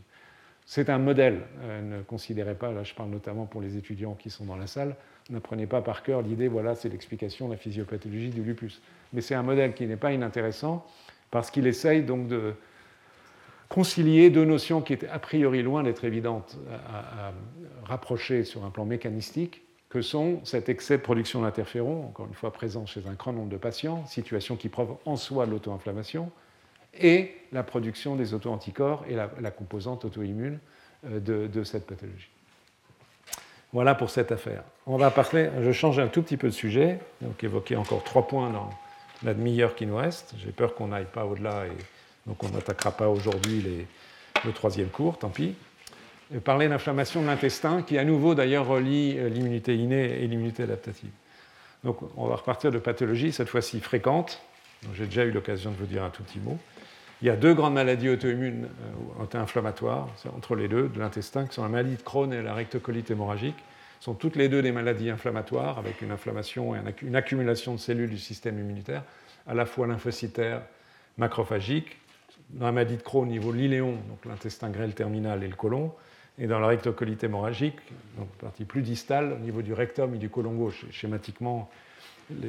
C'est 0.66 0.90
un 0.90 1.00
modèle. 1.00 1.42
Euh, 1.62 1.82
ne 2.00 2.04
considérez 2.04 2.54
pas, 2.54 2.72
là 2.72 2.84
je 2.84 2.94
parle 2.94 3.10
notamment 3.10 3.46
pour 3.46 3.60
les 3.60 3.76
étudiants 3.76 4.14
qui 4.14 4.30
sont 4.30 4.46
dans 4.46 4.56
la 4.56 4.68
salle, 4.68 4.96
n'apprenez 5.30 5.66
pas 5.66 5.82
par 5.82 6.04
cœur 6.04 6.22
l'idée, 6.22 6.48
voilà, 6.48 6.76
c'est 6.76 6.90
l'explication 6.90 7.48
de 7.48 7.54
la 7.54 7.58
physiopathologie 7.58 8.30
du 8.30 8.44
lupus. 8.44 8.82
Mais 9.14 9.22
c'est 9.22 9.36
un 9.36 9.44
modèle 9.44 9.74
qui 9.74 9.88
n'est 9.88 9.98
pas 9.98 10.14
inintéressant 10.14 10.86
parce 11.32 11.50
qu'il 11.50 11.66
essaye 11.66 12.04
donc 12.04 12.28
de 12.28 12.54
concilier 13.70 14.30
deux 14.30 14.46
notions 14.46 14.82
qui 14.82 14.94
étaient 14.94 15.10
a 15.10 15.20
priori 15.20 15.64
loin 15.64 15.84
d'être 15.84 16.06
évidentes 16.06 16.58
à 16.88 17.34
rapprocher 17.84 18.46
sur 18.46 18.64
un 18.64 18.70
plan 18.70 18.86
mécanistique, 18.86 19.67
que 19.90 20.02
sont 20.02 20.42
cet 20.44 20.70
excès 20.70 20.98
de 20.98 21.02
production 21.02 21.42
d'interférons, 21.42 22.08
encore 22.08 22.28
une 22.28 22.34
fois 22.34 22.52
présent 22.52 22.86
chez 22.86 23.08
un 23.08 23.14
grand 23.14 23.34
nombre 23.34 23.50
de 23.50 23.58
patients, 23.58 24.06
situation 24.06 24.56
qui 24.56 24.70
provoque 24.70 25.00
en 25.06 25.16
soi 25.16 25.46
l'auto-inflammation, 25.46 26.30
et 27.00 27.36
la 27.52 27.64
production 27.64 28.16
des 28.16 28.34
auto-anticorps 28.34 29.06
et 29.08 29.16
la, 29.16 29.52
composante 29.52 30.04
auto-immune 30.06 30.60
euh, 31.06 31.20
de, 31.20 31.64
cette 31.64 31.86
pathologie. 31.86 32.30
Voilà 33.72 33.94
pour 33.94 34.10
cette 34.10 34.32
affaire. 34.32 34.64
On 34.88 34.98
va 34.98 35.12
parler, 35.12 35.50
je 35.62 35.72
change 35.72 36.00
un 36.00 36.08
tout 36.08 36.24
petit 36.24 36.38
peu 36.38 36.48
de 36.48 36.54
sujet, 36.54 37.00
donc 37.22 37.44
évoquer 37.44 37.76
encore 37.76 38.04
trois 38.04 38.28
points 38.28 38.50
dans 38.50 38.70
la 39.24 39.34
demi-heure 39.34 39.76
qui 39.76 39.86
nous 39.86 39.98
reste. 39.98 40.34
J'ai 40.38 40.52
peur 40.52 40.74
qu'on 40.74 40.88
n'aille 40.88 41.06
pas 41.06 41.26
au-delà 41.26 41.68
et 41.68 41.78
donc 42.26 42.44
on 42.44 42.50
n'attaquera 42.50 42.92
pas 42.92 43.10
aujourd'hui 43.10 43.86
le 44.44 44.52
troisième 44.52 44.90
cours, 44.90 45.18
tant 45.20 45.30
pis 45.30 45.56
parler 46.44 46.68
d'inflammation 46.68 47.22
de 47.22 47.28
l'intestin, 47.28 47.82
qui 47.82 47.98
à 47.98 48.04
nouveau 48.04 48.36
d'ailleurs 48.36 48.68
relie 48.68 49.18
euh, 49.18 49.30
l'immunité 49.30 49.76
innée 49.76 50.24
et 50.24 50.28
l'immunité 50.28 50.64
adaptative. 50.64 51.10
Donc 51.84 51.98
on 52.18 52.28
va 52.28 52.36
repartir 52.36 52.72
de 52.72 52.80
pathologies, 52.80 53.32
cette 53.32 53.50
fois-ci 53.50 53.80
fréquentes. 53.80 54.42
J'ai 54.94 55.06
déjà 55.06 55.26
eu 55.26 55.32
l'occasion 55.32 55.72
de 55.72 55.78
vous 55.78 55.86
dire 55.86 56.04
un 56.04 56.10
tout 56.10 56.24
petit 56.24 56.40
mot. 56.40 56.58
Il 57.22 57.28
y 57.28 57.32
a 57.32 57.36
deux 57.36 57.54
grandes 57.54 57.74
maladies 57.74 58.10
auto-immunes 58.10 58.66
euh, 58.66 59.24
auto-inflammatoires 59.24 60.08
entre 60.36 60.56
les 60.56 60.68
deux 60.68 60.88
de 60.88 61.00
l'intestin, 61.00 61.48
qui 61.48 61.56
sont 61.56 61.64
la 61.64 61.70
maladie 61.70 61.96
de 61.96 62.02
Crohn 62.02 62.32
et 62.32 62.42
la 62.42 62.54
rectocolite 62.54 63.10
hémorragique. 63.10 63.58
Ce 64.00 64.06
sont 64.06 64.14
toutes 64.14 64.36
les 64.36 64.50
deux 64.50 64.62
des 64.62 64.72
maladies 64.72 65.10
inflammatoires, 65.10 65.80
avec 65.80 66.02
une 66.02 66.12
inflammation 66.12 66.76
et 66.76 66.80
une 67.02 67.16
accumulation 67.16 67.74
de 67.74 67.80
cellules 67.80 68.12
du 68.12 68.20
système 68.20 68.60
immunitaire, 68.60 69.02
à 69.48 69.56
la 69.56 69.66
fois 69.66 69.88
lymphocytaire, 69.88 70.62
macrophagique. 71.18 71.98
Dans 72.52 72.68
la 72.68 72.72
maladie 72.72 72.98
de 72.98 73.02
Crohn, 73.02 73.28
au 73.28 73.32
niveau 73.32 73.52
de 73.52 73.58
l'iléon, 73.58 73.94
donc 74.08 74.24
l'intestin 74.26 74.70
grêle 74.70 74.94
terminal 74.94 75.44
et 75.44 75.48
le 75.48 75.56
côlon, 75.56 75.92
et 76.40 76.48
dans 76.48 76.60
la 76.60 76.68
rectocolite 76.68 77.24
hémorragique, 77.24 77.78
donc 78.18 78.28
partie 78.40 78.66
plus 78.66 78.82
distale, 78.82 79.34
au 79.34 79.44
niveau 79.44 79.62
du 79.62 79.74
rectum 79.74 80.14
et 80.16 80.18
du 80.18 80.30
côlon 80.30 80.54
gauche, 80.54 80.86
schématiquement, 80.92 81.70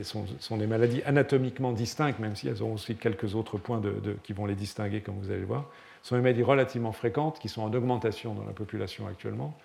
sont, 0.03 0.27
sont, 0.41 0.57
des 0.57 0.67
maladies 0.67 1.03
anatomiquement 1.05 1.73
distinctes, 1.73 2.19
même 2.19 2.37
si 2.37 2.49
elles 2.49 2.63
ont 2.63 2.75
aussi 2.75 2.97
quelques 2.97 3.35
autres 3.35 3.59
points 3.59 3.81
qui 4.25 4.33
vont 4.33 4.45
les 4.45 4.57
distinguer, 4.57 5.01
comme 5.01 5.19
vous 5.19 5.31
allez 5.31 5.41
le 5.41 5.47
voir. 5.47 5.67
Ce 6.03 6.11
sont 6.11 6.17
des 6.17 6.23
maladies 6.23 6.43
relativement 6.43 6.93
fréquentes 6.93 7.39
qui 7.39 7.49
sont 7.49 7.63
en 7.63 7.73
augmentation 7.73 8.35
dans 8.35 8.45
la 8.45 8.53
population 8.53 9.07
actuellement 9.07 9.57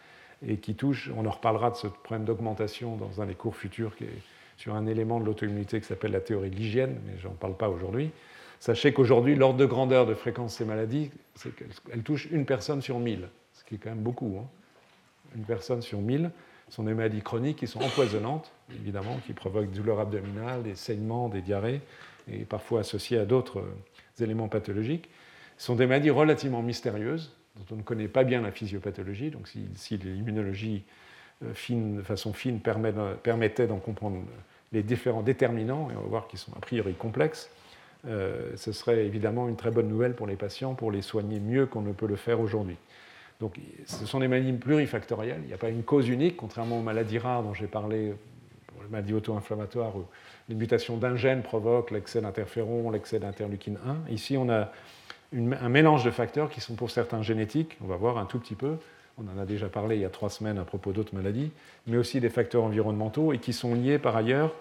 et 0.48 0.58
qui 0.58 0.76
touchent, 0.76 1.10
on 1.16 1.26
en 1.26 1.32
reparlera 1.32 1.72
de 1.72 1.76
ce 1.76 1.88
problème 1.88 2.26
d'augmentation 2.26 2.96
dans 2.96 3.22
un 3.22 3.26
des 3.26 3.34
cours 3.34 3.56
futurs 3.56 3.96
qui 3.96 4.06
est 4.06 4.22
sur 4.58 4.76
un 4.76 4.86
élément 4.86 5.20
de 5.20 5.26
l'auto-immunité 5.26 5.80
qui 5.80 5.88
s'appelle 5.88 6.12
la 6.12 6.22
théorie 6.22 6.50
de 6.50 6.56
l'hygiène, 6.56 7.00
mais 7.06 7.14
je 7.18 7.28
n'en 7.28 7.34
parle 7.34 7.58
pas 7.58 7.70
aujourd'hui. 7.70 8.12
Sachez 8.60 8.94
qu'aujourd'hui, 8.94 9.36
l'ordre 9.36 9.58
de 9.58 9.66
grandeur 9.66 10.06
de 10.06 10.14
fréquence 10.14 10.54
de 10.54 10.58
ces 10.58 10.66
maladies, 10.66 11.12
c'est 11.36 11.54
qu'elles 11.56 12.04
touchent 12.04 12.28
une 12.32 12.46
personne 12.46 12.82
sur 12.82 13.00
mille 13.00 13.28
ce 13.64 13.70
qui 13.70 13.76
est 13.76 13.78
quand 13.78 13.90
même 13.90 14.04
beaucoup. 14.04 14.38
Hein. 14.40 14.48
Une 15.36 15.44
personne 15.44 15.82
sur 15.82 16.00
mille 16.00 16.32
sont 16.70 16.84
des 16.84 16.94
maladies 16.94 17.22
chroniques 17.22 17.58
qui 17.58 17.68
sont 17.68 17.82
empoisonnantes, 17.82 18.52
évidemment, 18.74 19.18
qui 19.26 19.34
provoquent 19.34 19.70
des 19.70 19.78
douleurs 19.78 20.00
abdominales, 20.00 20.64
des 20.64 20.76
saignements, 20.76 21.30
des 21.30 21.42
diarrhées, 21.42 21.82
et 22.32 22.46
parfois 22.46 22.82
associées 22.82 23.18
à 23.18 23.26
d'autres 23.26 23.60
euh, 23.60 24.24
éléments 24.24 24.48
pathologiques. 24.48 25.10
Ce 25.58 25.68
sont 25.68 25.76
des 25.76 25.86
maladies 25.86 26.10
relativement 26.10 26.62
mystérieuses, 26.62 27.36
dont 27.56 27.76
on 27.76 27.78
ne 27.78 27.84
connaît 27.84 28.08
pas 28.08 28.24
bien 28.24 28.42
la 28.42 28.52
physiopathologie. 28.52 29.30
Donc, 29.30 29.48
si, 29.76 29.98
l'immunologie 29.98 30.84
euh, 31.44 31.54
fine, 31.54 31.98
de 31.98 32.02
façon 32.02 32.34
fine 32.34 32.60
permettait 32.60 33.68
d'en 33.68 33.78
comprendre 33.78 34.24
les 34.72 34.84
différents 34.84 35.22
déterminants, 35.22 35.90
et 35.92 35.96
on 35.96 36.02
va 36.02 36.08
voir 36.08 36.28
qu'ils 36.28 36.40
sont 36.40 36.54
a 36.54 36.60
priori 36.60 36.94
complexes, 36.94 37.52
euh, 38.06 38.52
ce 38.56 38.72
serait 38.72 39.06
évidemment 39.06 39.48
une 39.48 39.56
très 39.56 39.72
bonne 39.72 39.88
nouvelle 39.88 40.16
pour 40.16 40.28
les 40.28 40.36
patients, 40.36 40.74
pour 40.74 40.92
les 40.92 41.02
soigner 41.02 41.40
mieux 41.40 41.66
qu'on 41.66 41.82
ne 41.82 41.94
peut 41.94 42.08
le 42.08 42.16
faire 42.16 42.40
aujourd'hui. 42.40 42.78
Donc, 43.44 43.60
ce 43.86 44.06
sont 44.06 44.22
des 44.22 44.30
maladies 44.30 44.54
plurifactorielles. 44.54 45.42
Il 45.44 45.48
n'y 45.48 45.54
a 45.54 45.58
pas 45.58 45.68
une 45.68 45.84
cause 45.84 46.08
unique, 46.08 46.38
contrairement 46.38 46.80
aux 46.80 46.82
maladies 46.82 47.18
rares 47.18 47.44
dont 47.44 47.54
j'ai 47.54 47.68
parlé, 47.68 48.14
les 48.82 48.90
maladies 48.90 49.14
auto-inflammatoires, 49.14 49.98
où 49.98 50.06
les 50.48 50.56
mutations 50.56 50.96
d'un 50.96 51.18
gène 51.18 51.42
provoquent 51.42 51.92
l'excès 51.92 52.22
d'interféron, 52.22 52.90
l'excès 52.90 53.20
d'interleukine 53.20 53.80
1. 54.08 54.14
Ici, 54.14 54.38
on 54.38 54.48
a 54.50 54.72
un 55.34 55.68
mélange 55.68 56.06
de 56.06 56.12
facteurs 56.12 56.50
qui 56.50 56.62
sont 56.62 56.76
pour 56.76 56.90
certains 56.90 57.22
génétiques, 57.22 57.78
on 57.84 57.88
va 57.88 57.98
voir 57.98 58.18
un 58.18 58.24
tout 58.24 58.40
petit 58.40 58.56
peu, 58.56 58.78
on 59.18 59.24
en 59.24 59.38
a 59.38 59.46
déjà 59.46 59.68
parlé 59.68 59.98
il 59.98 60.02
y 60.04 60.06
a 60.06 60.10
trois 60.10 60.30
semaines 60.30 60.58
à 60.58 60.64
propos 60.64 60.94
d'autres 60.94 61.14
maladies, 61.14 61.52
mais 61.86 61.98
aussi 61.98 62.22
des 62.22 62.30
facteurs 62.30 62.64
environnementaux 62.64 63.34
et 63.34 63.40
qui 63.40 63.52
sont 63.52 63.76
liés 63.76 64.00
par 64.00 64.16
ailleurs 64.16 64.56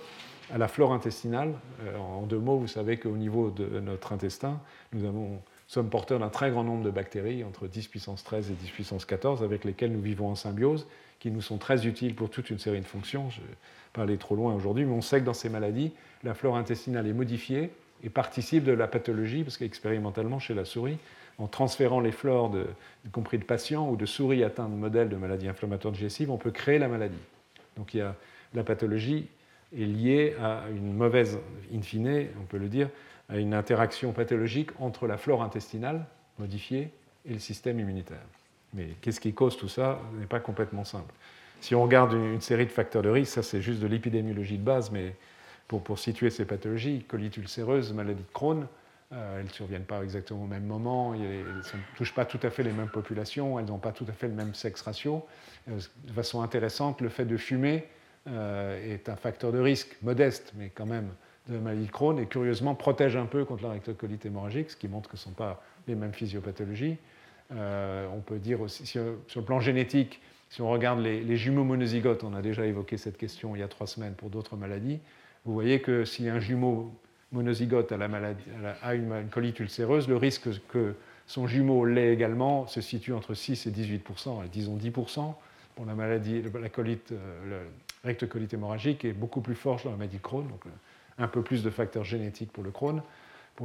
à 0.52 0.58
la 0.58 0.66
flore 0.66 0.92
intestinale. 0.92 1.52
Euh, 1.84 1.96
en 1.98 2.22
deux 2.22 2.40
mots, 2.40 2.56
vous 2.56 2.66
savez 2.66 2.96
qu'au 2.96 3.16
niveau 3.16 3.50
de 3.50 3.78
notre 3.78 4.12
intestin, 4.12 4.58
nous 4.92 5.38
sommes 5.72 5.88
porteurs 5.88 6.18
d'un 6.18 6.28
très 6.28 6.50
grand 6.50 6.64
nombre 6.64 6.84
de 6.84 6.90
bactéries, 6.90 7.44
entre 7.44 7.66
10 7.66 7.88
puissance 7.88 8.22
13 8.24 8.50
et 8.50 8.54
10 8.54 8.70
puissance 8.70 9.04
14, 9.06 9.42
avec 9.42 9.64
lesquelles 9.64 9.92
nous 9.92 10.02
vivons 10.02 10.28
en 10.28 10.34
symbiose, 10.34 10.86
qui 11.18 11.30
nous 11.30 11.40
sont 11.40 11.56
très 11.56 11.86
utiles 11.86 12.14
pour 12.14 12.28
toute 12.28 12.50
une 12.50 12.58
série 12.58 12.80
de 12.80 12.86
fonctions. 12.86 13.30
Je 13.30 13.40
vais 13.40 13.56
pas 13.94 14.02
aller 14.02 14.18
trop 14.18 14.36
loin 14.36 14.54
aujourd'hui, 14.54 14.84
mais 14.84 14.92
on 14.92 15.00
sait 15.00 15.20
que 15.20 15.24
dans 15.24 15.32
ces 15.32 15.48
maladies, 15.48 15.92
la 16.24 16.34
flore 16.34 16.56
intestinale 16.56 17.06
est 17.06 17.14
modifiée 17.14 17.70
et 18.04 18.10
participe 18.10 18.64
de 18.64 18.72
la 18.72 18.86
pathologie, 18.86 19.44
parce 19.44 19.56
qu'expérimentalement, 19.56 20.38
chez 20.38 20.52
la 20.52 20.66
souris, 20.66 20.98
en 21.38 21.46
transférant 21.46 22.00
les 22.00 22.12
flores, 22.12 22.54
y 23.06 23.08
compris 23.08 23.38
de 23.38 23.44
patients 23.44 23.88
ou 23.88 23.96
de 23.96 24.04
souris 24.04 24.44
atteints 24.44 24.68
de 24.68 24.74
modèles 24.74 25.08
de 25.08 25.16
maladies 25.16 25.48
inflammatoires 25.48 25.92
digestives, 25.92 26.30
on 26.30 26.36
peut 26.36 26.50
créer 26.50 26.78
la 26.78 26.88
maladie. 26.88 27.16
Donc 27.78 27.94
il 27.94 27.98
y 27.98 28.00
a, 28.02 28.14
la 28.52 28.62
pathologie 28.62 29.26
est 29.74 29.86
liée 29.86 30.36
à 30.38 30.64
une 30.68 30.92
mauvaise, 30.92 31.38
in 31.74 31.80
fine, 31.80 32.26
on 32.38 32.44
peut 32.44 32.58
le 32.58 32.68
dire, 32.68 32.90
à 33.32 33.38
une 33.38 33.54
interaction 33.54 34.12
pathologique 34.12 34.70
entre 34.78 35.06
la 35.06 35.16
flore 35.16 35.42
intestinale 35.42 36.04
modifiée 36.38 36.90
et 37.24 37.32
le 37.32 37.38
système 37.38 37.80
immunitaire. 37.80 38.18
Mais 38.74 38.88
qu'est-ce 39.00 39.20
qui 39.20 39.32
cause 39.32 39.56
tout 39.56 39.68
ça 39.68 40.00
n'est 40.18 40.26
pas 40.26 40.40
complètement 40.40 40.84
simple. 40.84 41.12
Si 41.60 41.74
on 41.74 41.82
regarde 41.82 42.12
une, 42.12 42.40
série 42.40 42.66
de 42.66 42.70
facteurs 42.70 43.02
de 43.02 43.08
risque, 43.08 43.34
ça 43.34 43.42
c'est 43.42 43.62
juste 43.62 43.80
de 43.80 43.86
l'épidémiologie 43.86 44.58
de 44.58 44.64
base, 44.64 44.90
mais 44.90 45.14
pour, 45.68 45.98
situer 45.98 46.28
ces 46.28 46.44
pathologies, 46.44 47.04
colite 47.08 47.36
ulcéreuse, 47.38 47.92
maladie 47.94 48.22
de 48.22 48.32
Crohn, 48.32 48.66
euh, 49.12 49.38
elles 49.38 49.46
ne 49.46 49.50
surviennent 49.50 49.84
pas 49.84 50.02
exactement 50.02 50.42
au 50.42 50.46
même 50.46 50.64
moment, 50.64 51.14
elles 51.14 51.20
ne 51.22 51.96
touchent 51.96 52.14
pas 52.14 52.26
tout 52.26 52.40
à 52.42 52.50
fait 52.50 52.62
les 52.62 52.72
mêmes 52.72 52.88
populations, 52.88 53.58
elles 53.58 53.66
n'ont 53.66 53.78
pas 53.78 53.92
tout 53.92 54.06
à 54.08 54.12
fait 54.12 54.28
le 54.28 54.34
même 54.34 54.54
sexe 54.54 54.82
ratio. 54.82 55.24
Euh, 55.70 55.78
de 56.04 56.12
façon 56.12 56.42
intéressante, 56.42 57.00
le 57.00 57.08
fait 57.08 57.24
de 57.24 57.36
fumer 57.38 57.86
euh, 58.26 58.94
est 58.94 59.08
un 59.08 59.16
facteur 59.16 59.52
de 59.52 59.58
risque 59.58 59.96
modeste, 60.02 60.52
mais 60.56 60.70
quand 60.74 60.86
même, 60.86 61.08
de 61.48 61.58
maladie 61.58 61.86
de 61.86 61.90
Crohn, 61.90 62.18
et 62.18 62.26
curieusement 62.26 62.74
protège 62.74 63.16
un 63.16 63.26
peu 63.26 63.44
contre 63.44 63.64
la 63.64 63.70
rectocolite 63.70 64.24
hémorragique, 64.24 64.70
ce 64.70 64.76
qui 64.76 64.88
montre 64.88 65.10
que 65.10 65.16
ce 65.16 65.28
ne 65.28 65.32
sont 65.32 65.36
pas 65.36 65.62
les 65.88 65.94
mêmes 65.94 66.12
physiopathologies. 66.12 66.96
on 67.50 68.20
peut 68.24 68.38
dire 68.38 68.60
aussi, 68.60 68.86
sur, 68.86 69.02
le 69.02 69.42
plan 69.42 69.60
génétique, 69.60 70.20
si 70.50 70.62
on 70.62 70.70
regarde 70.70 71.00
les, 71.00 71.36
jumeaux 71.36 71.64
monozygotes, 71.64 72.24
on 72.24 72.34
a 72.34 72.42
déjà 72.42 72.66
évoqué 72.66 72.96
cette 72.96 73.16
question 73.16 73.56
il 73.56 73.60
y 73.60 73.62
a 73.62 73.68
trois 73.68 73.86
semaines 73.86 74.14
pour 74.14 74.30
d'autres 74.30 74.56
maladies, 74.56 75.00
vous 75.44 75.52
voyez 75.52 75.80
que 75.80 76.04
si 76.04 76.28
un 76.28 76.38
jumeau 76.38 76.92
monozygote 77.32 77.90
à, 77.90 77.96
la 77.96 78.06
maladie, 78.06 78.44
à 78.82 78.94
une, 78.94 79.28
colite 79.30 79.58
ulcéreuse, 79.58 80.08
le 80.08 80.16
risque 80.16 80.48
que 80.68 80.94
son 81.26 81.46
jumeau 81.46 81.84
l'ait 81.84 82.12
également 82.12 82.66
se 82.66 82.80
situe 82.80 83.12
entre 83.12 83.34
6 83.34 83.66
et 83.66 83.70
18% 83.70 84.48
disons 84.50 84.76
10 84.76 84.90
pour 85.74 85.86
la 85.86 85.94
maladie, 85.94 86.42
la 86.60 86.68
colite, 86.68 87.12
euh, 87.12 87.64
rectocolite 88.04 88.52
hémorragique 88.52 89.04
est 89.04 89.12
beaucoup 89.12 89.40
plus 89.40 89.54
fort 89.54 89.80
dans 89.84 89.90
la 89.90 89.96
maladie 89.96 90.18
de 90.18 90.22
Crohn, 90.22 90.46
un 91.18 91.28
peu 91.28 91.42
plus 91.42 91.62
de 91.62 91.70
facteurs 91.70 92.04
génétiques 92.04 92.52
pour 92.52 92.64
le 92.64 92.70
Crohn. 92.70 93.02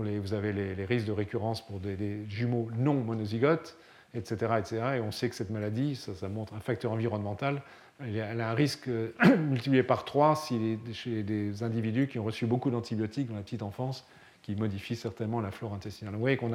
Les, 0.04 0.20
vous 0.20 0.34
avez 0.36 0.54
les, 0.54 0.86
risques 0.86 1.08
de 1.08 1.12
récurrence 1.12 1.66
pour 1.66 1.80
des, 1.80 2.26
jumeaux 2.28 2.70
non 2.78 2.94
monozygotes, 2.94 3.78
etc., 4.14 4.36
etc. 4.60 4.82
Et 4.98 5.00
on 5.00 5.12
sait 5.12 5.28
que 5.28 5.36
cette 5.36 5.50
maladie, 5.50 5.96
ça, 5.96 6.30
montre 6.30 6.54
un 6.54 6.60
facteur 6.60 6.92
environnemental 6.92 7.64
elle 8.00 8.42
a 8.42 8.52
un 8.52 8.54
risque 8.54 8.90
multiplié 9.50 9.84
par 9.84 10.06
3 10.06 10.36
si 10.36 10.78
chez 10.94 11.24
des 11.24 11.64
individus 11.64 12.08
qui 12.08 12.20
ont 12.20 12.24
reçu 12.24 12.46
beaucoup 12.46 12.70
d'antibiotiques 12.70 13.28
dans 13.28 13.36
la 13.36 13.42
petite 13.42 13.64
enfance, 13.64 14.06
qui 14.44 14.56
modifient 14.56 14.96
certainement 14.96 15.42
la 15.42 15.52
flore 15.52 15.74
intestinale. 15.74 16.14
Vous 16.14 16.20
voyez 16.20 16.38
qu'on 16.38 16.52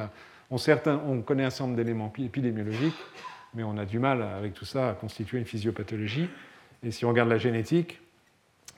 on 0.51 1.23
connaît 1.23 1.45
un 1.45 1.51
certain 1.51 1.67
nombre 1.67 1.77
d'éléments 1.77 2.13
épidémiologiques, 2.19 2.99
mais 3.55 3.65
on 3.65 3.77
a 3.77 3.85
du 3.85 3.99
mal 3.99 4.23
avec 4.23 4.55
tout 4.55 4.65
ça 4.65 4.91
à 4.91 4.95
constituer 4.95 5.39
une 5.39 5.45
physiopathologie. 5.45 6.29
Et 6.85 6.91
si 6.91 7.05
on 7.05 7.09
regarde 7.09 7.29
la 7.29 7.39
génétique, 7.39 8.01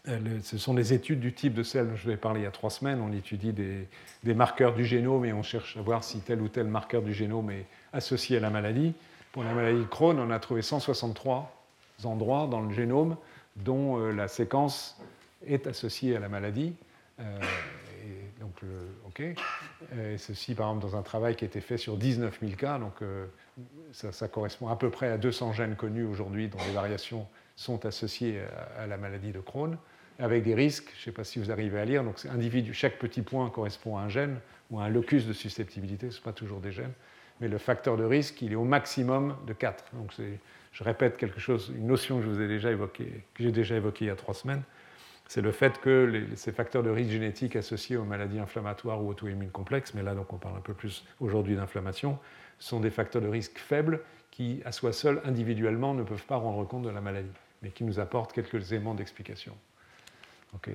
ce 0.06 0.58
sont 0.58 0.74
des 0.74 0.92
études 0.92 1.20
du 1.20 1.32
type 1.32 1.54
de 1.54 1.62
celles 1.62 1.88
dont 1.88 1.96
je 1.96 2.08
vais 2.08 2.16
parler 2.16 2.40
il 2.40 2.44
y 2.44 2.46
a 2.46 2.50
trois 2.50 2.70
semaines. 2.70 3.00
On 3.00 3.12
étudie 3.12 3.52
des, 3.52 4.34
marqueurs 4.34 4.74
du 4.74 4.84
génome 4.84 5.24
et 5.24 5.32
on 5.32 5.42
cherche 5.42 5.76
à 5.76 5.82
voir 5.82 6.04
si 6.04 6.20
tel 6.20 6.40
ou 6.42 6.48
tel 6.48 6.66
marqueur 6.66 7.02
du 7.02 7.14
génome 7.14 7.50
est 7.50 7.66
associé 7.92 8.36
à 8.36 8.40
la 8.40 8.50
maladie. 8.50 8.94
Pour 9.32 9.44
la 9.44 9.54
maladie 9.54 9.80
de 9.80 9.84
Crohn, 9.84 10.18
on 10.18 10.30
a 10.30 10.38
trouvé 10.38 10.62
163 10.62 11.50
endroits 12.04 12.46
dans 12.50 12.60
le 12.60 12.72
génome 12.72 13.16
dont 13.56 13.98
euh, 13.98 14.12
la 14.12 14.28
séquence 14.28 15.00
est 15.46 15.66
associée 15.66 16.16
à 16.16 16.20
la 16.20 16.28
maladie. 16.28 16.74
Euh, 17.20 17.40
donc. 18.40 19.20
Et 19.20 20.18
ceci, 20.18 20.54
par 20.54 20.68
exemple, 20.68 20.86
dans 20.86 20.96
un 20.96 21.02
travail 21.02 21.36
qui 21.36 21.44
a 21.44 21.46
été 21.46 21.60
fait 21.60 21.76
sur 21.76 21.96
19 21.96 22.40
000 22.40 22.52
cas. 22.56 22.78
Donc, 22.78 22.94
euh, 23.02 23.26
ça, 23.92 24.28
correspond 24.28 24.68
à 24.68 24.76
peu 24.76 24.90
près 24.90 25.08
à 25.08 25.18
200 25.18 25.52
gènes 25.52 25.76
connus 25.76 26.04
aujourd'hui 26.04 26.48
dont 26.48 26.58
les 26.66 26.72
variations 26.72 27.26
sont 27.56 27.86
associées 27.86 28.42
à, 28.76 28.86
la 28.86 28.96
maladie 28.96 29.32
de 29.32 29.38
Crohn, 29.40 29.78
avec 30.18 30.42
des 30.42 30.54
risques. 30.54 30.90
Je 30.94 31.00
ne 31.00 31.04
sais 31.04 31.12
pas 31.12 31.24
si 31.24 31.38
vous 31.38 31.50
arrivez 31.50 31.78
à 31.78 31.84
lire. 31.84 32.04
Donc, 32.04 32.16
chaque 32.72 32.98
petit 32.98 33.22
point 33.22 33.50
correspond 33.50 33.96
à 33.96 34.02
un 34.02 34.08
gène 34.08 34.38
ou 34.70 34.80
à 34.80 34.84
un 34.84 34.88
locus 34.88 35.26
de 35.26 35.32
susceptibilité. 35.32 36.10
Ce 36.10 36.18
n'est 36.18 36.24
pas 36.24 36.32
toujours 36.32 36.60
des 36.60 36.72
gènes. 36.72 36.92
Mais 37.40 37.48
le 37.48 37.58
facteur 37.58 37.96
de 37.96 38.04
risque, 38.04 38.40
il 38.42 38.52
est 38.52 38.56
au 38.56 38.64
maximum 38.64 39.36
de 39.46 39.52
4. 39.52 39.84
Donc, 39.94 40.12
je 40.72 40.84
répète 40.84 41.16
quelque 41.16 41.40
chose, 41.40 41.72
une 41.76 41.86
notion 41.86 42.20
que 42.20 42.26
je 42.26 42.42
déjà 42.42 42.70
évoquée, 42.70 43.24
que 43.34 43.42
j'ai 43.42 43.52
déjà 43.52 43.76
évoquée 43.76 44.06
il 44.06 44.08
y 44.08 44.10
a 44.10 44.16
trois 44.16 44.34
semaines, 44.34 44.62
c'est 45.26 45.40
le 45.40 45.52
fait 45.52 45.80
que 45.80 46.26
ces 46.36 46.52
facteurs 46.52 46.82
de 46.82 46.90
risque 46.90 47.10
génétique 47.10 47.56
associés 47.56 47.96
aux 47.96 48.04
maladies 48.04 48.38
inflammatoires 48.38 49.02
ou 49.02 49.08
auto-immunes 49.08 49.50
complexes, 49.50 49.94
mais 49.94 50.02
là 50.02 50.14
donc 50.14 50.32
on 50.32 50.36
parle 50.36 50.56
un 50.56 50.60
peu 50.60 50.74
plus 50.74 51.04
aujourd'hui 51.20 51.56
d'inflammation, 51.56 52.18
sont 52.58 52.80
des 52.80 52.90
facteurs 52.90 53.22
de 53.22 53.28
risque 53.28 53.58
faibles 53.58 54.00
qui, 54.30 54.60
à 54.64 54.72
soi 54.72 54.92
seuls, 54.92 55.20
individuellement, 55.24 55.94
ne 55.94 56.02
peuvent 56.02 56.26
pas 56.26 56.36
rendre 56.36 56.66
compte 56.66 56.82
de 56.82 56.90
la 56.90 57.00
maladie, 57.00 57.30
mais 57.62 57.70
qui 57.70 57.84
nous 57.84 58.00
apportent 58.00 58.32
quelques 58.32 58.72
éléments 58.72 58.94
d'explication. 58.94 59.56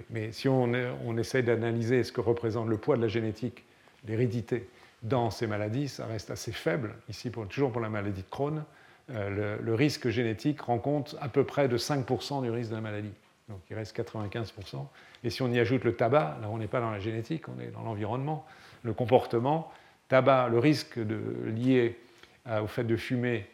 Mais 0.10 0.32
si 0.32 0.48
on, 0.48 0.72
on 1.06 1.18
essaye 1.18 1.44
d'analyser 1.44 2.04
ce 2.04 2.12
que 2.12 2.22
représente 2.22 2.68
le 2.68 2.78
poids 2.78 2.98
de 2.98 3.02
la 3.02 3.08
génétique, 3.08 3.64
l'hérédité, 4.06 4.68
dans 5.04 5.32
ces 5.32 5.48
maladies, 5.48 5.88
ça 5.88 6.06
reste 6.06 6.32
assez 6.32 6.52
faible. 6.52 6.96
Ici, 7.10 7.32
toujours 7.50 7.72
pour 7.72 7.82
la 7.82 7.90
maladie 7.90 8.22
de 8.22 8.30
Crohn, 8.30 8.64
euh, 9.12 9.58
le, 9.62 9.74
risque 9.74 10.10
génétique 10.10 10.62
rend 10.62 10.78
compte 10.78 11.16
à 11.22 11.30
peu 11.30 11.44
près 11.44 11.68
de 11.68 11.78
5% 11.78 12.44
du 12.44 12.50
risque 12.50 12.70
de 12.70 12.76
la 12.76 12.82
maladie. 12.82 13.14
Donc 13.48 13.62
il 13.70 13.76
reste 13.76 13.98
95%. 13.98 14.86
Et 15.24 15.30
si 15.30 15.42
on 15.42 15.52
y 15.52 15.60
ajoute 15.60 15.84
le 15.84 15.96
tabac, 15.96 16.38
là 16.42 16.50
on 16.50 16.58
n'est 16.58 16.68
pas 16.68 16.82
dans 16.82 16.92
la 16.92 17.00
génétique, 17.00 17.48
on 17.50 17.60
est 17.60 17.72
dans 17.72 17.82
l'environnement, 17.82 18.46
le 18.84 18.94
comportement, 18.94 19.72
tabac, 20.10 20.50
le 20.50 20.60
risque 20.60 20.98
lié 20.98 21.98
au 22.46 22.68
fait 22.68 22.84
de 22.84 22.96
fumer 22.96 23.48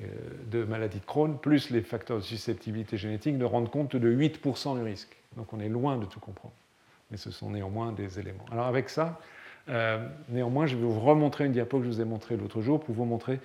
euh, 0.00 0.06
de 0.50 0.64
maladie 0.64 1.00
de 1.00 1.04
Crohn, 1.04 1.38
plus 1.38 1.68
les 1.68 1.82
facteurs 1.82 2.18
de 2.18 2.22
susceptibilité 2.22 2.96
génétique 2.96 3.36
ne 3.36 3.44
rendent 3.44 3.70
compte 3.70 3.96
de 3.96 4.16
8% 4.16 4.76
du 4.76 4.82
risque. 4.82 5.16
Donc 5.36 5.52
on 5.52 5.60
est 5.60 5.68
loin 5.68 5.96
de 5.96 6.06
tout 6.06 6.20
comprendre. 6.20 6.54
Mais 7.10 7.16
ce 7.16 7.30
sont 7.30 7.50
néanmoins 7.50 7.92
des 7.92 8.18
éléments. 8.18 8.44
Alors 8.50 8.66
avec 8.66 8.88
ça, 8.88 9.20
euh, 9.68 10.06
néanmoins, 10.28 10.66
je 10.66 10.76
vais 10.76 10.82
vous 10.82 10.98
remontrer 10.98 11.44
une 11.44 11.52
diapo 11.52 11.78
que 11.78 11.84
je 11.84 11.88
vous 11.88 12.00
ai 12.00 12.04
montrée 12.04 12.36
l'autre 12.36 12.62
jour 12.62 12.80
pour 12.80 12.94
vous 12.94 13.04
montrer 13.04 13.40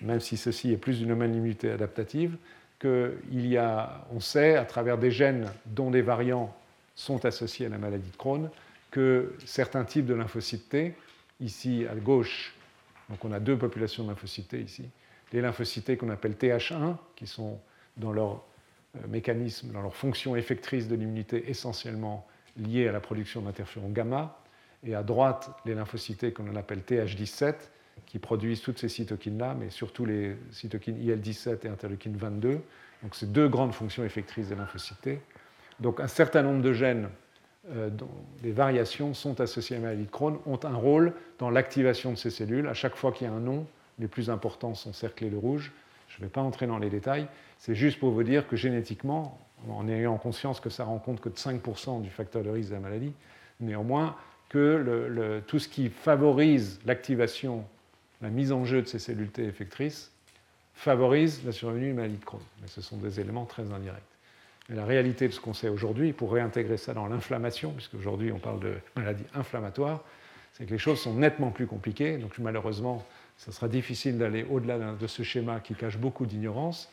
même 0.00 0.20
si 0.20 0.36
ceci 0.36 0.72
est 0.72 0.76
plus 0.76 0.98
d'une 0.98 1.10
immunité 1.10 1.70
adaptative, 1.70 2.36
qu'il 2.78 3.46
y 3.46 3.56
a, 3.56 4.06
on 4.12 4.20
sait, 4.20 4.56
à 4.56 4.64
travers 4.64 4.98
des 4.98 5.10
gènes 5.10 5.50
dont 5.66 5.90
des 5.90 6.02
variants 6.02 6.54
sont 6.94 7.24
associés 7.24 7.66
à 7.66 7.68
la 7.68 7.78
maladie 7.78 8.10
de 8.10 8.16
Crohn, 8.16 8.50
que 8.90 9.34
certains 9.44 9.84
types 9.84 10.06
de 10.06 10.14
lymphocytes 10.14 10.68
T, 10.68 10.94
ici 11.40 11.86
à 11.90 11.94
gauche, 11.94 12.54
donc 13.10 13.24
on 13.24 13.32
a 13.32 13.40
deux 13.40 13.56
populations 13.56 14.04
de 14.04 14.08
lymphocytes 14.08 14.52
ici, 14.54 14.88
les 15.32 15.40
lymphocytes 15.40 15.96
qu'on 15.98 16.10
appelle 16.10 16.34
TH1, 16.34 16.96
qui 17.16 17.26
sont 17.26 17.58
dans 17.96 18.12
leur 18.12 18.44
euh, 18.96 19.08
mécanisme, 19.08 19.72
dans 19.72 19.82
leur 19.82 19.96
fonction 19.96 20.36
effectrice 20.36 20.88
de 20.88 20.94
l'immunité 20.94 21.50
essentiellement 21.50 22.26
liée 22.56 22.88
à 22.88 22.92
la 22.92 23.00
production 23.00 23.42
d'interférons 23.42 23.90
gamma, 23.90 24.38
et 24.86 24.94
à 24.94 25.02
droite 25.02 25.50
les 25.64 25.74
lymphocytes 25.74 26.34
qu'on 26.34 26.54
appelle 26.56 26.80
TH17, 26.80 27.54
qui 28.06 28.18
produisent 28.18 28.60
toutes 28.60 28.78
ces 28.78 28.88
cytokines-là, 28.88 29.56
mais 29.58 29.70
surtout 29.70 30.04
les 30.04 30.36
cytokines 30.50 31.00
IL-17 31.00 31.66
et 31.66 31.68
interleukine 31.68 32.16
22. 32.16 32.60
Donc, 33.02 33.14
c'est 33.14 33.30
deux 33.30 33.48
grandes 33.48 33.72
fonctions 33.72 34.04
effectrices 34.04 34.48
des 34.48 34.54
lymphocytes. 34.54 35.20
Donc, 35.80 36.00
un 36.00 36.06
certain 36.06 36.42
nombre 36.42 36.62
de 36.62 36.72
gènes 36.72 37.08
euh, 37.70 37.88
dont 37.88 38.10
les 38.42 38.52
variations 38.52 39.14
sont 39.14 39.40
associées 39.40 39.76
à 39.76 39.78
la 39.78 39.86
maladie 39.86 40.04
de 40.04 40.10
Crohn 40.10 40.38
ont 40.46 40.60
un 40.64 40.74
rôle 40.74 41.14
dans 41.38 41.50
l'activation 41.50 42.12
de 42.12 42.16
ces 42.16 42.30
cellules. 42.30 42.68
À 42.68 42.74
chaque 42.74 42.94
fois 42.94 43.10
qu'il 43.12 43.26
y 43.26 43.30
a 43.30 43.32
un 43.32 43.40
nom, 43.40 43.66
les 43.98 44.08
plus 44.08 44.28
importants 44.28 44.74
sont 44.74 44.92
cerclés 44.92 45.30
de 45.30 45.36
rouge. 45.36 45.72
Je 46.08 46.18
ne 46.18 46.26
vais 46.26 46.30
pas 46.30 46.40
entrer 46.40 46.66
dans 46.66 46.78
les 46.78 46.90
détails. 46.90 47.26
C'est 47.58 47.74
juste 47.74 47.98
pour 47.98 48.10
vous 48.10 48.22
dire 48.22 48.46
que 48.46 48.56
génétiquement, 48.56 49.38
en 49.68 49.88
ayant 49.88 50.16
conscience 50.16 50.60
que 50.60 50.70
ça 50.70 50.84
rend 50.84 50.98
compte 50.98 51.20
que 51.20 51.28
de 51.28 51.34
5% 51.34 52.02
du 52.02 52.10
facteur 52.10 52.42
de 52.42 52.50
risque 52.50 52.70
de 52.70 52.74
la 52.74 52.80
maladie, 52.80 53.12
néanmoins, 53.60 54.16
que 54.48 55.42
tout 55.46 55.58
ce 55.58 55.68
qui 55.68 55.88
favorise 55.88 56.80
l'activation 56.84 57.64
la 58.22 58.30
mise 58.30 58.52
en 58.52 58.64
jeu 58.64 58.80
de 58.80 58.86
ces 58.86 58.98
cellules 58.98 59.30
T 59.30 59.44
effectrices 59.44 60.10
favorise 60.74 61.44
la 61.44 61.52
survenue 61.52 61.86
d'une 61.86 61.96
maladie 61.96 62.16
de 62.16 62.24
Crohn. 62.24 62.40
Mais 62.62 62.68
ce 62.68 62.80
sont 62.80 62.96
des 62.96 63.20
éléments 63.20 63.44
très 63.44 63.70
indirects. 63.72 64.02
Mais 64.68 64.76
la 64.76 64.86
réalité 64.86 65.28
de 65.28 65.32
ce 65.32 65.40
qu'on 65.40 65.52
sait 65.52 65.68
aujourd'hui, 65.68 66.12
pour 66.12 66.32
réintégrer 66.32 66.78
ça 66.78 66.94
dans 66.94 67.06
l'inflammation, 67.06 67.72
puisque 67.72 67.94
aujourd'hui 67.94 68.32
on 68.32 68.38
parle 68.38 68.60
de 68.60 68.74
maladie 68.96 69.24
inflammatoire, 69.34 70.02
c'est 70.54 70.64
que 70.64 70.70
les 70.70 70.78
choses 70.78 71.00
sont 71.00 71.14
nettement 71.14 71.50
plus 71.50 71.66
compliquées. 71.66 72.16
Donc 72.16 72.38
malheureusement, 72.38 73.04
Ce 73.36 73.52
sera 73.52 73.68
difficile 73.68 74.18
d'aller 74.18 74.44
au-delà 74.48 74.78
de 74.94 75.06
ce 75.06 75.22
schéma 75.22 75.60
qui 75.60 75.74
cache 75.74 75.98
beaucoup 75.98 76.26
d'ignorance. 76.26 76.90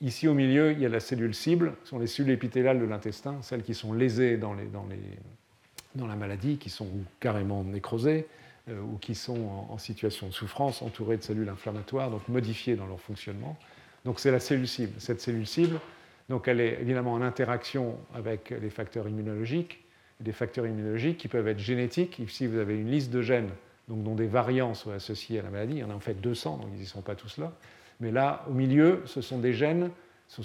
Ici 0.00 0.28
au 0.28 0.34
milieu, 0.34 0.72
il 0.72 0.78
y 0.78 0.86
a 0.86 0.88
la 0.88 1.00
cellule 1.00 1.34
cible, 1.34 1.74
ce 1.82 1.90
sont 1.90 1.98
les 1.98 2.06
cellules 2.06 2.30
épithéliales 2.30 2.78
de 2.78 2.84
l'intestin, 2.84 3.38
celles 3.42 3.64
qui 3.64 3.74
sont 3.74 3.92
lésées 3.92 4.36
dans, 4.36 4.54
la 4.54 6.14
maladie, 6.14 6.58
qui 6.58 6.70
sont 6.70 6.88
carrément 7.18 7.64
nécrosées 7.64 8.28
euh, 8.68 8.80
ou 8.80 8.98
qui 8.98 9.16
sont 9.16 9.66
en, 9.70 9.78
situation 9.78 10.28
de 10.28 10.32
souffrance, 10.32 10.82
entourées 10.82 11.16
de 11.16 11.22
cellules 11.22 11.48
inflammatoires, 11.48 12.10
donc 12.10 12.28
modifiées 12.28 12.76
dans 12.76 12.86
leur 12.86 13.00
fonctionnement. 13.00 13.58
Donc 14.04 14.20
c'est 14.20 14.30
la 14.30 14.38
cellule 14.38 14.68
cible. 14.68 14.92
Cette 14.98 15.20
cellule 15.20 15.46
cible, 15.46 15.80
donc 16.28 16.46
elle 16.46 16.60
est 16.60 16.78
évidemment 16.80 17.14
en 17.14 17.22
interaction 17.22 17.96
avec 18.14 18.50
les 18.50 18.70
facteurs 18.70 19.08
immunologiques, 19.08 19.82
des 20.20 20.32
facteurs 20.32 20.66
immunologiques 20.66 21.18
qui 21.18 21.26
peuvent 21.26 21.48
être 21.48 21.58
génétiques. 21.58 22.20
Ici, 22.20 22.46
vous 22.46 22.58
avez 22.58 22.78
une 22.78 22.90
liste 22.90 23.10
de 23.10 23.20
gènes 23.20 23.50
donc, 23.88 24.02
dont 24.02 24.14
des 24.14 24.26
variants 24.26 24.74
sont 24.74 24.90
associés 24.90 25.38
à 25.38 25.42
la 25.42 25.50
maladie. 25.50 25.74
Il 25.74 25.78
y 25.78 25.84
en 25.84 25.90
a 25.90 25.94
en 25.94 26.00
fait 26.00 26.20
200, 26.20 26.58
donc 26.58 26.68
ils 26.74 26.80
n'y 26.80 26.86
sont 26.86 27.02
pas 27.02 27.14
tous 27.14 27.38
là. 27.38 27.52
Mais 28.00 28.10
là, 28.10 28.44
au 28.48 28.52
milieu, 28.52 29.02
ce 29.06 29.20
sont 29.20 29.38
des 29.38 29.52
gènes, 29.52 29.90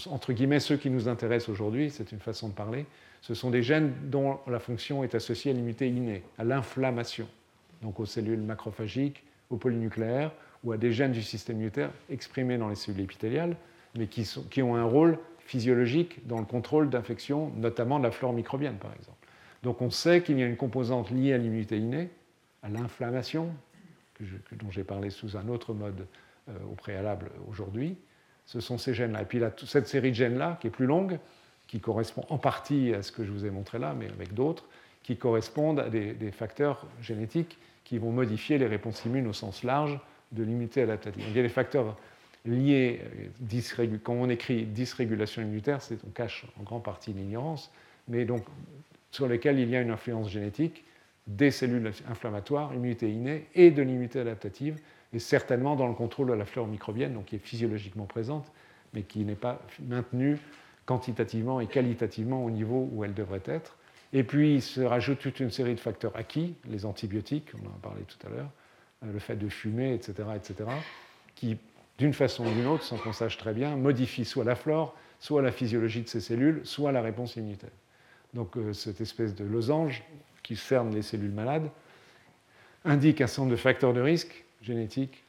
entre 0.10 0.34
guillemets 0.34 0.60
ceux 0.60 0.78
qui 0.78 0.90
nous 0.90 1.08
intéressent 1.08 1.50
aujourd'hui, 1.50 1.92
c'est 1.92 2.12
une 2.12 2.20
façon 2.20 2.50
de 2.50 2.54
parler, 2.54 2.86
ce 3.22 3.34
sont 3.34 3.52
des 3.52 3.64
gènes 3.64 3.94
dont 4.06 4.40
la 4.48 4.60
fonction 4.60 5.04
est 5.04 5.16
associée 5.16 5.52
à 5.52 5.54
l'immunité 5.54 5.88
innée, 5.88 6.24
à 6.38 6.44
l'inflammation, 6.44 7.28
donc 7.82 8.00
aux 8.00 8.06
cellules 8.06 8.42
macrophagiques, 8.42 9.24
aux 9.50 9.58
polynucléaires, 9.58 10.32
ou 10.64 10.72
à 10.72 10.78
des 10.78 10.92
gènes 10.92 11.12
du 11.12 11.22
système 11.22 11.58
immunitaire 11.58 11.92
exprimés 12.10 12.58
dans 12.58 12.70
les 12.70 12.76
cellules 12.76 13.02
épithéliales, 13.02 13.56
mais 13.96 14.08
qui, 14.08 14.28
qui 14.50 14.62
ont 14.62 14.76
un 14.76 14.86
rôle 14.86 15.20
physiologique 15.40 16.26
dans 16.28 16.40
le 16.40 16.46
contrôle 16.46 16.90
d'infection, 16.90 17.52
notamment 17.58 18.00
de 18.00 18.04
la 18.06 18.12
flore 18.12 18.34
microbienne, 18.34 18.78
par 18.78 18.94
exemple. 18.94 19.18
Donc 19.62 19.82
on 19.82 19.90
sait 19.90 20.22
qu'il 20.22 20.40
y 20.40 20.44
a 20.44 20.46
une 20.46 20.58
composante 20.58 21.12
liée 21.12 21.34
à 21.34 21.38
l'immunité 21.38 21.78
innée, 21.78 22.10
à 22.64 22.70
l'inflammation, 22.70 23.54
dont 24.20 24.72
j'ai 24.72 24.84
parlé 24.84 25.10
sous 25.10 25.38
un 25.38 25.48
autre 25.48 25.74
mode 25.74 26.08
euh, 26.50 26.54
au 26.72 26.76
préalable 26.76 27.30
aujourd'hui. 27.50 27.98
Ce 28.46 28.60
sont 28.60 28.78
ces 28.78 28.94
gènes-là. 28.94 29.22
Et 29.22 29.26
puis 29.26 29.42
cette 29.66 29.88
série 29.88 30.12
de 30.12 30.16
gènes-là, 30.16 30.58
qui 30.60 30.68
est 30.68 30.72
plus 30.72 30.86
longue, 30.86 31.20
qui 31.68 31.80
correspond 31.80 32.26
en 32.30 32.38
partie 32.38 32.94
à 32.94 33.02
ce 33.02 33.12
que 33.12 33.24
je 33.24 33.32
vous 33.32 33.46
ai 33.46 33.50
montré 33.50 33.80
là, 33.80 33.96
mais 33.98 34.10
avec 34.10 34.34
d'autres, 34.34 34.66
qui 35.04 35.18
correspondent 35.18 35.80
à 35.80 35.90
des, 35.90 36.32
facteurs 36.32 36.86
génétiques 37.02 37.58
qui 37.84 37.98
vont 37.98 38.12
modifier 38.12 38.58
les 38.58 38.68
réponses 38.68 39.04
immunes 39.06 39.28
au 39.28 39.34
sens 39.34 39.64
large 39.64 40.00
de 40.32 40.44
l'immunité 40.44 40.82
adaptative. 40.82 41.24
il 41.28 41.36
y 41.36 41.40
a 41.40 41.44
des 41.44 41.50
facteurs 41.50 41.98
liés, 42.46 43.02
quand 44.04 44.14
on 44.14 44.30
écrit 44.30 44.66
dysrégulation 44.66 45.42
immunitaire, 45.42 45.80
on 46.08 46.12
cache 46.12 46.46
en 46.60 46.64
grande 46.64 46.84
partie 46.84 47.14
l'ignorance, 47.14 47.72
mais 48.08 48.26
donc 48.26 48.44
sur 49.12 49.28
lesquels 49.28 49.60
il 49.60 49.70
y 49.70 49.76
a 49.76 49.82
une 49.82 49.92
influence 49.92 50.30
génétique 50.30 50.84
des 51.28 51.52
cellules 51.52 51.92
inflammatoires, 52.10 52.74
immunité 52.74 53.12
innée 53.12 53.48
et 53.56 53.72
de 53.72 53.82
l'immunité 53.82 54.20
adaptative, 54.20 54.80
et 55.14 55.20
certainement 55.20 55.76
dans 55.76 55.88
le 55.88 55.94
contrôle 55.94 56.28
de 56.28 56.34
la 56.34 56.46
flore 56.46 56.68
microbienne, 56.68 57.14
donc 57.14 57.26
qui 57.26 57.36
est 57.36 57.40
physiologiquement 57.40 58.06
présente, 58.06 58.52
mais 58.94 59.04
qui 59.04 59.24
n'est 59.24 59.36
pas 59.36 59.62
maintenue 59.80 60.38
quantitativement 60.86 61.62
et 61.62 61.68
qualitativement 61.68 62.44
au 62.44 62.52
niveau 62.52 62.90
où 62.92 63.04
elle 63.04 63.14
devrait 63.14 63.44
être. 63.46 63.78
Et 64.12 64.24
puis, 64.24 64.56
il 64.56 64.62
se 64.62 64.82
rajoute 64.82 65.20
toute 65.20 65.40
une 65.40 65.50
série 65.50 65.74
de 65.76 65.80
facteurs 65.80 66.16
acquis, 66.16 66.56
les 66.66 66.86
antibiotiques, 66.86 67.50
on 67.56 67.68
en 67.68 67.72
a 67.72 67.80
parlé 67.82 68.04
tout 68.04 68.28
à 68.28 68.30
l'heure, 68.30 68.50
euh, 69.04 69.12
le 69.12 69.20
fait 69.20 69.36
de 69.36 69.50
fumer, 69.50 69.94
etc., 69.94 70.14
etc., 70.36 70.70
qui, 71.36 71.58
d'une 71.98 72.14
façon 72.14 72.46
ou 72.46 72.54
d'une 72.54 72.68
autre, 72.68 72.84
sans 72.84 72.98
qu'on 72.98 73.14
sache 73.14 73.38
très 73.38 73.54
bien, 73.54 73.76
modifient 73.76 74.26
soit 74.26 74.44
la 74.44 74.56
flore, 74.56 74.96
soit 75.20 75.42
la 75.42 75.52
physiologie 75.52 76.04
de 76.04 76.08
ces 76.08 76.22
cellules, 76.22 76.62
soit 76.64 76.92
la 76.92 77.02
réponse 77.02 77.38
immunitaire. 77.38 77.72
Donc, 78.34 78.58
euh, 78.58 78.74
cette 78.74 79.02
espèce 79.02 79.34
de 79.34 79.46
losange 79.46 80.04
qui 80.44 80.56
cerne 80.56 80.94
les 80.94 81.02
cellules 81.02 81.32
malades 81.32 81.70
indique 82.86 83.22
un 83.22 83.28
certain 83.28 83.44
nombre 83.44 83.52
de 83.52 83.58
facteurs 83.58 83.94
de 83.94 84.02
risque 84.02 84.44
génétiques 84.62 85.24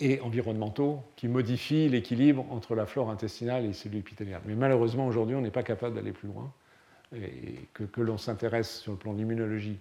et 0.00 0.20
environnementaux 0.20 1.02
qui 1.16 1.28
modifient 1.28 1.88
l'équilibre 1.88 2.44
entre 2.50 2.74
la 2.74 2.86
flore 2.86 3.10
intestinale 3.10 3.64
et 3.64 3.68
les 3.68 3.72
cellules 3.72 4.00
épithéliales. 4.00 4.42
Mais 4.46 4.54
malheureusement, 4.54 5.06
aujourd'hui, 5.06 5.36
on 5.36 5.40
n'est 5.40 5.50
pas 5.50 5.62
capable 5.62 5.94
d'aller 5.94 6.12
plus 6.12 6.28
loin 6.28 6.52
et 7.14 7.60
que, 7.72 8.00
l'on 8.00 8.18
s'intéresse 8.18 8.80
sur 8.80 8.92
le 8.92 8.98
plan 8.98 9.12
de 9.12 9.18
l'immunologie 9.18 9.78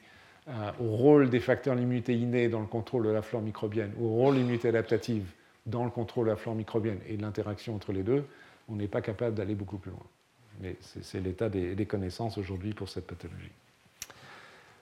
euh, 0.48 0.72
au 0.80 0.96
rôle 0.96 1.30
des 1.30 1.40
facteurs 1.40 1.76
d'immunité 1.76 2.16
innée 2.16 2.48
dans 2.48 2.60
le 2.60 2.68
contrôle 2.68 3.04
de 3.04 3.10
la 3.10 3.24
flore 3.24 3.42
microbienne, 3.42 3.92
au 4.00 4.08
rôle 4.08 4.36
de 4.36 4.68
adaptative 4.68 5.26
dans 5.66 5.84
le 5.84 5.90
contrôle 5.90 6.26
de 6.26 6.32
la 6.32 6.38
flore 6.38 6.56
microbienne 6.56 7.00
et 7.08 7.18
de 7.18 7.22
l'interaction 7.24 7.76
entre 7.76 7.92
les 7.92 8.04
deux, 8.04 8.24
on 8.70 8.76
n'est 8.76 8.88
pas 8.88 9.02
capable 9.02 9.36
d'aller 9.36 9.56
beaucoup 9.56 9.80
plus 9.80 9.92
loin. 9.92 10.06
Mais 10.62 10.78
c'est 10.80 11.20
l'état 11.20 11.50
des 11.50 11.86
connaissances 11.86 12.38
aujourd'hui 12.38 12.74
pour 12.74 12.88
cette 12.88 13.08
pathologie. 13.08 13.52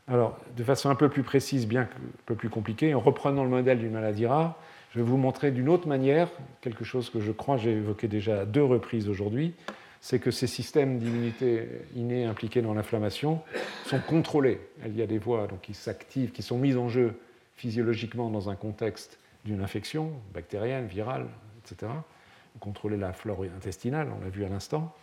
Alors, 0.08 0.38
de 0.58 0.64
façon 0.64 0.90
un 0.90 0.96
peu 0.96 1.08
plus 1.08 1.24
précise, 1.24 1.66
bien 1.66 1.84
un 1.84 1.88
peu 2.26 2.36
plus 2.36 2.50
compliquée, 2.50 2.94
en 2.94 3.00
reprenant 3.00 3.44
le 3.44 3.50
modèle 3.50 3.80
d'une 3.80 3.94
maladie 3.94 4.26
rare, 4.26 4.60
je 4.92 5.00
vais 5.00 5.06
vous 5.06 5.18
montrer 5.18 5.52
d'une 5.52 5.70
autre 5.70 5.88
manière 5.88 6.30
quelque 6.62 6.84
chose 6.84 7.10
que 7.10 7.20
je 7.20 7.32
crois 7.32 7.58
j'ai 7.58 7.72
évoqué 7.72 8.08
déjà 8.08 8.42
à 8.42 8.46
deux 8.46 8.64
reprises 8.64 9.08
aujourd'hui, 9.08 9.54
c'est 10.02 10.20
que 10.20 10.30
ces 10.30 10.48
systèmes 10.48 11.00
d'immunité 11.00 11.68
innée 11.96 12.26
impliqués 12.26 12.62
dans 12.62 12.74
l'inflammation 12.74 13.42
sont 13.86 14.02
contrôlés. 14.02 14.60
Il 14.86 14.98
y 14.98 15.02
a 15.02 15.08
des 15.08 15.18
voies 15.18 15.48
qui 15.62 15.74
s'activent, 15.74 16.32
qui 16.32 16.44
sont 16.44 16.58
mises 16.58 16.76
en 16.76 16.90
jeu 16.90 17.18
physiologiquement 17.56 18.30
dans 18.30 18.50
un 18.50 18.56
contexte 18.56 19.18
d'une 19.46 19.62
infection 19.62 20.12
bactérienne, 20.34 20.86
virale, 20.88 21.28
etc. 21.64 21.90
Contrôler 22.60 22.98
la 22.98 23.14
flore 23.14 23.46
intestinale, 23.56 24.10
on 24.16 24.22
l'a 24.22 24.30
vu 24.30 24.44
à 24.44 24.50
l'instant 24.50 24.94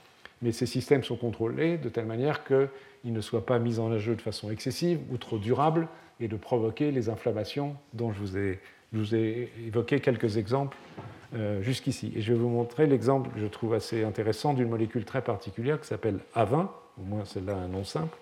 mais 0.43 0.53
ces 0.53 0.67
systèmes 0.67 1.05
sont 1.05 1.17
contrôlés 1.17 1.77
de 1.79 1.89
telle 1.89 2.07
manière 2.07 2.45
qu'ils 2.45 3.12
ne 3.12 3.21
soient 3.21 3.45
pas 3.45 3.59
mis 3.59 3.79
en 3.79 3.97
jeu 3.99 4.15
de 4.15 4.23
façon 4.23 4.51
excessive 4.51 5.01
ou 5.11 5.19
trop 5.19 5.39
durable 5.39 5.89
et 6.21 6.29
de 6.29 6.37
provoquer 6.37 6.91
les 6.91 7.09
inflammations 7.09 7.77
dont 7.93 8.12
je 8.12 8.21
vous 8.21 9.15
ai, 9.17 9.51
évoqué 9.67 10.01
quelques 10.01 10.37
exemples 10.37 10.77
euh, 11.35 11.62
jusqu'ici. 11.62 12.12
Et 12.17 12.23
je 12.23 12.33
vais 12.33 12.39
vous 12.39 12.49
montrer 12.49 12.87
l'exemple 12.87 13.31
que 13.31 13.41
je 13.41 13.47
trouve 13.47 13.75
assez 13.75 14.05
intéressant 14.05 14.55
d'une 14.55 14.69
molécule 14.69 15.05
très 15.05 15.23
particulière 15.23 15.81
qui 15.81 15.87
s'appelle 15.87 16.19
A20, 16.35 16.69
au 16.99 17.03
moins 17.05 17.25
celle-là 17.25 17.55
un 17.55 17.69
nom 17.69 17.85
simple, 17.85 18.17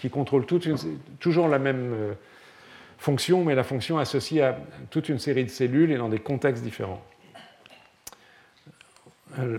qui 0.00 0.10
contrôle 0.10 0.46
toujours 0.46 1.48
la 1.48 1.58
même 1.58 1.92
euh, 1.92 2.14
fonction, 2.98 3.44
mais 3.44 3.54
la 3.54 3.64
fonction 3.64 3.98
associée 3.98 4.42
à 4.42 4.58
toute 4.90 5.08
une 5.08 5.18
série 5.18 5.44
de 5.44 5.50
cellules 5.50 5.90
et 5.90 5.96
dans 5.96 6.08
des 6.08 6.20
contextes 6.20 6.62
différents. 6.62 7.02
Euh, 9.38 9.58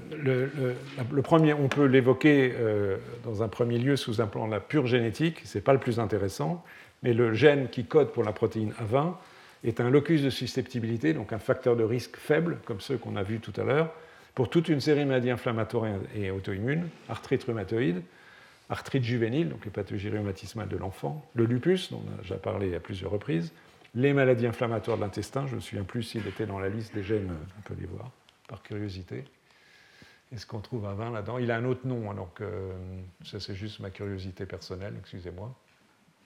le, 1.12 1.22
premier, 1.22 1.54
on 1.54 1.68
peut 1.68 1.86
l'évoquer 1.86 2.54
euh, 2.56 2.98
dans 3.24 3.44
un 3.44 3.48
premier 3.48 3.78
lieu 3.78 3.96
sous 3.96 4.22
un 4.22 4.28
plan 4.28 4.48
de 4.48 4.52
la 4.52 4.60
pure 4.60 4.88
génétique, 4.88 5.42
ce 5.46 5.58
n'est 5.58 5.62
pas 5.64 5.74
le 5.74 5.80
plus 5.80 6.00
intéressant, 6.00 6.64
mais 7.02 7.14
le 7.14 7.34
gène 7.34 7.70
qui 7.70 7.86
code 7.86 8.12
pour 8.12 8.24
la 8.24 8.32
protéine 8.32 8.74
A20 8.74 9.14
est 9.64 9.80
un 9.80 9.90
locus 9.90 10.22
de 10.22 10.30
susceptibilité, 10.30 11.14
donc 11.14 11.34
un 11.34 11.40
facteur 11.40 11.76
de 11.76 11.84
risque 11.84 12.18
faible, 12.18 12.60
comme 12.66 12.82
ceux 12.82 12.98
qu'on 12.98 13.16
a 13.16 13.24
vus 13.24 13.40
tout 13.40 13.54
à 13.60 13.64
l'heure, 13.64 13.92
pour 14.36 14.50
toute 14.50 14.70
une 14.70 14.80
série 14.80 15.02
de 15.02 15.06
maladies 15.06 15.32
inflammatoires 15.32 15.90
et 16.16 16.32
auto-immunes, 16.32 16.88
arthrite 17.08 17.44
rhumatoïde, 17.44 18.02
arthrite 18.70 19.04
juvénile, 19.04 19.50
donc 19.50 19.66
les 19.66 19.72
pathologies 19.72 20.10
de 20.10 20.78
l'enfant, 20.78 21.26
le 21.36 21.46
lupus, 21.46 21.92
dont 21.92 22.02
on 22.06 22.20
a 22.20 22.22
déjà 22.22 22.36
parlé 22.36 22.74
à 22.76 22.80
plusieurs 22.80 23.12
reprises, 23.12 23.54
les 23.96 24.14
maladies 24.14 24.48
inflammatoires 24.48 24.98
de 24.98 25.04
l'intestin, 25.04 25.46
je 25.46 25.52
ne 25.52 25.56
me 25.58 25.62
souviens 25.62 25.84
plus 25.84 26.04
s'il 26.04 26.28
était 26.28 26.48
dans 26.48 26.60
la 26.60 26.70
liste 26.70 26.94
des 26.96 27.04
gènes, 27.04 27.30
on 27.60 27.62
peut 27.62 27.76
les 27.80 27.86
voir, 27.86 28.10
par 28.48 28.64
curiosité, 28.64 29.24
est-ce 30.34 30.46
qu'on 30.46 30.60
trouve 30.60 30.86
un 30.86 30.94
vin 30.94 31.12
là-dedans 31.12 31.38
Il 31.38 31.52
a 31.52 31.58
un 31.58 31.66
autre 31.66 31.86
nom, 31.86 32.10
alors 32.10 32.34
que 32.34 32.46
ça 33.24 33.40
c'est 33.40 33.56
juste 33.56 33.80
ma 33.80 33.90
curiosité 33.90 34.46
personnelle, 34.46 34.96
excusez-moi. 35.00 35.54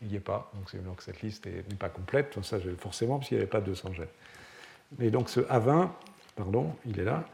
Il 0.01 0.09
n'y 0.09 0.15
est 0.15 0.19
pas, 0.19 0.51
donc 0.53 0.69
c'est 0.69 0.77
que 0.77 1.03
cette 1.03 1.21
liste 1.21 1.45
n'est 1.45 1.75
pas 1.77 1.89
complète, 1.89 2.37
ça 2.43 2.57
forcément, 2.77 3.17
parce 3.17 3.29
qu'il 3.29 3.37
n'y 3.37 3.41
avait 3.41 3.49
pas 3.49 3.61
200 3.61 3.93
gènes. 3.93 4.07
Mais 4.99 5.09
donc 5.09 5.29
ce 5.29 5.41
A20, 5.41 5.89
pardon, 6.35 6.73
il 6.85 6.99
est 6.99 7.03
là. 7.03 7.25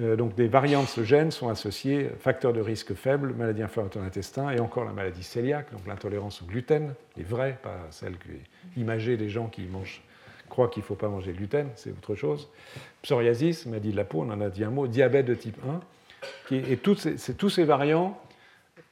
Euh, 0.00 0.16
donc 0.16 0.34
des 0.34 0.48
variantes 0.48 0.86
de 0.86 0.90
ce 0.90 1.04
gène 1.04 1.30
sont 1.30 1.48
associées, 1.48 2.10
facteurs 2.20 2.52
de 2.52 2.60
risque 2.60 2.94
faible, 2.94 3.32
maladie 3.34 3.62
inflammatoire 3.62 4.04
de 4.04 4.08
l'intestin 4.08 4.50
et 4.50 4.60
encore 4.60 4.84
la 4.84 4.92
maladie 4.92 5.26
cœliaque, 5.26 5.72
donc 5.72 5.86
l'intolérance 5.86 6.42
au 6.42 6.44
gluten, 6.44 6.94
les 7.16 7.24
vraies, 7.24 7.58
pas 7.62 7.78
celle 7.90 8.16
imagée 8.76 9.16
des 9.16 9.28
gens 9.28 9.46
qui 9.46 9.62
mangent, 9.62 10.02
croient 10.48 10.68
qu'il 10.68 10.82
ne 10.82 10.86
faut 10.86 10.94
pas 10.94 11.08
manger 11.08 11.32
de 11.32 11.38
gluten, 11.38 11.68
c'est 11.74 11.90
autre 11.90 12.14
chose. 12.14 12.48
Psoriasis, 13.02 13.66
maladie 13.66 13.92
de 13.92 13.96
la 13.96 14.04
peau, 14.04 14.22
on 14.22 14.30
en 14.30 14.40
a 14.40 14.50
dit 14.50 14.64
un 14.64 14.70
mot, 14.70 14.86
diabète 14.86 15.26
de 15.26 15.34
type 15.34 15.56
1, 15.66 15.80
et 16.52 16.76
tous 16.76 17.48
ces 17.48 17.64
variants, 17.64 18.20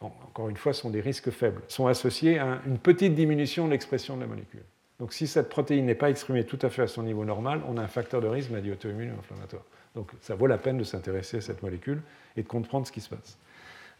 encore 0.01 0.49
une 0.49 0.57
fois, 0.57 0.73
sont 0.73 0.91
des 0.91 1.01
risques 1.01 1.31
faibles, 1.31 1.63
sont 1.69 1.87
associés 1.87 2.39
à 2.39 2.61
une 2.67 2.79
petite 2.79 3.15
diminution 3.15 3.67
de 3.67 3.73
l'expression 3.73 4.17
de 4.17 4.23
la 4.23 4.27
molécule. 4.27 4.63
Donc 4.99 5.13
si 5.13 5.27
cette 5.27 5.49
protéine 5.49 5.87
n'est 5.87 5.95
pas 5.95 6.11
exprimée 6.11 6.45
tout 6.45 6.59
à 6.63 6.71
fait 6.71 6.83
à 6.83 6.87
son 6.87 7.03
niveau 7.03 7.25
normal, 7.25 7.61
on 7.69 7.77
a 7.77 7.83
un 7.83 7.89
facteur 7.89 8.21
de 8.21 8.27
risque 8.27 8.51
maladie 8.51 8.73
auto-immune 8.73 9.13
ou 9.13 9.19
inflammatoire. 9.19 9.63
Donc 9.95 10.11
ça 10.21 10.35
vaut 10.35 10.47
la 10.47 10.59
peine 10.59 10.79
de 10.79 10.85
s'intéresser 10.85 11.39
à 11.39 11.41
cette 11.41 11.63
molécule 11.63 12.01
et 12.37 12.43
de 12.43 12.49
comprendre 12.49 12.87
ce 12.87 12.93
qui 12.93 13.01
se 13.01 13.09
passe. 13.09 13.39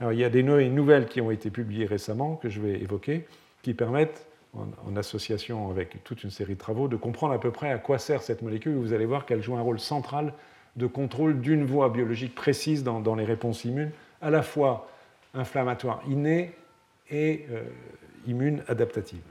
Alors 0.01 0.13
il 0.13 0.19
y 0.19 0.25
a 0.25 0.31
des 0.31 0.43
nouvelles 0.43 1.07
qui 1.07 1.21
ont 1.21 1.31
été 1.31 1.51
publiées 1.51 1.87
récemment, 1.87 2.37
que 2.37 2.49
je 2.49 2.61
vais 2.61 2.81
évoquer, 2.81 3.27
qui 3.63 3.75
permettent, 3.75 4.27
en, 4.55 4.97
association 4.97 5.71
avec 5.71 6.03
toute 6.03 6.25
une 6.25 6.31
série 6.31 6.55
de 6.55 6.59
travaux, 6.59 6.89
de 6.89 6.97
comprendre 6.97 7.35
à 7.35 7.41
peu 7.41 7.51
près 7.51 7.71
à 7.71 7.79
quoi 7.79 7.99
sert 7.99 8.23
cette 8.23 8.41
molécule. 8.41 8.75
Vous 8.77 8.95
allez 8.95 9.05
voir 9.05 9.27
qu'elle 9.27 9.43
joue 9.43 9.57
un 9.57 9.61
rôle 9.61 9.79
central 9.79 10.33
de 10.77 10.87
contrôle 10.87 11.41
d'une 11.41 11.65
voie 11.65 11.89
biologique 11.89 12.35
précise 12.35 12.85
dans, 12.85 13.15
les 13.15 13.25
réponses 13.25 13.65
immunes, 13.65 13.91
à 14.21 14.31
la 14.31 14.43
fois 14.43 14.91
inflammatoire 15.35 16.03
innée 16.09 16.53
et 17.11 17.47
euh, 17.51 17.63
immune 18.27 18.63
adaptative. 18.69 19.23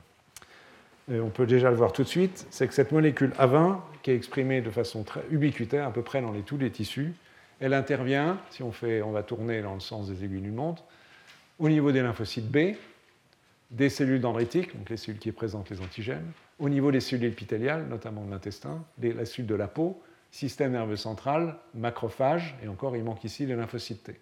on 1.09 1.29
peut 1.29 1.45
déjà 1.45 1.69
le 1.69 1.75
voir 1.75 1.91
tout 1.91 2.03
de 2.03 2.07
suite, 2.07 2.47
c'est 2.49 2.67
que 2.67 2.73
cette 2.73 2.91
molécule 2.91 3.31
A20, 3.37 3.79
qui 4.01 4.11
est 4.11 4.15
exprimée 4.15 4.61
de 4.61 4.69
façon 4.69 5.03
très 5.03 5.23
ubiquitaire, 5.29 5.87
à 5.87 5.91
peu 5.91 6.01
près 6.01 6.21
dans 6.21 6.31
les, 6.31 6.41
tous 6.41 6.57
les 6.57 6.71
tissus, 6.71 7.13
elle 7.59 7.73
intervient, 7.73 8.37
si 8.49 8.63
on, 8.63 8.71
fait, 8.71 9.01
on 9.01 9.11
va 9.11 9.23
tourner 9.23 9.61
dans 9.61 9.73
le 9.73 9.79
sens 9.79 10.09
des 10.09 10.23
aiguilles 10.23 10.41
d'une 10.41 10.55
montre, 10.55 10.83
au 11.59 11.69
niveau 11.69 11.91
des 11.91 12.01
lymphocytes 12.01 12.49
B, 12.49 12.75
des 13.71 13.89
cellules 13.89 14.21
dendritiques, 14.21 14.77
donc 14.77 14.89
les 14.89 14.97
cellules 14.97 15.19
qui 15.19 15.31
présentent 15.31 15.69
les 15.69 15.81
antigènes, 15.81 16.31
au 16.59 16.69
niveau 16.69 16.91
des 16.91 16.99
cellules 16.99 17.25
épithéliales, 17.25 17.87
notamment 17.87 18.23
de 18.25 18.31
l'intestin, 18.31 18.83
la 19.01 19.25
cellule 19.25 19.47
de 19.47 19.55
la 19.55 19.67
peau, 19.67 20.01
système 20.35 20.73
nerveux 20.73 20.97
central, 20.97 21.55
macrophage, 21.73 22.57
et 22.61 22.67
encore 22.67 22.97
il 22.97 23.05
manque 23.05 23.23
ici 23.23 23.45
les 23.45 23.55
lymphocytes 23.55 24.03
T. 24.03 24.19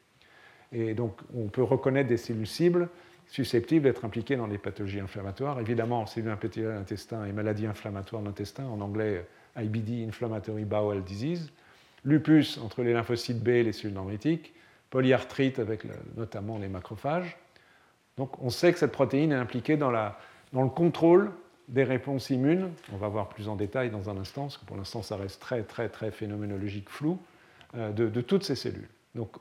Et 0.72 0.94
donc 0.94 1.20
on 1.36 1.48
peut 1.48 1.64
reconnaître 1.64 2.08
des 2.08 2.18
cellules 2.18 2.46
cibles 2.46 2.88
susceptibles 3.26 3.86
d'être 3.86 4.06
impliquées 4.06 4.36
dans 4.36 4.46
les 4.46 4.60
pathologies 4.60 5.00
inflammatoires. 5.00 5.60
Évidemment, 5.60 6.06
cellules 6.06 6.30
de 6.30 6.68
l'intestin 6.68 7.26
et 7.26 7.32
maladies 7.32 7.66
inflammatoires 7.66 8.22
de 8.22 8.62
en 8.62 8.80
anglais 8.80 9.26
IBD, 9.58 10.08
Inflammatory 10.08 10.66
Bowel 10.66 11.04
Disease, 11.04 11.52
lupus 12.06 12.60
entre 12.60 12.84
les 12.84 12.94
lymphocytes 12.94 13.44
B 13.44 13.48
et 13.48 13.64
les 13.64 13.74
cellules 13.74 13.96
dendritiques, 13.96 14.54
polyarthrite 14.92 15.58
avec 15.58 15.84
notamment 16.16 16.60
les 16.60 16.68
macrophages. 16.68 17.38
Donc 18.18 18.40
on 18.40 18.52
sait 18.52 18.72
que 18.72 18.78
cette 18.78 18.92
protéine 18.92 19.32
est 19.32 19.36
impliquée 19.36 19.78
dans 19.78 19.90
le 19.90 20.70
contrôle 20.70 21.32
des 21.68 21.84
réponses 21.84 22.30
immunes. 22.30 22.70
On 22.92 22.98
va 22.98 23.08
voir 23.08 23.30
plus 23.30 23.48
en 23.48 23.56
détail 23.56 23.90
dans 23.90 24.10
un 24.10 24.18
instant, 24.18 24.44
parce 24.44 24.58
que 24.58 24.66
pour 24.66 24.78
l'instant 24.78 25.02
ça 25.02 25.18
reste 25.18 25.42
très 25.42 25.64
très 25.64 25.90
très 25.90 26.12
phénoménologique 26.12 26.90
flou, 26.90 27.18
euh, 27.76 27.92
de, 27.92 28.22
toutes 28.22 28.44
ces 28.44 28.56
cellules. 28.56 28.90
Donc 29.16 29.36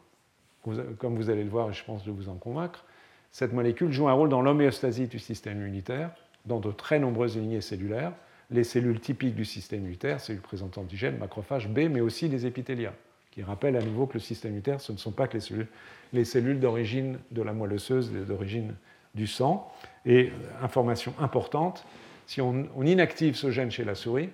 comme 0.99 1.17
vous 1.17 1.29
allez 1.31 1.45
le 1.45 1.51
voir, 1.51 1.71
et 1.71 1.73
je 1.73 1.85
pense 1.85 2.05
de 2.05 2.13
vous 2.13 2.29
en 2.29 2.37
convaincre, 2.37 2.85
cette 3.33 3.53
molécule 3.53 3.91
joue 3.91 4.09
un 4.09 4.13
rôle 4.13 4.29
dans 4.29 4.43
l'homéostasie 4.43 5.07
du 5.07 5.19
système 5.19 5.59
immunitaire, 5.59 6.11
dans 6.47 6.61
de 6.61 6.71
très 6.71 6.99
nombreuses 6.99 7.37
lignées 7.37 7.61
cellulaires, 7.61 8.13
les 8.51 8.65
cellules 8.65 9.01
typiques 9.01 9.35
du 9.35 9.45
système 9.45 9.81
immunitaire, 9.81 10.21
cellules 10.21 10.43
présentant 10.43 10.83
antigènes, 10.83 11.17
macrophages 11.19 11.69
B, 11.69 11.89
mais 11.91 12.01
aussi 12.01 12.29
les 12.29 12.47
épithélias, 12.47 12.93
qui 13.31 13.43
rappellent 13.43 13.77
à 13.77 13.83
nouveau 13.83 14.07
que 14.07 14.15
le 14.15 14.21
système 14.21 14.51
immunitaire, 14.51 14.81
ce 14.81 14.93
ne 14.93 14.99
sont 14.99 15.13
pas 15.13 15.27
que 15.27 15.35
les 15.35 15.41
cellules, 15.41 15.69
les 16.13 16.25
cellules 16.25 16.61
d'origine 16.61 17.19
de 17.31 17.43
la 17.43 17.53
moelle 17.53 17.73
osseuse, 17.73 18.13
d'origine 18.13 18.75
du 19.15 19.27
sang. 19.27 19.73
Et 20.05 20.27
euh, 20.27 20.65
information 20.65 21.15
importante, 21.19 21.85
si 22.27 22.41
on, 22.41 22.67
inactive 22.83 23.35
ce 23.35 23.51
gène 23.51 23.71
chez 23.71 23.85
la 23.85 23.95
souris, 23.95 24.31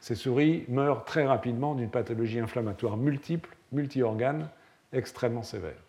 ces 0.00 0.14
souris 0.14 0.64
meurent 0.68 1.04
très 1.04 1.26
rapidement 1.26 1.74
d'une 1.74 1.90
pathologie 1.90 2.38
inflammatoire 2.38 2.96
multiple, 2.96 3.54
multi-organe, 3.72 4.48
extrêmement 4.92 5.42
sévère. 5.42 5.80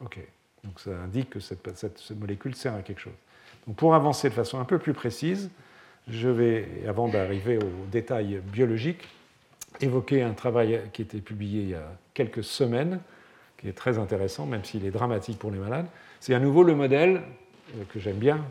OK. 0.00 0.18
Donc 0.64 0.78
ça 0.78 0.90
indique 1.04 1.30
que 1.30 1.40
cette, 1.40 2.12
molécule 2.16 2.54
sert 2.54 2.74
à 2.74 2.82
quelque 2.82 3.00
chose. 3.00 3.12
Pour 3.76 3.94
avancer 3.94 4.28
de 4.28 4.34
façon 4.34 4.60
un 4.60 4.64
peu 4.64 4.78
plus 4.78 4.92
précise, 4.92 5.50
je 6.08 6.28
vais, 6.28 6.68
avant 6.88 7.08
d'arriver 7.08 7.58
aux 7.58 7.86
détails 7.90 8.40
biologiques, 8.44 9.08
évoquer 9.80 10.22
un 10.22 10.32
travail 10.32 10.80
qui 10.92 11.02
a 11.02 11.04
été 11.04 11.20
publié 11.20 11.62
il 11.62 11.68
y 11.70 11.74
a 11.74 11.88
quelques 12.14 12.44
semaines, 12.44 13.00
qui 13.58 13.68
est 13.68 13.72
très 13.72 13.98
intéressant, 13.98 14.46
même 14.46 14.64
s'il 14.64 14.84
est 14.84 14.90
dramatique 14.90 15.38
pour 15.38 15.50
les 15.50 15.58
malades. 15.58 15.86
C'est 16.20 16.34
à 16.34 16.40
nouveau 16.40 16.62
le 16.62 16.74
modèle 16.74 17.22
que 17.88 17.98
j'aime 17.98 18.18
bien, 18.18 18.44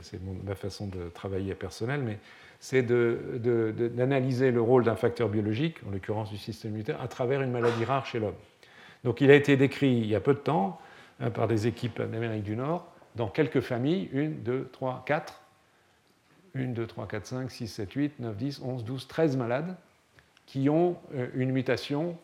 c'est 0.00 0.20
ma 0.44 0.54
façon 0.54 0.86
de 0.86 1.08
travailler 1.08 1.54
personnelle, 1.54 2.02
mais 2.02 2.18
c'est 2.60 2.82
d'analyser 2.82 4.50
le 4.50 4.60
rôle 4.60 4.84
d'un 4.84 4.96
facteur 4.96 5.28
biologique, 5.28 5.76
en 5.86 5.90
l'occurrence 5.90 6.30
du 6.30 6.38
système 6.38 6.72
immunitaire, 6.72 7.00
à 7.00 7.08
travers 7.08 7.42
une 7.42 7.50
maladie 7.50 7.84
rare 7.84 8.06
chez 8.06 8.18
l'homme. 8.18 8.34
Donc 9.04 9.20
il 9.20 9.30
a 9.30 9.34
été 9.34 9.56
décrit 9.56 9.92
il 9.92 10.06
y 10.06 10.14
a 10.14 10.20
peu 10.20 10.34
de 10.34 10.38
temps 10.38 10.80
hein, 11.20 11.30
par 11.30 11.46
des 11.46 11.66
équipes 11.66 12.02
d'Amérique 12.02 12.42
du 12.42 12.56
Nord 12.56 12.90
dans 13.14 13.28
quelques 13.28 13.60
familles, 13.60 14.08
une, 14.12 14.42
deux, 14.42 14.68
trois, 14.72 15.02
quatre, 15.06 15.42
1, 16.54 16.68
2, 16.68 16.86
3, 16.86 17.06
4, 17.06 17.26
5, 17.26 17.50
6, 17.50 17.68
7, 17.68 17.92
8, 17.92 18.18
9, 18.20 18.36
10, 18.36 18.60
11, 18.62 18.84
12, 18.84 19.08
13 19.08 19.36
malades 19.36 19.76
qui 20.46 20.68
ont 20.68 20.96
euh, 21.14 21.28
une 21.34 21.52
mutation 21.52 22.16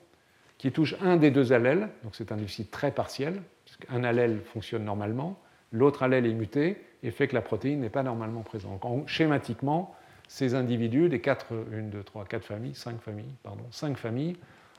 qui 0.59 0.73
touche 0.73 0.95
un 1.01 1.17
des 1.17 1.31
deux 1.31 1.53
allèles, 1.53 1.91
donc 2.03 2.15
c'est 2.15 2.33
un 2.33 2.37
déficit 2.37 2.71
très 2.71 2.91
partiel, 2.91 3.43
un 3.89 4.05
allèle 4.05 4.41
fonctionne 4.45 4.85
normalement, 4.85 5.39
l'autre 5.75 6.05
allèle 6.05 6.25
est 6.25 6.33
muté 6.33 6.83
et 7.03 7.11
fait 7.11 7.29
que 7.29 7.35
la 7.35 7.43
protéine 7.43 7.81
n'est 7.81 7.91
pas 7.91 8.03
normalement 8.03 8.41
présente. 8.41 8.81
Schématiquement, 9.07 9.95
ces 10.29 10.55
individus, 10.55 11.09
des 11.09 11.21
4, 11.21 11.47
1, 11.73 11.83
2, 11.83 12.03
3, 12.03 12.25
4 12.25 12.45
familles, 12.45 12.75
5 12.75 13.01
familles, 13.01 13.35
pardon, 13.43 13.65
5 13.71 13.99
familles, 13.99 14.37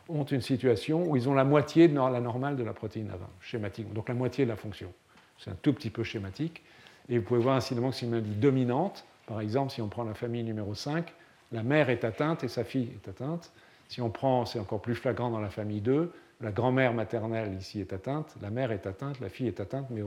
ont 0.08 0.24
une 0.24 0.42
situation 0.42 1.04
où 1.04 1.16
ils 1.16 1.28
ont 1.30 1.34
la 1.34 1.44
moitié 1.44 1.88
de 1.88 1.96
la 1.96 2.22
normale 2.22 2.56
de 2.56 2.64
la 2.64 2.74
protéine 2.74 3.10
A20, 3.10 3.28
schématiquement, 3.42 3.94
donc 3.94 4.08
la 4.08 4.16
moitié 4.16 4.46
de 4.46 4.50
la 4.50 4.56
fonction. 4.56 4.92
C'est 5.38 5.52
un 5.52 5.58
tout 5.62 5.74
petit 5.74 5.90
peu 5.90 6.04
schématique. 6.04 6.64
Et 7.10 7.20
vous 7.20 7.24
pouvez 7.24 7.40
voir 7.40 7.56
incidemment 7.56 7.90
que 7.90 7.96
c'est 7.98 8.06
une 8.06 8.12
maladie 8.12 8.36
dominante, 8.36 9.06
par 9.28 9.42
exemple, 9.42 9.72
si 9.72 9.82
on 9.82 9.90
prend 9.90 10.04
la 10.04 10.14
famille 10.14 10.44
numéro 10.44 10.74
5, 10.74 11.14
la 11.52 11.64
mère 11.64 11.90
est 11.90 12.04
atteinte 12.04 12.44
et 12.44 12.48
sa 12.48 12.64
fille 12.64 12.90
est 12.94 13.10
atteinte. 13.10 13.52
Si 13.88 14.02
on 14.02 14.10
prend, 14.10 14.46
c'est 14.46 14.60
encore 14.60 14.82
plus 14.82 14.96
flagrant 14.96 15.30
dans 15.30 15.40
la 15.40 15.50
famille 15.50 15.82
2, 15.82 16.12
la 16.42 16.52
grand-mère 16.52 16.94
maternelle 16.94 17.54
ici 17.60 17.80
est 17.80 17.94
atteinte, 17.94 18.36
la 18.42 18.50
mère 18.50 18.72
est 18.72 18.86
atteinte, 18.86 19.20
la 19.20 19.30
fille 19.30 19.48
est 19.48 19.60
atteinte, 19.60 19.88
mais 19.90 20.02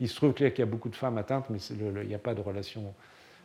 il, 0.00 0.08
se 0.08 0.14
trouve 0.14 0.32
qu'il 0.32 0.52
y 0.56 0.62
a 0.62 0.66
beaucoup 0.66 0.88
de 0.88 0.96
femmes 0.96 1.18
atteintes, 1.18 1.46
mais 1.50 1.58
il 1.58 2.06
n'y 2.06 2.14
a 2.14 2.18
pas 2.18 2.34
de 2.34 2.40
relation 2.40 2.94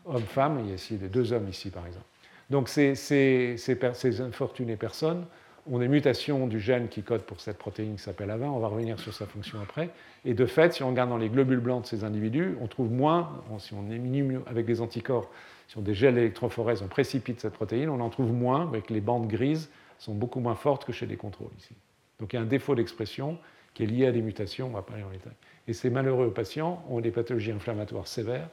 homme-femme, 0.06 0.60
il 0.60 0.70
y 0.70 0.72
a 0.72 0.76
ici 0.76 0.98
deux 0.98 1.34
hommes 1.34 1.50
ici 1.50 1.70
par 1.70 1.86
exemple. 1.88 2.06
Donc 2.50 2.70
ces, 2.70 2.96
ces, 2.96 4.22
infortunées 4.22 4.76
personnes 4.76 5.26
ont 5.66 5.80
des 5.80 5.88
mutations 5.88 6.46
du 6.46 6.60
gène 6.60 6.90
qui 6.90 7.04
code 7.04 7.24
pour 7.24 7.40
cette 7.40 7.58
protéine 7.58 7.96
qui 7.96 8.04
s'appelle 8.04 8.30
A20, 8.30 8.44
on 8.44 8.60
va 8.60 8.68
revenir 8.68 9.00
sur 9.00 9.14
sa 9.14 9.26
fonction 9.26 9.60
après, 9.62 9.90
et 10.26 10.34
de 10.34 10.46
fait, 10.46 10.74
si 10.74 10.84
on 10.84 10.90
regarde 10.90 11.10
dans 11.10 11.18
les 11.18 11.30
globules 11.30 11.62
blancs 11.62 11.84
de 11.84 11.88
ces 11.88 12.04
individus, 12.04 12.58
on 12.62 12.68
trouve 12.68 12.92
moins, 12.92 13.42
si 13.60 13.74
on 13.74 13.90
élimine 13.90 14.42
avec 14.46 14.66
des 14.66 14.82
anticorps, 14.82 15.32
si 15.68 15.78
on 15.78 15.82
des 15.82 15.94
gels 15.94 16.18
électrophorèses, 16.18 16.82
on 16.82 16.88
précipite 16.88 17.40
cette 17.40 17.54
protéine, 17.54 17.90
on 17.90 18.02
en 18.02 18.10
trouve 18.10 18.34
moins, 18.34 18.68
avec 18.68 18.90
les 18.90 19.02
bandes 19.02 19.28
grises 19.28 19.70
sont 20.00 20.14
beaucoup 20.14 20.42
moins 20.42 20.56
fortes 20.56 20.84
que 20.84 20.92
chez 20.92 21.06
les 21.06 21.16
contrôles 21.16 21.52
ici. 21.58 21.74
Donc 22.20 22.34
il 22.34 22.36
y 22.38 22.40
a 22.40 22.42
un 22.42 22.46
défaut 22.46 22.76
d'expression 22.76 23.38
qui 23.74 23.84
est 23.84 23.88
lié 23.88 24.08
à 24.08 24.12
des 24.12 24.22
mutations, 24.22 24.68
on 24.68 24.72
va 24.72 24.82
pas 24.82 24.94
aller 24.94 25.04
en 25.04 25.10
détail. 25.10 25.34
Et 25.68 25.74
ces 25.74 25.90
malheureux 25.90 26.32
patients 26.32 26.84
ont 26.90 27.00
des 27.00 27.12
pathologies 27.12 27.52
inflammatoires 27.52 28.08
sévères. 28.08 28.50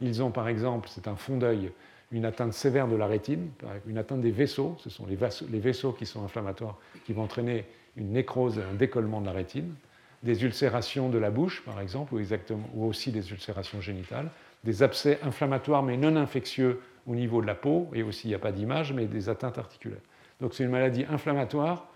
Ils 0.00 0.22
ont 0.22 0.30
par 0.30 0.48
exemple, 0.48 0.88
c'est 0.90 1.08
un 1.08 1.16
fond 1.16 1.36
d'œil, 1.36 1.72
une 2.12 2.24
atteinte 2.24 2.52
sévère 2.52 2.88
de 2.88 2.96
la 2.96 3.06
rétine, 3.06 3.50
une 3.86 3.98
atteinte 3.98 4.20
des 4.20 4.30
vaisseaux, 4.30 4.76
ce 4.78 4.90
sont 4.90 5.06
les 5.06 5.60
vaisseaux, 5.60 5.92
qui 5.92 6.06
sont 6.06 6.22
inflammatoires, 6.24 6.78
qui 7.06 7.12
vont 7.12 7.22
entraîner 7.22 7.64
une 7.96 8.12
nécrose 8.12 8.58
et 8.58 8.62
un 8.62 8.74
décollement 8.74 9.20
de 9.20 9.26
la 9.26 9.32
rétine, 9.32 9.74
des 10.22 10.44
ulcérations 10.44 11.08
de 11.08 11.18
la 11.18 11.30
bouche, 11.30 11.62
par 11.64 11.80
exemple, 11.80 12.14
ou, 12.14 12.18
exactement, 12.18 12.68
ou 12.74 12.84
aussi 12.84 13.10
des 13.10 13.30
ulcérations 13.30 13.80
génitales, 13.80 14.30
des 14.62 14.82
abcès 14.82 15.18
inflammatoires 15.22 15.82
mais 15.82 15.96
non 15.96 16.16
infectieux 16.16 16.80
au 17.06 17.14
niveau 17.14 17.40
de 17.40 17.46
la 17.46 17.54
peau, 17.54 17.90
et 17.94 18.02
aussi 18.02 18.28
il 18.28 18.30
n'y 18.30 18.36
a 18.36 18.38
pas 18.38 18.52
d'image, 18.52 18.92
mais 18.92 19.06
des 19.06 19.28
atteintes 19.28 19.58
articulaires. 19.58 19.98
Donc 20.40 20.54
c'est 20.54 20.64
une 20.64 20.70
maladie 20.70 21.04
inflammatoire 21.10 21.88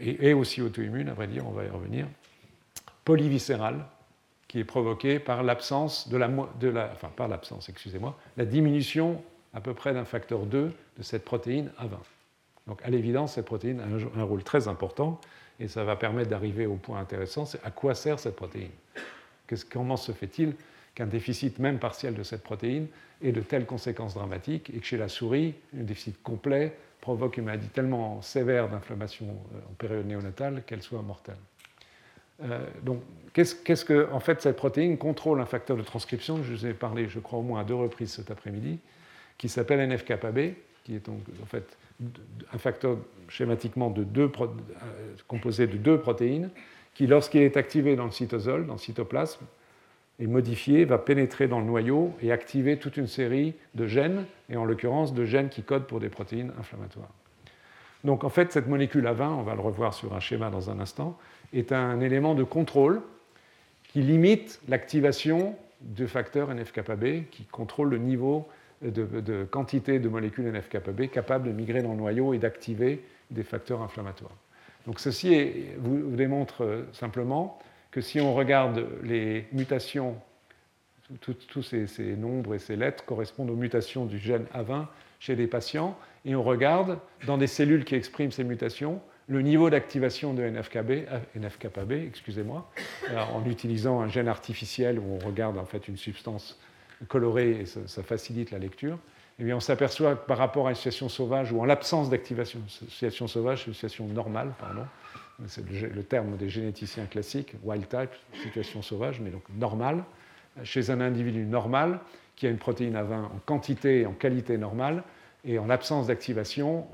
et, 0.00 0.32
aussi 0.32 0.62
auto-immune, 0.62 1.08
à 1.08 1.14
vrai 1.14 1.26
dire, 1.26 1.46
on 1.46 1.52
va 1.52 1.64
y 1.64 1.68
revenir, 1.68 2.06
polyviscérale, 3.04 3.84
qui 4.48 4.58
est 4.58 4.64
provoquée 4.64 5.18
par 5.18 5.42
l'absence 5.42 6.08
de 6.08 6.16
la, 6.16 6.28
enfin 6.92 7.10
par 7.14 7.28
l'absence, 7.28 7.68
excusez-moi, 7.68 8.18
la 8.36 8.44
diminution 8.44 9.22
à 9.54 9.60
peu 9.60 9.74
près 9.74 9.94
d'un 9.94 10.04
facteur 10.04 10.46
2 10.46 10.72
de 10.98 11.02
cette 11.02 11.24
protéine 11.24 11.70
A20. 11.80 11.98
Donc 12.66 12.80
à 12.82 12.90
l'évidence, 12.90 13.34
cette 13.34 13.46
protéine 13.46 13.80
a 13.80 14.18
un, 14.18 14.24
rôle 14.24 14.42
très 14.42 14.68
important 14.68 15.20
et 15.58 15.68
ça 15.68 15.84
va 15.84 15.96
permettre 15.96 16.30
d'arriver 16.30 16.66
au 16.66 16.76
point 16.76 16.98
intéressant, 16.98 17.46
c'est 17.46 17.62
à 17.64 17.70
quoi 17.70 17.94
sert 17.94 18.18
cette 18.18 18.36
protéine? 18.36 18.70
Comment 19.70 19.96
se 19.96 20.12
fait-il 20.12 20.54
qu'un 20.94 21.06
déficit 21.06 21.58
même 21.58 21.78
partiel 21.78 22.14
de 22.14 22.22
cette 22.22 22.42
protéine 22.42 22.86
ait 23.22 23.32
de 23.32 23.40
telles 23.40 23.66
conséquences 23.66 24.14
dramatiques 24.14 24.70
et 24.70 24.78
que 24.78 24.86
chez 24.86 24.96
la 24.96 25.08
souris, 25.08 25.54
un 25.78 25.82
déficit 25.82 26.22
complet 26.22 26.76
provoque 27.00 27.36
une 27.36 27.44
maladie 27.44 27.68
tellement 27.68 28.20
sévère 28.22 28.68
d'inflammation 28.68 29.26
euh, 29.26 29.58
en 29.70 29.74
période 29.74 30.06
néonatale 30.06 30.62
qu'elle 30.66 30.82
soit 30.82 31.02
mortelle. 31.02 31.36
Euh, 32.42 32.64
donc, 32.82 33.02
qu'est-ce 33.32 33.84
que, 33.84 34.10
en 34.12 34.20
fait, 34.20 34.40
cette 34.40 34.56
protéine 34.56 34.96
contrôle 34.98 35.40
un 35.40 35.46
facteur 35.46 35.76
de 35.76 35.82
transcription, 35.82 36.42
je 36.42 36.52
vous 36.52 36.66
ai 36.66 36.74
parlé, 36.74 37.08
je 37.08 37.18
crois, 37.18 37.38
au 37.38 37.42
moins 37.42 37.60
à 37.60 37.64
deux 37.64 37.74
reprises 37.74 38.12
cet 38.12 38.30
après-midi, 38.30 38.78
qui 39.38 39.48
s'appelle 39.48 39.80
NF-kappa-B, 39.80 40.54
qui 40.84 40.94
est 40.94 41.06
donc, 41.06 41.20
en 41.42 41.46
fait, 41.46 41.76
un 42.52 42.58
facteur 42.58 42.96
schématiquement 43.28 43.90
de 43.90 44.04
deux, 44.04 44.30
euh, 44.40 44.46
composé 45.28 45.66
de 45.66 45.76
deux 45.76 45.98
protéines, 46.00 46.50
qui, 46.94 47.06
lorsqu'il 47.06 47.42
est 47.42 47.56
activé 47.56 47.94
dans 47.96 48.06
le 48.06 48.10
cytosol, 48.10 48.66
dans 48.66 48.74
le 48.74 48.78
cytoplasme, 48.78 49.44
est 50.20 50.26
modifié, 50.26 50.84
va 50.84 50.98
pénétrer 50.98 51.48
dans 51.48 51.60
le 51.60 51.66
noyau 51.66 52.12
et 52.22 52.30
activer 52.30 52.76
toute 52.76 52.96
une 52.96 53.06
série 53.06 53.54
de 53.74 53.86
gènes, 53.86 54.26
et 54.50 54.56
en 54.56 54.64
l'occurrence 54.64 55.14
de 55.14 55.24
gènes 55.24 55.48
qui 55.48 55.62
codent 55.62 55.86
pour 55.86 56.00
des 56.00 56.10
protéines 56.10 56.52
inflammatoires. 56.58 57.10
Donc 58.04 58.24
en 58.24 58.28
fait, 58.28 58.52
cette 58.52 58.68
molécule 58.68 59.06
A20, 59.06 59.28
on 59.28 59.42
va 59.42 59.54
le 59.54 59.60
revoir 59.60 59.94
sur 59.94 60.14
un 60.14 60.20
schéma 60.20 60.50
dans 60.50 60.70
un 60.70 60.78
instant, 60.80 61.18
est 61.52 61.72
un 61.72 62.00
élément 62.00 62.34
de 62.34 62.44
contrôle 62.44 63.00
qui 63.84 64.02
limite 64.02 64.60
l'activation 64.68 65.56
du 65.80 66.06
facteur 66.06 66.50
NF-κB, 66.54 67.28
qui 67.30 67.44
contrôle 67.46 67.90
le 67.90 67.98
niveau 67.98 68.46
de, 68.82 69.44
quantité 69.50 69.98
de 69.98 70.08
molécules 70.08 70.46
NF-κB 70.46 71.08
capables 71.10 71.48
de 71.48 71.52
migrer 71.52 71.82
dans 71.82 71.92
le 71.92 71.98
noyau 71.98 72.34
et 72.34 72.38
d'activer 72.38 73.02
des 73.30 73.42
facteurs 73.42 73.82
inflammatoires. 73.82 74.34
Donc 74.86 75.00
ceci 75.00 75.66
vous, 75.78 76.16
démontre 76.16 76.84
simplement 76.92 77.58
que 77.90 78.00
si 78.00 78.20
on 78.20 78.34
regarde 78.34 78.86
les 79.02 79.46
mutations 79.52 80.16
tous 81.20 81.62
ces, 81.62 82.16
nombres 82.16 82.54
et 82.54 82.58
ces 82.58 82.76
lettres 82.76 83.04
correspondent 83.04 83.50
aux 83.50 83.56
mutations 83.56 84.06
du 84.06 84.18
gène 84.18 84.46
A20 84.54 84.86
chez 85.18 85.36
des 85.36 85.46
patients. 85.46 85.98
Et 86.24 86.34
on 86.34 86.42
regarde 86.42 86.98
dans 87.26 87.38
des 87.38 87.46
cellules 87.46 87.84
qui 87.84 87.94
expriment 87.94 88.30
ces 88.30 88.44
mutations 88.44 89.00
le 89.28 89.42
niveau 89.42 89.70
d'activation 89.70 90.34
de 90.34 90.42
NFKB, 90.42 91.06
NFKB 91.36 91.92
excusez-moi, 92.08 92.68
en 93.14 93.44
utilisant 93.44 94.00
un 94.00 94.08
gène 94.08 94.26
artificiel 94.26 94.98
où 94.98 95.04
on 95.04 95.24
regarde 95.24 95.56
en 95.56 95.64
fait 95.64 95.86
une 95.86 95.96
substance 95.96 96.58
colorée 97.06 97.60
et 97.60 97.66
ça, 97.66 98.02
facilite 98.02 98.50
la 98.50 98.58
lecture. 98.58 98.98
Eh 99.38 99.44
bien 99.44 99.56
on 99.56 99.60
s'aperçoit 99.60 100.16
que 100.16 100.26
par 100.26 100.36
rapport 100.36 100.66
à 100.66 100.70
une 100.70 100.76
situation 100.76 101.08
sauvage 101.08 101.52
ou 101.52 101.60
en 101.60 101.64
l'absence 101.64 102.10
d'activation, 102.10 102.60
situation 102.66 103.28
sauvage, 103.28 103.68
une 103.68 103.72
situation 103.72 104.06
normale, 104.08 104.52
pardon, 104.58 104.84
c'est 105.46 105.64
le, 105.68 106.02
terme 106.02 106.36
des 106.36 106.48
généticiens 106.48 107.06
classiques, 107.06 107.54
wild 107.62 107.88
type, 107.88 108.10
situation 108.42 108.82
sauvage, 108.82 109.20
mais 109.20 109.30
donc 109.30 109.42
normale, 109.56 110.04
chez 110.64 110.90
un 110.90 111.00
individu 111.00 111.44
normal 111.44 112.00
qui 112.36 112.46
a 112.46 112.50
une 112.50 112.58
protéine 112.58 112.94
A20 112.94 113.24
en 113.24 113.40
quantité 113.46 114.00
et 114.00 114.06
en 114.06 114.12
qualité 114.12 114.58
normale, 114.58 115.02
et 115.44 115.58
en 115.58 115.66
l'absence 115.66 116.08
d'activation, 116.08 116.86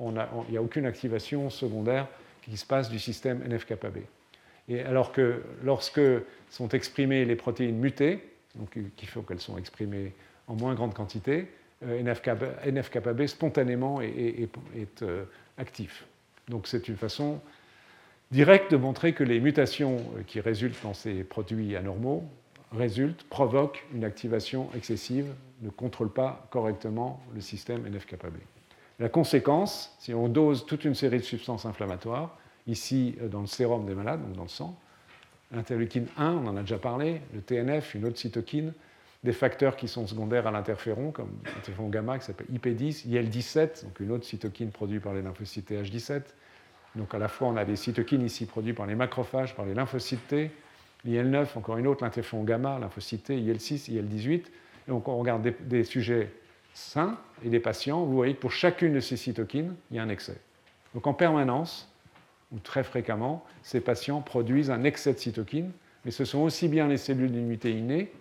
il 0.49 0.53
n'y 0.53 0.57
a, 0.57 0.63
aucune 0.63 0.87
activation 0.87 1.51
secondaire 1.51 2.07
qui 2.43 2.57
se 2.57 2.65
passe 2.65 2.89
du 2.91 2.99
système 2.99 3.43
NF-κB. 3.43 3.99
Et 4.69 4.81
alors 4.83 5.13
que 5.13 5.43
lorsque 5.65 6.01
sont 6.51 6.69
exprimées 6.69 7.25
les 7.25 7.37
protéines 7.37 7.79
mutées, 7.79 8.21
donc 8.55 8.71
qu'il 8.97 9.09
faut 9.09 9.23
qu'elles 9.23 9.41
soient 9.41 9.59
exprimées 9.59 10.13
en 10.47 10.55
moins 10.55 10.75
grande 10.75 10.95
quantité, 10.95 11.49
euh, 11.85 12.03
NF-κB 12.03 13.27
spontanément 13.27 14.01
est, 14.01 14.49
euh, 15.03 15.25
actif. 15.59 16.07
Donc 16.49 16.67
c'est 16.67 16.89
une 16.89 16.97
façon 16.97 17.41
directe 18.31 18.73
de 18.73 18.77
montrer 18.77 19.13
que 19.13 19.25
les 19.25 19.41
mutations 19.41 19.97
euh, 19.97 20.23
qui 20.27 20.41
résultent 20.41 20.83
dans 20.83 20.95
ces 20.95 21.25
produits 21.25 21.77
anormaux 21.77 22.25
résultent, 22.73 23.25
provoquent 23.25 23.85
une 23.95 24.05
activation 24.05 24.69
excessive, 24.75 25.27
ne 25.63 25.71
contrôlent 25.71 26.13
pas 26.13 26.47
correctement 26.51 27.23
le 27.35 27.41
système 27.41 27.87
NF-κB. 27.87 28.35
La 28.99 29.09
conséquence, 29.09 29.95
si 29.99 30.15
on 30.15 30.29
dose 30.29 30.67
toute 30.67 30.85
une 30.85 30.95
série 30.95 31.19
de 31.19 31.25
substances 31.25 31.67
inflammatoires, 31.67 32.37
ici 32.67 33.17
dans 33.31 33.43
le 33.43 33.47
sérum 33.47 33.87
des 33.87 33.95
malades, 33.95 34.23
donc 34.23 34.33
dans 34.33 34.43
le 34.43 34.49
sang, 34.49 34.79
l'interleukine 35.53 36.07
1, 36.17 36.33
on 36.33 36.47
en 36.49 36.57
a 36.57 36.61
déjà 36.63 36.79
parlé, 36.79 37.21
le 37.35 37.41
TNF, 37.41 37.95
une 37.95 38.07
autre 38.07 38.19
cytokine, 38.19 38.73
des 39.23 39.33
facteurs 39.33 39.77
qui 39.77 39.89
sont 39.89 40.07
secondaires 40.07 40.47
à 40.47 40.51
l'interféron, 40.51 41.11
comme 41.11 41.31
l'interféron 41.45 41.89
gamma 41.89 42.19
qui 42.19 42.27
s'appelle 42.27 42.47
IP10, 42.53 43.09
IL17, 43.09 43.85
donc 43.85 44.01
une 44.01 44.13
autre 44.13 44.25
cytokine 44.25 44.71
produite 44.71 45.03
par 45.03 45.15
les 45.15 45.23
lymphocytes 45.23 45.71
H17. 45.71 46.23
Donc 46.97 47.15
à 47.15 47.19
la 47.19 47.29
fois 47.29 47.49
on 47.49 47.57
a 47.57 47.65
des 47.65 47.77
cytokines 47.77 48.25
ici 48.25 48.47
produites 48.47 48.77
par 48.77 48.87
les 48.87 48.95
macrophages, 48.95 49.55
par 49.55 49.67
les 49.67 49.75
lymphocytes 49.75 50.27
T, 50.29 50.51
l'IL9, 51.07 51.47
encore 51.57 51.77
une 51.77 51.87
autre, 51.87 52.03
l'interféron 52.03 52.43
gamma, 52.43 52.79
lymphocyte 52.79 53.25
T, 53.25 53.37
IL6, 53.37 53.91
IL18. 53.91 54.33
Et 54.33 54.45
donc 54.89 55.07
on 55.09 55.19
regarde 55.19 55.55
des, 55.61 55.85
sujets 55.85 56.33
sains 56.75 57.19
et 57.45 57.49
des 57.49 57.61
patients, 57.61 58.05
vous 58.05 58.15
voyez 58.15 58.35
que 58.35 58.41
pour 58.41 58.53
chacune 58.53 58.95
de 58.95 59.01
ces 59.01 59.17
cytokines, 59.17 59.75
il 59.91 59.97
y 59.97 60.01
a 60.01 60.03
un 60.03 60.09
excès. 60.09 60.41
Donc 60.95 61.07
en 61.07 61.15
permanence, 61.15 61.93
ou 62.53 62.59
très 62.59 62.85
fréquemment, 62.85 63.45
ces 63.63 63.81
patients 63.81 64.21
produisent 64.21 64.71
un 64.71 64.85
excès 64.85 65.13
de 65.13 65.19
cytokines, 65.19 65.73
mais 66.05 66.11
ce 66.11 66.25
sont 66.25 66.41
aussi 66.41 66.69
bien 66.69 66.89
les 66.89 66.97
cellules 66.97 67.33
d'immunité 67.33 67.73
innée, 67.73 68.13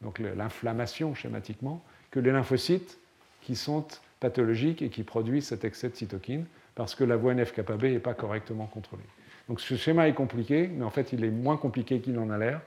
donc 0.00 0.18
l'inflammation 0.18 1.14
schématiquement, 1.14 1.82
que 2.10 2.20
les 2.20 2.32
lymphocytes 2.32 2.98
qui 3.42 3.54
sont 3.54 3.86
pathologiques 4.20 4.82
et 4.82 4.88
qui 4.88 5.02
produisent 5.02 5.48
cet 5.48 5.64
excès 5.64 5.88
de 5.88 5.94
cytokines 5.94 6.46
parce 6.78 6.94
que 6.94 7.02
la 7.02 7.16
voie 7.16 7.34
NF-κB 7.34 7.82
n'est 7.82 7.98
pas 7.98 8.14
correctement 8.14 8.66
contrôlée. 8.66 9.02
Donc 9.48 9.60
ce 9.60 9.74
schéma 9.74 10.06
est 10.06 10.12
compliqué, 10.12 10.70
mais 10.72 10.84
en 10.84 10.90
fait 10.90 11.12
il 11.12 11.24
est 11.24 11.30
moins 11.30 11.56
compliqué 11.56 11.98
qu'il 11.98 12.16
en 12.20 12.30
a 12.30 12.38
l'air, 12.38 12.60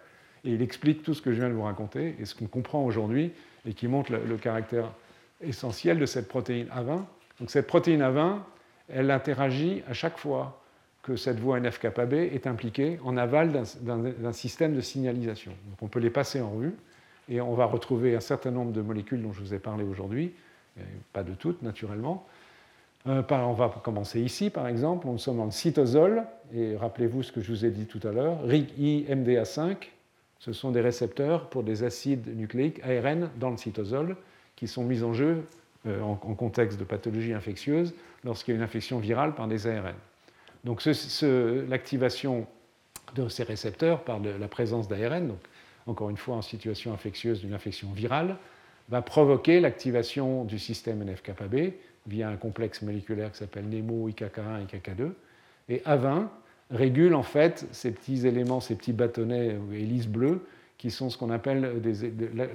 et 0.44 0.52
il 0.52 0.62
explique 0.62 1.02
tout 1.02 1.14
ce 1.14 1.22
que 1.22 1.32
je 1.32 1.40
viens 1.40 1.48
de 1.48 1.54
vous 1.54 1.64
raconter 1.64 2.18
et 2.20 2.26
ce 2.26 2.36
qu'on 2.36 2.48
comprend 2.48 2.84
aujourd'hui, 2.84 3.32
et 3.66 3.74
qui 3.74 3.88
montre 3.88 4.12
le, 4.12 4.36
caractère 4.36 4.92
essentiel 5.40 5.98
de 5.98 6.06
cette 6.06 6.28
protéine 6.28 6.68
A20. 6.76 7.04
Donc 7.40 7.52
cette 7.52 7.68
protéine 7.68 8.02
A20, 8.02 8.40
elle 8.90 9.12
interagit 9.12 9.82
à 9.88 9.94
chaque 9.94 10.18
fois 10.18 10.62
que 11.04 11.16
cette 11.16 11.40
voie 11.40 11.62
NF-κB 11.62 12.34
est 12.34 12.48
impliquée 12.48 13.00
en 13.06 13.16
aval 13.16 13.64
d'un 13.82 14.34
système 14.34 14.76
de 14.76 14.82
signalisation. 14.82 15.54
Donc 15.70 15.82
on 15.82 15.88
peut 15.88 16.02
les 16.02 16.10
passer 16.10 16.42
en 16.42 16.52
rue 16.52 16.76
et 17.30 17.40
on 17.40 17.54
va 17.54 17.64
retrouver 17.64 18.14
un 18.14 18.20
certain 18.20 18.52
nombre 18.52 18.74
de 18.74 18.82
molécules 18.82 19.22
dont 19.22 19.32
je 19.32 19.40
vous 19.40 19.54
ai 19.54 19.60
parlé 19.60 19.86
aujourd'hui, 19.86 20.34
pas 21.14 21.24
de 21.24 21.34
toutes 21.34 21.62
naturellement. 21.62 22.28
Euh, 23.08 23.24
on 23.30 23.54
va 23.54 23.70
commencer 23.84 24.22
ici 24.22 24.50
par 24.50 24.68
exemple, 24.68 25.08
nous 25.08 25.18
sommes 25.18 25.44
le 25.44 25.52
cytosol, 25.52 26.24
et 26.54 26.76
rappelez-vous 26.76 27.24
ce 27.24 27.32
que 27.32 27.42
je 27.42 27.52
vous 27.52 27.66
ai 27.66 27.72
dit 27.72 27.86
tout 27.86 28.06
à 28.08 28.12
l'heure, 28.12 28.44
RIG-I, 28.44 29.06
MDA5, 29.10 29.78
ce 30.40 30.54
sont 30.54 30.72
des 30.72 30.82
récepteurs 30.82 31.50
pour 31.50 31.64
des 31.64 31.84
acides 31.84 32.28
nucléiques 32.36 32.82
ARN 32.84 33.30
dans 33.40 33.50
le 33.50 33.58
cytosol 33.58 34.16
qui 34.56 34.68
sont 34.68 34.84
mis 34.84 35.04
en 35.04 35.14
jeu 35.14 35.44
euh, 35.88 36.02
en, 36.02 36.12
en 36.12 36.36
contexte 36.36 36.80
de 36.80 36.84
pathologie 36.84 37.34
infectieuse 37.34 37.94
lorsqu'il 38.24 38.54
y 38.54 38.56
a 38.56 38.58
une 38.58 38.64
infection 38.64 39.00
virale 39.00 39.34
par 39.34 39.48
des 39.48 39.68
ARN. 39.68 39.96
Donc 40.64 40.84
l'activation 41.70 42.46
de 43.16 43.28
ces 43.30 43.44
récepteurs 43.44 44.04
par 44.04 44.20
la 44.20 44.48
présence 44.48 44.88
d'ARN, 44.88 45.28
donc 45.28 45.40
encore 45.88 46.10
une 46.10 46.18
fois 46.18 46.36
en 46.36 46.42
situation 46.42 46.94
infectieuse 46.94 47.42
d'une 47.42 47.54
infection 47.54 47.92
virale, 47.92 48.38
va 48.90 49.02
provoquer 49.02 49.60
l'activation 49.60 50.44
du 50.44 50.60
système 50.60 51.04
NF-κB 51.04 51.74
via 52.08 52.30
un 52.30 52.36
complexe 52.36 52.82
moléculaire 52.82 53.32
qui 53.32 53.40
s'appelle 53.40 53.70
NEMO, 53.70 54.10
IKK1, 54.10 54.66
IKK2. 54.68 55.12
Et 55.70 55.78
A20 55.86 56.28
régule 56.72 57.16
en 57.16 57.24
fait 57.24 57.68
ces 57.72 57.92
petits 57.92 58.26
éléments, 58.26 58.60
ces 58.60 58.76
petits 58.76 58.94
bâtonnets 58.94 59.58
ou 59.58 59.74
hélices 59.74 60.08
bleues 60.08 60.46
qui 60.78 60.90
sont 60.90 61.12
ce 61.12 61.18
qu'on 61.18 61.30
appelle 61.30 61.80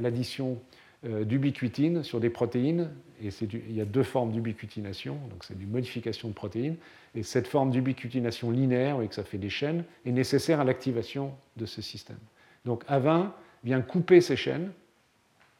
l'addition 0.00 0.58
euh, 1.04 1.24
d'ubiquitine 1.24 2.02
sur 2.02 2.18
des 2.18 2.30
protéines. 2.30 2.90
Et 3.22 3.28
il 3.40 3.72
y 3.72 3.80
a 3.80 3.84
deux 3.84 4.02
formes 4.02 4.32
d'ubiquitination, 4.32 5.14
donc 5.30 5.44
c'est 5.44 5.54
une 5.54 5.70
modification 5.70 6.28
de 6.28 6.34
protéines. 6.34 6.76
Et 7.14 7.22
cette 7.22 7.46
forme 7.46 7.70
d'ubiquitination 7.70 8.50
linéaire, 8.50 9.00
et 9.00 9.06
que 9.06 9.14
ça 9.14 9.22
fait 9.22 9.38
des 9.38 9.48
chaînes, 9.48 9.84
est 10.04 10.10
nécessaire 10.10 10.58
à 10.58 10.64
l'activation 10.64 11.32
de 11.56 11.66
ce 11.66 11.80
système. 11.82 12.18
Donc 12.64 12.84
A20 12.86 13.30
vient 13.62 13.80
couper 13.80 14.20
ces 14.20 14.36
chaînes. 14.36 14.72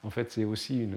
En 0.06 0.10
fait, 0.10 0.30
c'est 0.30 0.44
aussi 0.44 0.88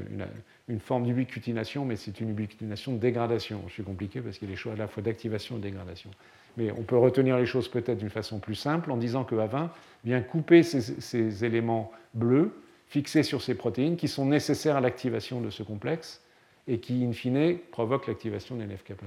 une, 0.67 0.79
forme 0.79 1.05
d'ubiquitination, 1.05 1.83
mais 1.83 1.95
c'est 1.95 2.21
une 2.21 2.29
ubiquitination 2.29 2.93
de 2.93 2.99
dégradation. 2.99 3.63
Je 3.67 3.73
suis 3.73 3.83
compliqué 3.83 4.21
parce 4.21 4.37
qu'il 4.37 4.47
y 4.47 4.51
a 4.51 4.53
des 4.53 4.57
choix 4.57 4.73
à 4.73 4.75
la 4.75 4.87
fois 4.87 5.01
d'activation 5.01 5.55
et 5.55 5.57
de 5.57 5.63
dégradation. 5.63 6.11
Mais 6.57 6.71
on 6.71 6.83
peut 6.83 6.97
retenir 6.97 7.35
les 7.37 7.47
choses 7.47 7.69
peut-être 7.69 7.97
d'une 7.97 8.11
façon 8.11 8.37
plus 8.37 8.53
simple 8.53 8.91
en 8.91 8.97
disant 8.97 9.23
que 9.23 9.33
A20 9.33 9.69
vient 10.05 10.21
couper 10.21 10.61
ces, 10.61 10.81
ces 10.81 11.43
éléments 11.43 11.91
bleus 12.13 12.53
fixés 12.87 13.23
sur 13.23 13.41
ces 13.41 13.55
protéines 13.55 13.97
qui 13.97 14.07
sont 14.07 14.27
nécessaires 14.27 14.75
à 14.75 14.81
l'activation 14.81 15.41
de 15.41 15.49
ce 15.49 15.63
complexe 15.63 16.21
et 16.67 16.79
qui, 16.79 17.03
in 17.03 17.11
fine, 17.11 17.57
provoquent 17.71 18.07
l'activation 18.07 18.57
des 18.57 18.65
NF-κB. 18.65 19.01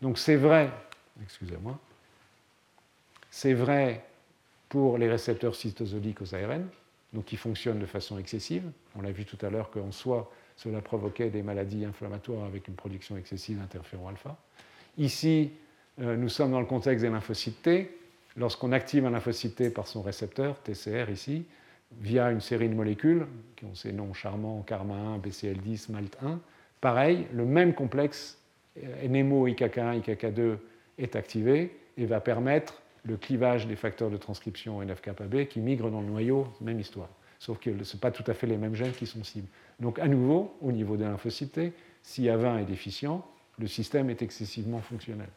Donc 0.00 0.16
c'est 0.16 0.36
vrai, 0.36 0.70
excusez-moi, 1.24 1.76
c'est 3.32 3.54
vrai 3.54 4.04
pour 4.68 4.96
les 4.96 5.08
récepteurs 5.08 5.56
cytosoliques 5.56 6.22
aux 6.22 6.36
ARN, 6.36 6.68
donc 7.12 7.24
qui 7.24 7.36
fonctionnent 7.36 7.78
de 7.78 7.86
façon 7.86 8.18
excessive. 8.18 8.70
On 8.96 9.02
l'a 9.02 9.12
vu 9.12 9.24
tout 9.24 9.38
à 9.44 9.50
l'heure 9.50 9.70
qu'en 9.70 9.92
soi, 9.92 10.30
cela 10.56 10.80
provoquait 10.80 11.30
des 11.30 11.42
maladies 11.42 11.84
inflammatoires 11.84 12.44
avec 12.44 12.68
une 12.68 12.74
production 12.74 13.16
excessive 13.16 13.58
d'interféron 13.58 14.08
alpha. 14.08 14.36
Ici, 14.98 15.52
euh, 16.00 16.16
nous 16.16 16.28
sommes 16.28 16.52
dans 16.52 16.60
le 16.60 16.66
contexte 16.66 17.04
des 17.04 17.10
lymphocytes 17.10 17.62
T. 17.62 17.96
Lorsqu'on 18.36 18.72
active 18.72 19.04
un 19.06 19.10
lymphocyte 19.10 19.56
T 19.56 19.70
par 19.70 19.86
son 19.86 20.02
récepteur, 20.02 20.60
TCR 20.62 21.10
ici, 21.10 21.44
via 21.98 22.30
une 22.30 22.40
série 22.40 22.68
de 22.68 22.74
molécules 22.74 23.26
qui 23.56 23.64
ont 23.64 23.74
ces 23.74 23.92
noms 23.92 24.14
charmants, 24.14 24.62
Karma 24.62 24.94
1, 24.94 25.18
BCL10, 25.18 25.90
MALT1. 25.90 26.38
Pareil, 26.80 27.26
le 27.32 27.44
même 27.44 27.74
complexe 27.74 28.38
NMO 28.76 29.48
IKK1, 29.48 30.00
IKK2 30.00 30.56
est 30.98 31.16
activé 31.16 31.76
et 31.96 32.06
va 32.06 32.20
permettre 32.20 32.80
le 33.04 33.16
clivage 33.16 33.66
des 33.66 33.76
facteurs 33.76 34.10
de 34.10 34.16
transcription 34.16 34.82
NF-κB 34.82 35.46
qui 35.48 35.60
migrent 35.60 35.90
dans 35.90 36.00
le 36.00 36.06
noyau, 36.06 36.46
même 36.60 36.80
histoire. 36.80 37.08
Sauf 37.38 37.58
que 37.58 37.70
ce 37.84 37.96
ne 37.96 38.00
pas 38.00 38.10
tout 38.10 38.24
à 38.26 38.34
fait 38.34 38.46
les 38.46 38.58
mêmes 38.58 38.74
gènes 38.74 38.92
qui 38.92 39.06
sont 39.06 39.24
cibles. 39.24 39.48
Donc 39.80 39.98
à 39.98 40.08
nouveau, 40.08 40.54
au 40.60 40.72
niveau 40.72 40.96
des 40.96 41.04
lymphocytes, 41.04 41.60
si 42.02 42.24
A20 42.24 42.60
est 42.60 42.64
déficient, 42.64 43.26
le 43.58 43.66
système 43.66 44.10
est 44.10 44.22
excessivement 44.22 44.80
fonctionnel. 44.80 45.28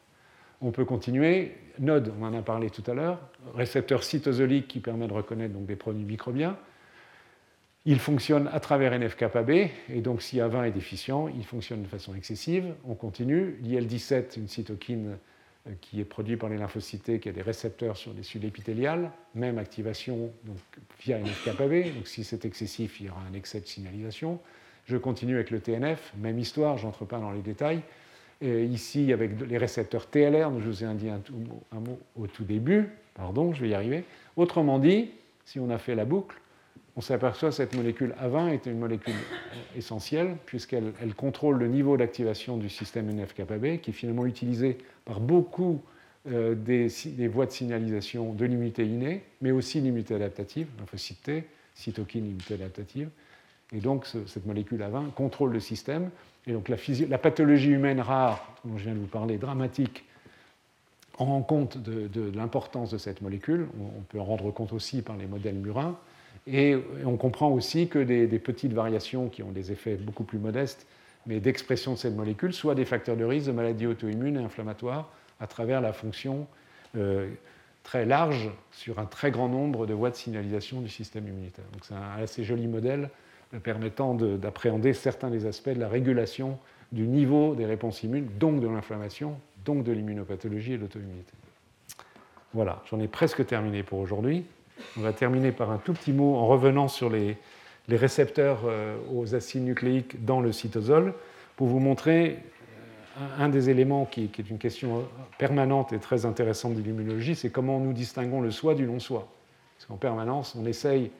On 0.60 0.70
peut 0.70 0.84
continuer. 0.84 1.52
Node, 1.78 2.12
on 2.20 2.24
en 2.24 2.34
a 2.34 2.42
parlé 2.42 2.70
tout 2.70 2.88
à 2.90 2.94
l'heure, 2.94 3.20
récepteur 3.54 4.04
cytosolique 4.04 4.68
qui 4.68 4.80
permet 4.80 5.08
de 5.08 5.12
reconnaître 5.12 5.54
donc, 5.54 5.66
des 5.66 5.76
produits 5.76 6.04
microbiens. 6.04 6.56
Il 7.86 7.98
fonctionne 7.98 8.48
à 8.50 8.60
travers 8.60 8.98
NF-κB, 8.98 9.70
et 9.90 10.00
donc 10.00 10.22
si 10.22 10.38
A20 10.38 10.68
est 10.68 10.70
déficient, 10.70 11.28
il 11.28 11.44
fonctionne 11.44 11.82
de 11.82 11.88
façon 11.88 12.14
excessive. 12.14 12.74
On 12.86 12.94
continue. 12.94 13.58
L'IL-17, 13.60 14.38
une 14.38 14.48
cytokine 14.48 15.18
qui 15.80 16.00
est 16.00 16.04
produite 16.04 16.38
par 16.38 16.50
les 16.50 16.58
lymphocytes, 16.58 17.20
qui 17.20 17.28
a 17.28 17.32
des 17.32 17.42
récepteurs 17.42 17.96
sur 17.96 18.12
des 18.12 18.22
cellules 18.22 18.48
épithéliales, 18.48 19.10
même 19.34 19.58
activation 19.58 20.30
donc, 20.44 20.58
via 21.00 21.18
NF-κB. 21.18 21.94
Donc 21.94 22.06
si 22.06 22.22
c'est 22.22 22.44
excessif, 22.44 23.00
il 23.00 23.06
y 23.06 23.10
aura 23.10 23.22
un 23.30 23.34
excès 23.34 23.60
de 23.60 23.66
signalisation. 23.66 24.40
Je 24.84 24.98
continue 24.98 25.36
avec 25.36 25.50
le 25.50 25.60
TNF, 25.60 26.12
même 26.18 26.38
histoire, 26.38 26.76
je 26.76 26.84
n'entre 26.84 27.06
pas 27.06 27.18
dans 27.18 27.30
les 27.30 27.40
détails 27.40 27.80
ici, 28.42 29.12
avec 29.12 29.40
les 29.48 29.58
récepteurs 29.58 30.06
TLR, 30.06 30.50
dont 30.50 30.60
je 30.60 30.66
vous 30.66 30.84
ai 30.84 30.86
indiqué 30.86 31.10
un, 31.10 31.80
mot 31.80 31.98
au 32.16 32.26
tout 32.26 32.44
début, 32.44 32.88
pardon, 33.14 33.52
je 33.52 33.62
vais 33.62 33.70
y 33.70 33.74
arriver. 33.74 34.04
Autrement 34.36 34.78
dit, 34.78 35.10
si 35.44 35.58
on 35.60 35.70
a 35.70 35.78
fait 35.78 35.94
la 35.94 36.04
boucle, 36.04 36.36
on 36.96 37.00
s'aperçoit 37.00 37.48
que 37.48 37.56
cette 37.56 37.74
molécule 37.74 38.14
A20 38.22 38.50
est 38.50 38.66
une 38.66 38.78
molécule 38.78 39.14
essentielle, 39.76 40.36
puisqu'elle 40.46 40.92
contrôle 41.16 41.58
le 41.58 41.66
niveau 41.68 41.96
d'activation 41.96 42.56
du 42.56 42.68
système 42.68 43.10
NF-κB, 43.10 43.80
qui 43.80 43.90
est 43.90 43.94
finalement 43.94 44.26
utilisé 44.26 44.78
par 45.04 45.20
beaucoup 45.20 45.82
euh, 46.30 46.54
des, 46.54 46.88
voies 47.28 47.46
de 47.46 47.50
signalisation 47.50 48.32
de 48.32 48.44
l'immunité 48.46 48.86
innée, 48.86 49.22
mais 49.42 49.50
aussi 49.50 49.80
l'immunité 49.80 50.14
adaptative, 50.14 50.68
lymphocyte 50.78 51.22
T, 51.22 51.44
cytokine, 51.74 52.22
l'immunité 52.22 52.54
adaptative. 52.54 53.10
Et 53.74 53.80
donc, 53.80 54.06
cette 54.06 54.46
molécule 54.46 54.80
A20 54.80 55.10
contrôle 55.12 55.52
le 55.52 55.60
système. 55.60 56.10
Et 56.46 56.52
donc, 56.52 56.68
la, 56.68 57.18
pathologie 57.18 57.70
humaine 57.70 58.00
rare, 58.00 58.56
dont 58.64 58.78
je 58.78 58.84
viens 58.84 58.94
de 58.94 59.00
vous 59.00 59.06
parler, 59.06 59.36
dramatique, 59.36 60.04
en 61.18 61.26
rend 61.26 61.42
compte 61.42 61.78
de, 61.78 62.30
l'importance 62.34 62.90
de 62.90 62.98
cette 62.98 63.20
molécule. 63.20 63.68
On, 63.80 64.00
peut 64.02 64.20
en 64.20 64.24
rendre 64.24 64.50
compte 64.50 64.72
aussi 64.72 65.02
par 65.02 65.16
les 65.16 65.26
modèles 65.26 65.56
murins. 65.56 65.98
Et 66.46 66.76
on 67.06 67.16
comprend 67.16 67.50
aussi 67.50 67.88
que 67.88 67.98
des, 67.98 68.26
petites 68.38 68.72
variations 68.72 69.28
qui 69.28 69.42
ont 69.42 69.50
des 69.50 69.72
effets 69.72 69.96
beaucoup 69.96 70.24
plus 70.24 70.38
modestes, 70.38 70.86
mais 71.26 71.40
d'expression 71.40 71.94
de 71.94 71.98
cette 71.98 72.14
molécule, 72.14 72.52
soient 72.52 72.74
des 72.74 72.84
facteurs 72.84 73.16
de 73.16 73.24
risque 73.24 73.46
de 73.46 73.52
maladies 73.52 73.86
auto-immunes 73.86 74.36
et 74.36 74.44
inflammatoires 74.44 75.10
à 75.40 75.46
travers 75.46 75.80
la 75.80 75.92
fonction 75.92 76.46
euh, 76.96 77.30
très 77.82 78.04
large 78.04 78.50
sur 78.72 78.98
un 78.98 79.06
très 79.06 79.30
grand 79.30 79.48
nombre 79.48 79.86
de 79.86 79.94
voies 79.94 80.10
de 80.10 80.16
signalisation 80.16 80.80
du 80.80 80.88
système 80.88 81.26
immunitaire. 81.26 81.64
Donc 81.72 81.84
c'est 81.84 81.94
un 81.94 82.22
assez 82.22 82.44
joli 82.44 82.66
modèle 82.66 83.08
permettant 83.62 84.14
d'appréhender 84.14 84.92
certains 84.92 85.30
des 85.30 85.46
aspects 85.46 85.70
de 85.70 85.80
la 85.80 85.88
régulation 85.88 86.58
du 86.92 87.06
niveau 87.06 87.54
des 87.54 87.66
réponses 87.66 88.02
immunes, 88.02 88.28
donc 88.38 88.60
de 88.60 88.68
l'inflammation, 88.68 89.38
donc 89.64 89.84
de 89.84 89.92
l'immunopathologie 89.92 90.74
et 90.74 90.76
de 90.76 90.82
l'auto-immunité. 90.82 91.32
Voilà, 92.52 92.82
j'en 92.90 93.00
ai 93.00 93.08
presque 93.08 93.44
terminé 93.46 93.82
pour 93.82 93.98
aujourd'hui. 93.98 94.44
On 94.96 95.00
va 95.00 95.12
terminer 95.12 95.52
par 95.52 95.70
un 95.70 95.78
tout 95.78 95.92
petit 95.92 96.12
mot 96.12 96.36
en 96.36 96.46
revenant 96.46 96.88
sur 96.88 97.10
les, 97.10 97.36
récepteurs 97.88 98.60
euh, 98.66 98.96
aux 99.12 99.34
acides 99.34 99.64
nucléiques 99.64 100.24
dans 100.24 100.40
le 100.40 100.52
cytosol 100.52 101.14
pour 101.56 101.66
vous 101.66 101.80
montrer 101.80 102.38
euh, 103.20 103.44
un, 103.44 103.48
des 103.48 103.70
éléments 103.70 104.04
qui, 104.04 104.30
est 104.36 104.50
une 104.50 104.58
question 104.58 105.06
permanente 105.38 105.92
et 105.92 105.98
très 105.98 106.26
intéressante 106.26 106.74
de 106.74 106.80
l'immunologie, 106.80 107.34
c'est 107.34 107.50
comment 107.50 107.78
nous 107.78 107.92
distinguons 107.92 108.40
le 108.40 108.50
soi 108.50 108.74
du 108.74 108.84
non-soi. 108.84 109.28
Parce 109.76 109.86
qu'en 109.86 109.96
permanence, 109.96 110.56
on 110.58 110.64
essaye, 110.66 111.10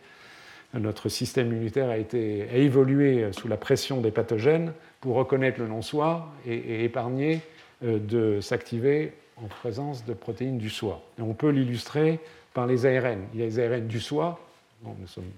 notre 0.73 1.09
système 1.09 1.49
immunitaire 1.49 1.91
a, 1.91 1.99
été, 1.99 2.49
a 2.51 2.57
évolué 2.57 3.31
sous 3.33 3.47
la 3.49 3.57
pression 3.57 4.01
des 4.01 4.11
pathogènes 4.11 4.73
pour 5.01 5.17
reconnaître 5.17 5.61
le 5.61 5.69
non-soi 5.69 6.33
et, 6.47 6.85
épargner 6.85 7.41
euh, 7.85 7.99
de 7.99 8.41
s'activer 8.41 9.13
en 9.37 9.47
présence 9.47 10.05
de 10.05 10.15
protéines 10.15 10.59
du 10.59 10.71
soi. 10.71 11.03
On 11.19 11.35
peut 11.35 11.51
l'illustrer 11.51 12.21
par 12.55 12.67
les 12.67 12.87
ARN. 12.87 13.27
Il 13.35 13.41
y 13.41 13.43
a 13.43 13.47
les 13.47 13.59
ARN 13.59 13.87
du 13.87 14.01
soi, 14.01 14.41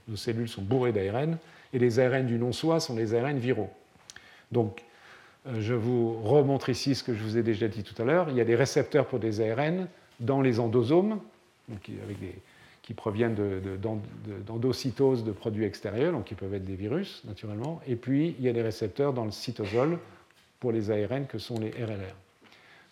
nos 0.09 0.17
cellules 0.17 0.49
sont 0.49 0.63
bourrées 0.63 0.93
d'ARN, 0.93 1.39
et 1.73 1.79
les 1.79 1.99
ARN 1.99 2.27
du 2.27 2.39
non-soi 2.39 2.79
sont 2.79 2.95
les 2.95 3.15
ARN 3.15 3.39
viraux. 3.39 3.71
Donc, 4.53 4.83
euh, 5.47 5.61
je 5.61 5.75
vous 5.75 6.21
remontre 6.23 6.69
ici 6.69 6.95
ce 6.95 7.03
que 7.03 7.15
je 7.15 7.23
vous 7.23 7.37
ai 7.39 7.43
déjà 7.43 7.69
dit 7.69 7.83
tout 7.83 8.01
à 8.01 8.05
l'heure. 8.05 8.29
Il 8.31 8.37
y 8.37 8.41
a 8.41 8.45
des 8.45 8.55
récepteurs 8.55 9.07
pour 9.07 9.19
des 9.19 9.41
ARN 9.41 9.89
dans 10.21 10.41
les 10.41 10.61
endosomes, 10.61 11.21
qui 12.83 12.95
proviennent 12.95 13.35
d'endocytose 14.47 15.25
de, 15.25 15.29
de, 15.29 15.33
produits 15.33 15.65
extérieurs, 15.65 16.13
donc 16.13 16.27
qui 16.27 16.35
peuvent 16.35 16.55
être 16.55 16.65
des 16.65 16.77
virus, 16.77 17.23
naturellement. 17.25 17.81
Et 17.89 17.97
puis, 17.97 18.37
il 18.39 18.45
y 18.45 18.49
a 18.49 18.53
des 18.53 18.63
récepteurs 18.63 19.13
dans 19.13 19.25
le 19.25 19.33
cytosol 19.33 19.99
pour 20.61 20.71
les 20.71 20.91
ARN 20.91 21.27
que 21.27 21.39
sont 21.39 21.59
les 21.59 21.71
RLR. 21.71 22.15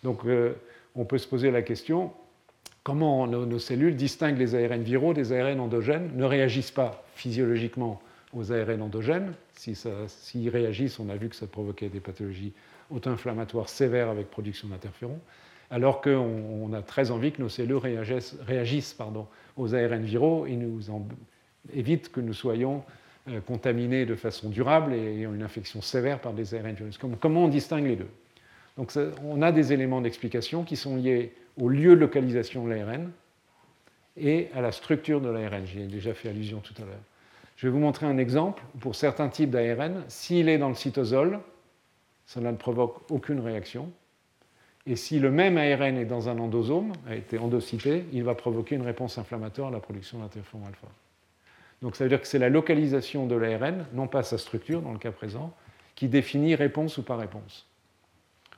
Donc, 0.03 0.25
euh, 0.25 0.53
on 0.95 1.05
peut 1.05 1.17
se 1.17 1.27
poser 1.27 1.51
la 1.51 1.61
question, 1.61 2.11
comment 2.85 3.25
nos, 3.25 3.57
cellules 3.57 3.95
distinguent 3.95 4.37
les 4.37 4.53
ARN 4.53 4.83
viraux 4.83 5.15
des 5.15 5.33
ARN 5.33 5.59
endogènes, 5.59 6.11
ne 6.15 6.23
réagissent 6.23 6.71
pas 6.71 7.03
physiologiquement 7.15 7.99
aux 8.31 8.51
ARN 8.51 8.79
endogènes. 8.79 9.33
S'ils 9.53 9.75
si 10.07 10.49
réagissent, 10.49 10.99
on 10.99 11.09
a 11.09 11.15
vu 11.15 11.27
que 11.29 11.35
ça 11.35 11.47
provoquait 11.47 11.89
des 11.89 11.99
pathologies 11.99 12.53
auto-inflammatoires 12.91 13.69
sévères 13.69 14.09
avec 14.09 14.29
production 14.29 14.67
d'interférons, 14.67 15.19
alors 15.71 15.99
qu'on 15.99 16.71
a 16.73 16.83
très 16.83 17.09
envie 17.09 17.31
que 17.31 17.41
nos 17.41 17.49
cellules 17.49 17.81
réagissent, 18.45 18.97
aux 19.57 19.73
ARN 19.73 20.03
viraux 20.03 20.45
et 20.45 20.55
nous 20.55 20.91
en, 20.91 21.07
évitent 21.73 22.11
que 22.11 22.21
nous 22.21 22.33
soyons 22.33 22.83
euh, 23.27 23.41
contaminés 23.41 24.05
de 24.05 24.13
façon 24.13 24.49
durable 24.49 24.93
et 24.93 25.21
ayant 25.21 25.33
une 25.33 25.41
infection 25.41 25.81
sévère 25.81 26.19
par 26.19 26.33
des 26.33 26.53
ARN 26.53 26.75
virus. 26.75 26.99
Comment 27.19 27.45
on 27.45 27.47
distingue 27.47 27.87
les 27.87 27.95
deux? 27.95 28.09
Donc 28.77 28.91
on 29.23 29.41
a 29.41 29.51
des 29.51 29.73
éléments 29.73 30.01
d'explication 30.01 30.63
qui 30.63 30.75
sont 30.75 30.97
liés 30.97 31.33
au 31.57 31.69
lieu 31.69 31.95
de 31.95 32.01
localisation 32.01 32.65
de 32.65 32.73
l'ARN 32.73 33.11
et 34.17 34.49
à 34.53 34.61
la 34.61 34.71
structure 34.71 35.21
de 35.21 35.29
l'ARN. 35.29 35.65
J'y 35.65 35.81
ai 35.81 35.87
déjà 35.87 36.13
fait 36.13 36.29
allusion 36.29 36.59
tout 36.59 36.73
à 36.81 36.85
l'heure. 36.85 36.95
Je 37.55 37.67
vais 37.67 37.71
vous 37.71 37.79
montrer 37.79 38.05
un 38.05 38.17
exemple. 38.17 38.61
Pour 38.81 38.95
certains 38.95 39.29
types 39.29 39.49
d'ARN, 39.49 40.03
s'il 40.07 40.49
est 40.49 40.57
dans 40.57 40.69
le 40.69 40.75
cytosol, 40.75 41.39
cela 42.25 42.51
ne 42.51 42.57
provoque 42.57 43.09
aucune 43.09 43.39
réaction. 43.39 43.89
Et 44.87 44.95
si 44.95 45.19
le 45.19 45.31
même 45.31 45.57
ARN 45.57 45.97
est 45.97 46.05
dans 46.05 46.29
un 46.29 46.37
endosome, 46.37 46.93
a 47.07 47.15
été 47.15 47.37
endocyté, 47.37 48.05
il 48.11 48.23
va 48.23 48.35
provoquer 48.35 48.75
une 48.75 48.83
réponse 48.83 49.17
inflammatoire 49.17 49.69
à 49.69 49.71
la 49.71 49.79
production 49.79 50.19
d'interféron 50.19 50.65
alpha. 50.65 50.87
Donc 51.81 51.95
ça 51.95 52.03
veut 52.03 52.09
dire 52.09 52.21
que 52.21 52.27
c'est 52.27 52.39
la 52.39 52.49
localisation 52.49 53.25
de 53.25 53.35
l'ARN, 53.35 53.85
non 53.93 54.07
pas 54.07 54.21
sa 54.21 54.37
structure 54.37 54.81
dans 54.81 54.91
le 54.91 54.99
cas 54.99 55.11
présent, 55.11 55.53
qui 55.95 56.07
définit 56.07 56.55
réponse 56.55 56.97
ou 56.97 57.03
pas 57.03 57.15
réponse. 57.15 57.65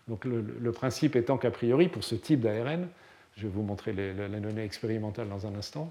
Donc 0.07 0.25
le, 0.25 0.71
principe 0.71 1.15
étant 1.15 1.37
qu'a 1.37 1.51
priori, 1.51 1.89
pour 1.89 2.03
ce 2.03 2.15
type 2.15 2.41
d'ARN, 2.41 2.87
je 3.35 3.43
vais 3.43 3.49
vous 3.49 3.61
montrer 3.61 3.93
la 3.93 4.39
donnée 4.39 4.63
expérimentale 4.63 5.27
dans 5.27 5.45
un 5.45 5.55
instant, 5.55 5.89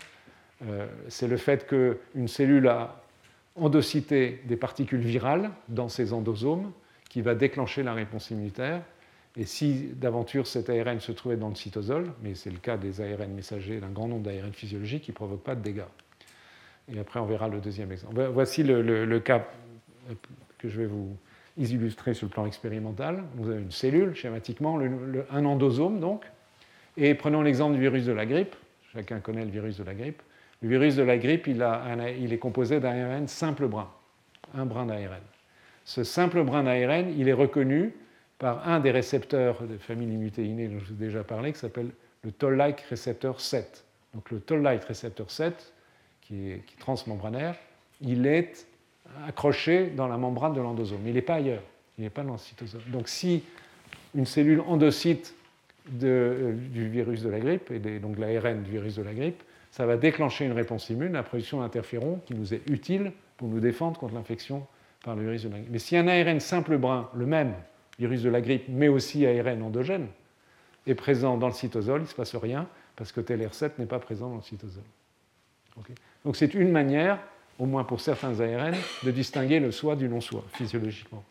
euh, 0.66 0.86
c'est 1.08 1.28
le 1.28 1.36
fait 1.36 1.66
qu'une 1.66 2.28
cellule 2.28 2.66
a 2.68 3.02
endocyté 3.56 4.42
des 4.44 4.56
particules 4.56 5.00
virales 5.00 5.50
dans 5.68 5.88
ses 5.88 6.12
endosomes 6.12 6.72
qui 7.08 7.20
va 7.20 7.34
déclencher 7.34 7.82
la 7.82 7.94
réponse 7.94 8.30
immunitaire. 8.30 8.82
Et 9.36 9.44
si 9.44 9.90
d'aventure 9.94 10.46
cet 10.46 10.70
ARN 10.70 10.98
se 11.00 11.12
trouvait 11.12 11.36
dans 11.36 11.50
le 11.50 11.54
cytosol, 11.54 12.10
mais 12.22 12.34
c'est 12.34 12.50
le 12.50 12.58
cas 12.58 12.78
des 12.78 13.02
ARN 13.02 13.30
messagers, 13.32 13.80
d'un 13.80 13.90
grand 13.90 14.08
nombre 14.08 14.22
d'ARN 14.22 14.52
physiologiques 14.52 15.04
qui 15.04 15.10
ne 15.10 15.16
provoquent 15.16 15.44
pas 15.44 15.54
de 15.54 15.62
dégâts. 15.62 15.82
Et 16.90 16.98
après, 16.98 17.20
on 17.20 17.26
verra 17.26 17.48
le 17.48 17.60
deuxième 17.60 17.92
exemple. 17.92 18.30
Voici 18.32 18.62
le 18.62 19.18
cas 19.18 19.46
que 20.58 20.68
je 20.68 20.80
vais 20.80 20.86
vous, 20.86 21.16
illustrer 21.56 22.14
sur 22.14 22.26
le 22.26 22.30
plan 22.30 22.46
expérimental. 22.46 23.22
Vous 23.36 23.50
avez 23.50 23.62
une 23.62 23.70
cellule, 23.70 24.14
schématiquement, 24.14 24.78
un 25.30 25.44
endosome 25.44 26.00
donc. 26.00 26.24
Et 26.96 27.14
prenons 27.14 27.42
l'exemple 27.42 27.74
du 27.74 27.80
virus 27.80 28.04
de 28.04 28.12
la 28.12 28.26
grippe. 28.26 28.54
Chacun 28.92 29.20
connaît 29.20 29.44
le 29.44 29.50
virus 29.50 29.76
de 29.78 29.84
la 29.84 29.94
grippe. 29.94 30.22
Le 30.62 30.68
virus 30.68 30.96
de 30.96 31.02
la 31.02 31.18
grippe, 31.18 31.46
il, 31.46 31.62
est 31.62 32.38
composé 32.38 32.80
d'un 32.80 33.10
ARN 33.10 33.28
simple 33.28 33.68
brin, 33.68 33.90
un 34.54 34.64
brin 34.64 34.86
d'ARN. 34.86 35.20
Ce 35.84 36.02
simple 36.02 36.42
brin 36.44 36.62
d'ARN, 36.62 37.12
il 37.16 37.28
est 37.28 37.34
reconnu 37.34 37.94
par 38.38 38.66
un 38.66 38.80
des 38.80 38.90
récepteurs 38.90 39.62
de 39.62 39.76
famille 39.76 40.08
immunité 40.08 40.46
dont 40.46 40.78
je 40.78 40.84
vous 40.86 40.92
ai 40.92 41.06
déjà 41.06 41.24
parlé, 41.24 41.52
qui 41.52 41.58
s'appelle 41.58 41.90
le 42.22 42.32
Toll-like 42.32 42.80
récepteur 42.80 43.40
7. 43.40 43.84
Donc 44.14 44.30
le 44.30 44.40
Toll-like 44.40 44.84
récepteur 44.84 45.30
7, 45.30 45.72
qui 46.22 46.50
est, 46.50 46.64
qui 46.66 46.74
est 46.74 46.80
transmembranaire, 46.80 47.56
il 48.00 48.26
est 48.26 48.66
accroché 49.26 49.88
dans 49.88 50.08
la 50.08 50.16
membrane 50.16 50.54
de 50.54 50.60
l'endosome. 50.60 51.00
Il 51.06 51.14
n'est 51.14 51.22
pas 51.22 51.34
ailleurs, 51.34 51.62
il 51.98 52.04
n'est 52.04 52.10
pas 52.10 52.22
dans 52.22 52.32
le 52.32 52.38
cytosome. 52.38 52.82
Donc 52.88 53.08
si 53.08 53.42
une 54.14 54.26
cellule 54.26 54.60
endocyte 54.60 55.34
euh, 56.02 56.54
du 56.54 56.88
virus 56.88 57.22
de 57.22 57.28
la 57.28 57.38
grippe, 57.38 57.70
et 57.70 57.78
donc 57.98 58.18
l'ARN 58.18 58.62
du 58.62 58.70
virus 58.70 58.96
de 58.96 59.02
la 59.02 59.14
grippe, 59.14 59.42
ça 59.70 59.86
va 59.86 59.96
déclencher 59.96 60.46
une 60.46 60.52
réponse 60.52 60.88
immune, 60.90 61.12
la 61.12 61.22
production 61.22 61.60
d'interférons, 61.60 62.20
qui 62.26 62.34
nous 62.34 62.54
est 62.54 62.62
utile 62.68 63.12
pour 63.36 63.48
nous 63.48 63.60
défendre 63.60 63.98
contre 63.98 64.14
l'infection 64.14 64.66
par 65.04 65.14
le 65.14 65.22
virus 65.22 65.44
de 65.44 65.50
la 65.50 65.58
grippe. 65.58 65.70
Mais 65.70 65.78
si 65.78 65.96
un 65.96 66.08
ARN 66.08 66.40
simple 66.40 66.78
brun, 66.78 67.08
le 67.14 67.26
même 67.26 67.54
virus 67.98 68.22
de 68.22 68.30
la 68.30 68.40
grippe, 68.40 68.64
mais 68.68 68.88
aussi 68.88 69.26
ARN 69.26 69.62
endogène, 69.62 70.08
est 70.86 70.94
présent 70.94 71.36
dans 71.36 71.48
le 71.48 71.52
cytosol, 71.52 72.00
il 72.00 72.04
ne 72.04 72.08
se 72.08 72.14
passe 72.14 72.34
rien, 72.36 72.66
parce 72.96 73.12
que 73.12 73.20
TLR7 73.20 73.72
n'est 73.78 73.86
pas 73.86 73.98
présent 73.98 74.30
dans 74.30 74.36
le 74.36 74.42
cytosol. 74.42 74.84
donc 76.24 76.36
c'est 76.36 76.54
une 76.54 76.70
manière 76.70 77.18
au 77.58 77.66
moins 77.66 77.84
pour 77.84 78.00
certains 78.00 78.40
ARN, 78.40 78.74
de 79.02 79.10
distinguer 79.10 79.60
le 79.60 79.72
soi 79.72 79.96
du 79.96 80.08
non-soi, 80.08 80.44
physiologiquement. 80.52 81.24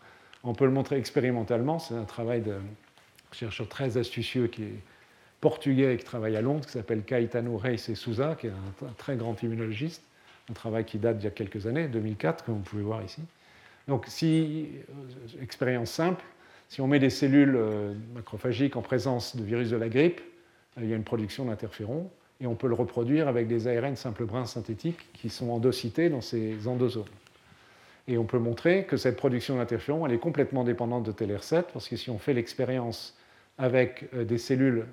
On 0.44 0.54
peut 0.54 0.66
le 0.66 0.72
montrer 0.72 0.98
expérimentalement, 0.98 1.80
c'est 1.80 1.96
un 1.96 2.04
travail 2.04 2.42
de 2.42 2.56
chercheur 3.32 3.68
très 3.68 3.98
astucieux 3.98 4.48
qui 4.48 4.64
est 4.64 4.80
portugais 5.46 5.94
et 5.94 5.98
qui 5.98 6.04
travaille 6.04 6.36
à 6.36 6.42
Londres, 6.42 6.66
qui 6.66 6.72
s'appelle 6.72 7.04
Caetano 7.04 7.56
Reis 7.56 7.86
et 7.90 7.94
Souza, 7.94 8.36
qui 8.40 8.48
est 8.48 8.52
un, 8.52 8.94
très 8.98 9.16
grand 9.16 9.42
immunologiste, 9.44 10.02
un 10.50 10.54
travail 10.54 10.86
qui 10.86 10.98
date 10.98 11.20
d'il 11.20 11.26
y 11.26 11.28
a 11.28 11.32
quelques 11.32 11.68
années, 11.68 11.88
2004, 11.88 12.46
comme 12.46 12.56
vous 12.56 12.62
pouvez 12.62 12.82
voir 12.82 13.04
ici. 13.04 13.22
Donc, 13.88 14.06
si, 14.08 14.70
euh, 14.90 15.44
expérience 15.44 15.92
simple, 15.92 16.24
si 16.68 16.82
on 16.82 16.88
met 16.88 16.98
des 16.98 17.12
cellules 17.12 17.56
euh, 17.56 17.94
macrophagiques 18.16 18.76
en 18.76 18.82
présence 18.82 19.36
de 19.36 19.44
virus 19.44 19.70
de 19.70 19.78
la 19.78 19.88
grippe, 19.88 20.20
euh, 20.80 20.82
il 20.84 20.90
y 20.90 20.94
a 20.94 20.96
une 20.96 21.04
production 21.04 21.46
d'interférons 21.46 22.10
et 22.42 22.48
on 22.48 22.56
peut 22.56 22.68
le 22.68 22.74
reproduire 22.74 23.28
avec 23.28 23.48
des 23.48 23.68
ARN 23.68 23.96
simple 23.96 24.26
brins 24.26 24.46
synthétiques 24.46 25.12
qui 25.14 25.30
sont 25.30 25.50
endocités 25.50 26.10
dans 26.10 26.22
ces 26.22 26.68
endosomes. 26.68 27.06
Et 28.08 28.18
on 28.18 28.26
peut 28.26 28.40
montrer 28.40 28.86
que 28.86 28.98
cette 28.98 29.18
production 29.18 29.58
d'interférons, 29.58 30.06
elle 30.06 30.14
est 30.14 30.20
complètement 30.20 30.64
dépendante 30.64 31.04
de 31.04 31.12
TLR7, 31.12 31.64
parce 31.74 31.88
que 31.88 31.96
si 31.96 32.10
on 32.10 32.20
fait 32.20 32.34
l'expérience 32.34 33.18
avec 33.58 34.08
euh, 34.14 34.26
des 34.26 34.38
cellules 34.38 34.86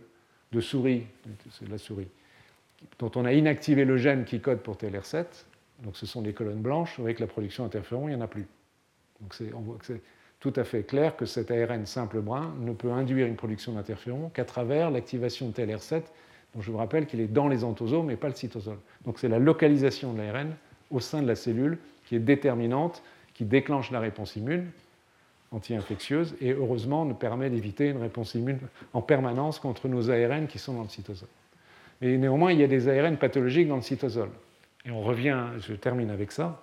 de 0.53 0.61
souris, 0.61 1.05
c'est 1.51 1.69
la 1.69 1.79
souris, 1.79 2.09
dont 2.99 3.11
on 3.17 3.25
a 3.25 3.33
inactivé 3.33 3.85
le 3.85 3.97
gène 3.97 4.25
qui 4.25 4.41
code 4.41 4.61
pour 4.61 4.77
TLR7, 4.77 5.25
donc 5.83 5.97
ce 5.97 6.07
sont 6.07 6.23
des 6.23 6.33
colonnes 6.33 6.63
blanches, 6.63 6.99
avec 7.01 7.21
la 7.21 7.27
production 7.27 7.65
d'interférons, 7.65 8.09
il 8.09 8.15
n'y 8.15 8.21
en 8.21 8.25
a 8.25 8.29
plus. 8.29 8.47
Donc 9.21 9.35
on 9.55 9.61
voit 9.61 9.77
que 9.77 9.87
c'est 9.87 10.01
tout 10.41 10.53
à 10.57 10.65
fait 10.65 10.83
clair 10.83 11.17
que 11.17 11.27
cet 11.27 11.51
ARN 11.51 11.87
simple 11.87 12.21
brun 12.21 12.55
ne 12.59 12.73
peut 12.73 12.91
induire 12.91 13.27
une 13.27 13.37
production 13.37 13.73
d'interférons 13.75 14.31
qu'à 14.31 14.45
travers 14.45 14.91
l'activation 14.91 15.49
de 15.49 15.53
TLR7, 15.53 16.03
je 16.61 16.71
vous 16.71 16.79
rappelle 16.79 17.07
qu'il 17.07 17.21
est 17.21 17.29
dans 17.29 17.49
les 17.49 17.65
entosomes 17.65 18.11
et 18.11 18.17
pas 18.17 18.29
le 18.29 18.35
cytosol. 18.35 18.77
Donc 19.05 19.19
c'est 19.19 19.29
la 19.29 19.39
localisation 19.39 20.13
de 20.13 20.19
l'ARN 20.19 20.55
au 20.91 21.01
sein 21.01 21.23
de 21.23 21.27
la 21.27 21.35
cellule 21.35 21.79
qui 22.07 22.17
est 22.17 22.21
déterminante, 22.21 23.03
qui 23.35 23.45
déclenche 23.45 23.91
la 23.91 24.01
réponse 24.01 24.37
immune 24.37 24.67
anti-infectieuse 25.53 26.35
et 26.41 26.53
heureusement 26.53 27.05
nous 27.05 27.15
permet 27.15 27.51
d'éviter 27.51 27.89
une 27.89 28.01
réponse 28.01 28.35
immune 28.35 28.59
en 28.93 29.03
permanence 29.03 29.59
contre 29.59 29.89
nos 29.89 30.11
ARN 30.11 30.47
qui 30.47 30.59
sont 30.59 30.75
dans 30.75 30.83
le 30.83 30.89
cytosol. 30.89 31.29
Mais 32.01 32.17
néanmoins, 32.17 32.53
il 32.53 32.59
y 32.59 32.65
a 32.65 32.67
des 32.67 32.89
ARN 32.89 33.17
pathologiques 33.17 33.69
dans 33.69 33.77
le 33.77 33.83
cytosol. 33.83 34.31
Et 34.85 34.91
on 34.91 35.03
revient, 35.03 35.45
je 35.61 35.75
termine 35.75 36.11
avec 36.11 36.33
ça, 36.33 36.63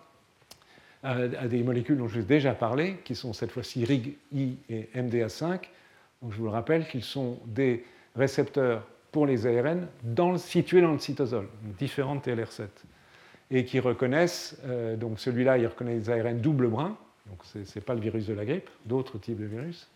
à, 1.03 1.27
des 1.27 1.63
molécules 1.63 1.97
dont 1.97 2.07
je 2.07 2.15
vous 2.15 2.21
ai 2.21 2.27
déjà 2.27 2.53
parlé, 2.53 2.97
qui 3.05 3.15
sont 3.15 3.31
cette 3.31 3.51
fois-ci 3.51 3.85
RIG-I 3.85 4.57
et 4.69 4.89
MDA5. 4.95 5.61
Donc 6.21 6.33
je 6.33 6.37
vous 6.37 6.45
le 6.45 6.49
rappelle 6.49 6.87
qu'ils 6.87 7.03
sont 7.03 7.39
des 7.45 7.85
récepteurs 8.15 8.85
pour 9.11 9.25
les 9.25 9.47
ARN 9.47 9.87
dans 10.03 10.37
situés 10.37 10.81
dans 10.81 10.91
le 10.91 10.99
cytosol, 10.99 11.47
différentes 11.77 12.27
TLR7, 12.27 12.67
et 13.51 13.65
qui 13.65 13.79
reconnaissent, 13.79 14.59
euh, 14.65 14.95
donc 14.95 15.19
celui-là, 15.19 15.57
il 15.57 15.67
reconnaît 15.67 15.95
les 15.95 16.09
ARN 16.09 16.39
double 16.39 16.67
brun, 16.67 16.95
donc 17.27 17.39
ce 17.43 17.59
n'est 17.59 17.85
pas 17.85 17.93
le 17.93 18.01
virus 18.01 18.27
de 18.27 18.33
la 18.33 18.45
grippe, 18.45 18.69
d'autres 18.85 19.17
types 19.17 19.39
de 19.39 19.45
virus. 19.45 19.89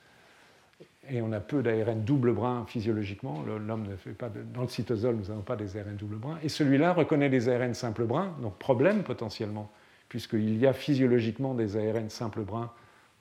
Et 1.10 1.22
on 1.22 1.32
a 1.34 1.40
peu 1.40 1.62
d'ARN 1.62 2.04
double 2.04 2.34
brun 2.34 2.66
physiologiquement. 2.66 3.44
L'homme 3.46 3.88
ne 3.88 3.96
fait 3.96 4.12
pas 4.12 4.30
dans 4.54 4.62
le 4.62 4.68
cytosol, 4.68 5.16
nous 5.16 5.28
n'avons 5.28 5.42
pas 5.42 5.56
des 5.56 5.78
ARN 5.78 5.96
double 5.96 6.16
brun. 6.16 6.38
Et 6.44 6.50
celui-là 6.50 6.94
reconnaît 6.94 7.30
des 7.30 7.50
ARN 7.50 7.74
simple 7.74 8.06
brun, 8.06 8.34
donc 8.42 8.58
problème 8.58 9.04
potentiellement, 9.04 9.70
puisqu'il 10.08 10.58
y 10.58 10.66
a 10.66 10.74
physiologiquement 10.74 11.54
des 11.54 11.76
ARN 11.78 12.10
simple 12.10 12.42
brun, 12.42 12.72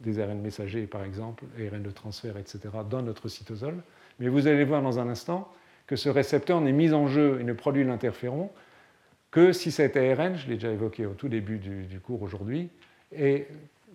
des 0.00 0.20
ARN 0.20 0.40
messagers 0.40 0.86
par 0.86 1.04
exemple, 1.04 1.44
ARN 1.58 1.82
de 1.82 1.90
transfert, 1.90 2.36
etc., 2.36 2.60
dans 2.88 3.02
notre 3.02 3.28
cytosol. 3.28 3.82
Mais 4.20 4.28
vous 4.28 4.46
allez 4.46 4.64
voir 4.64 4.82
dans 4.82 4.98
un 4.98 5.08
instant 5.08 5.52
que 5.86 5.96
ce 5.96 6.08
récepteur 6.08 6.60
n'est 6.60 6.72
mis 6.72 6.92
en 6.92 7.06
jeu 7.06 7.38
et 7.40 7.44
ne 7.44 7.52
produit 7.52 7.84
l'interféron 7.84 8.50
que 9.32 9.52
si 9.52 9.72
cet 9.72 9.96
ARN, 9.96 10.36
je 10.36 10.46
l'ai 10.46 10.54
déjà 10.54 10.70
évoqué 10.70 11.06
au 11.06 11.14
tout 11.14 11.28
début 11.28 11.58
du, 11.58 11.98
cours 12.00 12.22
aujourd'hui, 12.22 12.68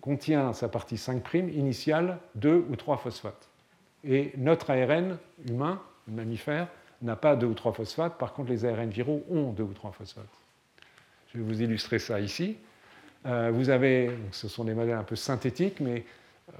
contient 0.00 0.52
sa 0.52 0.68
partie 0.68 0.96
5' 0.96 1.34
initiale 1.54 2.18
2 2.34 2.66
ou 2.68 2.76
3 2.76 2.98
phosphates. 2.98 3.48
Et 4.04 4.32
notre 4.36 4.70
ARN 4.70 5.16
humain, 5.48 5.80
mammifère, 6.08 6.68
n'a 7.02 7.16
pas 7.16 7.36
2 7.36 7.46
ou 7.46 7.54
3 7.54 7.72
phosphates. 7.72 8.18
Par 8.18 8.32
contre, 8.32 8.50
les 8.50 8.64
ARN 8.64 8.90
viraux 8.90 9.24
ont 9.30 9.52
2 9.52 9.62
ou 9.62 9.72
3 9.72 9.92
phosphates. 9.92 10.24
Je 11.32 11.38
vais 11.38 11.44
vous 11.44 11.62
illustrer 11.62 11.98
ça 11.98 12.20
ici. 12.20 12.56
Euh, 13.26 13.50
vous 13.52 13.70
avez, 13.70 14.10
ce 14.32 14.48
sont 14.48 14.64
des 14.64 14.74
modèles 14.74 14.96
un 14.96 15.04
peu 15.04 15.16
synthétiques, 15.16 15.80
mais 15.80 16.04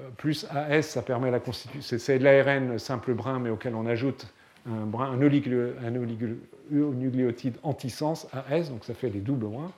euh, 0.00 0.10
plus 0.16 0.46
AS, 0.50 0.82
ça 0.82 1.02
permet 1.02 1.30
la 1.30 1.40
constitution. 1.40 1.98
C'est 1.98 2.18
de 2.18 2.24
l'ARN 2.24 2.78
simple 2.78 3.14
brun, 3.14 3.38
mais 3.38 3.50
auquel 3.50 3.74
on 3.74 3.86
ajoute 3.86 4.26
un, 4.68 4.86
brun, 4.86 5.12
un, 5.12 5.96
oligonucléotide 5.96 7.56
antisens 7.62 8.28
AS, 8.32 8.70
donc 8.70 8.84
ça 8.84 8.94
fait 8.94 9.10
des 9.10 9.20
doubles 9.20 9.46
brins. 9.46 9.72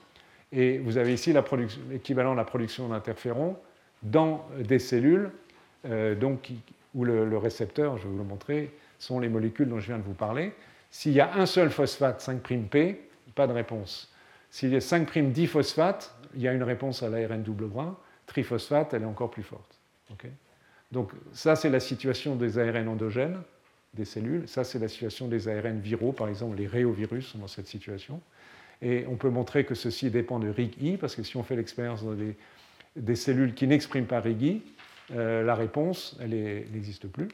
Et 0.51 0.79
vous 0.79 0.97
avez 0.97 1.13
ici 1.13 1.33
l'équivalent 1.89 2.33
de 2.33 2.37
la 2.37 2.43
production 2.43 2.89
d'interférons 2.89 3.55
dans 4.03 4.45
des 4.59 4.79
cellules 4.79 5.31
euh, 5.85 6.15
donc, 6.15 6.51
où 6.93 7.05
le, 7.05 7.37
récepteur, 7.37 7.97
je 7.97 8.03
vais 8.03 8.09
vous 8.09 8.17
le 8.17 8.23
montrer, 8.23 8.71
sont 8.99 9.19
les 9.19 9.29
molécules 9.29 9.69
dont 9.69 9.79
je 9.79 9.87
viens 9.87 9.97
de 9.97 10.03
vous 10.03 10.13
parler. 10.13 10.53
S'il 10.89 11.13
y 11.13 11.21
a 11.21 11.33
un 11.35 11.45
seul 11.45 11.69
phosphate 11.69 12.21
5'P, 12.21 12.97
pas 13.33 13.47
de 13.47 13.53
réponse. 13.53 14.11
S'il 14.49 14.73
y 14.73 14.75
a 14.75 14.81
5' 14.81 15.31
diphosphate, 15.31 16.13
il 16.35 16.41
y 16.41 16.47
a 16.47 16.53
une 16.53 16.63
réponse 16.63 17.01
à 17.01 17.09
l'ARN 17.09 17.41
double 17.41 17.67
brun. 17.67 17.95
Triphosphate, 18.27 18.93
elle 18.93 19.03
est 19.03 19.05
encore 19.05 19.31
plus 19.31 19.43
forte. 19.43 19.79
donc 20.91 21.11
ça, 21.31 21.55
c'est 21.55 21.69
la 21.69 21.79
situation 21.79 22.35
des 22.35 22.59
ARN 22.59 22.89
endogènes 22.89 23.37
des 23.93 24.05
cellules. 24.05 24.47
Ça, 24.47 24.63
c'est 24.63 24.79
la 24.79 24.87
situation 24.87 25.27
des 25.27 25.47
ARN 25.47 25.79
viraux, 25.79 26.11
par 26.11 26.29
exemple, 26.29 26.57
les 26.57 26.67
réovirus 26.67 27.27
sont 27.27 27.39
dans 27.39 27.47
cette 27.47 27.67
situation. 27.67 28.21
Et 28.81 29.05
on 29.07 29.15
peut 29.15 29.29
montrer 29.29 29.65
que 29.65 29.75
ceci 29.75 30.09
dépend 30.09 30.39
de 30.39 30.49
RIG-I, 30.49 30.97
parce 30.97 31.15
que 31.15 31.23
si 31.23 31.37
on 31.37 31.43
fait 31.43 31.55
l'expérience 31.55 32.03
dans 32.03 32.15
des, 32.15 33.15
cellules 33.15 33.53
qui 33.53 33.67
n'expriment 33.67 34.05
pas 34.05 34.21
RIG-I, 34.21 34.63
euh, 35.13 35.43
la 35.43 35.55
réponse, 35.55 36.17
elle 36.21 36.31
n'existe 36.31 37.07
plus. 37.07 37.27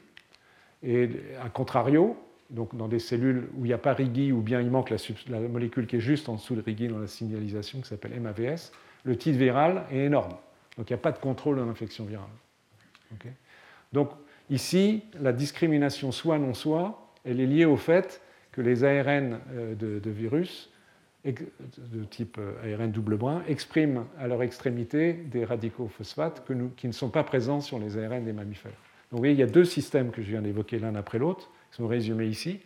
Et 0.82 1.08
à 1.42 1.48
contrario, 1.48 2.16
donc 2.50 2.76
dans 2.76 2.88
des 2.88 2.98
cellules 2.98 3.48
où 3.56 3.64
il 3.64 3.68
n'y 3.68 3.72
a 3.72 3.78
pas 3.78 3.94
RIG-I, 3.94 4.32
ou 4.32 4.40
bien 4.40 4.60
il 4.60 4.70
manque 4.70 4.90
la, 5.28 5.40
molécule 5.40 5.86
qui 5.86 5.96
est 5.96 6.00
juste 6.00 6.28
en 6.28 6.34
dessous 6.34 6.54
de 6.54 6.60
RIG-I 6.60 6.88
dans 6.88 6.98
la 6.98 7.06
signalisation, 7.06 7.80
qui 7.80 7.88
s'appelle 7.88 8.18
MAVS, 8.20 8.72
le 9.04 9.16
titre 9.16 9.38
viral 9.38 9.84
est 9.90 10.04
énorme. 10.04 10.34
Donc 10.76 10.90
il 10.90 10.92
n'y 10.92 10.98
a 10.98 11.02
pas 11.02 11.12
de 11.12 11.18
contrôle 11.18 11.56
de 11.56 11.62
l'infection 11.62 12.04
virale. 12.04 12.26
donc 13.92 14.10
ici, 14.50 15.02
la 15.20 15.32
discrimination 15.32 16.12
soit-non-soit, 16.12 17.12
elle 17.24 17.40
est 17.40 17.46
liée 17.46 17.64
au 17.64 17.76
fait 17.76 18.20
que 18.52 18.60
les 18.60 18.84
ARN 18.84 19.40
euh, 19.52 19.74
de 19.74 20.10
virus 20.10 20.70
de 21.24 22.04
type 22.04 22.38
euh, 22.38 22.74
ARN 22.74 22.90
double 22.90 23.16
brun 23.16 23.42
expriment 23.48 24.06
à 24.18 24.28
leur 24.28 24.42
extrémité 24.42 25.12
des 25.12 25.44
radicaux 25.44 25.88
phosphates 25.88 26.44
qui 26.76 26.86
ne 26.86 26.92
sont 26.92 27.10
pas 27.10 27.24
présents 27.24 27.60
sur 27.60 27.78
les 27.78 27.98
ARN 27.98 28.24
des 28.24 28.32
mammifères. 28.32 28.72
Donc 29.10 29.12
vous 29.12 29.18
voyez, 29.18 29.34
il 29.34 29.38
y 29.38 29.42
a 29.42 29.46
deux 29.46 29.64
systèmes 29.64 30.10
que 30.10 30.22
je 30.22 30.30
viens 30.30 30.42
d'évoquer 30.42 30.78
l'un 30.78 30.94
après 30.94 31.18
l'autre, 31.18 31.50
qui 31.70 31.76
sont 31.76 31.88
résumés 31.88 32.26
ici, 32.26 32.60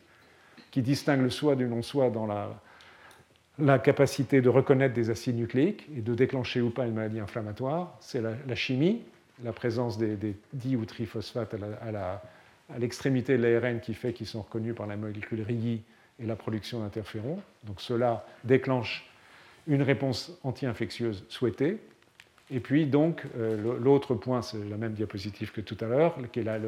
qui 0.70 0.82
distinguent 0.82 1.22
le 1.22 1.30
soi 1.30 1.56
du 1.56 1.66
non-soi 1.66 2.10
dans 2.10 2.26
la, 2.26 3.78
capacité 3.78 4.40
de 4.40 4.48
reconnaître 4.48 4.94
des 4.94 5.10
acides 5.10 5.36
nucléiques 5.36 5.88
et 5.96 6.00
de 6.00 6.14
déclencher 6.14 6.60
ou 6.60 6.70
pas 6.70 6.86
une 6.86 6.94
maladie 6.94 7.20
inflammatoire. 7.20 7.96
C'est 8.00 8.20
la, 8.20 8.54
chimie, 8.54 9.02
la 9.42 9.52
présence 9.52 9.98
des, 9.98 10.16
di- 10.52 10.76
ou 10.76 10.84
triphosphates 10.84 11.54
à 11.54 12.78
l'extrémité 12.78 13.36
de 13.36 13.42
l'ARN 13.42 13.80
qui 13.80 13.94
fait 13.94 14.12
qu'ils 14.12 14.26
sont 14.26 14.42
reconnus 14.42 14.74
par 14.74 14.86
la 14.86 14.96
molécule 14.96 15.42
RIGI 15.42 15.82
et 16.20 16.26
la 16.26 16.36
production 16.36 16.80
d'interférons. 16.80 17.40
Donc 17.64 17.80
cela 17.80 18.24
déclenche 18.44 19.08
une 19.66 19.82
réponse 19.82 20.32
anti-infectieuse 20.42 21.24
souhaitée. 21.28 21.78
Et 22.50 22.60
puis 22.60 22.86
donc 22.86 23.24
euh, 23.38 23.78
l'autre 23.80 24.14
point, 24.14 24.42
c'est 24.42 24.62
la 24.68 24.76
même 24.76 24.92
diapositive 24.92 25.52
que 25.52 25.60
tout 25.60 25.76
à 25.80 25.86
l'heure, 25.86 26.16
qui 26.32 26.40
est 26.40 26.44
là, 26.44 26.58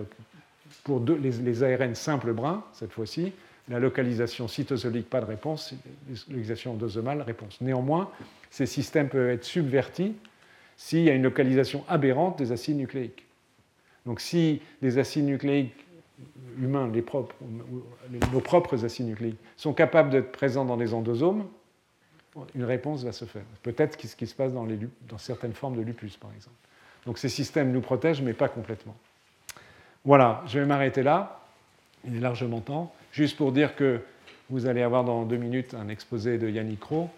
pour 0.83 1.03
les, 1.05 1.63
ARN 1.63 1.95
simples 1.95 2.33
bruns, 2.33 2.65
cette 2.73 2.93
fois-ci, 2.93 3.33
la 3.69 3.79
localisation 3.79 4.47
cytosolique, 4.47 5.09
pas 5.09 5.21
de 5.21 5.27
réponse, 5.27 5.75
localisation 6.29 6.73
endosomale, 6.73 7.23
réponse. 7.23 7.61
Néanmoins, 7.61 8.11
ces 8.51 8.67
systèmes 8.67 9.09
peuvent 9.09 9.31
être 9.31 9.45
subvertis 9.45 10.15
s'il 10.77 11.01
y 11.01 11.11
a 11.11 11.15
une 11.15 11.23
localisation 11.23 11.85
aberrante 11.89 12.39
des 12.39 12.53
acides 12.53 12.77
nucléiques. 12.77 13.25
Donc 14.07 14.21
si 14.21 14.61
les 14.83 14.99
acides 14.99 15.25
nucléiques 15.25 15.75
humains, 16.59 16.91
les 16.93 17.03
propres, 17.03 17.35
nos 18.33 18.41
propres 18.41 18.85
acides 18.85 19.07
nucléiques, 19.07 19.39
sont 19.57 19.73
capables 19.73 20.11
d'être 20.11 20.33
présents 20.33 20.65
dans 20.65 20.77
les 20.77 20.95
endosomes, 20.95 21.47
une 22.55 22.65
réponse 22.65 23.05
va 23.05 23.13
se 23.13 23.25
faire. 23.25 23.45
Peut-être 23.63 24.01
ce 24.01 24.17
qui 24.17 24.27
se 24.27 24.35
passe 24.35 24.53
dans, 24.53 24.67
dans, 25.09 25.19
certaines 25.19 25.53
formes 25.53 25.77
de 25.77 25.83
lupus, 25.83 26.17
par 26.17 26.33
exemple. 26.35 26.57
Donc 27.07 27.19
ces 27.19 27.29
systèmes 27.29 27.73
nous 27.73 27.81
protègent, 27.81 28.23
mais 28.23 28.33
pas 28.33 28.49
complètement. 28.49 28.97
Voilà, 30.05 30.43
je 30.47 30.59
vais 30.59 30.67
m'arrêter 30.67 31.03
là. 31.03 31.41
Il 32.05 32.17
est 32.17 32.21
largement 32.21 32.61
temps. 32.61 32.93
Juste 33.13 33.37
pour 33.37 33.53
dire 33.53 33.77
que 33.77 34.01
vous 34.51 34.67
allez 34.67 34.83
avoir 34.83 35.05
dans 35.05 35.25
deux 35.25 35.37
minutes 35.37 35.75
un 35.75 35.89
exposé 35.89 36.37
de 36.39 36.49
Yannick 36.49 36.83
Rowe, 36.83 37.09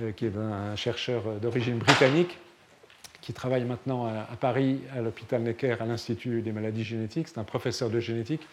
euh, 0.00 0.12
qui 0.12 0.26
est 0.26 0.36
un 0.36 0.76
chercheur 0.76 1.22
d'origine 1.40 1.78
britannique, 1.78 2.38
qui 3.24 3.32
travaille 3.32 3.64
maintenant 3.64 4.04
à, 4.04 4.36
Paris, 4.38 4.80
à 4.94 5.00
l'hôpital 5.00 5.40
Necker, 5.40 5.76
à 5.80 5.86
l'Institut 5.86 6.42
des 6.42 6.52
maladies 6.52 6.84
génétiques. 6.84 7.28
C'est 7.28 7.38
un 7.38 7.44
professeur 7.44 7.88
de 7.88 7.98
génétique 7.98 8.46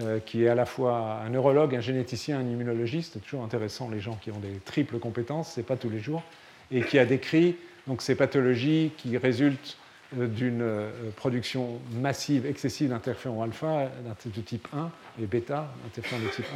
euh, 0.00 0.18
qui 0.18 0.42
est 0.42 0.48
à 0.48 0.56
la 0.56 0.66
fois 0.66 1.20
un 1.24 1.28
neurologue, 1.28 1.76
un 1.76 1.80
généticien, 1.80 2.40
un 2.40 2.42
immunologiste. 2.42 3.12
C'est 3.12 3.20
toujours 3.20 3.44
intéressant, 3.44 3.88
les 3.88 4.00
gens 4.00 4.18
qui 4.20 4.32
ont 4.32 4.40
des 4.40 4.58
triples 4.64 4.98
compétences, 4.98 5.52
ce 5.52 5.60
n'est 5.60 5.64
pas 5.64 5.76
tous 5.76 5.90
les 5.90 6.00
jours. 6.00 6.24
Et 6.72 6.82
qui 6.82 6.98
a 6.98 7.04
décrit 7.04 7.54
donc, 7.86 8.02
ces 8.02 8.16
pathologies 8.16 8.90
qui 8.96 9.16
résultent 9.16 9.76
euh, 10.18 10.26
d'une 10.26 10.62
euh, 10.62 10.90
production 11.14 11.78
massive, 11.92 12.46
excessive 12.46 12.88
d'interférons 12.88 13.44
alpha 13.44 13.90
de 14.26 14.40
type 14.40 14.66
1 14.74 14.90
et 15.22 15.26
bêta, 15.26 15.72
interférons 15.86 16.20
de 16.20 16.30
type 16.30 16.46